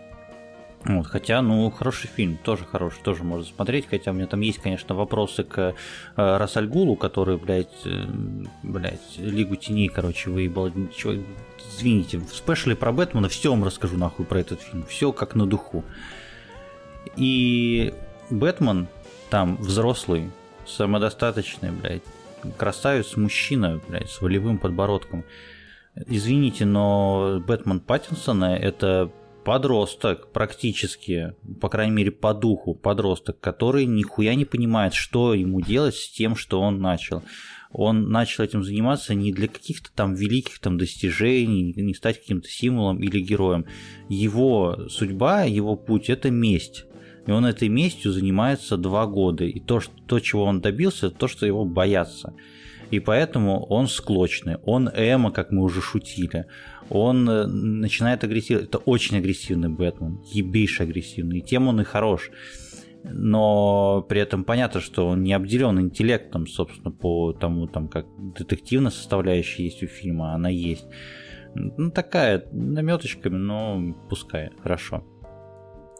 Вот, 0.84 1.06
хотя, 1.06 1.42
ну, 1.42 1.70
хороший 1.70 2.08
фильм, 2.08 2.36
тоже 2.42 2.64
хороший, 2.64 3.00
тоже 3.04 3.22
можно 3.22 3.46
смотреть, 3.46 3.86
хотя 3.88 4.10
у 4.10 4.14
меня 4.14 4.26
там 4.26 4.40
есть, 4.40 4.58
конечно, 4.58 4.96
вопросы 4.96 5.44
к 5.44 5.58
э, 5.58 5.74
Расальгулу, 6.16 6.96
который, 6.96 7.36
блядь, 7.36 7.68
э, 7.84 8.04
блядь, 8.64 9.16
Лигу 9.16 9.54
теней, 9.54 9.88
короче, 9.88 10.30
выебал. 10.30 10.68
Ничего, 10.70 11.14
извините, 11.76 12.18
в 12.18 12.34
спешле 12.34 12.74
про 12.74 12.90
Бэтмена 12.90 13.28
все 13.28 13.50
вам 13.50 13.62
расскажу 13.62 13.96
нахуй 13.96 14.26
про 14.26 14.40
этот 14.40 14.60
фильм, 14.60 14.84
все 14.86 15.12
как 15.12 15.36
на 15.36 15.46
духу. 15.46 15.84
И 17.16 17.94
Бэтмен 18.30 18.88
там 19.30 19.56
взрослый, 19.58 20.30
самодостаточный, 20.66 21.70
блядь, 21.70 22.02
красавец 22.56 23.16
мужчина, 23.16 23.80
блядь, 23.88 24.10
с 24.10 24.20
волевым 24.20 24.58
подбородком. 24.58 25.24
Извините, 25.94 26.64
но 26.64 27.40
Бэтмен 27.46 27.78
Паттинсона 27.78 28.56
это 28.56 29.12
подросток 29.44 30.32
практически, 30.32 31.34
по 31.60 31.68
крайней 31.68 31.92
мере 31.92 32.10
по 32.10 32.34
духу 32.34 32.74
подросток, 32.74 33.40
который 33.40 33.86
нихуя 33.86 34.34
не 34.34 34.44
понимает, 34.44 34.94
что 34.94 35.34
ему 35.34 35.60
делать 35.60 35.94
с 35.94 36.10
тем, 36.10 36.36
что 36.36 36.60
он 36.60 36.80
начал. 36.80 37.22
Он 37.70 38.10
начал 38.10 38.44
этим 38.44 38.62
заниматься 38.62 39.14
не 39.14 39.32
для 39.32 39.48
каких-то 39.48 39.90
там 39.94 40.14
великих 40.14 40.58
там 40.58 40.76
достижений, 40.76 41.72
не 41.74 41.94
стать 41.94 42.20
каким-то 42.20 42.48
символом 42.48 43.02
или 43.02 43.18
героем. 43.20 43.64
Его 44.08 44.88
судьба, 44.88 45.44
его 45.44 45.76
путь– 45.76 46.08
это 46.10 46.30
месть. 46.30 46.84
И 47.26 47.30
он 47.30 47.46
этой 47.46 47.68
местью 47.68 48.12
занимается 48.12 48.76
два 48.76 49.06
года. 49.06 49.44
И 49.44 49.60
то, 49.60 49.80
что, 49.80 49.92
то 50.06 50.20
чего 50.20 50.44
он 50.44 50.60
добился, 50.60 51.10
то, 51.10 51.28
что 51.28 51.46
его 51.46 51.64
боятся. 51.64 52.34
И 52.92 53.00
поэтому 53.00 53.64
он 53.66 53.88
склочный, 53.88 54.58
он 54.64 54.88
эмо, 54.88 55.32
как 55.32 55.50
мы 55.50 55.62
уже 55.62 55.80
шутили 55.80 56.46
он 56.92 57.28
э, 57.28 57.46
начинает 57.46 58.22
агрессировать. 58.22 58.68
Это 58.68 58.78
очень 58.78 59.16
агрессивный 59.16 59.70
Бэтмен, 59.70 60.20
ебейший 60.30 60.86
агрессивный. 60.86 61.38
И 61.38 61.42
тем 61.42 61.68
он 61.68 61.80
и 61.80 61.84
хорош. 61.84 62.30
Но 63.04 64.04
при 64.08 64.20
этом 64.20 64.44
понятно, 64.44 64.80
что 64.80 65.08
он 65.08 65.22
не 65.22 65.32
обделен 65.32 65.80
интеллектом, 65.80 66.46
собственно, 66.46 66.90
по 66.90 67.32
тому, 67.32 67.66
там, 67.66 67.88
как 67.88 68.06
детективная 68.38 68.90
составляющая 68.90 69.64
есть 69.64 69.82
у 69.82 69.86
фильма, 69.86 70.34
она 70.34 70.50
есть. 70.50 70.86
Ну, 71.54 71.90
такая, 71.90 72.44
наметочками, 72.52 73.36
но 73.36 73.94
пускай, 74.08 74.50
хорошо. 74.62 75.04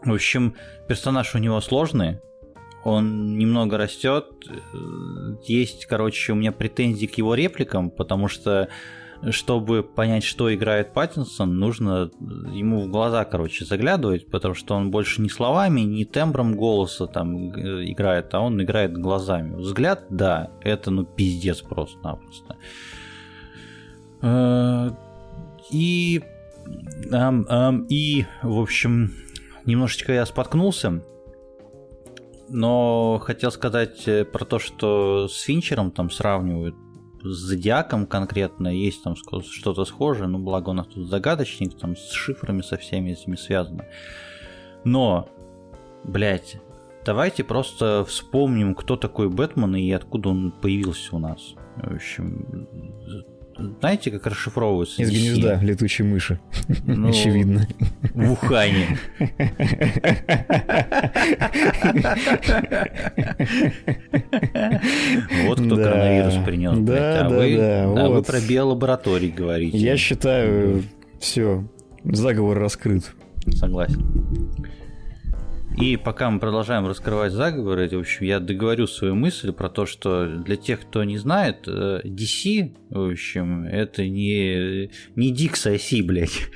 В 0.05 0.13
общем, 0.13 0.55
персонаж 0.89 1.35
у 1.35 1.39
него 1.39 1.61
сложный, 1.61 2.21
он 2.85 3.39
немного 3.39 3.79
растет. 3.79 4.27
Есть, 5.45 5.87
короче, 5.87 6.33
у 6.33 6.37
меня 6.37 6.53
претензии 6.53 7.07
к 7.07 7.17
его 7.17 7.35
репликам, 7.35 7.91
потому 7.91 8.29
что 8.29 8.69
чтобы 9.31 9.85
понять, 9.85 10.25
что 10.25 10.53
играет 10.53 10.93
Паттинсон, 10.93 11.59
нужно 11.59 12.11
ему 12.53 12.83
в 12.83 12.89
глаза, 12.91 13.25
короче, 13.25 13.65
заглядывать, 13.65 14.29
потому 14.29 14.55
что 14.55 14.75
он 14.75 14.91
больше 14.91 15.23
не 15.23 15.29
словами, 15.29 15.83
не 15.83 16.05
тембром 16.05 16.57
голоса 16.57 17.07
там 17.07 17.53
э, 17.53 17.91
играет, 17.91 18.35
а 18.35 18.41
он 18.41 18.61
играет 18.61 18.99
глазами. 18.99 19.55
Взгляд, 19.55 20.07
да, 20.11 20.51
это 20.61 20.91
ну 20.91 21.05
пиздец 21.05 21.61
просто-напросто. 21.61 22.57
Э, 24.23 24.91
и, 25.71 26.21
и, 27.89 28.27
в 28.43 28.61
общем, 28.61 29.13
немножечко 29.65 30.13
я 30.13 30.27
споткнулся, 30.27 31.01
но 32.49 33.21
хотел 33.23 33.51
сказать 33.51 34.07
э, 34.07 34.25
про 34.25 34.45
то, 34.45 34.59
что 34.59 35.29
с 35.29 35.41
Финчером 35.41 35.91
там 35.91 36.11
сравнивают 36.11 36.75
с 37.23 37.37
Зодиаком 37.37 38.07
конкретно 38.07 38.69
есть 38.69 39.03
там 39.03 39.15
что-то 39.17 39.85
схожее, 39.85 40.29
ну, 40.29 40.39
благо 40.39 40.71
у 40.71 40.73
нас 40.73 40.89
тут 40.89 41.09
загадочник, 41.09 41.79
там 41.79 41.97
с 41.97 42.11
шифрами 42.11 42.63
со 42.63 42.77
всеми 42.77 43.11
этими 43.13 43.37
связано. 43.37 43.87
Но, 44.85 45.29
блядь, 46.05 46.57
давайте 47.05 47.45
просто 47.45 48.05
вспомним, 48.05 48.75
кто 48.75 48.97
такой 48.97 49.29
Бэтмен 49.29 49.77
и 49.77 49.91
откуда 49.93 50.31
он 50.31 50.51
появился 50.51 51.17
у 51.17 51.19
нас. 51.19 51.55
В 51.77 51.95
общем, 51.95 52.67
знаете, 53.81 54.11
как 54.11 54.27
расшифровывается? 54.27 55.03
Из 55.03 55.11
DC? 55.11 55.13
гнезда 55.15 55.61
летучей 55.63 56.05
мыши. 56.05 56.41
Ну, 56.87 57.09
Очевидно. 57.09 57.67
В 58.15 58.33
Ухане. 58.33 58.99
Вот 65.47 65.61
кто 65.61 65.77
коронавирус 65.77 66.35
принес. 66.45 66.79
Да, 66.79 67.29
да, 67.29 67.39
да. 67.39 68.05
А 68.05 68.09
вы 68.09 68.23
про 68.23 68.41
биолаборатории 68.41 69.29
говорите. 69.31 69.79
Я 69.79 69.97
считаю, 69.97 70.83
все, 71.21 71.65
заговор 72.05 72.59
раскрыт. 72.59 73.13
Согласен. 73.55 74.05
И 75.79 75.97
пока 75.97 76.31
мы 76.31 76.39
продолжаем 76.39 76.87
раскрывать 76.87 77.33
заговоры, 77.33 77.89
в 77.89 77.99
общем, 77.99 78.27
я 78.27 78.41
договорю 78.41 78.87
свою 78.87 79.15
мысль 79.15 79.53
про 79.53 79.69
то, 79.69 79.87
что 79.87 80.27
для 80.27 80.57
тех, 80.57 80.81
кто 80.81 81.03
не 81.05 81.19
знает, 81.19 81.67
э, 81.67 82.01
DC, 82.05 82.75
в 82.91 83.11
общем, 83.11 83.65
это 83.65 84.07
не, 84.07 84.91
не 85.17 85.33
Dix 85.33 85.67
IC, 85.67 86.03
блядь. 86.05 86.51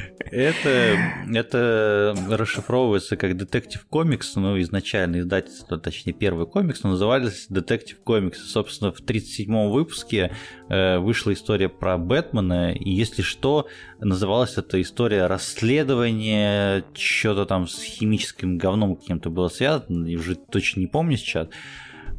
Это, 0.26 0.98
это 1.32 2.14
расшифровывается 2.28 3.16
как 3.16 3.32
Detective 3.32 3.80
Comics, 3.90 4.32
ну, 4.36 4.60
изначально 4.60 5.20
издательство, 5.20 5.78
точнее, 5.78 6.12
первый 6.12 6.46
комикс, 6.46 6.82
но 6.82 6.90
назывались 6.90 7.46
Detective 7.50 7.96
Comics. 8.04 8.34
Собственно, 8.34 8.92
в 8.92 9.00
37-м 9.00 9.70
выпуске 9.70 10.32
э, 10.68 10.98
вышла 10.98 11.32
история 11.32 11.70
про 11.70 11.96
Бэтмена, 11.96 12.72
и 12.72 12.90
если 12.90 13.22
что, 13.22 13.66
называлась 13.98 14.58
эта 14.58 14.80
история 14.82 15.26
расследования, 15.26 16.84
что-то 16.94 17.46
там 17.46 17.66
с 17.66 17.82
химическим 17.82 18.58
говном 18.58 18.96
каким-то 18.96 19.30
было 19.30 19.48
связано, 19.48 20.06
и 20.06 20.16
уже 20.16 20.34
точно 20.34 20.80
не 20.80 20.86
помню 20.86 21.16
сейчас 21.16 21.48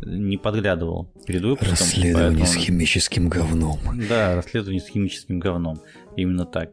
не 0.04 0.38
подглядывал 0.38 1.12
перед 1.28 1.44
выпуском. 1.44 1.78
Расследование 1.78 2.46
поэтому... 2.46 2.46
с 2.48 2.56
химическим 2.56 3.30
говном. 3.30 3.80
Да, 4.10 4.36
расследование 4.36 4.82
с 4.82 4.88
химическим 4.88 5.40
говном. 5.40 5.80
Именно 6.16 6.46
так. 6.46 6.72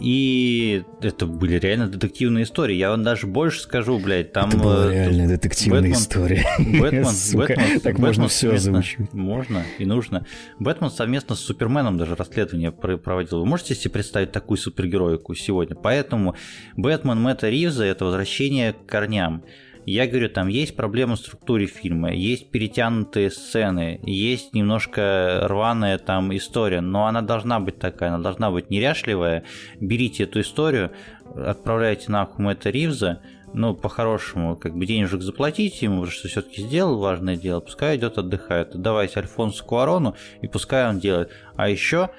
И 0.00 0.82
это 1.02 1.26
были 1.26 1.58
реально 1.58 1.88
детективные 1.88 2.44
истории. 2.44 2.74
Я 2.74 2.90
вам 2.90 3.02
даже 3.02 3.26
больше 3.26 3.60
скажу, 3.60 3.98
блядь, 3.98 4.32
там... 4.32 4.48
Это 4.48 4.58
была 4.58 4.86
э, 4.86 4.94
реально 4.94 5.28
детективная 5.28 5.80
Бэтмен, 5.82 5.96
история. 5.96 6.46
Бэтмен, 6.58 7.04
Сука, 7.06 7.38
Бэтмен, 7.48 7.80
так 7.80 7.92
Бэтмен 7.94 8.06
можно 8.06 8.28
все 8.28 8.54
озвучивать. 8.54 9.12
Можно 9.12 9.64
и 9.78 9.84
нужно. 9.84 10.24
Бэтмен 10.58 10.90
совместно 10.90 11.34
с 11.34 11.40
Суперменом 11.40 11.98
даже 11.98 12.16
расследование 12.16 12.72
проводил. 12.72 13.40
Вы 13.40 13.46
можете 13.46 13.74
себе 13.74 13.90
представить 13.90 14.32
такую 14.32 14.56
супергероику 14.56 15.34
сегодня? 15.34 15.76
Поэтому 15.76 16.34
Бэтмен 16.76 17.20
Мэтта 17.20 17.50
Ривза— 17.50 17.84
это 17.86 18.06
возвращение 18.06 18.72
к 18.72 18.86
корням. 18.86 19.44
Я 19.90 20.06
говорю, 20.06 20.28
там 20.28 20.46
есть 20.46 20.76
проблемы 20.76 21.16
в 21.16 21.18
структуре 21.18 21.66
фильма, 21.66 22.12
есть 22.12 22.52
перетянутые 22.52 23.28
сцены, 23.28 23.98
есть 24.04 24.54
немножко 24.54 25.40
рваная 25.48 25.98
там 25.98 26.32
история, 26.36 26.80
но 26.80 27.06
она 27.06 27.22
должна 27.22 27.58
быть 27.58 27.80
такая, 27.80 28.10
она 28.10 28.22
должна 28.22 28.52
быть 28.52 28.70
неряшливая. 28.70 29.42
Берите 29.80 30.22
эту 30.22 30.42
историю, 30.42 30.92
отправляйте 31.34 32.04
нахуй 32.12 32.44
Мэтта 32.44 32.70
Ривза, 32.70 33.20
ну, 33.52 33.74
по-хорошему, 33.74 34.54
как 34.54 34.76
бы 34.76 34.86
денежек 34.86 35.22
заплатите 35.22 35.86
ему, 35.86 36.06
что 36.06 36.28
все-таки 36.28 36.62
сделал 36.62 37.00
важное 37.00 37.36
дело, 37.36 37.58
пускай 37.58 37.96
идет 37.96 38.16
отдыхает. 38.16 38.80
Давайте 38.80 39.18
Альфонсу 39.18 39.64
Куарону, 39.64 40.14
и 40.40 40.46
пускай 40.46 40.88
он 40.88 41.00
делает. 41.00 41.32
А 41.56 41.68
еще 41.68 42.10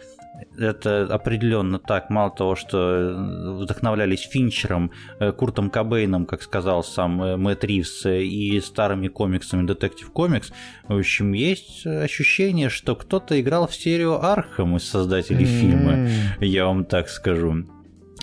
это 0.57 1.03
определенно 1.03 1.79
так. 1.79 2.09
Мало 2.09 2.31
того, 2.31 2.55
что 2.55 3.15
вдохновлялись 3.59 4.21
Финчером, 4.21 4.91
э, 5.19 5.31
Куртом 5.31 5.69
Кобейном, 5.69 6.25
как 6.25 6.41
сказал 6.41 6.83
сам 6.83 7.21
э, 7.21 7.37
Мэтт 7.37 7.63
Ривз, 7.63 8.05
э, 8.05 8.23
и 8.23 8.59
старыми 8.61 9.07
комиксами 9.07 9.67
Detective 9.67 10.11
Comics, 10.13 10.51
в 10.87 10.97
общем, 10.97 11.33
есть 11.33 11.85
ощущение, 11.85 12.69
что 12.69 12.95
кто-то 12.95 13.39
играл 13.39 13.67
в 13.67 13.75
серию 13.75 14.23
Архам 14.23 14.77
из 14.77 14.83
создателей 14.83 15.45
mm-hmm. 15.45 15.59
фильма, 15.59 16.09
я 16.39 16.65
вам 16.65 16.85
так 16.85 17.09
скажу. 17.09 17.65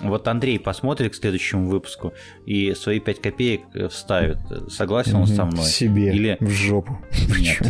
Вот 0.03 0.29
Андрей 0.29 0.59
посмотрит 0.59 1.13
к 1.13 1.15
следующему 1.17 1.67
выпуску 1.69 2.13
и 2.47 2.73
свои 2.75 3.01
5 3.01 3.21
копеек 3.21 3.63
вставит. 3.91 4.39
Согласен 4.71 5.17
он 5.17 5.27
со 5.27 5.45
мной? 5.45 5.65
Себе. 5.65 6.15
Или 6.15 6.37
в 6.41 6.49
жопу. 6.51 6.99
Нет. 7.39 7.63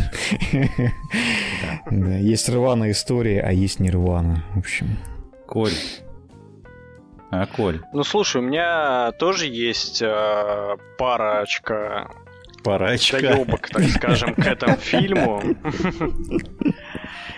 Да, 1.89 2.15
есть 2.15 2.47
рваная 2.49 2.91
история, 2.91 3.41
а 3.41 3.51
есть 3.51 3.79
нирвана. 3.79 4.43
В 4.53 4.59
общем. 4.59 4.97
Коль. 5.47 5.71
А, 7.31 7.45
Коль? 7.45 7.81
Ну, 7.93 8.03
слушай, 8.03 8.37
у 8.37 8.41
меня 8.45 9.11
тоже 9.13 9.45
есть 9.45 10.01
э, 10.01 10.77
парочка 10.97 12.09
Парачка. 12.63 13.21
доебок, 13.21 13.69
так 13.69 13.83
скажем, 13.89 14.33
к 14.33 14.45
этому 14.45 14.75
фильму. 14.81 15.41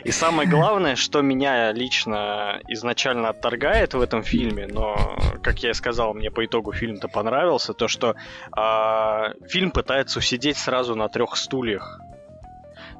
И 0.03 0.11
самое 0.11 0.49
главное, 0.49 0.95
что 0.95 1.21
меня 1.21 1.71
лично 1.71 2.59
изначально 2.67 3.29
отторгает 3.29 3.93
в 3.93 4.01
этом 4.01 4.23
фильме, 4.23 4.67
но, 4.67 5.17
как 5.43 5.59
я 5.59 5.71
и 5.71 5.73
сказал, 5.73 6.13
мне 6.13 6.31
по 6.31 6.43
итогу 6.43 6.71
фильм-то 6.73 7.07
понравился, 7.07 7.73
то 7.73 7.87
что 7.87 8.15
э, 8.57 9.47
фильм 9.47 9.71
пытается 9.71 10.19
усидеть 10.19 10.57
сразу 10.57 10.95
на 10.95 11.07
трех 11.07 11.35
стульях. 11.37 11.99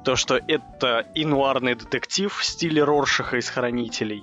То, 0.04 0.16
что 0.16 0.36
это 0.36 1.06
инуарный 1.14 1.74
детектив 1.74 2.32
в 2.32 2.44
стиле 2.44 2.84
Роршиха 2.84 3.36
из 3.36 3.48
«Хранителей», 3.48 4.22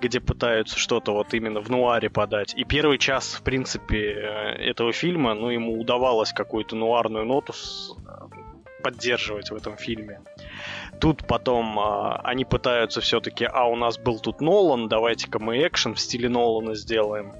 где 0.00 0.20
пытаются 0.20 0.78
что-то 0.78 1.12
вот 1.12 1.32
именно 1.32 1.60
в 1.60 1.70
нуаре 1.70 2.10
подать. 2.10 2.54
И 2.54 2.64
первый 2.64 2.98
час, 2.98 3.34
в 3.34 3.42
принципе, 3.42 4.12
э, 4.12 4.70
этого 4.70 4.92
фильма, 4.92 5.34
ну, 5.34 5.48
ему 5.48 5.80
удавалось 5.80 6.32
какую-то 6.34 6.76
нуарную 6.76 7.24
ноту 7.24 7.54
поддерживать 8.82 9.50
в 9.50 9.54
этом 9.54 9.78
фильме. 9.78 10.20
Тут 11.00 11.26
потом 11.26 11.78
а, 11.78 12.20
они 12.24 12.44
пытаются 12.44 13.00
все-таки, 13.00 13.44
а 13.44 13.64
у 13.64 13.76
нас 13.76 13.98
был 13.98 14.18
тут 14.20 14.40
Нолан, 14.40 14.88
давайте-ка 14.88 15.38
мы 15.38 15.66
экшен 15.66 15.94
в 15.94 16.00
стиле 16.00 16.28
Нолана 16.28 16.74
сделаем. 16.74 17.32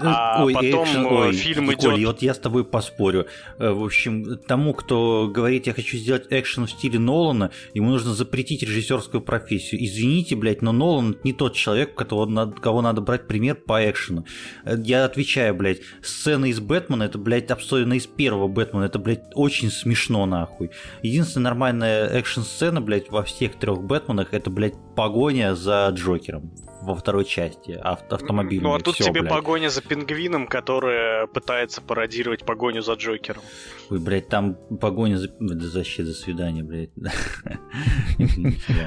А 0.00 0.44
ой, 0.44 0.54
потом 0.54 0.84
экшен, 0.84 1.06
ой, 1.06 1.32
фильм 1.32 1.72
идет... 1.72 1.80
Коль, 1.80 2.04
вот 2.04 2.22
я 2.22 2.34
с 2.34 2.38
тобой 2.38 2.64
поспорю. 2.64 3.26
Э, 3.58 3.70
в 3.70 3.84
общем, 3.84 4.38
тому, 4.38 4.74
кто 4.74 5.28
говорит, 5.32 5.66
я 5.66 5.74
хочу 5.74 5.96
сделать 5.96 6.26
экшен 6.30 6.66
в 6.66 6.70
стиле 6.70 6.98
Нолана, 6.98 7.50
ему 7.74 7.90
нужно 7.90 8.14
запретить 8.14 8.62
режиссерскую 8.62 9.20
профессию. 9.20 9.84
Извините, 9.84 10.36
блядь, 10.36 10.62
но 10.62 10.72
Нолан 10.72 11.16
не 11.24 11.32
тот 11.32 11.54
человек, 11.54 11.94
кого 11.94 12.26
надо, 12.26 12.52
кого 12.60 12.82
надо 12.82 13.00
брать 13.00 13.26
пример 13.26 13.56
по 13.56 13.88
экшену. 13.88 14.24
Э, 14.64 14.76
я 14.78 15.04
отвечаю, 15.04 15.54
блядь, 15.54 15.80
сцена 16.02 16.46
из 16.46 16.60
Бэтмена, 16.60 17.04
это, 17.04 17.18
блядь, 17.18 17.50
обстоятельно 17.50 17.94
из 17.94 18.06
первого 18.06 18.48
Бэтмена, 18.48 18.84
это, 18.84 18.98
блядь, 18.98 19.24
очень 19.34 19.70
смешно, 19.70 20.26
нахуй. 20.26 20.70
Единственная 21.02 21.50
нормальная 21.50 22.06
экшн-сцена, 22.08 22.80
блядь, 22.80 23.10
во 23.10 23.22
всех 23.22 23.58
трех 23.58 23.82
Бэтменах, 23.82 24.32
это, 24.32 24.50
блядь, 24.50 24.74
погоня 24.94 25.54
за 25.54 25.90
Джокером 25.92 26.52
во 26.82 26.94
второй 26.94 27.24
части 27.24 27.72
авто 27.72 28.16
автомобильной. 28.16 28.64
Ну 28.64 28.74
а 28.74 28.80
тут 28.80 28.94
Всё, 28.94 29.04
тебе 29.04 29.20
блядь. 29.20 29.32
погоня 29.32 29.68
за 29.68 29.82
пингвином, 29.82 30.46
которая 30.46 31.26
пытается 31.26 31.80
пародировать 31.80 32.44
погоню 32.44 32.82
за 32.82 32.94
Джокером. 32.94 33.42
Ой, 33.90 33.98
блядь, 33.98 34.28
там 34.28 34.56
погоня 34.80 35.16
за... 35.16 35.28
Да 35.38 35.66
за 35.66 35.84
свидание, 35.84 36.64
блядь. 36.64 36.90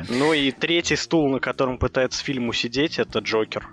Ну 0.10 0.34
и 0.34 0.52
третий 0.52 0.95
стул, 0.95 1.30
на 1.30 1.40
котором 1.40 1.78
пытается 1.78 2.24
фильм 2.24 2.49
усидеть, 2.49 2.99
это 2.99 3.20
Джокер. 3.20 3.68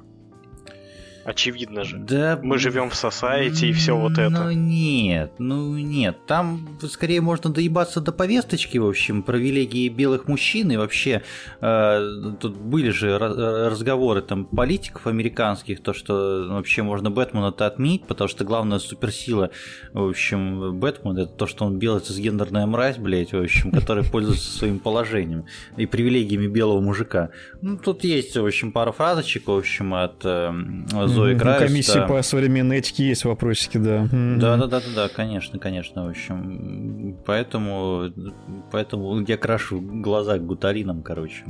Очевидно 1.24 1.84
же. 1.84 1.98
Да. 1.98 2.38
Мы 2.42 2.58
живем 2.58 2.90
в 2.90 2.94
society 2.94 3.68
и 3.68 3.72
все 3.72 3.96
вот 3.96 4.12
это. 4.12 4.30
Ну 4.30 4.50
нет, 4.52 5.32
ну 5.38 5.76
нет. 5.76 6.16
Там 6.26 6.78
скорее 6.88 7.20
можно 7.20 7.50
доебаться 7.50 8.00
до 8.00 8.12
повесточки, 8.12 8.78
в 8.78 8.86
общем, 8.86 9.22
привилегии 9.22 9.88
белых 9.88 10.28
мужчин 10.28 10.72
и 10.72 10.76
вообще 10.76 11.22
э, 11.60 12.34
тут 12.40 12.56
были 12.56 12.90
же 12.90 13.18
разговоры 13.18 14.22
там 14.22 14.44
политиков 14.44 15.06
американских, 15.06 15.82
то 15.82 15.92
что 15.92 16.46
вообще 16.48 16.82
можно 16.82 17.10
Бэтмена-то 17.10 17.66
отменить, 17.66 18.06
потому 18.06 18.28
что 18.28 18.44
главная 18.44 18.78
суперсила, 18.78 19.50
в 19.92 20.08
общем, 20.08 20.78
Бэтмена 20.78 21.20
это 21.20 21.32
то, 21.32 21.46
что 21.46 21.64
он 21.64 21.78
белый 21.78 22.00
цисгендерная 22.00 22.66
мразь, 22.66 22.96
блядь, 22.96 23.32
в 23.32 23.42
общем, 23.42 23.70
который 23.72 24.04
пользуется 24.04 24.50
своим 24.50 24.78
положением 24.78 25.44
и 25.76 25.86
привилегиями 25.86 26.46
белого 26.46 26.80
мужика. 26.80 27.30
Ну 27.60 27.76
тут 27.76 28.04
есть, 28.04 28.36
в 28.36 28.44
общем, 28.44 28.72
пара 28.72 28.92
фразочек, 28.92 29.48
в 29.48 29.52
общем, 29.52 29.94
от 29.94 30.24
э, 31.10 31.14
Зои 31.14 31.34
Грайс. 31.34 31.62
У 31.62 31.66
комиссии 31.66 31.98
да. 31.98 32.06
по 32.06 32.22
современной 32.22 32.78
этике 32.78 33.08
есть 33.08 33.24
вопросики, 33.24 33.78
да. 33.78 34.08
Да, 34.10 34.56
да, 34.56 34.66
да, 34.66 34.80
да, 34.80 34.86
да, 34.94 35.08
конечно, 35.08 35.58
конечно, 35.58 36.06
в 36.06 36.10
общем. 36.10 37.18
Поэтому, 37.26 38.12
поэтому 38.70 39.20
я 39.20 39.36
крашу 39.36 39.80
глаза 39.80 40.38
гуталином, 40.38 41.02
короче. 41.02 41.44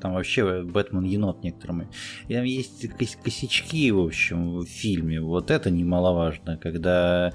Там 0.00 0.14
вообще 0.14 0.62
Бэтмен 0.62 1.04
енот 1.04 1.42
некоторыми. 1.42 1.88
И 2.28 2.34
там 2.34 2.44
есть 2.44 2.88
косячки, 3.22 3.90
в 3.90 4.00
общем, 4.00 4.58
в 4.58 4.66
фильме. 4.66 5.20
Вот 5.20 5.50
это 5.50 5.70
немаловажно, 5.70 6.56
когда 6.56 7.32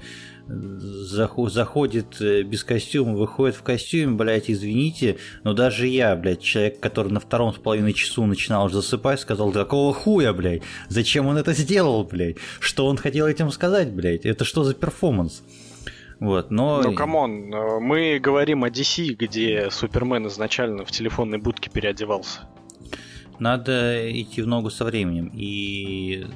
заходит 0.50 2.20
э, 2.20 2.42
без 2.42 2.64
костюма, 2.64 3.14
выходит 3.14 3.56
в 3.56 3.62
костюме, 3.62 4.14
блядь, 4.14 4.50
извините, 4.50 5.18
но 5.44 5.52
даже 5.52 5.86
я, 5.86 6.16
блядь, 6.16 6.42
человек, 6.42 6.80
который 6.80 7.12
на 7.12 7.20
втором 7.20 7.54
с 7.54 7.58
половиной 7.58 7.92
часу 7.92 8.26
начинал 8.26 8.68
засыпать, 8.68 9.20
сказал, 9.20 9.52
какого 9.52 9.94
хуя, 9.94 10.32
блядь, 10.32 10.62
зачем 10.88 11.26
он 11.26 11.36
это 11.36 11.52
сделал, 11.52 12.04
блядь, 12.04 12.36
что 12.58 12.86
он 12.86 12.96
хотел 12.96 13.26
этим 13.26 13.50
сказать, 13.50 13.92
блядь, 13.92 14.26
это 14.26 14.44
что 14.44 14.64
за 14.64 14.74
перформанс? 14.74 15.42
Вот, 16.18 16.50
но... 16.50 16.82
Ну, 16.82 16.94
come 16.94 17.27
on, 17.27 17.52
э, 17.52 17.80
мы 17.80 18.18
говорим 18.18 18.64
о 18.64 18.68
DC, 18.68 19.14
где 19.14 19.70
Супермен 19.70 20.26
изначально 20.26 20.84
в 20.84 20.90
телефонной 20.90 21.38
будке 21.38 21.70
переодевался. 21.70 22.40
Надо 23.38 24.10
идти 24.12 24.42
в 24.42 24.46
ногу 24.46 24.68
со 24.68 24.84
временем. 24.84 25.32
И 25.34 26.26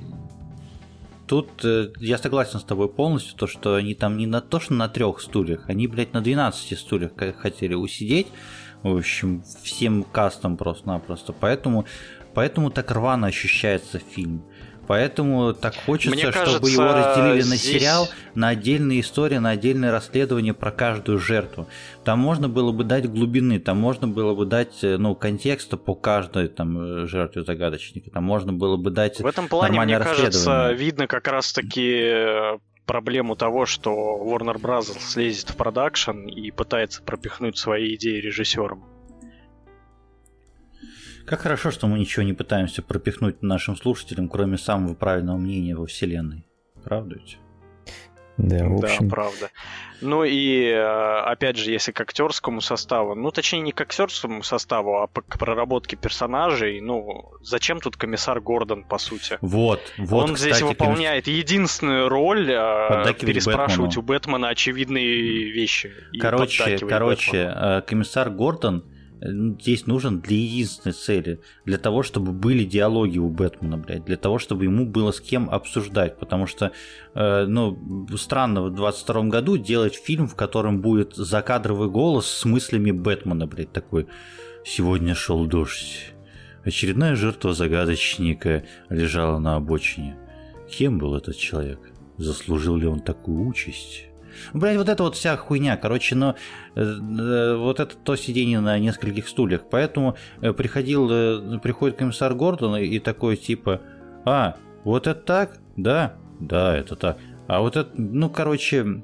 тут 1.26 1.64
э, 1.64 1.92
я 1.98 2.18
согласен 2.18 2.60
с 2.60 2.64
тобой 2.64 2.88
полностью, 2.88 3.36
то, 3.36 3.46
что 3.46 3.74
они 3.74 3.94
там 3.94 4.16
не 4.16 4.26
на 4.26 4.40
то, 4.40 4.60
что 4.60 4.74
на 4.74 4.88
трех 4.88 5.20
стульях, 5.20 5.68
они, 5.68 5.86
блядь, 5.86 6.12
на 6.12 6.20
12 6.20 6.78
стульях 6.78 7.12
хотели 7.38 7.74
усидеть. 7.74 8.28
В 8.82 8.96
общем, 8.96 9.42
всем 9.62 10.02
кастом 10.04 10.56
просто-напросто. 10.56 11.32
Поэтому, 11.32 11.86
поэтому 12.34 12.70
так 12.70 12.90
рвано 12.90 13.26
ощущается 13.26 13.98
фильм. 13.98 14.44
Поэтому 14.86 15.54
так 15.54 15.74
хочется, 15.74 16.14
Мне 16.14 16.30
кажется, 16.30 16.56
чтобы 16.56 16.70
его 16.70 16.84
разделили 16.84 17.40
здесь... 17.40 17.50
на 17.50 17.56
сериал, 17.56 18.08
на 18.34 18.48
отдельные 18.48 19.00
истории, 19.00 19.38
на 19.38 19.50
отдельное 19.50 19.90
расследование 19.90 20.54
про 20.54 20.70
каждую 20.70 21.18
жертву. 21.18 21.68
Там 22.04 22.18
можно 22.18 22.48
было 22.48 22.72
бы 22.72 22.84
дать 22.84 23.10
глубины, 23.10 23.58
там 23.58 23.78
можно 23.78 24.08
было 24.08 24.34
бы 24.34 24.46
дать 24.46 24.82
э, 24.82 24.96
ну, 24.96 25.14
контекста 25.14 25.76
по 25.76 25.94
каждой 25.94 26.48
там, 26.48 27.06
жертве 27.06 27.44
загадочника, 27.44 28.10
там 28.10 28.24
можно 28.24 28.52
было 28.52 28.76
бы 28.76 28.90
дать 28.90 29.20
В 29.20 29.26
этом 29.26 29.48
плане, 29.48 29.80
мне 29.80 29.98
кажется, 29.98 30.72
видно 30.72 31.06
как 31.06 31.28
раз-таки 31.28 32.00
э, 32.02 32.58
проблему 32.86 33.36
того, 33.36 33.66
что 33.66 33.90
Warner 33.90 34.60
Bros. 34.60 34.98
слезет 35.00 35.50
в 35.50 35.56
продакшн 35.56 36.26
и 36.26 36.50
пытается 36.50 37.02
пропихнуть 37.02 37.56
свои 37.56 37.94
идеи 37.94 38.20
режиссерам. 38.20 38.93
Как 41.26 41.40
хорошо, 41.40 41.70
что 41.70 41.86
мы 41.86 41.98
ничего 41.98 42.22
не 42.22 42.34
пытаемся 42.34 42.82
пропихнуть 42.82 43.42
нашим 43.42 43.76
слушателям, 43.76 44.28
кроме 44.28 44.58
самого 44.58 44.94
правильного 44.94 45.38
мнения 45.38 45.74
во 45.74 45.86
Вселенной. 45.86 46.44
Правда 46.82 47.16
ведь? 47.16 47.38
Да, 48.36 48.66
в 48.66 48.84
общем. 48.84 49.08
Да, 49.08 49.14
правда. 49.14 49.50
Ну 50.00 50.24
и, 50.24 50.66
э, 50.66 51.20
опять 51.20 51.56
же, 51.56 51.70
если 51.70 51.92
к 51.92 52.00
актерскому 52.00 52.60
составу, 52.60 53.14
ну, 53.14 53.30
точнее, 53.30 53.60
не 53.60 53.72
к 53.72 53.80
актерскому 53.80 54.42
составу, 54.42 54.96
а 54.96 55.06
к 55.06 55.38
проработке 55.38 55.96
персонажей, 55.96 56.80
ну, 56.80 57.32
зачем 57.42 57.80
тут 57.80 57.96
комиссар 57.96 58.40
Гордон, 58.40 58.84
по 58.84 58.98
сути? 58.98 59.38
Вот, 59.40 59.80
вот, 59.96 60.24
Он 60.24 60.34
кстати, 60.34 60.52
здесь 60.52 60.62
выполняет 60.62 61.24
комисс... 61.24 61.38
единственную 61.38 62.08
роль 62.08 62.50
э, 62.50 63.14
переспрашивать 63.14 63.96
Бэтмену. 63.96 64.02
у 64.02 64.02
Бэтмена 64.02 64.48
очевидные 64.48 65.52
вещи. 65.52 65.92
Короче, 66.20 66.78
короче, 66.78 67.30
Бэтмена. 67.30 67.78
Э, 67.78 67.82
комиссар 67.82 68.30
Гордон 68.30 68.84
здесь 69.24 69.86
нужен 69.86 70.20
для 70.20 70.36
единственной 70.36 70.92
цели. 70.92 71.40
Для 71.64 71.78
того, 71.78 72.02
чтобы 72.02 72.32
были 72.32 72.64
диалоги 72.64 73.18
у 73.18 73.28
Бэтмена, 73.28 73.78
блядь. 73.78 74.04
Для 74.04 74.16
того, 74.16 74.38
чтобы 74.38 74.64
ему 74.64 74.86
было 74.86 75.12
с 75.12 75.20
кем 75.20 75.48
обсуждать. 75.50 76.18
Потому 76.18 76.46
что, 76.46 76.72
э, 77.14 77.46
ну, 77.46 78.06
странно 78.16 78.62
в 78.62 78.74
22 78.74 79.24
году 79.24 79.56
делать 79.56 79.94
фильм, 79.94 80.28
в 80.28 80.36
котором 80.36 80.80
будет 80.80 81.14
закадровый 81.14 81.88
голос 81.88 82.26
с 82.26 82.44
мыслями 82.44 82.90
Бэтмена, 82.90 83.46
блядь, 83.46 83.72
такой. 83.72 84.06
Сегодня 84.64 85.14
шел 85.14 85.46
дождь. 85.46 86.12
Очередная 86.64 87.16
жертва 87.16 87.52
загадочника 87.52 88.64
лежала 88.88 89.38
на 89.38 89.56
обочине. 89.56 90.16
Кем 90.70 90.98
был 90.98 91.14
этот 91.14 91.36
человек? 91.36 91.78
Заслужил 92.16 92.76
ли 92.76 92.86
он 92.86 93.00
такую 93.00 93.46
участь? 93.46 94.06
Блять, 94.52 94.76
вот 94.76 94.88
это 94.88 95.02
вот 95.02 95.16
вся 95.16 95.36
хуйня, 95.36 95.76
короче, 95.76 96.14
но 96.14 96.36
э, 96.74 96.80
э, 96.80 97.56
вот 97.56 97.80
это 97.80 97.96
то 97.96 98.16
сидение 98.16 98.60
на 98.60 98.78
нескольких 98.78 99.28
стульях. 99.28 99.62
Поэтому 99.70 100.16
э, 100.40 100.52
приходил, 100.52 101.58
приходит 101.60 101.96
комиссар 101.96 102.34
Гордон 102.34 102.76
и 102.76 102.98
такой 102.98 103.36
типа, 103.36 103.80
а, 104.24 104.56
вот 104.84 105.06
это 105.06 105.20
так? 105.20 105.58
Да, 105.76 106.16
да, 106.40 106.76
это 106.76 106.96
так. 106.96 107.18
А 107.46 107.60
вот 107.60 107.76
это, 107.76 107.90
ну, 107.94 108.30
короче, 108.30 109.02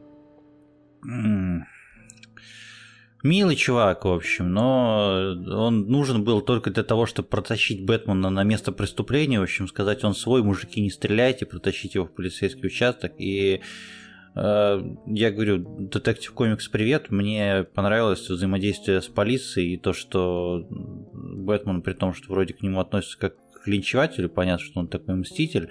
Милый 3.22 3.54
чувак, 3.54 4.06
в 4.06 4.08
общем, 4.08 4.50
но 4.50 5.34
он 5.50 5.88
нужен 5.88 6.24
был 6.24 6.40
только 6.40 6.70
для 6.70 6.82
того, 6.82 7.04
чтобы 7.04 7.28
протащить 7.28 7.84
Бэтмена 7.84 8.30
на 8.30 8.44
место 8.44 8.72
преступления, 8.72 9.40
в 9.40 9.42
общем, 9.42 9.68
сказать, 9.68 10.04
он 10.04 10.14
свой, 10.14 10.42
мужики, 10.42 10.80
не 10.80 10.88
стреляйте, 10.88 11.44
протащить 11.44 11.96
его 11.96 12.06
в 12.06 12.14
полицейский 12.14 12.66
участок, 12.66 13.12
и 13.18 13.60
Э, 13.60 13.99
я 14.34 15.30
говорю, 15.30 15.58
Детектив 15.58 16.32
Комикс, 16.32 16.68
привет. 16.68 17.10
Мне 17.10 17.64
понравилось 17.74 18.28
взаимодействие 18.28 19.02
с 19.02 19.08
полицией 19.08 19.74
и 19.74 19.76
то, 19.76 19.92
что 19.92 20.66
Бэтмен, 20.70 21.82
при 21.82 21.94
том, 21.94 22.14
что 22.14 22.32
вроде 22.32 22.54
к 22.54 22.62
нему 22.62 22.80
относится 22.80 23.18
как 23.18 23.34
к 23.62 23.66
линчевателю, 23.66 24.30
понятно, 24.30 24.64
что 24.64 24.80
он 24.80 24.88
такой 24.88 25.16
мститель, 25.16 25.68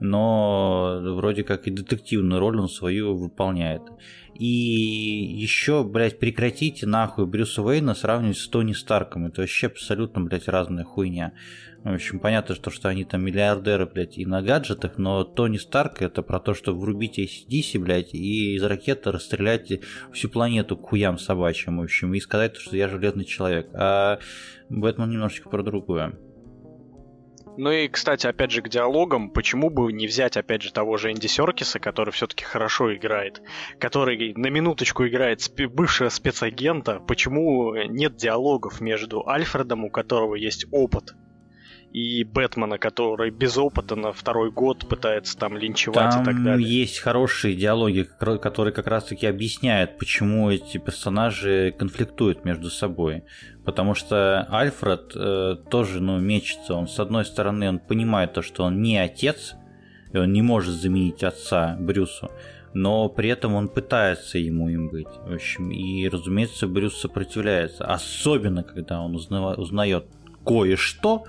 но 0.00 1.00
вроде 1.16 1.44
как 1.44 1.66
и 1.66 1.70
детективную 1.70 2.40
роль 2.40 2.58
он 2.58 2.68
свою 2.68 3.14
выполняет. 3.16 3.82
И 4.34 4.46
еще, 4.46 5.84
блядь, 5.84 6.18
прекратите 6.18 6.86
нахуй 6.86 7.26
Брюса 7.26 7.62
Уэйна 7.62 7.94
сравнивать 7.94 8.38
с 8.38 8.48
Тони 8.48 8.72
Старком. 8.72 9.26
Это 9.26 9.42
вообще 9.42 9.66
абсолютно, 9.66 10.22
блядь, 10.22 10.48
разная 10.48 10.84
хуйня. 10.84 11.32
В 11.82 11.94
общем, 11.94 12.18
понятно, 12.18 12.54
что, 12.54 12.70
что 12.70 12.90
они 12.90 13.04
там 13.04 13.24
миллиардеры, 13.24 13.86
блядь, 13.86 14.18
и 14.18 14.26
на 14.26 14.42
гаджетах, 14.42 14.98
но 14.98 15.24
Тони 15.24 15.56
Старк 15.56 16.02
это 16.02 16.22
про 16.22 16.38
то, 16.38 16.52
что 16.52 16.74
врубите 16.74 17.24
ACDC, 17.24 17.78
блядь, 17.78 18.12
и 18.12 18.54
из 18.54 18.62
ракеты 18.62 19.10
расстрелять 19.10 19.72
всю 20.12 20.28
планету 20.28 20.76
к 20.76 20.88
хуям 20.88 21.18
собачьим, 21.18 21.78
в 21.78 21.82
общем, 21.82 22.12
и 22.12 22.20
сказать, 22.20 22.56
что 22.56 22.76
я 22.76 22.86
железный 22.86 23.24
человек. 23.24 23.70
А 23.72 24.18
Бэтмен 24.68 25.08
немножечко 25.08 25.48
про 25.48 25.62
другое. 25.62 26.18
Ну 27.56 27.70
и, 27.70 27.88
кстати, 27.88 28.26
опять 28.26 28.50
же, 28.50 28.62
к 28.62 28.68
диалогам, 28.68 29.30
почему 29.30 29.70
бы 29.70 29.92
не 29.92 30.06
взять, 30.06 30.36
опять 30.36 30.62
же, 30.62 30.72
того 30.72 30.98
же 30.98 31.10
Энди 31.10 31.26
Серкиса, 31.26 31.78
который 31.78 32.10
все-таки 32.10 32.44
хорошо 32.44 32.94
играет, 32.94 33.42
который 33.78 34.34
на 34.34 34.48
минуточку 34.48 35.06
играет 35.06 35.40
спе- 35.40 35.66
бывшего 35.66 36.10
спецагента, 36.10 37.00
почему 37.00 37.74
нет 37.74 38.16
диалогов 38.16 38.80
между 38.80 39.26
Альфредом, 39.26 39.84
у 39.84 39.90
которого 39.90 40.36
есть 40.36 40.66
опыт, 40.70 41.14
и 41.92 42.22
Бэтмена, 42.24 42.78
который 42.78 43.30
без 43.30 43.58
опыта 43.58 43.96
на 43.96 44.12
второй 44.12 44.50
год 44.50 44.86
пытается 44.88 45.36
там 45.36 45.56
линчевать 45.56 46.10
там 46.10 46.22
и 46.22 46.24
так 46.24 46.42
далее. 46.42 46.68
есть 46.68 47.00
хорошие 47.00 47.56
диалоги, 47.56 48.08
которые 48.18 48.72
как 48.72 48.86
раз-таки 48.86 49.26
объясняют, 49.26 49.98
почему 49.98 50.50
эти 50.50 50.78
персонажи 50.78 51.74
конфликтуют 51.76 52.44
между 52.44 52.70
собой. 52.70 53.24
Потому 53.64 53.94
что 53.94 54.46
Альфред 54.50 55.12
э, 55.14 55.56
тоже 55.70 56.00
ну, 56.00 56.18
мечется. 56.18 56.74
Он, 56.74 56.88
с 56.88 56.98
одной 56.98 57.24
стороны, 57.24 57.68
он 57.68 57.78
понимает 57.78 58.32
то, 58.32 58.42
что 58.42 58.64
он 58.64 58.80
не 58.82 58.98
отец, 58.98 59.54
и 60.12 60.16
он 60.16 60.32
не 60.32 60.42
может 60.42 60.74
заменить 60.74 61.22
отца 61.22 61.76
Брюсу, 61.78 62.30
но 62.72 63.08
при 63.08 63.28
этом 63.28 63.54
он 63.54 63.68
пытается 63.68 64.38
ему 64.38 64.68
им 64.68 64.88
быть. 64.88 65.08
В 65.26 65.34
общем, 65.34 65.70
и, 65.70 66.08
разумеется, 66.08 66.66
Брюс 66.68 67.00
сопротивляется. 67.00 67.84
Особенно, 67.84 68.62
когда 68.62 69.00
он 69.00 69.16
узнает 69.16 70.06
кое-что, 70.44 71.24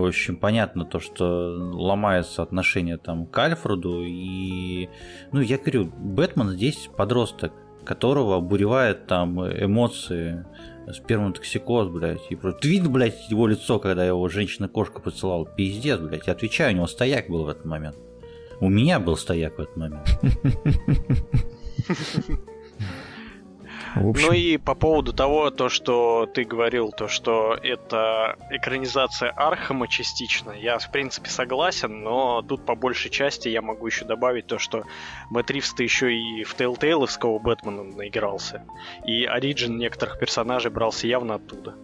в 0.00 0.06
общем, 0.06 0.36
понятно 0.36 0.84
то, 0.84 1.00
что 1.00 1.24
ломается 1.72 2.42
отношение 2.42 2.96
там 2.98 3.26
к 3.26 3.38
Альфреду. 3.38 4.02
И, 4.04 4.88
ну, 5.32 5.40
я 5.40 5.58
говорю, 5.58 5.86
Бэтмен 5.86 6.50
здесь 6.50 6.88
подросток, 6.96 7.52
которого 7.84 8.36
обуревает 8.36 9.06
там 9.06 9.40
эмоции 9.46 10.44
с 10.86 10.98
первым 10.98 11.32
токсикоз, 11.32 11.88
блядь. 11.88 12.20
И 12.30 12.36
просто... 12.36 12.60
Ты 12.60 12.68
видел, 12.68 12.90
блядь, 12.90 13.30
его 13.30 13.46
лицо, 13.46 13.78
когда 13.78 14.04
его 14.04 14.28
женщина-кошка 14.28 15.00
поцеловал? 15.00 15.46
Пиздец, 15.46 16.00
блядь. 16.00 16.26
Я 16.26 16.32
отвечаю, 16.32 16.72
у 16.72 16.76
него 16.76 16.86
стояк 16.86 17.28
был 17.28 17.44
в 17.44 17.48
этот 17.48 17.64
момент. 17.64 17.96
У 18.60 18.68
меня 18.68 19.00
был 19.00 19.16
стояк 19.16 19.58
в 19.58 19.60
этот 19.60 19.76
момент. 19.76 20.08
общем... 23.96 24.26
Ну 24.26 24.32
и 24.32 24.56
по 24.56 24.74
поводу 24.74 25.12
того, 25.12 25.50
то, 25.50 25.68
что 25.68 26.26
ты 26.26 26.44
говорил, 26.44 26.92
то, 26.92 27.08
что 27.08 27.54
это 27.62 28.36
экранизация 28.50 29.30
Архама 29.30 29.88
частично, 29.88 30.52
я 30.52 30.78
в 30.78 30.90
принципе 30.90 31.30
согласен, 31.30 32.02
но 32.02 32.42
тут 32.42 32.66
по 32.66 32.74
большей 32.74 33.10
части 33.10 33.48
я 33.48 33.62
могу 33.62 33.86
еще 33.86 34.04
добавить 34.04 34.46
то, 34.46 34.58
что 34.58 34.84
Мэтт 35.30 35.50
Ривз-то 35.50 35.82
еще 35.82 36.14
и 36.14 36.44
в 36.44 36.54
Тейлтейловского 36.54 37.38
Бэтмена 37.38 37.84
наигрался. 37.84 38.64
И 39.06 39.24
оригин 39.24 39.78
некоторых 39.78 40.18
персонажей 40.18 40.70
брался 40.70 41.06
явно 41.06 41.36
оттуда. 41.36 41.74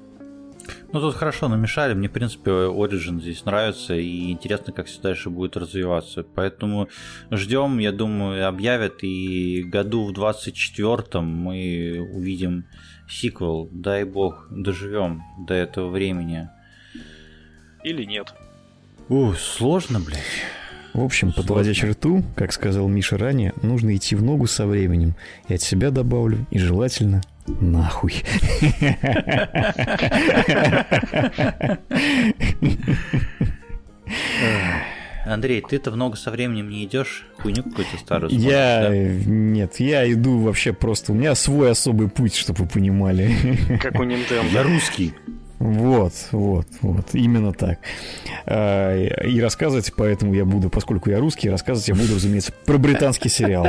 Ну, 0.93 1.01
тут 1.01 1.14
хорошо 1.14 1.48
намешали. 1.48 1.94
Мне, 1.94 2.09
в 2.09 2.12
принципе, 2.12 2.51
Origin 2.51 3.19
здесь 3.20 3.47
нравится, 3.47 3.94
и 3.94 4.31
интересно, 4.31 4.74
как 4.74 4.86
все 4.86 5.01
дальше 5.01 5.31
будет 5.31 5.56
развиваться. 5.56 6.23
Поэтому 6.23 6.89
ждем, 7.31 7.78
я 7.78 7.93
думаю, 7.93 8.47
объявят, 8.47 9.02
и 9.02 9.62
году 9.62 10.05
в 10.05 10.12
24-м 10.12 11.24
мы 11.24 12.10
увидим 12.12 12.66
сиквел. 13.09 13.70
Дай 13.73 14.05
бог, 14.05 14.48
доживем 14.51 15.23
до 15.47 15.55
этого 15.55 15.89
времени. 15.89 16.51
Или 17.85 18.05
нет. 18.05 18.35
Ух, 19.09 19.39
сложно, 19.39 19.98
блядь. 19.98 20.20
В 20.93 21.02
общем, 21.02 21.32
подводя 21.32 21.73
черту, 21.73 22.23
как 22.36 22.52
сказал 22.52 22.86
Миша 22.86 23.16
ранее, 23.16 23.55
нужно 23.62 23.97
идти 23.97 24.14
в 24.14 24.23
ногу 24.23 24.47
со 24.47 24.66
временем. 24.66 25.14
И 25.48 25.55
от 25.55 25.62
себя 25.62 25.90
добавлю, 25.90 26.47
и 26.51 26.59
желательно 26.59 27.23
Нахуй. 27.47 28.23
Андрей, 35.24 35.62
ты-то 35.66 35.93
много 35.93 36.16
со 36.16 36.31
временем 36.31 36.69
не 36.69 36.85
идешь, 36.85 37.27
хуйню 37.39 37.62
какую-то 37.62 37.97
старую 37.97 38.31
смотришь, 38.31 38.51
Я... 38.51 38.89
Да? 38.89 38.94
Нет, 38.94 39.78
я 39.78 40.12
иду 40.12 40.39
вообще 40.39 40.73
просто... 40.73 41.12
У 41.12 41.14
меня 41.14 41.35
свой 41.36 41.70
особый 41.70 42.09
путь, 42.09 42.35
чтобы 42.35 42.64
вы 42.64 42.69
понимали. 42.69 43.31
Как 43.81 43.94
у 44.01 44.05
Nintendo. 44.05 44.48
Я 44.52 44.64
русский. 44.64 45.14
Вот, 45.63 46.13
вот, 46.33 46.67
вот, 46.81 47.07
именно 47.13 47.53
так. 47.53 47.79
А, 48.47 48.97
и 49.25 49.41
рассказывать 49.41 49.93
поэтому 49.97 50.35
я 50.35 50.45
буду, 50.45 50.69
поскольку 50.71 51.09
я 51.09 51.21
русский, 51.21 51.49
рассказывать 51.49 51.87
я 51.87 51.95
буду, 51.95 52.17
разумеется, 52.17 52.53
про 52.65 52.79
британский 52.79 53.29
сериал. 53.29 53.69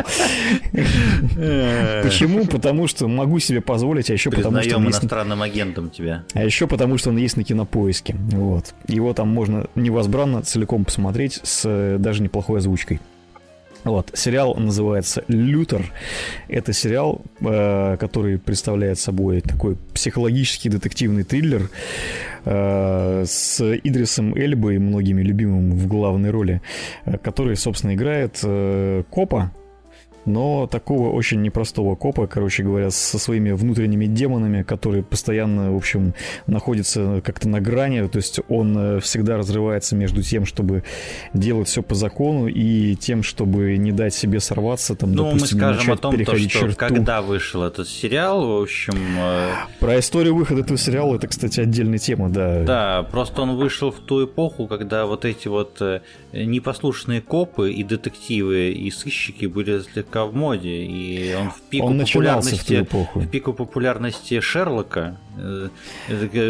Почему? 2.02 2.48
Потому 2.48 2.88
что 2.88 3.08
могу 3.08 3.38
себе 3.38 3.62
позволить, 3.62 4.10
а 4.10 4.14
еще 4.14 4.32
потому 4.32 4.60
что... 4.64 4.78
он 4.78 4.86
иностранным 4.86 5.44
агентом 5.44 5.92
тебя. 5.92 6.24
А 6.34 6.44
еще 6.44 6.66
потому 6.66 6.98
что 6.98 7.12
он 7.12 7.18
есть 7.18 7.38
на 7.38 7.44
кинопоиске. 7.44 8.16
Вот. 8.32 8.74
Его 8.88 9.14
там 9.14 9.30
можно 9.30 9.68
невозбранно 9.76 10.42
целиком 10.42 10.86
посмотреть 10.86 11.42
с 11.44 11.98
даже 12.00 12.24
неплохой 12.24 12.58
озвучкой. 12.58 13.02
Вот, 13.84 14.12
сериал 14.14 14.56
называется 14.56 15.24
«Лютер». 15.28 15.92
Это 16.48 16.72
сериал, 16.72 17.22
э, 17.42 17.98
который 18.00 18.40
представляет 18.40 18.98
собой 18.98 19.42
такой 19.42 19.78
психологический 19.94 20.70
детективный 20.70 21.24
триллер 21.24 21.70
э, 22.46 23.26
с 23.28 23.62
Идрисом 23.62 24.36
Эльбой, 24.38 24.78
многими 24.78 25.22
любимым 25.22 25.72
в 25.72 25.88
главной 25.88 26.30
роли, 26.30 26.62
э, 27.06 27.18
который, 27.18 27.58
собственно, 27.58 27.94
играет 27.94 28.40
э, 28.44 29.04
копа, 29.10 29.52
но 30.26 30.68
такого 30.68 31.12
очень 31.12 31.42
непростого 31.42 31.96
копа, 31.96 32.28
короче 32.28 32.64
говоря, 32.64 32.90
со 32.92 33.20
своими 33.20 33.52
внутренними 33.52 34.06
демонами, 34.06 34.64
которые 34.64 35.04
постоянно, 35.04 35.72
в 35.72 35.76
общем, 35.76 36.14
находятся 36.48 37.22
как-то 37.24 37.50
на 37.50 37.60
грани, 37.60 38.08
то 38.08 38.18
есть 38.18 38.40
он 38.50 38.78
э, 38.78 39.00
всегда 39.00 39.38
разрывается 39.38 39.96
между 39.96 40.22
тем, 40.22 40.46
чтобы 40.46 40.84
делать 41.34 41.68
все 41.68 41.82
по 41.82 41.96
закону 41.96 42.48
и 42.48 42.96
тем, 42.96 43.24
чтобы 43.24 43.78
не 43.78 43.92
дать 43.92 44.14
себе 44.14 44.40
сорваться, 44.40 44.96
там, 44.96 45.14
ну, 45.14 45.26
допустим, 45.26 45.58
мы 45.58 45.74
скажем 45.74 45.94
о 45.94 45.98
том, 45.98 46.24
то, 46.24 46.38
что 46.38 46.50
черту. 46.50 46.76
когда 46.78 47.22
вышел 47.22 47.64
этот 47.64 47.88
сериал, 47.88 48.46
в 48.46 48.62
общем... 48.62 48.96
Э, 49.18 49.52
Про 49.80 50.00
историю 50.00 50.36
выхода 50.36 50.62
этого 50.62 50.78
сериала, 50.78 51.16
это, 51.16 51.28
кстати, 51.28 51.60
отдельная 51.60 52.00
тема, 52.00 52.30
да. 52.30 52.64
Да, 52.64 53.04
просто 53.04 53.42
он 53.42 53.58
вышел 53.58 53.92
в 53.92 54.00
ту 54.00 54.26
эпоху, 54.26 54.68
когда 54.68 55.06
вот 55.06 55.26
эти 55.26 55.48
вот 55.48 55.82
э, 55.82 56.02
непослушные 56.32 57.22
копы 57.22 57.72
и 57.72 57.84
детективы 57.84 58.72
и 58.72 58.92
сыщики 58.92 59.46
были 59.46 59.80
слегка 59.80 60.13
в 60.22 60.36
моде, 60.36 60.84
и 60.84 61.36
он 61.36 61.50
в 61.50 61.62
пику 61.62 61.88
он 61.88 62.00
популярности, 62.00 62.74
в, 62.76 62.84
эпоху. 62.84 63.20
в 63.20 63.28
пику 63.28 63.54
популярности 63.54 64.40
Шерлока, 64.40 65.18
э, 65.38 65.70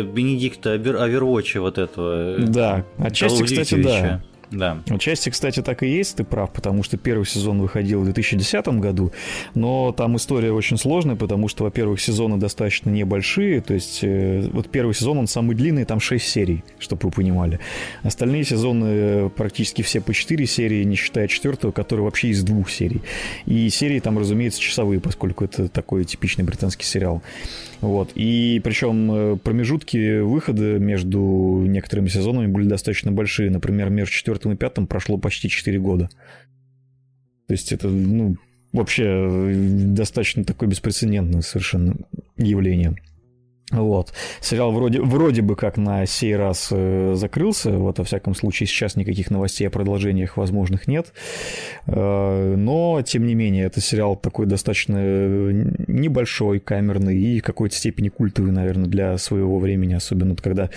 Бенедикта 0.04 0.74
Овервотча 0.74 1.62
вот 1.62 1.78
этого. 1.78 2.38
Да, 2.40 2.86
отчасти, 2.98 3.44
кстати, 3.44 3.76
да. 3.82 4.22
Да. 4.54 4.78
Отчасти, 4.90 5.30
кстати, 5.30 5.62
так 5.62 5.82
и 5.84 5.88
есть, 5.88 6.18
ты 6.18 6.24
прав, 6.24 6.52
потому 6.52 6.84
что 6.84 6.98
первый 6.98 7.26
сезон 7.26 7.60
выходил 7.60 8.02
в 8.02 8.06
2010 8.06 8.68
году, 8.80 9.12
но 9.56 9.92
там 9.92 10.16
история 10.18 10.52
очень 10.52 10.78
сложная, 10.78 11.16
потому 11.16 11.48
что, 11.48 11.64
во-первых, 11.64 12.00
сезоны 12.00 12.38
достаточно 12.38 12.90
небольшие, 12.92 13.62
то 13.62 13.74
есть 13.74 14.00
э, 14.04 14.48
вот 14.52 14.70
первый 14.70 14.94
сезон, 14.94 15.18
он 15.18 15.28
самый 15.28 15.56
длинный, 15.56 15.86
там 15.86 16.00
6 16.00 16.24
серий, 16.24 16.64
чтобы 16.78 17.02
вы 17.04 17.12
понимали. 17.12 17.60
Остальные 18.04 18.44
сезоны 18.44 18.86
э, 18.88 19.30
практически 19.36 19.82
все 19.82 20.02
по 20.02 20.14
4 20.14 20.46
серии, 20.46 20.84
не 20.84 20.96
считая 20.96 21.28
четвертого, 21.28 21.72
который 21.72 22.02
вообще 22.02 22.30
из 22.30 22.44
двух 22.44 22.70
серий. 22.70 23.02
И 23.46 23.70
серии 23.70 24.00
там, 24.00 24.20
разумеется, 24.20 24.62
часовые, 24.62 25.00
поскольку 25.00 25.46
это 25.46 25.68
такой 25.68 26.04
типичный 26.06 26.46
британский 26.46 26.86
сериал. 26.86 27.24
Вот. 27.84 28.12
И 28.16 28.62
причем 28.64 29.12
э, 29.12 29.36
промежутки 29.36 30.22
выхода 30.22 30.80
между 30.80 31.66
некоторыми 31.68 32.08
сезонами 32.08 32.48
были 32.48 32.66
достаточно 32.66 33.12
большие. 33.12 33.52
Например, 33.52 33.90
между 33.90 34.14
четвертым 34.14 34.54
и 34.54 34.56
пятым 34.56 34.88
прошло 34.88 35.18
почти 35.18 35.50
4 35.50 35.80
года. 35.80 36.10
То 37.48 37.54
есть 37.54 37.74
это, 37.74 37.90
ну, 37.90 38.38
вообще 38.72 39.04
э, 39.06 39.54
достаточно 39.88 40.46
такое 40.46 40.70
беспрецедентное 40.70 41.42
совершенно 41.42 41.98
явление. 42.38 42.96
Вот. 43.74 44.14
Сериал 44.40 44.72
вроде, 44.72 45.02
вроде 45.02 45.42
бы 45.42 45.56
как 45.56 45.78
на 45.78 46.06
сей 46.06 46.36
раз 46.36 46.70
э, 46.72 47.14
закрылся. 47.16 47.72
Вот, 47.72 47.98
во 47.98 48.06
всяком 48.06 48.36
случае, 48.36 48.68
сейчас 48.68 48.96
никаких 48.96 49.32
новостей 49.32 49.68
о 49.68 49.72
продолжениях 49.72 50.38
возможных 50.38 50.88
нет. 50.88 51.12
Э, 51.88 52.56
но, 52.56 53.02
тем 53.02 53.26
не 53.26 53.34
менее, 53.34 53.66
это 53.66 53.82
сериал 53.82 54.16
такой 54.16 54.46
достаточно 54.46 54.98
э, 55.00 55.74
небольшой, 55.88 56.60
камерный 56.60 57.18
и 57.18 57.40
в 57.40 57.44
какой-то 57.44 57.76
степени 57.76 58.10
культовый, 58.10 58.52
наверное, 58.52 58.86
для 58.86 59.18
своего 59.18 59.58
времени, 59.58 59.96
особенно 59.96 60.36
когда 60.36 60.70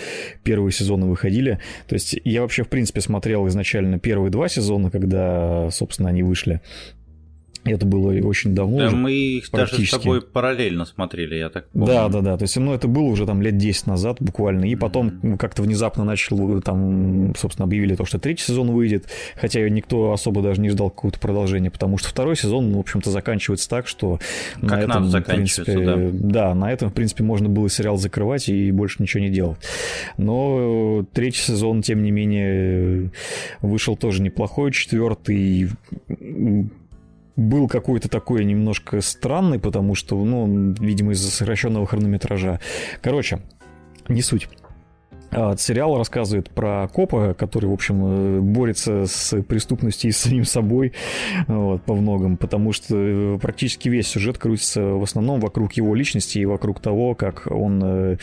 первые 0.43 0.73
сезоны 0.73 1.06
выходили. 1.06 1.60
То 1.86 1.94
есть 1.94 2.18
я 2.24 2.40
вообще, 2.40 2.64
в 2.64 2.68
принципе, 2.68 3.02
смотрел 3.02 3.47
изначально 3.48 3.98
первые 3.98 4.31
два 4.31 4.48
сезона, 4.48 4.90
когда, 4.90 5.68
собственно, 5.70 6.09
они 6.09 6.23
вышли. 6.23 6.62
Это 7.67 7.87
было 7.87 8.13
очень 8.27 8.55
давно. 8.55 8.79
Да, 8.79 8.87
уже, 8.87 8.97
мы 8.97 9.13
их 9.13 9.51
даже 9.51 9.85
с 9.85 9.91
тобой 9.91 10.23
параллельно 10.23 10.85
смотрели, 10.85 11.35
я 11.35 11.51
так 11.51 11.69
помню. 11.71 11.87
Да, 11.87 12.09
да, 12.09 12.21
да. 12.21 12.37
То 12.37 12.45
есть, 12.45 12.57
ну, 12.57 12.73
это 12.73 12.89
было 12.89 13.05
уже 13.05 13.27
там 13.27 13.43
лет 13.43 13.57
10 13.57 13.87
назад 13.87 14.19
буквально. 14.21 14.65
И 14.65 14.77
потом 14.77 15.37
как-то 15.39 15.63
внезапно 15.63 16.05
начал, 16.05 16.61
там, 16.61 17.35
собственно, 17.37 17.65
объявили 17.67 17.95
то, 17.95 18.05
что 18.05 18.19
третий 18.19 18.45
сезон 18.45 18.71
выйдет. 18.71 19.07
Хотя 19.37 19.69
никто 19.69 20.13
особо 20.13 20.43
даже 20.43 20.61
не 20.61 20.71
ждал 20.71 20.91
какого-то 20.91 21.21
продолжения, 21.21 21.71
потому 21.71 21.99
что 21.99 22.09
второй 22.09 22.37
сезон, 22.37 22.71
ну, 22.71 22.79
в 22.79 22.81
общем-то, 22.81 23.11
заканчивается 23.11 23.69
так, 23.69 23.87
что 23.87 24.19
как 24.61 24.71
на 24.71 24.81
этом, 24.81 25.11
в 25.11 25.21
принципе, 25.23 25.79
да. 25.79 25.97
да, 26.13 26.55
на 26.55 26.73
этом, 26.73 26.91
в 26.91 26.95
принципе, 26.95 27.25
можно 27.25 27.49
было 27.49 27.69
сериал 27.69 27.97
закрывать 27.97 28.49
и 28.49 28.71
больше 28.71 29.03
ничего 29.03 29.23
не 29.23 29.31
делать. 29.31 29.59
Но 30.17 31.05
третий 31.13 31.41
сезон, 31.41 31.83
тем 31.83 32.03
не 32.03 32.11
менее, 32.11 33.11
вышел 33.61 33.97
тоже 33.97 34.23
неплохой. 34.23 34.73
Четвертый 34.73 35.71
был 37.37 37.69
какой-то 37.69 38.09
такой 38.09 38.45
немножко 38.45 39.01
странный, 39.01 39.59
потому 39.59 39.95
что, 39.95 40.23
ну, 40.25 40.75
видимо, 40.81 41.13
из-за 41.13 41.31
сокращенного 41.31 41.87
хронометража. 41.87 42.61
Короче, 43.03 43.41
не 44.09 44.23
суть. 44.23 44.49
А, 45.37 45.55
сериал 45.59 45.99
рассказывает 45.99 46.49
про 46.49 46.89
копа, 46.89 47.35
который, 47.35 47.67
в 47.67 47.73
общем, 47.73 48.39
э, 48.39 48.41
борется 48.41 49.05
с 49.05 49.43
преступностью 49.43 50.09
и 50.09 50.13
с 50.13 50.17
самим 50.17 50.47
собой 50.47 50.95
вот, 51.47 51.83
по 51.83 51.95
многом, 51.95 52.39
потому 52.39 52.73
что 52.73 52.97
э, 52.97 53.39
практически 53.39 53.91
весь 53.91 54.07
сюжет 54.07 54.39
крутится 54.39 54.83
в 54.83 55.03
основном 55.03 55.41
вокруг 55.41 55.75
его 55.75 55.95
личности 55.95 56.39
и 56.39 56.47
вокруг 56.47 56.81
того, 56.81 57.15
как 57.15 57.49
он 57.51 57.83
э, 57.85 58.17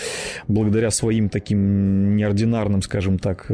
благодаря 0.48 0.90
своим 0.90 1.30
таким 1.30 2.16
неординарным, 2.16 2.82
скажем 2.82 3.20
так, 3.20 3.46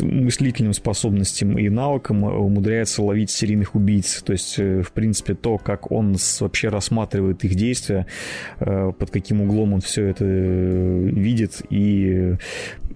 мыслительным 0.00 0.72
способностям 0.72 1.56
и 1.58 1.68
навыкам 1.68 2.24
умудряется 2.24 3.00
ловить 3.00 3.30
серийных 3.30 3.76
убийц. 3.76 4.22
То 4.22 4.32
есть, 4.32 4.58
в 4.58 4.90
принципе, 4.92 5.34
то, 5.34 5.58
как 5.58 5.92
он 5.92 6.16
вообще 6.40 6.68
рассматривает 6.68 7.44
их 7.44 7.54
действия, 7.54 8.06
под 8.58 9.10
каким 9.10 9.42
углом 9.42 9.74
он 9.74 9.80
все 9.80 10.06
это 10.06 10.24
видит 10.24 11.62
и 11.70 12.36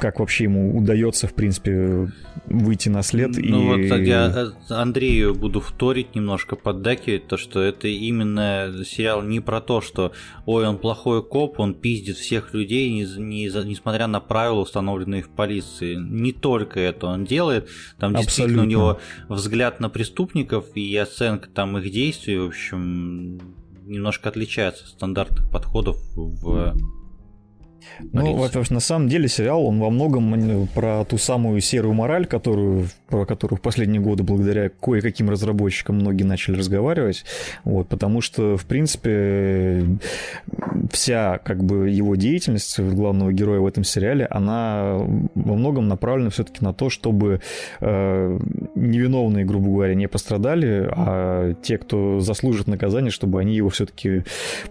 как 0.00 0.18
вообще 0.18 0.44
ему 0.44 0.76
удается, 0.76 1.28
в 1.28 1.34
принципе, 1.34 2.10
выйти 2.46 2.88
на 2.88 3.02
след. 3.02 3.36
Ну 3.36 3.76
и... 3.76 3.88
вот 3.88 3.98
я 3.98 4.52
Андрею 4.68 5.34
буду 5.34 5.60
вторить 5.60 6.14
немножко, 6.14 6.56
поддакивать, 6.56 7.28
то, 7.28 7.36
что 7.36 7.60
это 7.60 7.86
именно 7.88 8.72
сериал 8.84 9.22
не 9.22 9.40
про 9.40 9.60
то, 9.60 9.80
что 9.80 10.12
ой, 10.46 10.66
он 10.66 10.78
плохой 10.78 11.22
коп, 11.22 11.60
он 11.60 11.74
пиздит 11.74 12.16
всех 12.16 12.54
людей, 12.54 12.90
не, 12.90 13.04
не, 13.18 13.44
несмотря 13.68 14.06
на 14.06 14.20
правила, 14.20 14.60
установленные 14.60 15.22
в 15.22 15.28
полиции. 15.28 15.96
Не 15.96 16.32
только 16.32 16.80
это 16.80 17.06
он 17.06 17.24
делает, 17.24 17.68
там 17.98 18.12
Абсолютно. 18.12 18.22
действительно 18.22 18.62
у 18.62 18.66
него 18.66 19.00
взгляд 19.28 19.80
на 19.80 19.90
преступников 19.90 20.64
и 20.74 20.96
оценка 20.96 21.48
там 21.50 21.76
их 21.78 21.90
действий, 21.92 22.38
в 22.38 22.46
общем, 22.46 23.38
немножко 23.84 24.28
отличается 24.28 24.84
от 24.84 24.90
стандартных 24.90 25.50
подходов 25.50 25.98
в 26.14 26.74
ну, 28.12 28.34
во-первых, 28.34 28.70
на 28.70 28.80
самом 28.80 29.08
деле 29.08 29.28
сериал, 29.28 29.64
он 29.64 29.78
во 29.78 29.90
многом 29.90 30.68
про 30.74 31.04
ту 31.04 31.18
самую 31.18 31.60
серую 31.60 31.94
мораль, 31.94 32.26
которую, 32.26 32.88
про 33.08 33.26
которую 33.26 33.58
в 33.58 33.62
последние 33.62 34.00
годы 34.00 34.22
благодаря 34.22 34.68
кое-каким 34.68 35.30
разработчикам 35.30 35.96
многие 35.96 36.24
начали 36.24 36.56
разговаривать, 36.56 37.24
вот, 37.64 37.88
потому 37.88 38.20
что, 38.20 38.56
в 38.56 38.64
принципе, 38.66 39.84
вся 40.90 41.38
как 41.38 41.64
бы 41.64 41.90
его 41.90 42.16
деятельность 42.16 42.78
главного 42.78 43.32
героя 43.32 43.60
в 43.60 43.66
этом 43.66 43.84
сериале, 43.84 44.26
она 44.26 44.96
во 44.98 45.54
многом 45.54 45.88
направлена 45.88 46.30
все-таки 46.30 46.64
на 46.64 46.72
то, 46.72 46.90
чтобы 46.90 47.40
э, 47.80 48.38
невиновные, 48.74 49.44
грубо 49.44 49.68
говоря, 49.68 49.94
не 49.94 50.08
пострадали, 50.08 50.88
а 50.90 51.54
те, 51.62 51.78
кто 51.78 52.20
заслужит 52.20 52.66
наказание, 52.66 53.10
чтобы 53.10 53.40
они 53.40 53.54
его 53.54 53.68
все-таки 53.68 54.24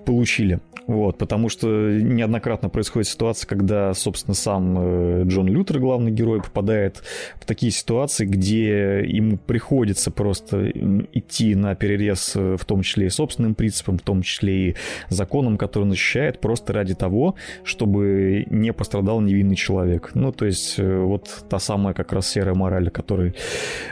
получили. 0.05 0.59
Вот, 0.89 1.19
потому 1.19 1.49
что 1.49 1.67
неоднократно 1.67 2.67
происходит 2.67 3.07
ситуация, 3.07 3.47
когда, 3.47 3.93
собственно, 3.93 4.33
сам 4.33 4.75
э, 4.79 5.23
Джон 5.25 5.45
Лютер, 5.45 5.77
главный 5.77 6.09
герой, 6.09 6.41
попадает 6.41 7.03
в 7.35 7.45
такие 7.45 7.71
ситуации, 7.71 8.25
где 8.25 9.01
ему 9.05 9.37
приходится 9.37 10.09
просто 10.09 10.67
идти 11.13 11.53
на 11.53 11.75
перерез, 11.75 12.35
э, 12.35 12.57
в 12.57 12.65
том 12.65 12.81
числе 12.81 13.05
и 13.05 13.09
собственным 13.09 13.53
принципам, 13.53 13.99
в 13.99 14.01
том 14.01 14.23
числе 14.23 14.69
и 14.69 14.75
законам, 15.09 15.59
которые 15.59 15.85
он 15.85 15.91
защищает, 15.91 16.39
просто 16.39 16.73
ради 16.73 16.95
того, 16.95 17.35
чтобы 17.63 18.47
не 18.49 18.73
пострадал 18.73 19.21
невинный 19.21 19.55
человек. 19.55 20.09
Ну, 20.15 20.31
то 20.31 20.47
есть, 20.47 20.79
э, 20.79 20.97
вот 21.01 21.45
та 21.51 21.59
самая 21.59 21.93
как 21.93 22.13
раз 22.13 22.27
серая 22.27 22.55
мораль, 22.55 22.87
о 22.87 22.91
которой 22.91 23.35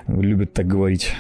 любят 0.07 0.53
так 0.53 0.65
говорить. 0.65 1.13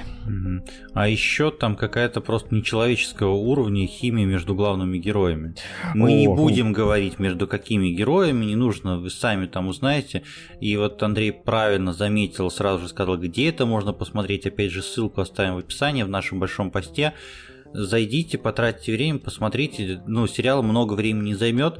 А 0.93 1.07
еще 1.07 1.51
там 1.51 1.75
какая-то 1.75 2.21
просто 2.21 2.53
нечеловеческого 2.53 3.33
уровня 3.33 3.87
химия 3.87 4.25
между 4.25 4.55
главными 4.55 4.97
героями. 4.97 5.55
Мы 5.93 6.11
О, 6.11 6.15
не 6.15 6.27
будем 6.27 6.73
говорить 6.73 7.19
между 7.19 7.47
какими 7.47 7.89
героями, 7.89 8.45
не 8.45 8.55
нужно, 8.55 8.99
вы 8.99 9.09
сами 9.09 9.47
там 9.47 9.67
узнаете. 9.67 10.23
И 10.59 10.75
вот 10.77 11.01
Андрей 11.03 11.31
правильно 11.31 11.93
заметил, 11.93 12.49
сразу 12.49 12.83
же 12.83 12.89
сказал, 12.89 13.17
где 13.17 13.49
это 13.49 13.65
можно 13.65 13.93
посмотреть. 13.93 14.45
Опять 14.45 14.71
же, 14.71 14.81
ссылку 14.81 15.21
оставим 15.21 15.55
в 15.55 15.59
описании 15.59 16.03
в 16.03 16.09
нашем 16.09 16.39
большом 16.39 16.71
посте. 16.71 17.13
Зайдите, 17.73 18.37
потратьте 18.37 18.93
время, 18.93 19.19
посмотрите. 19.19 20.01
Ну, 20.07 20.25
сериал 20.27 20.63
много 20.63 20.93
времени 20.93 21.33
займет. 21.33 21.79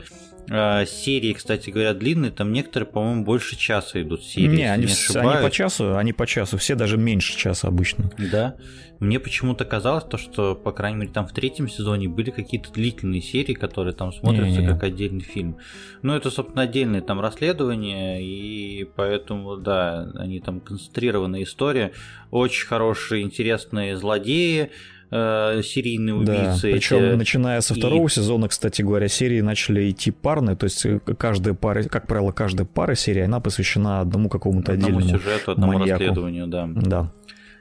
А, 0.49 0.86
серии, 0.86 1.34
кстати 1.34 1.69
говоря, 1.69 1.94
длинные, 1.94 2.32
там 2.32 2.53
некоторые, 2.53 2.88
по-моему, 2.88 3.24
больше 3.24 3.57
часа 3.57 4.02
идут 4.02 4.24
серии. 4.24 4.48
Не, 4.48 4.72
они, 4.72 4.86
не 4.86 5.18
они 5.18 5.44
по 5.44 5.52
часу, 5.52 5.98
они 5.98 6.14
по 6.14 6.26
часу, 6.26 6.57
все 6.57 6.76
даже 6.76 6.98
меньше 6.98 7.38
часа 7.38 7.68
обычно. 7.68 8.11
Да. 8.32 8.56
Мне 8.99 9.19
почему-то 9.19 9.64
казалось 9.65 10.06
то, 10.06 10.18
что, 10.18 10.56
по 10.56 10.72
крайней 10.72 10.98
мере, 10.99 11.11
там 11.11 11.28
в 11.28 11.32
третьем 11.32 11.68
сезоне 11.68 12.07
были 12.07 12.32
какие-то 12.32 12.72
длительные 12.72 13.22
серии, 13.22 13.53
которые 13.53 13.94
там 13.94 14.11
смотрятся 14.11 14.45
Не-не-не. 14.45 14.68
как 14.68 14.84
отдельный 14.84 15.22
фильм. 15.22 15.57
Ну, 16.02 16.15
это, 16.15 16.32
собственно, 16.32 16.64
отдельные 16.64 17.02
там 17.02 17.19
расследования, 17.19 18.19
и 18.24 18.86
поэтому, 18.95 19.57
да, 19.57 20.10
они 20.15 20.40
там 20.40 20.61
концентрированная 20.61 21.44
история. 21.44 21.91
Очень 22.32 22.68
хорошие, 22.68 23.22
интересные 23.22 23.98
злодеи, 23.98 24.72
э, 25.12 25.62
серийные 25.64 26.16
убийцы. 26.16 26.62
Да, 26.62 26.74
причем 26.74 26.98
эти... 26.98 27.16
начиная 27.16 27.62
со 27.62 27.74
второго 27.74 28.08
и... 28.08 28.12
сезона, 28.12 28.48
кстати 28.48 28.82
говоря, 28.82 29.08
серии 29.08 29.42
начали 29.42 29.90
идти 29.90 30.12
парные, 30.12 30.56
то 30.56 30.66
есть 30.66 30.86
э, 30.86 31.00
каждая 31.18 31.54
пара, 31.54 31.84
как 31.84 32.08
правило, 32.08 32.32
каждая 32.32 32.66
пара 32.66 32.96
серии, 32.96 33.22
она 33.22 33.40
посвящена 33.40 34.02
одному 34.02 34.30
какому-то 34.30 34.74
одному 34.74 34.98
отдельному 34.98 35.20
сюжету, 35.20 35.52
одному 35.52 35.74
маньяку. 35.74 36.00
расследованию, 36.00 36.48
да. 36.48 36.70
Да. 36.76 37.12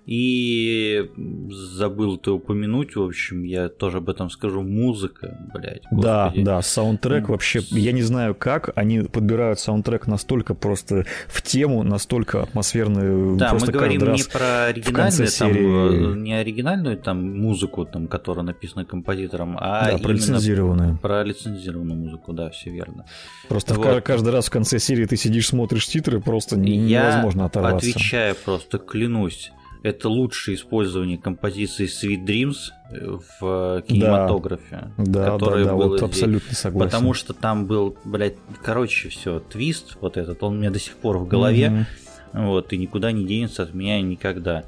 И 0.07 1.11
забыл 1.51 2.17
ты 2.17 2.31
упомянуть, 2.31 2.95
в 2.95 3.03
общем, 3.03 3.43
я 3.43 3.69
тоже 3.69 3.99
об 3.99 4.09
этом 4.09 4.31
скажу, 4.31 4.63
музыка, 4.63 5.37
блядь. 5.53 5.83
Да, 5.91 6.33
да, 6.37 6.63
саундтрек 6.63 7.29
вообще, 7.29 7.61
я 7.73 7.91
не 7.91 8.03
знаю 8.03 8.37
как, 8.37 8.71
они 8.77 9.01
подбирают 9.01 9.59
саундтрек 9.59 10.07
настолько 10.07 10.55
просто 10.55 11.07
в 11.27 11.43
тему, 11.43 11.83
настолько 11.83 12.41
атмосферный. 12.43 13.37
Да, 13.37 13.55
мы 13.55 13.67
говорим 13.67 14.13
не 14.13 14.23
про 14.23 14.67
оригинальную, 14.67 15.27
там, 15.27 15.27
серии... 15.27 16.15
не 16.15 16.35
оригинальную 16.35 16.99
там 16.99 17.41
музыку, 17.41 17.85
там, 17.85 18.07
которая 18.07 18.45
написана 18.45 18.85
композитором, 18.85 19.57
а 19.59 19.91
да, 19.91 19.99
про 19.99 20.13
лицензированную. 20.13 20.99
Про 20.99 21.25
лицензированную 21.25 21.99
музыку, 21.99 22.33
да, 22.33 22.51
все 22.51 22.71
верно. 22.71 23.07
Просто 23.49 23.75
вот. 23.75 24.05
каждый 24.05 24.33
раз 24.33 24.47
в 24.47 24.51
конце 24.51 24.79
серии 24.79 25.07
ты 25.07 25.17
сидишь, 25.17 25.49
смотришь 25.49 25.89
титры, 25.89 26.21
просто 26.21 26.57
невозможно 26.57 27.41
я 27.41 27.47
оторваться. 27.47 27.91
отвечаю 27.91 28.37
просто, 28.45 28.79
клянусь, 28.79 29.51
это 29.83 30.09
лучшее 30.09 30.57
использование 30.57 31.19
композиции 31.19 31.87
Sweet 31.87 32.25
Dreams 32.25 32.57
э, 32.91 33.19
в 33.41 33.83
кинематографе, 33.83 34.91
да, 34.97 35.31
которое 35.31 35.65
да, 35.65 35.71
да, 35.71 35.77
было 35.77 35.89
вот 35.89 35.99
здесь. 35.99 36.11
абсолютно 36.11 36.55
согласен. 36.55 36.91
Потому 36.91 37.15
что 37.15 37.35
там 37.35 37.67
был, 37.67 37.97
блядь, 38.05 38.37
короче, 38.63 39.09
все, 39.09 39.41
твист 39.41 39.97
вот 40.01 40.17
этот, 40.17 40.43
он 40.43 40.55
у 40.55 40.59
меня 40.59 40.71
до 40.71 40.79
сих 40.79 40.95
пор 40.97 41.19
в 41.19 41.27
голове, 41.27 41.87
mm-hmm. 42.33 42.47
вот, 42.47 42.73
и 42.73 42.79
никуда 42.79 43.13
не 43.13 43.25
денется 43.25 43.63
от 43.63 43.75
меня 43.75 44.01
никогда. 44.01 44.65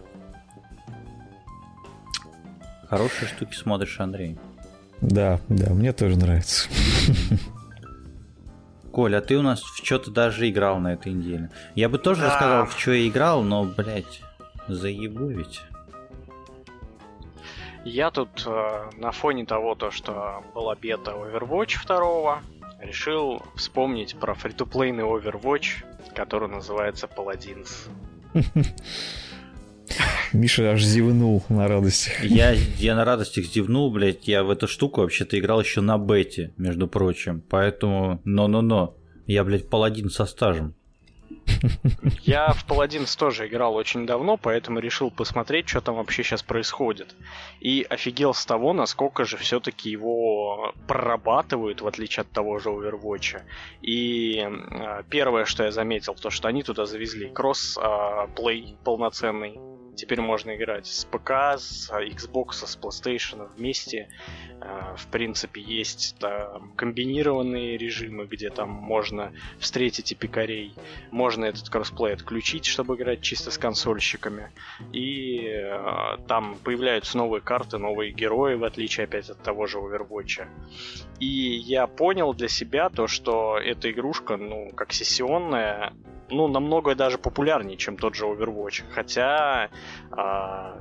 Хорошие 2.89 3.29
штуки 3.29 3.55
смотришь, 3.55 4.01
Андрей. 4.01 4.39
Да, 5.01 5.41
да, 5.49 5.73
мне 5.75 5.93
тоже 5.93 6.17
нравится. 6.17 6.69
Коля, 8.91 9.19
а 9.19 9.21
ты 9.21 9.37
у 9.37 9.43
нас 9.43 9.61
в 9.61 9.85
что-то 9.85 10.11
даже 10.11 10.49
играл 10.49 10.81
на 10.81 10.95
этой 10.95 11.13
неделе. 11.13 11.51
Я 11.75 11.89
бы 11.89 11.99
тоже 11.99 12.25
рассказал, 12.25 12.67
в 12.67 12.79
что 12.79 12.93
я 12.93 13.07
играл, 13.07 13.43
но, 13.43 13.65
блядь, 13.65 14.23
Заебу 14.69 15.29
ведь. 15.29 15.63
Я 17.85 18.11
тут 18.11 18.45
э, 18.47 18.91
на 18.97 19.13
фоне 19.13 19.47
того, 19.47 19.75
то, 19.75 19.91
что 19.91 20.45
была 20.55 20.75
бета 20.75 21.13
Overwatch 21.13 21.87
2, 21.87 22.43
решил 22.81 23.43
вспомнить 23.57 24.17
про 24.19 24.35
фри-то-плейный 24.35 25.05
Overwatch, 25.05 25.85
который 26.15 26.49
называется 26.49 27.07
Paladins. 27.07 27.89
Миша 30.33 30.73
аж 30.73 30.83
зевнул 30.83 31.43
на 31.49 31.67
радостях. 31.67 32.23
Я, 32.25 32.53
я 32.53 32.95
на 32.95 33.05
радостях 33.05 33.47
зевнул, 33.47 33.91
блядь. 33.91 34.29
Я 34.29 34.45
в 34.45 34.51
эту 34.51 34.69
штуку 34.69 35.01
вообще-то 35.01 35.39
играл 35.39 35.61
еще 35.61 35.81
на 35.81 35.97
бете, 35.97 36.53
между 36.59 36.87
прочим. 36.89 37.43
Поэтому, 37.49 38.21
но-но-но. 38.25 38.97
Я, 39.27 39.45
блядь, 39.45 39.69
паладин 39.71 40.11
со 40.11 40.27
стажем. 40.27 40.75
Я 42.23 42.53
в 42.53 42.67
Paladins 42.67 43.19
тоже 43.19 43.47
играл 43.47 43.75
очень 43.75 44.07
давно, 44.07 44.37
поэтому 44.37 44.79
решил 44.79 45.11
посмотреть, 45.11 45.69
что 45.69 45.81
там 45.81 45.97
вообще 45.97 46.23
сейчас 46.23 46.43
происходит. 46.43 47.15
И 47.61 47.87
офигел 47.89 48.35
с 48.35 48.45
того, 48.47 48.73
насколько 48.73 49.25
же 49.25 49.37
все-таки 49.37 49.91
его 49.91 50.73
прорабатывают, 50.87 51.81
в 51.81 51.87
отличие 51.87 52.23
от 52.23 52.31
того 52.31 52.59
же 52.59 52.71
Overwatch. 52.71 53.43
И 53.83 54.39
э, 54.41 55.03
первое, 55.11 55.45
что 55.45 55.65
я 55.65 55.73
заметил, 55.73 56.15
то, 56.15 56.31
что 56.31 56.49
они 56.49 56.63
туда 56.63 56.87
завезли 56.87 57.29
кросс-плей 57.29 58.77
а, 58.79 58.85
полноценный 58.85 59.59
Теперь 59.99 60.21
можно 60.21 60.55
играть 60.55 60.87
с 60.87 61.05
ПК, 61.05 61.59
с 61.59 61.91
Xbox, 61.91 62.65
с 62.65 62.79
PlayStation 62.79 63.49
вместе. 63.57 64.09
Э, 64.61 64.95
в 64.97 65.09
принципе, 65.09 65.61
есть 65.61 66.15
там 66.21 66.71
комбинированные 66.77 67.77
режимы, 67.77 68.27
где 68.27 68.51
там 68.51 68.71
можно 68.71 69.33
встретить 69.59 70.13
и 70.13 70.15
пикарей. 70.15 70.73
Можно 71.11 71.47
этот 71.47 71.69
кроссплей 71.69 72.15
отключить, 72.15 72.65
чтобы 72.65 72.95
играть 72.95 73.23
чисто 73.23 73.51
с 73.51 73.59
консольщиками. 73.59 74.53
И 74.93 75.49
э, 75.49 76.19
там 76.29 76.57
появляются 76.63 77.19
новые 77.19 77.41
карты, 77.41 77.79
новые 77.79 78.13
герои, 78.13 78.55
в 78.55 78.63
отличие 78.63 79.03
опять 79.03 79.29
от 79.29 79.43
того 79.43 79.67
же 79.67 79.79
Overwatch. 79.79 80.47
И 81.19 81.27
я 81.27 81.89
понял 81.89 82.35
для 82.35 82.49
себя 82.49 82.89
то, 82.89 83.09
что 83.09 83.59
эта 83.59 83.91
игрушка, 83.91 84.37
ну, 84.37 84.71
как 84.77 84.93
сессионная, 84.93 85.93
ну, 86.31 86.49
намного 86.49 86.95
даже 86.95 87.19
популярнее, 87.19 87.77
чем 87.77 87.97
тот 87.97 88.15
же 88.15 88.25
Overwatch. 88.25 88.85
Хотя 88.93 89.71
а, 90.11 90.79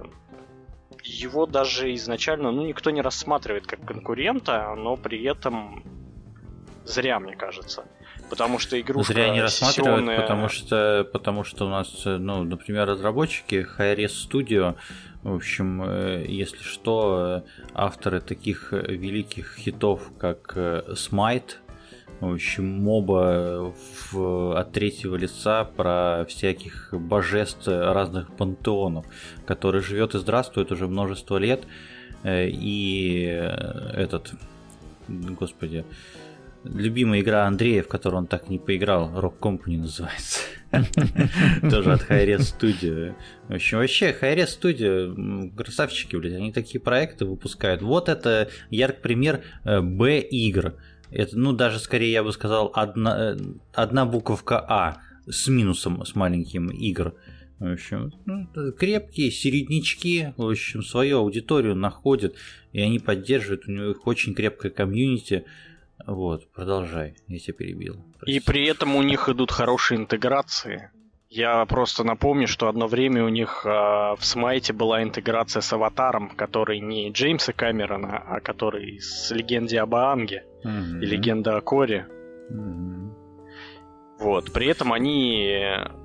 его 1.04 1.46
даже 1.46 1.94
изначально, 1.96 2.52
ну, 2.52 2.66
никто 2.66 2.92
не 2.92 3.02
рассматривает 3.02 3.68
как 3.68 3.86
конкурента, 3.86 4.74
но 4.76 4.98
при 4.98 5.24
этом 5.24 5.84
зря, 6.86 7.20
мне 7.20 7.36
кажется. 7.36 7.86
Потому 8.30 8.60
что 8.60 8.80
игрушка 8.80 9.14
Зря 9.14 9.30
не 9.30 9.42
рассматривают, 9.42 10.00
сессионная... 10.02 10.22
потому 10.22 10.50
что, 10.50 11.10
потому 11.14 11.44
что 11.44 11.66
у 11.66 11.70
нас, 11.70 12.04
ну, 12.06 12.44
например, 12.44 12.88
разработчики 12.88 13.66
Hi-Res 13.78 14.12
Studio, 14.30 14.76
в 15.24 15.36
общем, 15.36 15.84
э, 15.84 16.26
если 16.28 16.62
что, 16.62 17.44
авторы 17.74 18.20
таких 18.20 18.74
великих 18.74 19.56
хитов, 19.58 20.12
как 20.20 20.54
э, 20.56 20.84
Smite, 20.90 21.56
в 22.20 22.34
общем, 22.34 22.66
моба 22.66 23.74
в, 24.12 24.58
от 24.58 24.72
третьего 24.72 25.16
лица 25.16 25.64
про 25.64 26.26
всяких 26.28 26.94
божеств 26.94 27.68
разных 27.68 28.32
пантеонов, 28.36 29.06
который 29.46 29.82
живет 29.82 30.16
и 30.16 30.20
здравствует 30.20 30.72
уже 30.72 30.88
множество 30.88 31.38
лет. 31.38 31.66
Э, 32.24 32.48
и 32.48 33.26
этот, 33.94 34.32
господи, 35.08 35.86
любимая 36.64 37.22
игра 37.22 37.46
Андрея, 37.46 37.84
в 37.84 37.88
которую 37.88 38.22
он 38.22 38.28
так 38.28 38.50
не 38.50 38.58
поиграл, 38.58 39.10
Rock 39.20 39.40
Company 39.40 39.78
называется. 39.78 40.42
Тоже 41.70 41.94
от 41.94 42.10
Hi-Res 42.10 42.40
Studio. 42.40 43.16
В 43.48 43.54
общем, 43.54 43.78
вообще, 43.78 44.16
Hi-Res 44.20 44.60
Studio, 44.60 45.56
красавчики, 45.56 46.16
блядь, 46.16 46.34
они 46.34 46.52
такие 46.52 46.80
проекты 46.80 47.26
выпускают. 47.26 47.82
Вот 47.82 48.10
это 48.10 48.50
яркий 48.70 49.02
пример 49.02 49.44
B-игр. 49.64 50.74
Это, 51.12 51.38
ну, 51.38 51.54
даже 51.54 51.80
скорее 51.80 52.12
я 52.12 52.24
бы 52.24 52.32
сказал, 52.32 52.72
одна, 52.74 53.34
э, 53.34 53.38
одна 53.74 54.06
буковка 54.06 54.60
А 54.60 54.98
с 55.26 55.48
минусом, 55.48 56.06
с 56.06 56.16
маленьким 56.16 56.70
игр. 56.70 57.14
В 57.60 57.74
общем, 57.74 58.14
ну, 58.26 58.48
крепкие 58.74 59.32
середнячки, 59.32 60.34
в 60.38 60.48
общем, 60.48 60.84
свою 60.84 61.20
аудиторию 61.20 61.76
находят, 61.76 62.36
и 62.72 62.82
они 62.82 63.00
поддерживают, 63.00 63.68
у 63.68 63.72
них 63.72 64.06
очень 64.06 64.36
крепкое 64.36 64.72
комьюнити. 64.72 65.46
Вот, 66.06 66.48
продолжай, 66.52 67.16
я 67.28 67.40
тебя 67.40 67.54
перебил. 67.56 68.04
Прости. 68.20 68.38
И 68.38 68.40
при 68.40 68.66
этом 68.68 68.96
у 68.96 69.02
них 69.02 69.28
идут 69.28 69.52
хорошие 69.52 69.98
интеграции. 69.98 70.92
Я 71.30 71.66
просто 71.66 72.04
напомню, 72.04 72.48
что 72.48 72.70
одно 72.70 72.88
время 72.88 73.26
у 73.26 73.30
них 73.30 73.64
э, 73.66 73.70
в 73.70 74.20
Смайте 74.22 74.72
была 74.72 75.04
интеграция 75.04 75.62
с 75.62 75.74
аватаром, 75.74 76.30
который 76.30 76.80
не 76.80 77.12
Джеймса 77.12 77.52
Камерона, 77.52 78.18
а 78.18 78.40
который 78.40 79.00
с 79.02 79.30
легенде 79.32 79.82
об 79.82 79.94
Аанге. 79.96 80.46
Mm-hmm. 80.68 81.02
и 81.02 81.06
Легенда 81.06 81.58
о 81.58 81.62
Коре. 81.62 82.08
Mm-hmm. 82.52 82.98
Вот. 84.20 84.52
При 84.52 84.68
этом 84.68 84.94
они 84.94 85.62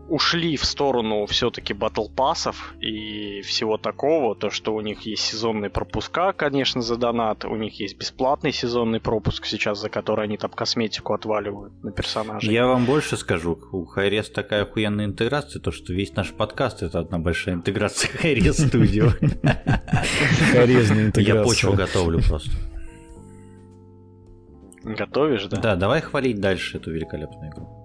ушли 0.08 0.56
в 0.56 0.64
сторону 0.64 1.24
все-таки 1.26 1.72
батл 1.72 2.08
пассов 2.08 2.74
и 2.80 3.40
всего 3.42 3.78
такого, 3.78 4.34
то 4.36 4.50
что 4.50 4.74
у 4.74 4.80
них 4.82 5.02
есть 5.02 5.22
сезонные 5.22 5.70
пропуска, 5.70 6.32
конечно, 6.34 6.82
за 6.82 6.96
донат, 6.96 7.46
у 7.46 7.56
них 7.56 7.80
есть 7.80 7.96
бесплатный 7.96 8.52
сезонный 8.52 9.00
пропуск 9.00 9.46
сейчас, 9.46 9.80
за 9.80 9.88
который 9.88 10.24
они 10.24 10.36
там 10.36 10.50
косметику 10.50 11.14
отваливают 11.14 11.72
на 11.82 11.92
персонажей. 11.92 12.52
Я 12.52 12.66
вам 12.66 12.84
больше 12.84 13.16
скажу, 13.16 13.58
у 13.72 13.86
Хайрес 13.86 14.28
такая 14.28 14.64
охуенная 14.64 15.06
интеграция, 15.06 15.60
то 15.60 15.70
что 15.70 15.94
весь 15.94 16.14
наш 16.14 16.32
подкаст 16.32 16.82
это 16.82 16.98
одна 16.98 17.18
большая 17.18 17.54
интеграция 17.54 18.10
Хайрес 18.18 18.58
студио. 18.68 19.08
Хайрезная 20.52 21.06
интеграция. 21.06 21.36
Я 21.36 21.42
почву 21.42 21.72
готовлю 21.72 22.20
просто. 22.22 22.50
Готовишь, 24.84 25.46
да? 25.46 25.60
Да, 25.60 25.76
давай 25.76 26.00
хвалить 26.00 26.40
дальше 26.40 26.78
эту 26.78 26.90
великолепную 26.90 27.50
игру. 27.50 27.82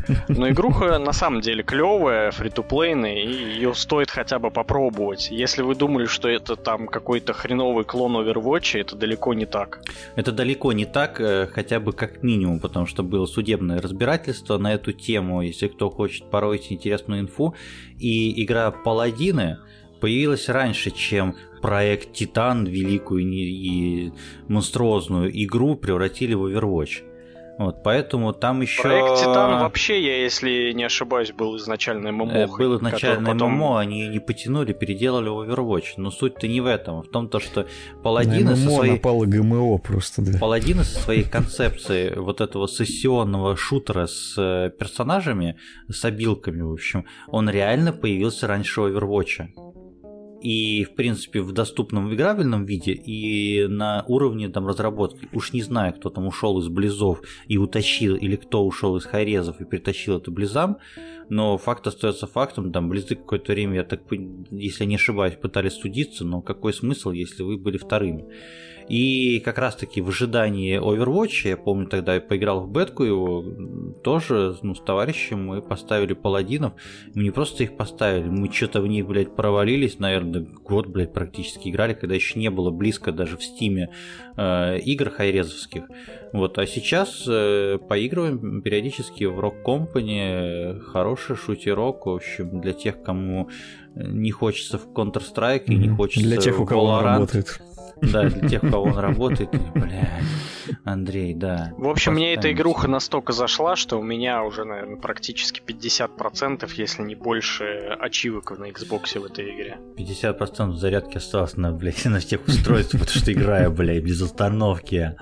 Но 0.28 0.48
игруха 0.48 0.98
на 0.98 1.12
самом 1.12 1.40
деле 1.40 1.62
клевая, 1.62 2.30
фри-то-плейная, 2.30 3.22
и 3.22 3.28
ее 3.28 3.74
стоит 3.74 4.10
хотя 4.10 4.38
бы 4.38 4.50
попробовать. 4.50 5.30
Если 5.30 5.62
вы 5.62 5.74
думали, 5.74 6.06
что 6.06 6.28
это 6.28 6.56
там 6.56 6.86
какой-то 6.86 7.32
хреновый 7.32 7.84
клон 7.84 8.16
Overwatch, 8.16 8.78
это 8.78 8.96
далеко 8.96 9.34
не 9.34 9.46
так. 9.46 9.80
Это 10.16 10.32
далеко 10.32 10.72
не 10.72 10.84
так, 10.84 11.20
э, 11.20 11.46
хотя 11.46 11.80
бы 11.80 11.92
как 11.92 12.22
минимум, 12.22 12.60
потому 12.60 12.86
что 12.86 13.02
было 13.02 13.26
судебное 13.26 13.80
разбирательство 13.80 14.58
на 14.58 14.72
эту 14.74 14.92
тему, 14.92 15.42
если 15.42 15.68
кто 15.68 15.90
хочет 15.90 16.30
порой 16.30 16.60
интересную 16.70 17.20
инфу. 17.20 17.54
И 17.98 18.42
игра 18.42 18.70
Паладины 18.70 19.58
появилась 20.00 20.48
раньше, 20.48 20.90
чем 20.90 21.36
проект 21.62 22.12
Титан, 22.12 22.66
великую 22.66 23.22
и 23.22 24.12
монструозную 24.48 25.30
игру 25.44 25.76
превратили 25.76 26.34
в 26.34 26.46
Overwatch. 26.46 27.04
Вот, 27.58 27.82
поэтому 27.84 28.32
там 28.32 28.62
еще... 28.62 28.82
Проект 28.82 29.20
Титан 29.20 29.60
вообще, 29.60 30.02
я, 30.02 30.22
если 30.22 30.72
не 30.72 30.84
ошибаюсь, 30.84 31.32
был 31.32 31.56
изначально 31.58 32.10
ММО. 32.10 32.32
Э, 32.32 32.46
был 32.46 32.76
изначально 32.78 33.32
потом... 33.32 33.52
ММО, 33.52 33.78
они 33.78 34.08
не 34.08 34.18
потянули, 34.20 34.72
переделали 34.72 35.28
в 35.28 35.42
Overwatch. 35.42 35.94
Но 35.98 36.10
суть-то 36.10 36.48
не 36.48 36.60
в 36.60 36.66
этом. 36.66 37.02
В 37.02 37.08
том, 37.08 37.28
то, 37.28 37.40
что 37.40 37.66
паладины 38.02 38.56
со 38.56 38.70
своей... 38.70 38.92
напало 38.92 39.26
ГМО 39.26 39.78
просто, 39.78 40.22
да. 40.22 40.38
Паладины 40.38 40.82
со 40.82 40.98
своей 40.98 41.24
концепцией 41.24 42.18
вот 42.18 42.40
этого 42.40 42.66
сессионного 42.66 43.56
шутера 43.56 44.06
с 44.06 44.34
э, 44.38 44.70
персонажами, 44.70 45.56
с 45.90 46.04
обилками, 46.04 46.62
в 46.62 46.72
общем, 46.72 47.04
он 47.28 47.50
реально 47.50 47.92
появился 47.92 48.46
раньше 48.46 48.80
Overwatch 48.80 49.48
и, 50.42 50.84
в 50.84 50.94
принципе, 50.94 51.40
в 51.40 51.52
доступном 51.52 52.12
играбельном 52.12 52.64
виде, 52.64 52.92
и 52.92 53.66
на 53.66 54.04
уровне 54.08 54.48
там 54.48 54.66
разработки. 54.66 55.28
Уж 55.32 55.52
не 55.52 55.62
знаю, 55.62 55.94
кто 55.94 56.10
там 56.10 56.26
ушел 56.26 56.58
из 56.58 56.68
Близов 56.68 57.22
и 57.46 57.58
утащил, 57.58 58.16
или 58.16 58.36
кто 58.36 58.64
ушел 58.64 58.96
из 58.96 59.04
Хайрезов 59.04 59.60
и 59.60 59.64
притащил 59.64 60.18
это 60.18 60.30
Близам, 60.30 60.78
но 61.28 61.56
факт 61.56 61.86
остается 61.86 62.26
фактом, 62.26 62.72
там 62.72 62.88
Близы 62.88 63.14
какое-то 63.14 63.52
время, 63.52 63.76
я 63.76 63.84
так, 63.84 64.02
если 64.50 64.84
не 64.84 64.96
ошибаюсь, 64.96 65.34
пытались 65.34 65.74
судиться, 65.74 66.24
но 66.24 66.42
какой 66.42 66.72
смысл, 66.72 67.12
если 67.12 67.42
вы 67.42 67.56
были 67.56 67.78
вторыми? 67.78 68.26
И 68.92 69.40
как 69.40 69.56
раз-таки 69.56 70.02
в 70.02 70.10
ожидании 70.10 70.78
Overwatch, 70.78 71.48
я 71.48 71.56
помню, 71.56 71.86
тогда 71.86 72.16
я 72.16 72.20
поиграл 72.20 72.60
в 72.60 72.70
бетку 72.70 73.04
его, 73.04 73.42
тоже 74.04 74.54
ну, 74.60 74.74
с 74.74 74.80
товарищем 74.80 75.46
мы 75.46 75.62
поставили 75.62 76.12
паладинов. 76.12 76.74
Мы 77.14 77.22
не 77.22 77.30
просто 77.30 77.62
их 77.62 77.78
поставили, 77.78 78.28
мы 78.28 78.52
что-то 78.52 78.82
в 78.82 78.86
них, 78.86 79.06
блядь, 79.06 79.34
провалились, 79.34 79.98
наверное, 79.98 80.46
год, 80.62 80.88
блядь, 80.88 81.14
практически 81.14 81.70
играли, 81.70 81.94
когда 81.94 82.14
еще 82.14 82.38
не 82.38 82.50
было 82.50 82.70
близко 82.70 83.12
даже 83.12 83.38
в 83.38 83.42
стиме 83.42 83.88
э, 84.36 84.78
игр 84.80 85.08
хайрезовских. 85.08 85.84
Вот, 86.34 86.58
а 86.58 86.66
сейчас 86.66 87.24
э, 87.26 87.78
поигрываем 87.88 88.60
периодически 88.60 89.24
в 89.24 89.40
Rock 89.40 89.64
Company, 89.64 90.80
хороший 90.80 91.36
шутерок, 91.36 92.04
в 92.04 92.10
общем, 92.10 92.60
для 92.60 92.74
тех, 92.74 93.02
кому 93.02 93.48
не 93.94 94.32
хочется 94.32 94.76
в 94.76 94.88
Counter-Strike 94.92 95.64
и 95.68 95.76
не 95.76 95.88
хочется 95.88 96.28
Для 96.28 96.36
тех, 96.36 96.60
у 96.60 96.66
кого 96.66 96.84
он 96.84 97.04
работает. 97.04 97.62
Да, 98.02 98.28
для 98.28 98.48
тех, 98.48 98.64
у 98.64 98.70
кого 98.70 98.84
он 98.84 98.98
работает. 98.98 99.50
Блядь, 99.74 100.08
Андрей, 100.84 101.34
да. 101.34 101.72
В 101.76 101.88
общем, 101.88 102.14
мне 102.14 102.34
эта 102.34 102.52
игруха 102.52 102.88
настолько 102.88 103.32
зашла, 103.32 103.76
что 103.76 103.98
у 103.98 104.02
меня 104.02 104.42
уже, 104.42 104.64
наверное, 104.64 104.96
практически 104.96 105.60
50%, 105.60 106.68
если 106.76 107.02
не 107.02 107.14
больше, 107.14 107.64
ачивок 108.00 108.58
на 108.58 108.70
Xbox 108.70 109.18
в 109.18 109.24
этой 109.24 109.54
игре. 109.54 109.78
50% 109.96 110.72
зарядки 110.72 111.18
осталось 111.18 111.56
на, 111.56 111.72
блядь, 111.72 112.04
на 112.04 112.18
всех 112.18 112.46
устройствах, 112.46 113.02
потому 113.02 113.20
что 113.20 113.32
играю, 113.32 113.70
блядь, 113.70 114.02
без 114.02 114.20
остановки. 114.20 115.16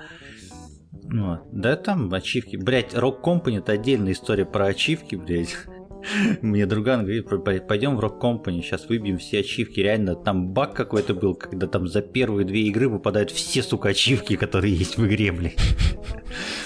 Ну, 1.03 1.39
да 1.51 1.75
там 1.75 2.11
ачивки. 2.13 2.55
Блять, 2.55 2.93
Rock 2.93 3.21
Company 3.21 3.59
это 3.59 3.73
отдельная 3.73 4.13
история 4.13 4.45
про 4.45 4.67
ачивки, 4.67 5.15
блядь. 5.15 5.55
Мне 6.41 6.65
друган 6.65 7.01
говорит, 7.01 7.27
пойдем 7.67 7.95
в 7.95 7.99
Rock 7.99 8.19
Company, 8.19 8.61
сейчас 8.61 8.87
выбьем 8.89 9.17
все 9.17 9.39
ачивки. 9.39 9.79
Реально, 9.79 10.15
там 10.15 10.49
баг 10.49 10.73
какой-то 10.73 11.13
был, 11.13 11.35
когда 11.35 11.67
там 11.67 11.87
за 11.87 12.01
первые 12.01 12.45
две 12.45 12.63
игры 12.63 12.89
выпадают 12.89 13.31
все, 13.31 13.63
сука, 13.63 13.89
ачивки, 13.89 14.35
которые 14.35 14.73
есть 14.73 14.97
в 14.97 15.05
игре, 15.05 15.31
блядь. 15.31 15.57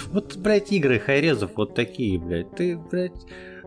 Вот, 0.08 0.38
блядь, 0.38 0.72
игры 0.72 1.00
хайрезов 1.00 1.52
вот 1.56 1.74
такие, 1.74 2.20
блядь. 2.20 2.56
Ты, 2.56 2.78
блядь, 2.78 3.12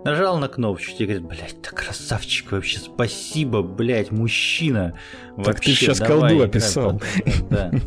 нажал 0.04 0.38
на 0.38 0.48
кнопочку, 0.48 0.96
тебе 0.96 1.18
говорят, 1.18 1.28
блядь, 1.28 1.62
ты 1.62 1.70
красавчик 1.74 2.52
вообще, 2.52 2.78
спасибо, 2.78 3.62
блядь, 3.62 4.10
мужчина. 4.10 4.94
Так 5.36 5.46
вообще, 5.46 5.72
ты 5.72 5.76
сейчас 5.76 5.98
колду 6.00 6.42
описал. 6.42 7.00
Да. 7.50 7.70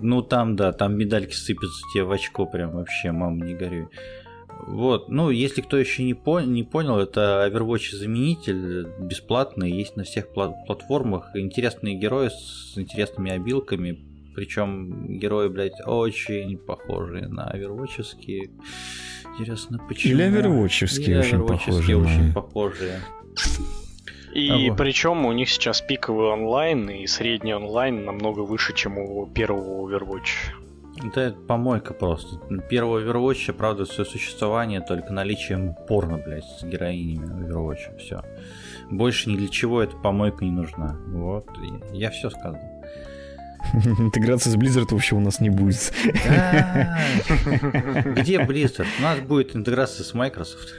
Ну 0.00 0.22
там, 0.22 0.56
да, 0.56 0.72
там 0.72 0.96
медальки 0.96 1.34
сыпятся 1.34 1.82
тебе 1.92 2.04
в 2.04 2.10
очко 2.10 2.46
прям 2.46 2.72
вообще, 2.72 3.12
мама, 3.12 3.44
не 3.44 3.54
горюй. 3.54 3.86
Вот, 4.66 5.08
ну, 5.08 5.30
если 5.30 5.60
кто 5.60 5.76
еще 5.76 6.02
не, 6.02 6.14
по 6.14 6.40
не 6.40 6.64
понял, 6.64 6.98
это 6.98 7.48
Overwatch 7.50 7.94
заменитель, 7.94 8.88
бесплатный, 9.00 9.70
есть 9.70 9.96
на 9.96 10.04
всех 10.04 10.32
пла 10.32 10.48
платформах. 10.66 11.30
Интересные 11.34 11.94
герои 11.94 12.28
с 12.28 12.76
интересными 12.76 13.30
обилками, 13.30 13.98
причем 14.34 15.18
герои, 15.18 15.48
блядь, 15.48 15.80
очень 15.84 16.58
похожие 16.58 17.28
на 17.28 17.50
Overwatch'ские. 17.54 18.50
Интересно, 19.38 19.80
почему? 19.88 20.14
Или 20.14 20.28
Overwatch'ские 20.28 21.18
очень 21.20 21.46
похожие. 21.46 21.96
очень 21.96 22.32
похожие. 22.32 23.00
И 24.34 24.68
а 24.68 24.74
причем 24.74 25.24
у 25.24 25.32
них 25.32 25.48
сейчас 25.48 25.80
пиковый 25.80 26.28
онлайн 26.28 26.88
и 26.90 27.06
средний 27.06 27.54
онлайн 27.54 28.04
намного 28.04 28.40
выше, 28.40 28.74
чем 28.74 28.98
у 28.98 29.26
первого 29.26 29.88
Overwatch. 29.88 30.67
Да, 31.14 31.22
это 31.22 31.36
помойка 31.40 31.94
просто. 31.94 32.38
Первого 32.68 33.00
Overwatch, 33.00 33.52
правда, 33.52 33.84
все 33.84 34.04
существование 34.04 34.80
только 34.80 35.12
наличием 35.12 35.74
порно, 35.86 36.18
блядь, 36.18 36.44
с 36.44 36.64
героинями 36.64 37.46
Overwatch. 37.46 37.98
Все. 37.98 38.22
Больше 38.90 39.30
ни 39.30 39.36
для 39.36 39.48
чего 39.48 39.82
эта 39.82 39.96
помойка 39.96 40.44
не 40.44 40.50
нужна. 40.50 40.96
Вот, 41.08 41.46
я, 41.92 42.06
я 42.06 42.10
все 42.10 42.30
сказал. 42.30 42.58
Интеграция 43.98 44.52
с 44.52 44.56
Blizzard 44.56 44.88
вообще 44.90 45.14
у 45.16 45.20
нас 45.20 45.40
не 45.40 45.50
будет. 45.50 45.92
Где 48.16 48.38
Blizzard? 48.38 48.86
У 48.98 49.02
нас 49.02 49.20
будет 49.20 49.54
интеграция 49.54 50.04
с 50.04 50.14
Microsoft. 50.14 50.74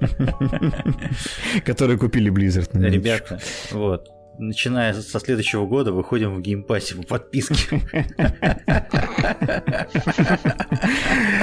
Которые 1.64 1.98
купили 1.98 2.30
Blizzard. 2.32 2.70
Ребята, 2.72 3.40
вот 3.72 4.13
начиная 4.38 4.94
со 4.94 5.20
следующего 5.20 5.66
года 5.66 5.92
выходим 5.92 6.34
в 6.34 6.40
геймпассе 6.40 6.96
по 6.96 7.02
подписке. 7.02 7.80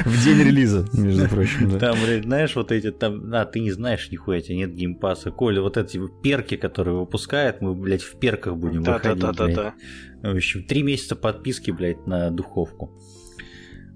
В 0.05 0.23
день 0.23 0.43
релиза, 0.43 0.87
между 0.93 1.27
прочим. 1.27 1.79
Там, 1.79 1.97
блядь, 2.03 2.23
знаешь, 2.23 2.55
вот 2.55 2.71
эти 2.71 2.91
там, 2.91 3.33
а, 3.33 3.45
ты 3.45 3.59
не 3.59 3.71
знаешь 3.71 4.09
нихуя, 4.11 4.39
у 4.39 4.41
тебя 4.41 4.57
нет 4.57 4.73
геймпасса. 4.73 5.31
Коля, 5.31 5.61
вот 5.61 5.77
эти 5.77 5.99
перки, 6.21 6.57
которые 6.57 6.97
выпускает, 6.97 7.61
мы, 7.61 7.73
блядь, 7.73 8.01
в 8.03 8.19
перках 8.19 8.55
будем 8.57 8.83
выходить. 8.83 9.19
Да-да-да. 9.19 9.73
В 10.21 10.35
общем, 10.35 10.63
три 10.63 10.83
месяца 10.83 11.15
подписки, 11.15 11.71
блядь, 11.71 12.05
на 12.05 12.29
духовку. 12.31 12.91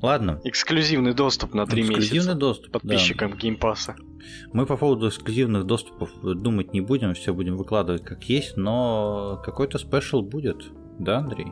Ладно. 0.02 0.42
Эксклюзивный 0.44 1.14
доступ 1.14 1.54
на 1.54 1.66
три 1.66 1.82
месяца. 1.82 2.00
Эксклюзивный 2.00 2.36
доступ, 2.36 2.72
Подписчикам 2.72 3.32
да. 3.32 3.38
геймпасса. 3.38 3.96
Мы 4.54 4.66
по 4.66 4.78
поводу 4.78 5.10
эксклюзивных 5.10 5.66
доступов 5.66 6.10
думать 6.22 6.74
не 6.74 6.82
будем, 6.82 7.14
все 7.14 7.34
будем 7.34 7.58
выкладывать 7.58 8.04
как 8.04 8.24
есть, 8.24 8.58
но 8.58 9.42
какой-то 9.44 9.78
спешл 9.78 10.22
будет, 10.22 10.64
да, 11.00 11.20
Андрей? 11.20 11.48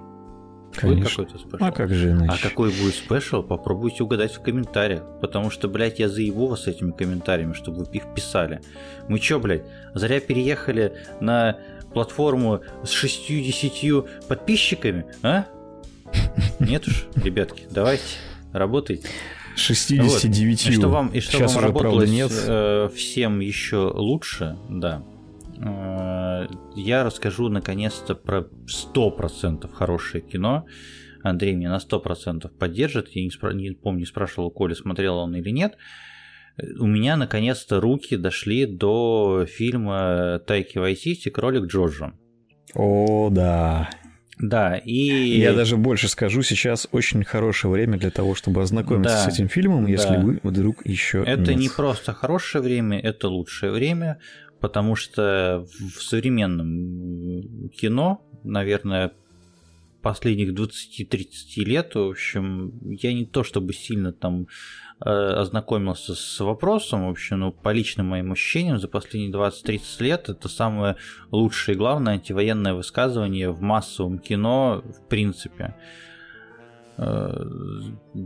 Конечно. 0.75 1.23
Будет 1.23 1.33
какой-то 1.33 1.65
А 1.65 1.71
как 1.71 1.93
же 1.93 2.11
иначе? 2.11 2.33
А 2.33 2.41
какой 2.41 2.69
будет 2.69 2.95
спешл, 2.95 3.43
попробуйте 3.43 4.03
угадать 4.03 4.33
в 4.33 4.41
комментариях. 4.41 5.03
Потому 5.21 5.49
что, 5.49 5.67
блядь, 5.67 5.99
я 5.99 6.09
заебу 6.09 6.47
вас 6.47 6.67
этими 6.67 6.91
комментариями, 6.91 7.53
чтобы 7.53 7.83
вы 7.83 7.85
их 7.93 8.13
писали. 8.15 8.61
Мы 9.07 9.19
чё, 9.19 9.39
блядь, 9.39 9.65
зря 9.93 10.19
переехали 10.19 10.93
на 11.19 11.59
платформу 11.93 12.61
с 12.83 12.89
60 12.89 14.27
подписчиками, 14.27 15.05
а? 15.21 15.45
Нет 16.59 16.87
уж, 16.87 17.07
ребятки, 17.15 17.67
давайте, 17.69 18.03
работайте. 18.51 19.07
69. 19.55 20.65
Вот. 20.65 20.71
И 20.71 20.73
что 20.73 20.89
вам, 20.89 21.07
и 21.09 21.19
что 21.19 21.31
Сейчас 21.34 21.55
вам 21.55 21.65
уже, 21.65 21.73
правда, 21.73 22.07
нет. 22.07 22.31
Э, 22.31 22.89
всем 22.93 23.39
еще 23.39 23.91
лучше, 23.93 24.57
да. 24.69 25.03
Э, 25.57 26.47
я 26.75 27.03
расскажу 27.03 27.49
наконец-то 27.49 28.15
про 28.15 28.47
100% 28.67 29.71
хорошее 29.71 30.23
кино. 30.23 30.65
Андрей 31.23 31.55
меня 31.55 31.69
на 31.69 31.80
100% 31.80 32.49
поддержит. 32.57 33.09
Я 33.09 33.23
не, 33.23 33.30
спра- 33.30 33.53
не 33.53 33.71
помню, 33.71 34.05
спрашивал 34.05 34.51
Коля, 34.51 34.75
смотрел 34.75 35.17
он 35.17 35.35
или 35.35 35.49
нет. 35.49 35.77
У 36.80 36.85
меня 36.85 37.15
наконец-то 37.15 37.80
руки 37.80 38.15
дошли 38.15 38.65
до 38.65 39.45
фильма 39.47 40.39
Тайки 40.45 40.77
Вайтити 40.77 41.30
«Кролик 41.30 41.65
Джорджа». 41.65 42.13
О, 42.75 43.30
да. 43.31 43.89
Да, 44.39 44.77
и... 44.77 45.38
Я 45.39 45.53
даже 45.53 45.77
больше 45.77 46.07
скажу, 46.07 46.41
сейчас 46.41 46.88
очень 46.91 47.23
хорошее 47.23 47.72
время 47.72 47.97
для 47.97 48.10
того, 48.10 48.35
чтобы 48.35 48.61
ознакомиться 48.61 49.15
Да, 49.15 49.30
с 49.30 49.34
этим 49.34 49.47
фильмом, 49.47 49.85
если 49.85 50.15
да. 50.15 50.19
вы 50.19 50.39
вдруг 50.43 50.85
еще 50.85 51.23
Это 51.26 51.51
нет. 51.51 51.60
не 51.60 51.69
просто 51.69 52.14
хорошее 52.14 52.64
время, 52.64 52.99
это 52.99 53.27
лучшее 53.27 53.72
время, 53.72 54.19
потому 54.60 54.95
что 54.95 55.68
в 55.95 56.01
современном 56.01 57.69
кино, 57.69 58.26
наверное, 58.43 59.11
последних 60.01 60.53
20-30 60.53 61.27
лет, 61.57 61.95
в 61.95 62.10
общем, 62.10 62.73
я 62.84 63.14
не 63.14 63.26
то 63.26 63.43
чтобы 63.43 63.73
сильно 63.73 64.11
там 64.11 64.47
ознакомился 64.99 66.15
с 66.15 66.40
вопросом, 66.40 67.07
в 67.07 67.10
общем, 67.10 67.40
ну, 67.40 67.52
по 67.52 67.72
личным 67.72 68.07
моим 68.07 68.32
ощущениям, 68.32 68.80
за 68.80 68.88
последние 68.88 69.32
20-30 69.32 69.82
лет 69.99 70.30
это 70.30 70.48
самое 70.48 70.95
лучшее 71.32 71.76
и 71.76 71.78
главное 71.78 72.14
антивоенное 72.14 72.74
высказывание 72.74 73.52
в 73.52 73.61
массовом 73.61 74.20
кино 74.20 74.82
в 74.84 75.07
принципе. 75.07 75.76
Э, 76.98 77.34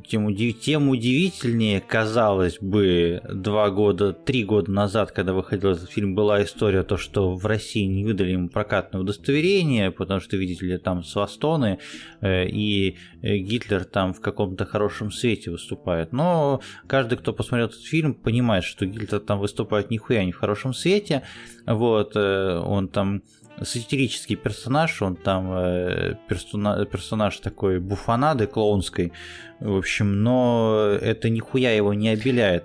Тем, 0.06 0.27
удив- 0.27 0.60
тем 0.60 0.89
удивительнее, 0.89 1.80
казалось 1.80 2.57
бы, 2.60 3.22
два 3.34 3.69
года, 3.69 4.11
три 4.11 4.44
года 4.44 4.69
назад, 4.69 5.14
когда 5.14 5.31
выходил 5.31 5.72
этот 5.72 5.89
фильм, 5.89 6.14
была 6.14 6.44
история 6.44 6.84
то, 6.84 6.98
что 6.98 7.35
в 7.35 7.45
России 7.45 7.85
не 7.85 8.03
выдали 8.03 8.31
ему 8.31 8.49
прокатное 8.49 8.99
удостоверение, 8.99 9.91
потому 9.91 10.19
что, 10.19 10.35
видите 10.35 10.65
ли, 10.65 10.77
там 10.77 11.03
свастоны, 11.03 11.80
э, 12.19 12.48
и 12.48 12.98
Гитлер 13.22 13.85
там 13.85 14.14
в 14.14 14.19
каком-то 14.19 14.65
хорошем 14.65 15.11
свете 15.11 15.52
выступает. 15.52 16.11
Но 16.11 16.60
каждый, 16.88 17.18
кто 17.18 17.31
посмотрел 17.31 17.68
этот 17.68 17.81
фильм, 17.81 18.14
понимает, 18.14 18.65
что 18.65 18.85
Гитлер 18.85 19.19
там 19.19 19.39
выступает 19.39 19.89
нихуя 19.89 20.26
не 20.26 20.34
в 20.34 20.38
хорошем 20.38 20.73
свете. 20.73 21.23
Вот, 21.65 22.15
э, 22.15 22.57
он 22.60 22.89
там 22.89 23.22
сатирический 23.63 24.35
персонаж, 24.35 25.01
он 25.01 25.15
там 25.15 25.51
э, 25.51 26.15
персона- 26.29 26.85
персонаж 26.85 27.38
такой 27.39 27.79
буфонады 27.79 28.47
клоунской, 28.47 29.11
в 29.59 29.77
общем, 29.77 30.23
но 30.23 30.97
это 31.01 31.29
нихуя 31.29 31.75
его 31.75 31.93
не 31.93 32.09
обеляет. 32.09 32.63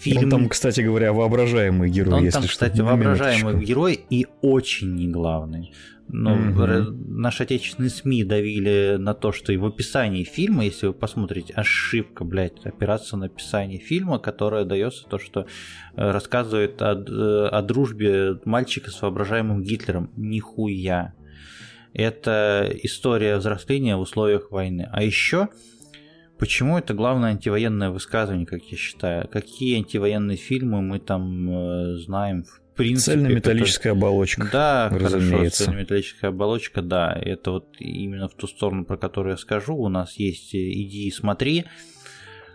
Фильм... 0.00 0.24
Он 0.24 0.30
там, 0.30 0.48
кстати 0.48 0.80
говоря, 0.80 1.12
воображаемый 1.12 1.90
герой, 1.90 2.14
Он 2.14 2.24
если 2.24 2.32
там, 2.32 2.42
что, 2.44 2.52
кстати, 2.52 2.80
воображаемый 2.80 3.54
минуточку. 3.54 3.68
герой 3.68 4.00
и 4.10 4.26
очень 4.40 4.94
не 4.94 5.08
главный. 5.08 5.72
Ну, 6.08 6.62
р- 6.62 6.92
наши 6.92 7.42
отечественные 7.44 7.90
СМИ 7.90 8.24
давили 8.24 8.96
на 8.98 9.14
то, 9.14 9.32
что 9.32 9.52
и 9.52 9.56
в 9.56 9.64
описании 9.64 10.24
фильма, 10.24 10.64
если 10.64 10.86
вы 10.86 10.92
посмотрите, 10.92 11.52
ошибка, 11.54 12.24
блядь, 12.24 12.64
опираться 12.66 13.16
на 13.16 13.26
описание 13.26 13.78
фильма, 13.78 14.18
которое 14.18 14.64
дается 14.64 15.06
то, 15.08 15.18
что 15.18 15.40
э, 15.40 15.46
рассказывает 15.96 16.80
о, 16.82 16.92
о 17.48 17.62
дружбе 17.62 18.38
мальчика 18.44 18.90
с 18.90 19.00
воображаемым 19.00 19.62
Гитлером. 19.62 20.10
Нихуя. 20.16 21.14
Это 21.94 22.70
история 22.82 23.36
взросления 23.36 23.96
в 23.96 24.00
условиях 24.00 24.50
войны. 24.50 24.88
А 24.92 25.02
еще 25.02 25.48
Почему 26.38 26.76
это 26.76 26.94
главное 26.94 27.30
антивоенное 27.30 27.90
высказывание, 27.90 28.44
как 28.44 28.62
я 28.64 28.76
считаю? 28.76 29.28
Какие 29.28 29.76
антивоенные 29.76 30.36
фильмы 30.36 30.82
мы 30.82 30.98
там 30.98 31.48
э, 31.48 31.96
знаем 31.98 32.42
в 32.42 32.60
принципе? 32.74 33.12
Цельнометаллическая 33.12 33.92
оболочка. 33.92 34.42
которые- 34.44 34.52
Да, 34.52 34.88
хорошо, 34.90 35.16
разумеется. 35.16 35.64
цельнометаллическая 35.64 36.30
оболочка, 36.30 36.82
да. 36.82 37.12
Это 37.20 37.50
вот 37.52 37.68
именно 37.78 38.28
в 38.28 38.34
ту 38.34 38.46
сторону, 38.46 38.84
про 38.84 38.96
которую 38.96 39.32
я 39.32 39.36
скажу. 39.36 39.74
У 39.76 39.88
нас 39.88 40.14
есть 40.18 40.54
э, 40.54 40.58
«Иди 40.58 41.08
и 41.08 41.10
смотри». 41.10 41.64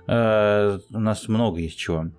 Э, 0.07 0.79
У 0.91 0.99
нас 0.99 1.27
много 1.27 1.59
есть 1.59 1.77
чего. 1.77 2.11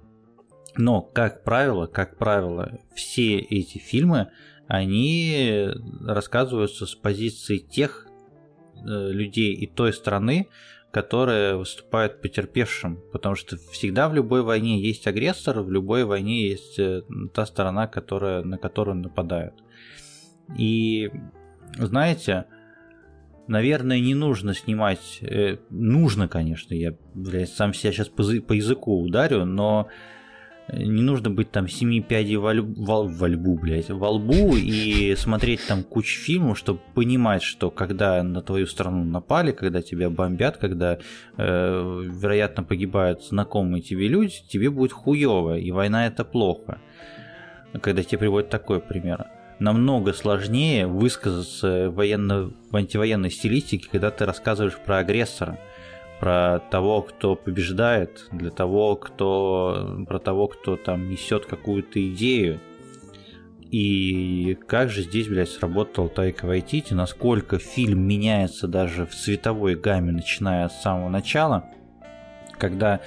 Но, 0.76 1.00
как 1.02 1.42
правило, 1.44 1.86
как 1.86 2.16
правило, 2.18 2.78
все 2.94 3.38
эти 3.38 3.78
фильмы, 3.78 4.28
они 4.68 5.68
рассказываются 6.06 6.86
с 6.86 6.94
позиции 6.94 7.58
тех 7.58 8.06
э, 8.76 9.10
людей 9.10 9.52
и 9.52 9.66
той 9.66 9.92
страны, 9.92 10.48
которая 10.90 11.56
выступает 11.56 12.20
потерпевшим, 12.20 13.00
потому 13.12 13.36
что 13.36 13.56
всегда 13.70 14.08
в 14.08 14.14
любой 14.14 14.42
войне 14.42 14.80
есть 14.80 15.06
агрессор, 15.06 15.60
в 15.60 15.70
любой 15.70 16.04
войне 16.04 16.48
есть 16.48 16.78
э, 16.78 17.02
та 17.32 17.46
сторона, 17.46 17.86
которая, 17.86 18.42
на 18.42 18.58
которую 18.58 18.96
нападают. 18.96 19.54
И 20.58 21.10
знаете, 21.76 22.46
наверное, 23.46 24.00
не 24.00 24.14
нужно 24.14 24.52
снимать, 24.52 25.18
э, 25.20 25.58
нужно, 25.70 26.26
конечно, 26.26 26.74
я 26.74 26.94
блядь, 27.14 27.50
сам 27.50 27.72
себя 27.72 27.92
сейчас 27.92 28.08
по, 28.08 28.24
по 28.24 28.52
языку 28.52 29.00
ударю, 29.00 29.44
но 29.44 29.88
не 30.72 31.02
нужно 31.02 31.30
быть 31.30 31.50
там 31.50 31.68
семи 31.68 32.00
пядей 32.00 32.36
во, 32.36 32.54
во, 32.54 33.04
во 33.04 33.28
льбу, 33.28 33.58
блядь, 33.58 33.90
во 33.90 34.10
лбу 34.10 34.56
и 34.56 35.14
смотреть 35.16 35.66
там 35.66 35.82
кучу 35.82 36.20
фильмов, 36.20 36.58
чтобы 36.58 36.80
понимать, 36.94 37.42
что 37.42 37.70
когда 37.70 38.22
на 38.22 38.42
твою 38.42 38.66
страну 38.66 39.04
напали, 39.04 39.52
когда 39.52 39.82
тебя 39.82 40.10
бомбят, 40.10 40.56
когда, 40.56 40.98
э, 41.36 42.02
вероятно, 42.04 42.62
погибают 42.62 43.24
знакомые 43.24 43.82
тебе 43.82 44.08
люди, 44.08 44.34
тебе 44.48 44.70
будет 44.70 44.92
хуево, 44.92 45.58
и 45.58 45.70
война 45.70 46.06
это 46.06 46.24
плохо. 46.24 46.80
Когда 47.80 48.02
тебе 48.02 48.18
приводят 48.18 48.50
такой 48.50 48.80
пример. 48.80 49.26
Намного 49.60 50.12
сложнее 50.12 50.86
высказаться 50.86 51.90
военно, 51.90 52.50
в 52.70 52.76
антивоенной 52.76 53.30
стилистике, 53.30 53.88
когда 53.90 54.10
ты 54.10 54.24
рассказываешь 54.24 54.76
про 54.76 54.98
агрессора 54.98 55.58
про 56.20 56.60
того, 56.70 57.00
кто 57.00 57.34
побеждает, 57.34 58.28
для 58.30 58.50
того, 58.50 58.94
кто 58.94 60.04
про 60.06 60.18
того, 60.18 60.48
кто 60.48 60.76
там 60.76 61.08
несет 61.08 61.46
какую-то 61.46 62.06
идею. 62.10 62.60
И 63.70 64.58
как 64.66 64.90
же 64.90 65.02
здесь, 65.02 65.28
блядь, 65.28 65.48
сработал 65.48 66.08
Тайка 66.08 66.44
Вайтити, 66.44 66.92
насколько 66.92 67.58
фильм 67.58 68.02
меняется 68.02 68.68
даже 68.68 69.06
в 69.06 69.14
цветовой 69.14 69.76
гамме, 69.76 70.12
начиная 70.12 70.68
с 70.68 70.82
самого 70.82 71.08
начала, 71.08 71.64
когда 72.58 73.00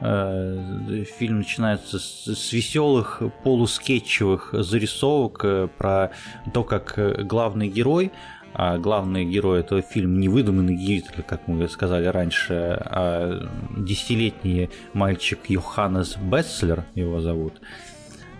э, 0.00 1.04
фильм 1.16 1.38
начинается 1.38 1.98
с, 1.98 2.26
с 2.26 2.52
веселых 2.52 3.22
полускетчевых 3.44 4.50
зарисовок 4.52 5.44
э, 5.44 5.68
про 5.78 6.10
то, 6.52 6.64
как 6.64 7.26
главный 7.26 7.68
герой 7.68 8.10
а 8.52 8.78
главный 8.78 9.24
герой 9.24 9.60
этого 9.60 9.80
фильма 9.82 10.18
не 10.18 10.28
выдуманный 10.28 10.74
Гитлер, 10.74 11.22
как 11.22 11.46
мы 11.46 11.68
сказали 11.68 12.06
раньше, 12.06 12.78
а 12.84 13.46
десятилетний 13.76 14.70
мальчик 14.92 15.38
Йоханнес 15.48 16.16
Бесслер, 16.16 16.84
его 16.94 17.20
зовут, 17.20 17.60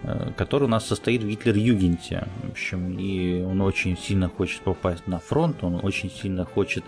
э, 0.02 0.32
который 0.36 0.64
у 0.64 0.68
нас 0.68 0.84
состоит 0.86 1.22
в 1.22 1.28
Гитлер-Югенте. 1.28 2.26
В 2.42 2.50
общем, 2.50 2.98
и 2.98 3.42
он 3.42 3.60
очень 3.60 3.96
сильно 3.96 4.28
хочет 4.28 4.62
попасть 4.62 5.06
на 5.06 5.20
фронт, 5.20 5.62
он 5.62 5.78
очень 5.80 6.10
сильно 6.10 6.44
хочет 6.44 6.84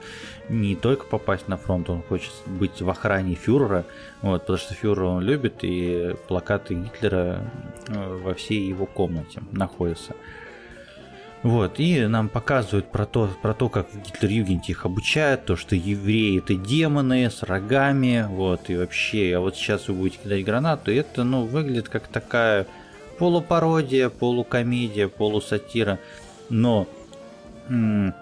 не 0.48 0.74
только 0.74 1.06
попасть 1.06 1.46
на 1.46 1.56
фронт, 1.56 1.90
он 1.90 2.02
хочет 2.02 2.32
быть 2.46 2.82
в 2.82 2.90
охране 2.90 3.36
фюрера, 3.36 3.84
вот, 4.20 4.40
потому 4.40 4.58
что 4.58 4.74
фюрера 4.74 5.06
он 5.06 5.22
любит, 5.22 5.58
и 5.62 6.16
плакаты 6.26 6.74
Гитлера 6.74 7.38
э, 7.86 8.18
во 8.24 8.34
всей 8.34 8.66
его 8.66 8.86
комнате 8.86 9.42
находятся. 9.52 10.16
Вот, 11.42 11.80
и 11.80 12.06
нам 12.06 12.28
показывают 12.28 12.92
про 12.92 13.04
то, 13.04 13.28
про 13.42 13.52
то, 13.52 13.68
как 13.68 13.88
Гитлер-Югенте 13.92 14.70
их 14.70 14.86
обучают, 14.86 15.44
то, 15.44 15.56
что 15.56 15.74
евреи 15.74 16.38
это 16.38 16.54
демоны 16.54 17.28
с 17.28 17.42
рогами, 17.42 18.24
вот, 18.28 18.70
и 18.70 18.76
вообще, 18.76 19.34
а 19.36 19.40
вот 19.40 19.56
сейчас 19.56 19.88
вы 19.88 19.94
будете 19.94 20.18
кидать 20.22 20.44
гранату, 20.44 20.92
и 20.92 20.96
это, 20.96 21.24
ну, 21.24 21.44
выглядит 21.44 21.88
как 21.88 22.06
такая 22.06 22.66
полупародия, 23.18 24.08
полукомедия, 24.08 25.08
полусатира, 25.08 25.98
но 26.48 26.86
м- 27.68 28.14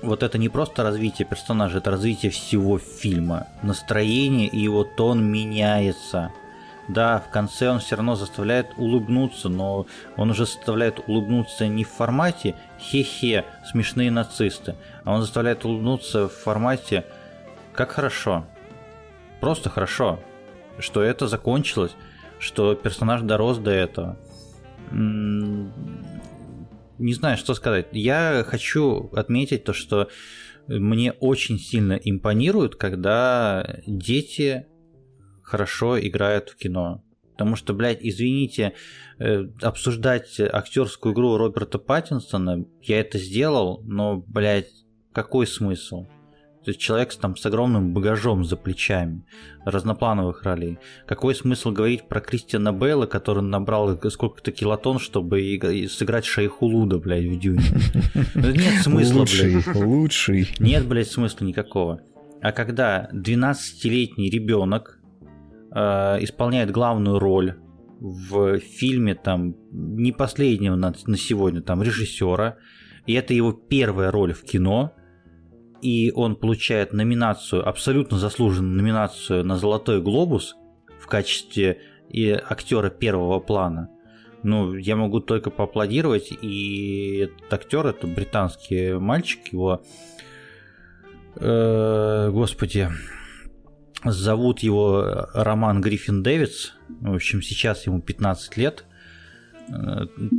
вот 0.00 0.22
это 0.22 0.38
не 0.38 0.48
просто 0.48 0.84
развитие 0.84 1.26
персонажа, 1.26 1.78
это 1.78 1.90
развитие 1.90 2.30
всего 2.30 2.78
фильма, 2.78 3.48
настроение 3.62 4.46
и 4.46 4.60
его 4.60 4.84
тон 4.84 5.24
меняется. 5.24 6.30
Да, 6.92 7.20
в 7.20 7.30
конце 7.30 7.70
он 7.70 7.78
все 7.78 7.96
равно 7.96 8.16
заставляет 8.16 8.66
улыбнуться, 8.76 9.48
но 9.48 9.86
он 10.16 10.30
уже 10.30 10.44
заставляет 10.44 11.00
улыбнуться 11.06 11.66
не 11.66 11.84
в 11.84 11.88
формате 11.88 12.54
хе-хе, 12.78 13.46
смешные 13.70 14.10
нацисты, 14.10 14.74
а 15.04 15.14
он 15.14 15.22
заставляет 15.22 15.64
улыбнуться 15.64 16.28
в 16.28 16.32
формате 16.32 17.04
как 17.72 17.92
хорошо, 17.92 18.44
просто 19.40 19.70
хорошо, 19.70 20.20
что 20.78 21.02
это 21.02 21.28
закончилось, 21.28 21.92
что 22.38 22.74
персонаж 22.74 23.22
дорос 23.22 23.56
до 23.58 23.70
этого. 23.70 24.18
Не 24.90 25.70
знаю, 27.14 27.38
что 27.38 27.54
сказать. 27.54 27.86
Я 27.92 28.44
хочу 28.46 29.08
отметить 29.14 29.64
то, 29.64 29.72
что 29.72 30.08
мне 30.66 31.12
очень 31.12 31.58
сильно 31.58 31.94
импонирует, 31.94 32.76
когда 32.76 33.80
дети 33.86 34.66
хорошо 35.52 36.00
играют 36.00 36.48
в 36.48 36.56
кино. 36.56 37.04
Потому 37.32 37.56
что, 37.56 37.74
блядь, 37.74 37.98
извините, 38.00 38.72
э, 39.18 39.44
обсуждать 39.60 40.40
актерскую 40.40 41.12
игру 41.12 41.36
Роберта 41.36 41.78
Паттинсона, 41.78 42.64
я 42.80 43.00
это 43.00 43.18
сделал, 43.18 43.82
но, 43.84 44.24
блядь, 44.26 44.72
какой 45.12 45.46
смысл? 45.46 46.06
То 46.64 46.70
есть 46.70 46.80
человек 46.80 47.12
там 47.14 47.36
с 47.36 47.44
огромным 47.44 47.92
багажом 47.92 48.44
за 48.44 48.56
плечами, 48.56 49.24
разноплановых 49.66 50.42
ролей. 50.44 50.78
Какой 51.06 51.34
смысл 51.34 51.70
говорить 51.70 52.08
про 52.08 52.20
Кристиана 52.20 52.72
Бейла, 52.72 53.04
который 53.04 53.42
набрал 53.42 54.00
сколько-то 54.10 54.52
килотон, 54.52 54.98
чтобы 55.00 55.58
сыграть 55.90 56.24
Шейху 56.24 56.64
Луда, 56.64 56.98
блядь, 56.98 57.24
в 57.24 57.38
Дюне? 57.38 57.64
Нет 58.34 58.82
смысла, 58.82 59.18
лучший, 59.18 59.50
блядь. 59.50 59.76
Лучший. 59.76 60.48
Нет, 60.60 60.86
блядь, 60.86 61.10
смысла 61.10 61.44
никакого. 61.44 62.00
А 62.40 62.52
когда 62.52 63.10
12-летний 63.12 64.30
ребенок 64.30 65.01
э, 65.74 66.22
исполняет 66.22 66.70
главную 66.70 67.18
роль 67.18 67.56
в 68.00 68.58
фильме 68.58 69.14
там 69.14 69.54
не 69.70 70.12
последнего 70.12 70.74
на, 70.74 70.92
на 71.06 71.16
сегодня 71.16 71.62
там 71.62 71.82
режиссера, 71.82 72.56
и 73.06 73.14
это 73.14 73.32
его 73.32 73.52
первая 73.52 74.10
роль 74.10 74.32
в 74.32 74.42
кино, 74.42 74.92
и 75.82 76.12
он 76.14 76.36
получает 76.36 76.92
номинацию, 76.92 77.66
абсолютно 77.66 78.18
заслуженную 78.18 78.76
номинацию 78.76 79.44
на 79.44 79.56
Золотой 79.56 80.00
Глобус 80.00 80.56
в 81.00 81.06
качестве 81.06 81.80
и 82.08 82.30
актера 82.30 82.90
первого 82.90 83.40
плана. 83.40 83.88
Ну, 84.42 84.74
я 84.74 84.96
могу 84.96 85.20
только 85.20 85.50
поаплодировать, 85.50 86.32
и 86.42 87.18
этот 87.24 87.52
актер, 87.52 87.86
это 87.86 88.08
британский 88.08 88.94
мальчик, 88.94 89.52
его, 89.52 89.82
э, 91.36 92.30
господи, 92.32 92.88
зовут 94.04 94.60
его 94.60 95.28
Роман 95.34 95.80
Гриффин 95.80 96.22
Дэвидс, 96.22 96.72
в 96.88 97.14
общем, 97.14 97.42
сейчас 97.42 97.86
ему 97.86 98.00
15 98.00 98.56
лет, 98.56 98.84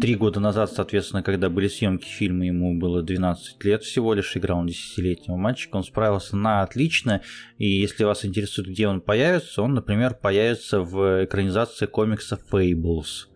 Три 0.02 0.15
года 0.15 0.40
назад, 0.40 0.72
соответственно, 0.72 1.23
когда 1.23 1.49
были 1.49 1.68
съемки 1.68 2.06
фильма, 2.06 2.45
ему 2.45 2.77
было 2.77 3.02
12 3.02 3.64
лет 3.64 3.84
всего 3.84 4.14
лишь, 4.14 4.35
играл 4.35 4.60
он 4.60 4.68
10-летнего 4.68 5.38
мальчика, 5.38 5.77
он 5.77 5.84
справился 5.84 6.35
на 6.35 6.61
отлично, 6.61 7.22
и 7.57 7.68
если 7.68 8.03
вас 8.03 8.26
интересует, 8.26 8.68
где 8.68 8.88
он 8.88 9.02
появится, 9.02 9.61
он, 9.61 9.73
например, 9.73 10.14
появится 10.14 10.81
в 10.81 11.23
экранизации 11.23 11.85
комикса 11.85 12.38
Fables. 12.52 13.27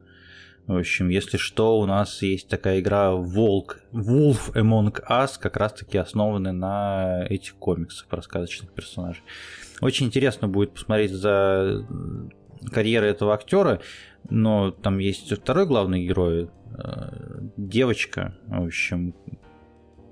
В 0.67 0.75
общем, 0.75 1.07
если 1.07 1.37
что, 1.37 1.79
у 1.79 1.85
нас 1.85 2.21
есть 2.21 2.49
такая 2.49 2.81
игра 2.81 3.13
Волк, 3.13 3.79
Wolf 3.93 4.53
Among 4.53 5.01
Us, 5.09 5.39
как 5.39 5.55
раз-таки 5.55 5.97
основанная 5.97 6.51
на 6.51 7.25
этих 7.29 7.55
комиксах 7.55 8.07
про 8.07 8.21
сказочных 8.21 8.71
персонажей. 8.73 9.23
Очень 9.81 10.07
интересно 10.07 10.47
будет 10.47 10.73
посмотреть 10.73 11.11
за 11.11 11.85
карьерой 12.71 13.11
этого 13.11 13.33
актера 13.33 13.81
но 14.29 14.71
там 14.71 14.97
есть 14.99 15.31
второй 15.31 15.65
главный 15.65 16.05
герой, 16.05 16.49
э, 16.77 17.39
девочка, 17.55 18.35
в 18.47 18.65
общем, 18.65 19.13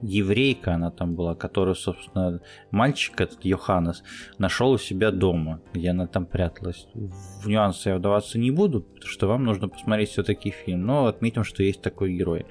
еврейка 0.02 0.76
она 0.76 0.92
там 0.92 1.16
была, 1.16 1.36
которую, 1.36 1.76
собственно, 1.76 2.42
мальчик 2.72 3.20
этот 3.20 3.44
Йоханнес 3.44 4.04
нашел 4.38 4.72
у 4.72 4.78
себя 4.78 5.12
дома, 5.12 5.62
где 5.74 5.90
она 5.90 6.06
там 6.06 6.26
пряталась. 6.26 6.88
В 6.94 7.48
нюансы 7.48 7.90
я 7.90 7.98
вдаваться 7.98 8.38
не 8.38 8.52
буду, 8.52 8.82
потому 8.82 9.10
что 9.10 9.28
вам 9.28 9.44
нужно 9.44 9.68
посмотреть 9.68 10.10
все-таки 10.10 10.52
фильм, 10.52 10.86
но 10.86 11.08
отметим, 11.08 11.44
что 11.44 11.64
есть 11.64 11.82
такой 11.82 12.14
герой. 12.14 12.46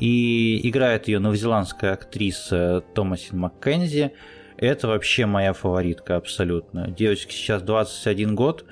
И 0.00 0.66
играет 0.68 1.08
ее 1.08 1.18
новозеландская 1.18 1.92
актриса 1.92 2.82
Томасин 2.94 3.38
Маккензи. 3.38 4.12
Это 4.58 4.88
вообще 4.88 5.26
моя 5.26 5.52
фаворитка 5.52 6.16
абсолютно. 6.16 6.88
Девочке 6.88 7.32
сейчас 7.32 7.62
21 7.62 8.34
год, 8.34 8.64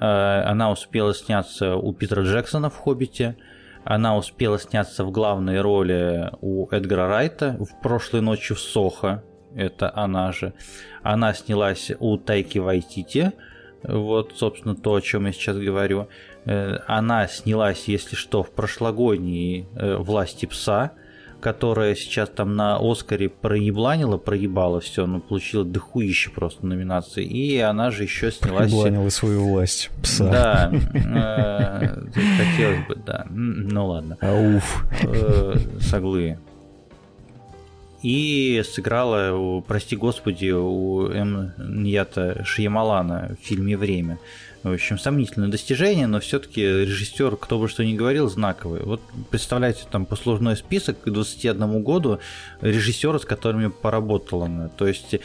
Э, 0.00 0.42
она 0.46 0.70
успела 0.70 1.14
сняться 1.14 1.76
у 1.76 1.92
Питера 1.92 2.22
Джексона 2.22 2.70
в 2.70 2.76
«Хоббите», 2.76 3.36
она 3.84 4.16
успела 4.16 4.58
сняться 4.58 5.04
в 5.04 5.10
главной 5.10 5.60
роли 5.60 6.30
у 6.40 6.68
Эдгара 6.70 7.08
Райта 7.08 7.56
в 7.58 7.80
«Прошлой 7.82 8.22
ночью 8.22 8.56
в 8.56 8.60
Сохо», 8.60 9.22
это 9.54 9.92
она 9.94 10.32
же. 10.32 10.54
Она 11.02 11.34
снялась 11.34 11.90
у 11.98 12.16
Тайки 12.18 12.58
Вайтити, 12.58 13.32
вот, 13.82 14.34
собственно, 14.36 14.76
то, 14.76 14.94
о 14.94 15.00
чем 15.00 15.26
я 15.26 15.32
сейчас 15.32 15.56
говорю. 15.56 16.08
Э, 16.46 16.78
она 16.86 17.26
снялась, 17.28 17.84
если 17.86 18.16
что, 18.16 18.42
в 18.42 18.50
прошлогодней 18.52 19.66
э, 19.74 19.96
«Власти 19.96 20.46
пса», 20.46 20.92
которая 21.40 21.94
сейчас 21.94 22.28
там 22.28 22.54
на 22.56 22.78
Оскаре 22.78 23.28
проебланила, 23.28 24.18
проебала 24.18 24.80
все, 24.80 25.06
но 25.06 25.20
получила 25.20 25.64
дохуище 25.64 26.30
просто 26.30 26.66
номинации. 26.66 27.24
И 27.24 27.58
она 27.58 27.90
же 27.90 28.04
еще 28.04 28.30
снялась... 28.30 28.70
Проебланила 28.70 29.08
свою 29.08 29.48
власть 29.48 29.90
пса. 30.02 30.30
Да, 30.30 30.70
э, 30.72 31.88
хотелось 32.36 32.86
бы, 32.86 32.96
да. 33.04 33.26
Ну 33.30 33.86
ладно. 33.86 34.16
Ауф. 34.20 34.84
Э, 35.02 35.54
соглы. 35.80 36.38
И 38.02 38.62
сыграла, 38.64 39.60
прости 39.60 39.94
господи, 39.94 40.50
у 40.50 41.08
М. 41.08 41.52
Ньята 41.58 42.42
Шьямалана 42.44 43.36
в 43.40 43.44
фильме 43.44 43.76
«Время». 43.76 44.18
В 44.62 44.72
общем, 44.72 44.98
сомнительное 44.98 45.48
достижение, 45.48 46.06
но 46.06 46.20
все-таки 46.20 46.60
режиссер, 46.62 47.36
кто 47.36 47.58
бы 47.58 47.68
что 47.68 47.82
ни 47.82 47.94
говорил, 47.94 48.28
знаковый. 48.28 48.82
Вот 48.82 49.00
представляете, 49.30 49.84
там 49.90 50.04
послужной 50.04 50.56
список 50.56 51.00
к 51.00 51.08
21 51.08 51.82
году 51.82 52.18
режиссера, 52.60 53.18
с 53.18 53.24
которыми 53.24 53.68
поработала 53.68 54.46
она. 54.46 54.68
То 54.68 54.86
есть 54.86 55.16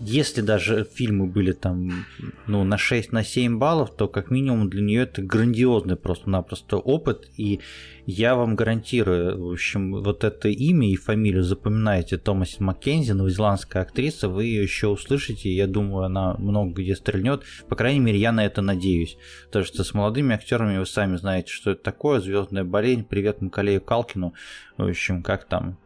если 0.00 0.40
даже 0.40 0.84
фильмы 0.84 1.26
были 1.26 1.52
там 1.52 2.06
ну, 2.46 2.64
на 2.64 2.78
6, 2.78 3.12
на 3.12 3.24
7 3.24 3.58
баллов, 3.58 3.90
то 3.96 4.08
как 4.08 4.30
минимум 4.30 4.70
для 4.70 4.82
нее 4.82 5.02
это 5.02 5.22
грандиозный 5.22 5.96
просто-напросто 5.96 6.78
опыт. 6.78 7.28
И 7.36 7.60
я 8.06 8.36
вам 8.36 8.54
гарантирую, 8.54 9.48
в 9.48 9.52
общем, 9.52 10.00
вот 10.02 10.22
это 10.22 10.48
имя 10.48 10.88
и 10.88 10.96
фамилию 10.96 11.42
запоминаете 11.42 12.18
Томас 12.18 12.60
Маккензи, 12.60 13.12
новозеландская 13.12 13.82
актриса, 13.82 14.28
вы 14.28 14.44
ее 14.44 14.62
еще 14.62 14.86
услышите, 14.86 15.52
я 15.52 15.66
думаю, 15.66 16.04
она 16.04 16.34
много 16.34 16.82
где 16.82 16.94
стрельнет. 16.94 17.42
По 17.68 17.74
крайней 17.74 18.00
мере, 18.00 18.18
я 18.18 18.30
на 18.30 18.46
это 18.46 18.62
надеюсь. 18.62 19.18
Потому 19.46 19.64
что 19.64 19.82
с 19.82 19.92
молодыми 19.92 20.34
актерами 20.34 20.78
вы 20.78 20.86
сами 20.86 21.16
знаете, 21.16 21.50
что 21.50 21.72
это 21.72 21.82
такое. 21.82 22.20
Звездная 22.20 22.64
болезнь. 22.64 23.04
Привет 23.04 23.42
Макалею 23.42 23.80
Калкину. 23.80 24.34
В 24.76 24.86
общем, 24.86 25.22
как 25.22 25.44
там 25.44 25.76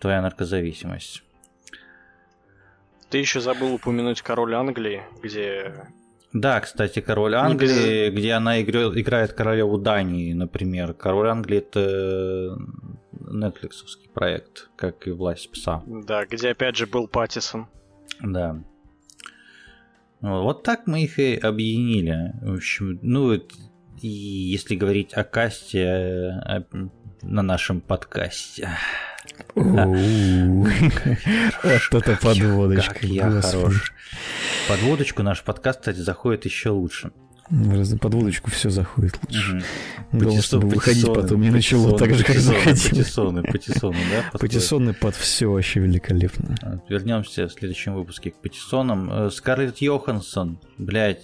твоя 0.00 0.20
наркозависимость. 0.20 1.22
Ты 3.08 3.18
еще 3.18 3.40
забыл 3.40 3.74
упомянуть 3.74 4.20
Король 4.20 4.54
Англии, 4.54 5.02
где... 5.22 5.72
Да, 6.32 6.60
кстати, 6.60 7.00
Король 7.00 7.34
Англии, 7.34 8.10
где 8.10 8.32
она 8.32 8.60
играет, 8.60 9.32
королеву 9.32 9.78
Дании, 9.78 10.32
например. 10.34 10.92
Король 10.92 11.28
Англии 11.28 11.58
это 11.58 12.58
нетфликсовский 13.12 14.10
проект, 14.10 14.68
как 14.76 15.06
и 15.06 15.10
Власть 15.10 15.50
пса. 15.50 15.82
Да, 15.86 16.26
где 16.26 16.50
опять 16.50 16.76
же 16.76 16.86
был 16.86 17.08
Паттисон. 17.08 17.66
Да. 18.20 18.62
Вот 20.20 20.64
так 20.64 20.86
мы 20.86 21.04
их 21.04 21.18
и 21.18 21.36
объединили. 21.36 22.34
В 22.42 22.56
общем, 22.56 22.98
ну, 23.02 23.32
и 23.32 24.08
если 24.08 24.74
говорить 24.74 25.14
о 25.14 25.24
касте 25.24 25.80
э, 25.80 26.62
на 27.22 27.42
нашем 27.42 27.80
подкасте. 27.80 28.68
Вот 29.54 29.96
это 32.08 32.18
подводочка. 32.20 33.06
Я 33.06 33.40
хорош. 33.40 33.92
Подводочку 34.68 35.22
наш 35.22 35.42
подкаст, 35.42 35.80
кстати, 35.80 35.98
заходит 35.98 36.44
еще 36.44 36.70
лучше. 36.70 37.12
Подводочку 38.00 38.50
все 38.50 38.68
заходит 38.68 39.18
лучше. 39.22 39.64
Главное, 40.12 40.42
чтобы 40.42 40.68
выходить 40.68 41.06
потом 41.06 41.40
не 41.40 41.50
начало 41.50 41.98
так 41.98 42.14
же, 42.14 42.22
как 42.22 42.36
заходить. 42.36 42.90
Патиссоны, 42.90 43.42
патиссоны, 43.42 43.98
да? 44.10 44.38
Патиссоны 44.38 44.92
под 44.92 45.14
все 45.14 45.50
вообще 45.50 45.80
великолепно. 45.80 46.54
А, 46.62 46.78
вернемся 46.88 47.48
в 47.48 47.52
следующем 47.52 47.94
выпуске 47.94 48.32
к 48.32 48.36
патиссонам. 48.36 49.10
Э, 49.10 49.30
Скарлетт 49.30 49.78
Йоханссон, 49.78 50.60
блядь, 50.76 51.22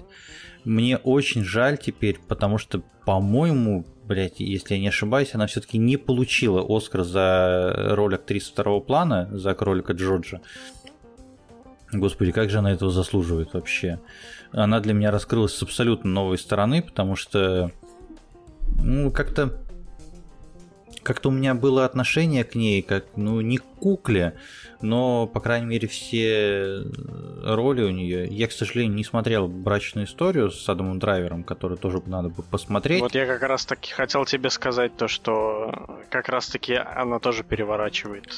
мне 0.65 0.97
очень 0.97 1.45
жаль 1.45 1.77
теперь, 1.77 2.19
потому 2.27 2.57
что, 2.57 2.82
по-моему, 3.05 3.85
блять, 4.06 4.40
если 4.40 4.74
я 4.74 4.81
не 4.81 4.89
ошибаюсь, 4.89 5.35
она 5.35 5.47
все-таки 5.47 5.78
не 5.78 5.97
получила 5.97 6.64
Оскар 6.66 7.02
за 7.02 7.74
роль 7.90 8.14
актрисы 8.14 8.51
второго 8.51 8.81
плана, 8.81 9.28
за 9.32 9.55
кролика 9.55 9.93
Джорджа. 9.93 10.40
Господи, 11.93 12.32
как 12.32 12.51
же 12.51 12.59
она 12.59 12.72
этого 12.72 12.90
заслуживает 12.90 13.55
вообще? 13.55 14.01
Она 14.52 14.81
для 14.81 14.94
меня 14.94 15.10
раскрылась 15.10 15.55
с 15.55 15.62
абсолютно 15.62 16.10
новой 16.10 16.39
стороны, 16.39 16.82
потому 16.82 17.16
что 17.16 17.70
ну, 18.82 19.10
как-то 19.10 19.64
как-то 21.05 21.28
у 21.28 21.32
меня 21.32 21.55
было 21.55 21.85
отношение 21.85 22.43
к 22.44 22.55
ней, 22.55 22.82
как, 22.82 23.05
ну, 23.16 23.40
не 23.40 23.59
к 23.59 23.64
кукле, 23.78 24.35
но, 24.81 25.26
по 25.26 25.40
крайней 25.40 25.66
мере, 25.66 25.86
все 25.86 26.82
роли 27.44 27.82
у 27.82 27.90
нее. 27.90 28.26
Я, 28.26 28.48
к 28.48 28.52
сожалению, 28.52 28.94
не 28.94 29.05
смотрел 29.05 29.47
брачную 29.47 30.06
историю 30.06 30.51
с 30.51 30.68
Адамом 30.68 30.98
Драйвером, 30.98 31.44
которую 31.44 31.78
тоже 31.78 32.02
надо 32.06 32.31
бы 32.31 32.43
посмотреть. 32.43 33.01
Вот 33.01 33.14
я 33.14 33.26
как 33.26 33.43
раз 33.43 33.64
таки 33.66 33.93
хотел 33.93 34.24
тебе 34.24 34.51
сказать 34.51 34.97
то, 34.97 35.06
что 35.06 35.98
как 36.10 36.28
раз 36.28 36.48
таки 36.48 36.74
она 36.74 37.20
тоже 37.20 37.44
переворачивает 37.44 38.32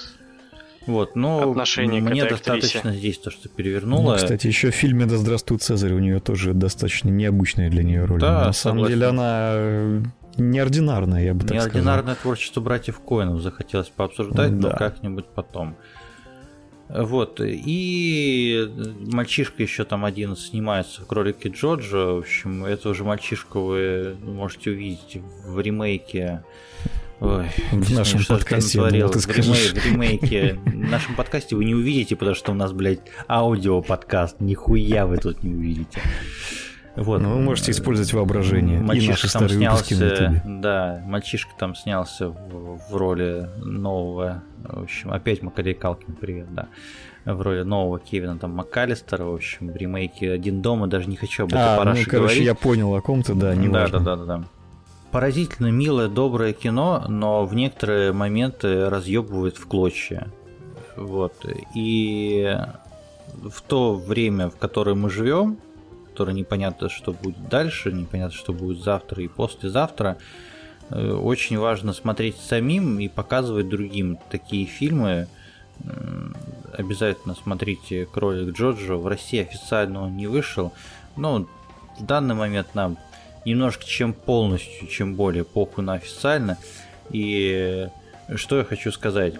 вот, 0.87 1.17
но 1.17 1.51
отношение 1.51 2.01
мне 2.01 2.25
достаточно 2.25 2.81
актрисе. 2.81 2.99
здесь 2.99 3.19
то, 3.19 3.31
что 3.31 3.49
перевернуло. 3.49 4.13
Ну, 4.13 4.17
кстати, 4.17 4.47
еще 4.47 4.71
в 4.71 4.75
фильме 4.75 5.07
«Да 5.07 5.17
здравствует 5.17 5.63
Цезарь» 5.63 5.93
у 5.93 5.99
нее 5.99 6.21
тоже 6.21 6.55
достаточно 6.55 7.09
необычная 7.09 7.71
для 7.71 7.83
нее 7.83 8.05
роль. 8.05 8.21
Да, 8.21 8.45
На 8.47 8.53
согласен. 8.53 8.61
самом 8.63 8.87
деле 8.87 9.07
она 9.07 10.03
неординарное, 10.37 11.25
я 11.25 11.35
бы 11.35 11.41
так 11.41 11.49
сказал. 11.49 11.67
Неординарное 11.67 12.15
творчество 12.15 12.61
братьев 12.61 13.01
Коинов 13.01 13.41
захотелось 13.41 13.89
пообсуждать, 13.89 14.59
да. 14.59 14.71
но 14.71 14.77
как-нибудь 14.77 15.27
потом. 15.27 15.77
Вот, 16.89 17.41
и 17.43 18.71
мальчишка 19.13 19.63
еще 19.63 19.85
там 19.85 20.05
один 20.05 20.37
снимается 20.37 21.03
в 21.03 21.07
кролике 21.07 21.49
Джорджа. 21.49 22.13
В 22.13 22.19
общем, 22.19 22.65
это 22.65 22.91
уже 22.91 23.03
мальчишку 23.03 23.61
вы 23.61 24.17
можете 24.23 24.71
увидеть 24.71 25.21
в 25.45 25.59
ремейке. 25.59 26.45
Ой, 27.19 27.47
в 27.73 27.93
нашем 27.93 28.25
подкасте 28.25 28.79
думал, 28.79 29.09
ты 29.09 29.19
в, 29.19 29.29
ремей, 29.29 29.69
в 29.69 29.87
ремейке. 29.87 30.61
В 30.65 30.91
нашем 30.91 31.17
подкасте 31.17 31.57
вы 31.57 31.65
не 31.65 31.75
увидите, 31.75 32.15
потому 32.15 32.37
что 32.37 32.53
у 32.53 32.55
нас, 32.55 32.73
блядь, 32.73 33.01
аудио-подкаст. 33.27 34.41
Нихуя 34.41 35.07
вы 35.07 35.17
тут 35.17 35.43
не 35.43 35.55
увидите. 35.55 36.01
Вот. 36.97 37.21
Но 37.21 37.29
ну, 37.29 37.35
вы 37.37 37.41
можете 37.43 37.73
использовать 37.73 38.13
воображение. 38.15 38.81
Мальчишка 38.81 39.31
там 39.31 39.49
снялся, 39.49 40.43
да, 40.45 41.03
мальчишка 41.05 41.51
там 41.59 41.75
снялся 41.75 42.29
в, 42.31 42.81
в 42.91 42.97
роли 42.97 43.49
нового, 43.59 44.43
в 44.65 44.83
общем, 44.83 45.13
опять 45.13 45.43
Макалей 45.43 45.75
Калкин, 45.75 46.15
привет, 46.15 46.47
да, 46.55 46.69
в 47.27 47.43
роли 47.43 47.63
нового 47.63 47.99
Кевина 47.99 48.39
там 48.39 48.53
МакКаллистера, 48.53 49.25
в 49.25 49.35
общем, 49.35 49.71
в 49.71 49.77
ремейке 49.77 50.33
«Один 50.33 50.63
дома», 50.63 50.87
даже 50.87 51.09
не 51.09 51.17
хочу 51.17 51.45
об 51.45 51.51
этом 51.51 51.61
а, 51.61 51.85
ну, 51.85 51.85
короче, 51.85 52.11
говорить. 52.11 52.43
я 52.43 52.55
понял 52.55 52.95
о 52.95 53.01
ком-то, 53.03 53.35
да, 53.35 53.55
не 53.55 53.69
да, 53.69 53.89
да, 53.89 53.99
да, 53.99 54.17
да, 54.17 54.25
да. 54.25 54.45
Поразительно 55.11 55.71
милое, 55.71 56.09
доброе 56.09 56.53
кино, 56.53 57.05
но 57.09 57.45
в 57.45 57.55
некоторые 57.55 58.13
моменты 58.13 58.89
разъебывает 58.89 59.57
в 59.57 59.67
клочья. 59.67 60.29
Вот. 60.97 61.35
И 61.75 62.57
в 63.43 63.63
то 63.63 63.95
время, 63.95 64.51
в 64.51 64.57
которое 64.57 64.95
мы 64.95 65.11
живем, 65.11 65.59
которое 66.17 66.33
непонятно, 66.33 66.89
что 66.89 67.13
будет 67.13 67.47
дальше, 67.51 67.93
непонятно, 67.93 68.35
что 68.35 68.55
будет 68.55 68.83
завтра 68.83 69.23
и 69.23 69.29
послезавтра. 69.29 70.17
Э, 70.89 71.13
очень 71.13 71.59
важно 71.59 71.93
смотреть 71.93 72.39
самим 72.39 72.99
и 72.99 73.09
показывать 73.09 73.69
другим 73.69 74.19
такие 74.31 74.65
фильмы. 74.65 75.29
Обязательно 76.73 77.35
смотрите 77.35 78.07
«Кролик 78.07 78.57
Джоджо». 78.57 78.95
В 78.97 79.07
России 79.07 79.43
официально 79.43 80.05
он 80.05 80.17
не 80.17 80.27
вышел. 80.27 80.73
Но 81.17 81.47
в 81.99 82.07
данный 82.07 82.35
момент 82.35 82.75
нам 82.75 82.97
немножко 83.45 83.85
чем 83.85 84.15
полностью, 84.15 84.89
чем 84.89 85.17
более 85.17 85.45
похуй 85.45 85.85
на 85.85 85.93
официально. 85.93 86.57
И 87.11 87.89
что 88.37 88.57
я 88.57 88.65
хочу 88.65 88.91
сказать? 88.91 89.35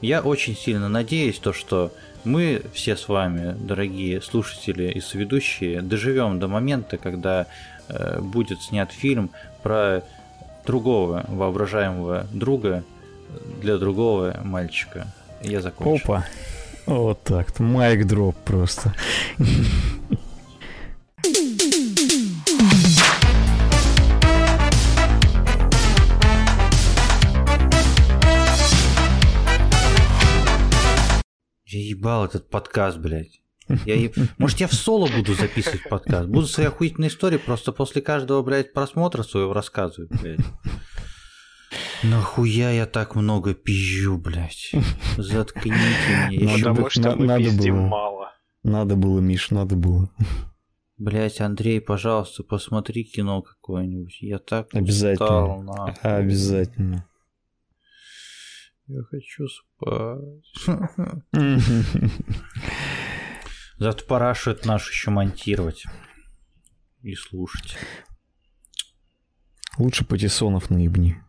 Я 0.00 0.22
очень 0.22 0.56
сильно 0.56 0.88
надеюсь, 0.88 1.38
то, 1.38 1.52
что 1.52 1.92
мы 2.26 2.62
все 2.74 2.96
с 2.96 3.08
вами, 3.08 3.56
дорогие 3.58 4.20
слушатели 4.20 4.90
и 4.90 5.00
соведущие, 5.00 5.80
доживем 5.80 6.38
до 6.38 6.48
момента, 6.48 6.98
когда 6.98 7.46
э, 7.88 8.20
будет 8.20 8.60
снят 8.60 8.92
фильм 8.92 9.30
про 9.62 10.02
другого 10.66 11.24
воображаемого 11.28 12.26
друга 12.32 12.84
для 13.62 13.78
другого 13.78 14.38
мальчика. 14.44 15.06
Я 15.42 15.62
закончу. 15.62 16.04
Опа. 16.04 16.26
Вот 16.86 17.22
так. 17.22 17.58
Майк 17.60 18.06
дроп 18.06 18.36
просто. 18.44 18.92
Я 31.76 31.88
ебал 31.90 32.24
этот 32.24 32.48
подкаст, 32.48 32.96
блядь. 32.98 33.42
Я 33.84 33.96
еб... 33.96 34.14
Может, 34.38 34.60
я 34.60 34.66
в 34.66 34.72
соло 34.72 35.08
буду 35.14 35.34
записывать 35.34 35.86
подкаст? 35.88 36.26
Буду 36.26 36.46
свои 36.46 36.66
охуительные 36.66 37.10
истории 37.10 37.36
просто 37.36 37.70
после 37.72 38.00
каждого, 38.00 38.42
блядь, 38.42 38.72
просмотра 38.72 39.22
своего 39.22 39.52
рассказывать, 39.52 40.10
блядь. 40.18 40.40
Нахуя 42.02 42.70
я 42.70 42.86
так 42.86 43.14
много 43.14 43.52
пизжу, 43.54 44.16
блядь? 44.16 44.72
Заткните 45.18 46.30
меня. 46.30 46.52
Еще 46.52 46.64
Потому 46.64 46.88
что 46.88 47.14
мы 47.14 47.26
надо 47.26 47.44
пиздим 47.44 47.74
было. 47.76 47.86
мало. 47.88 48.32
Надо 48.62 48.96
было, 48.96 49.20
Миш, 49.20 49.50
надо 49.50 49.76
было. 49.76 50.10
Блять, 50.96 51.42
Андрей, 51.42 51.82
пожалуйста, 51.82 52.42
посмотри 52.42 53.04
кино 53.04 53.42
какое-нибудь. 53.42 54.16
Я 54.22 54.38
так 54.38 54.68
Обязательно. 54.72 55.56
устал, 55.56 55.62
нахуй. 55.62 55.94
Обязательно. 56.00 57.06
Я 58.88 59.02
хочу 59.02 59.48
спать. 59.48 60.44
Завтра 63.78 64.06
пора 64.06 64.34
что-то 64.34 64.68
наш 64.68 64.88
еще 64.90 65.10
монтировать 65.10 65.84
и 67.02 67.14
слушать. 67.14 67.76
Лучше 69.76 70.04
Патисонов 70.06 70.70
наебни. 70.70 71.22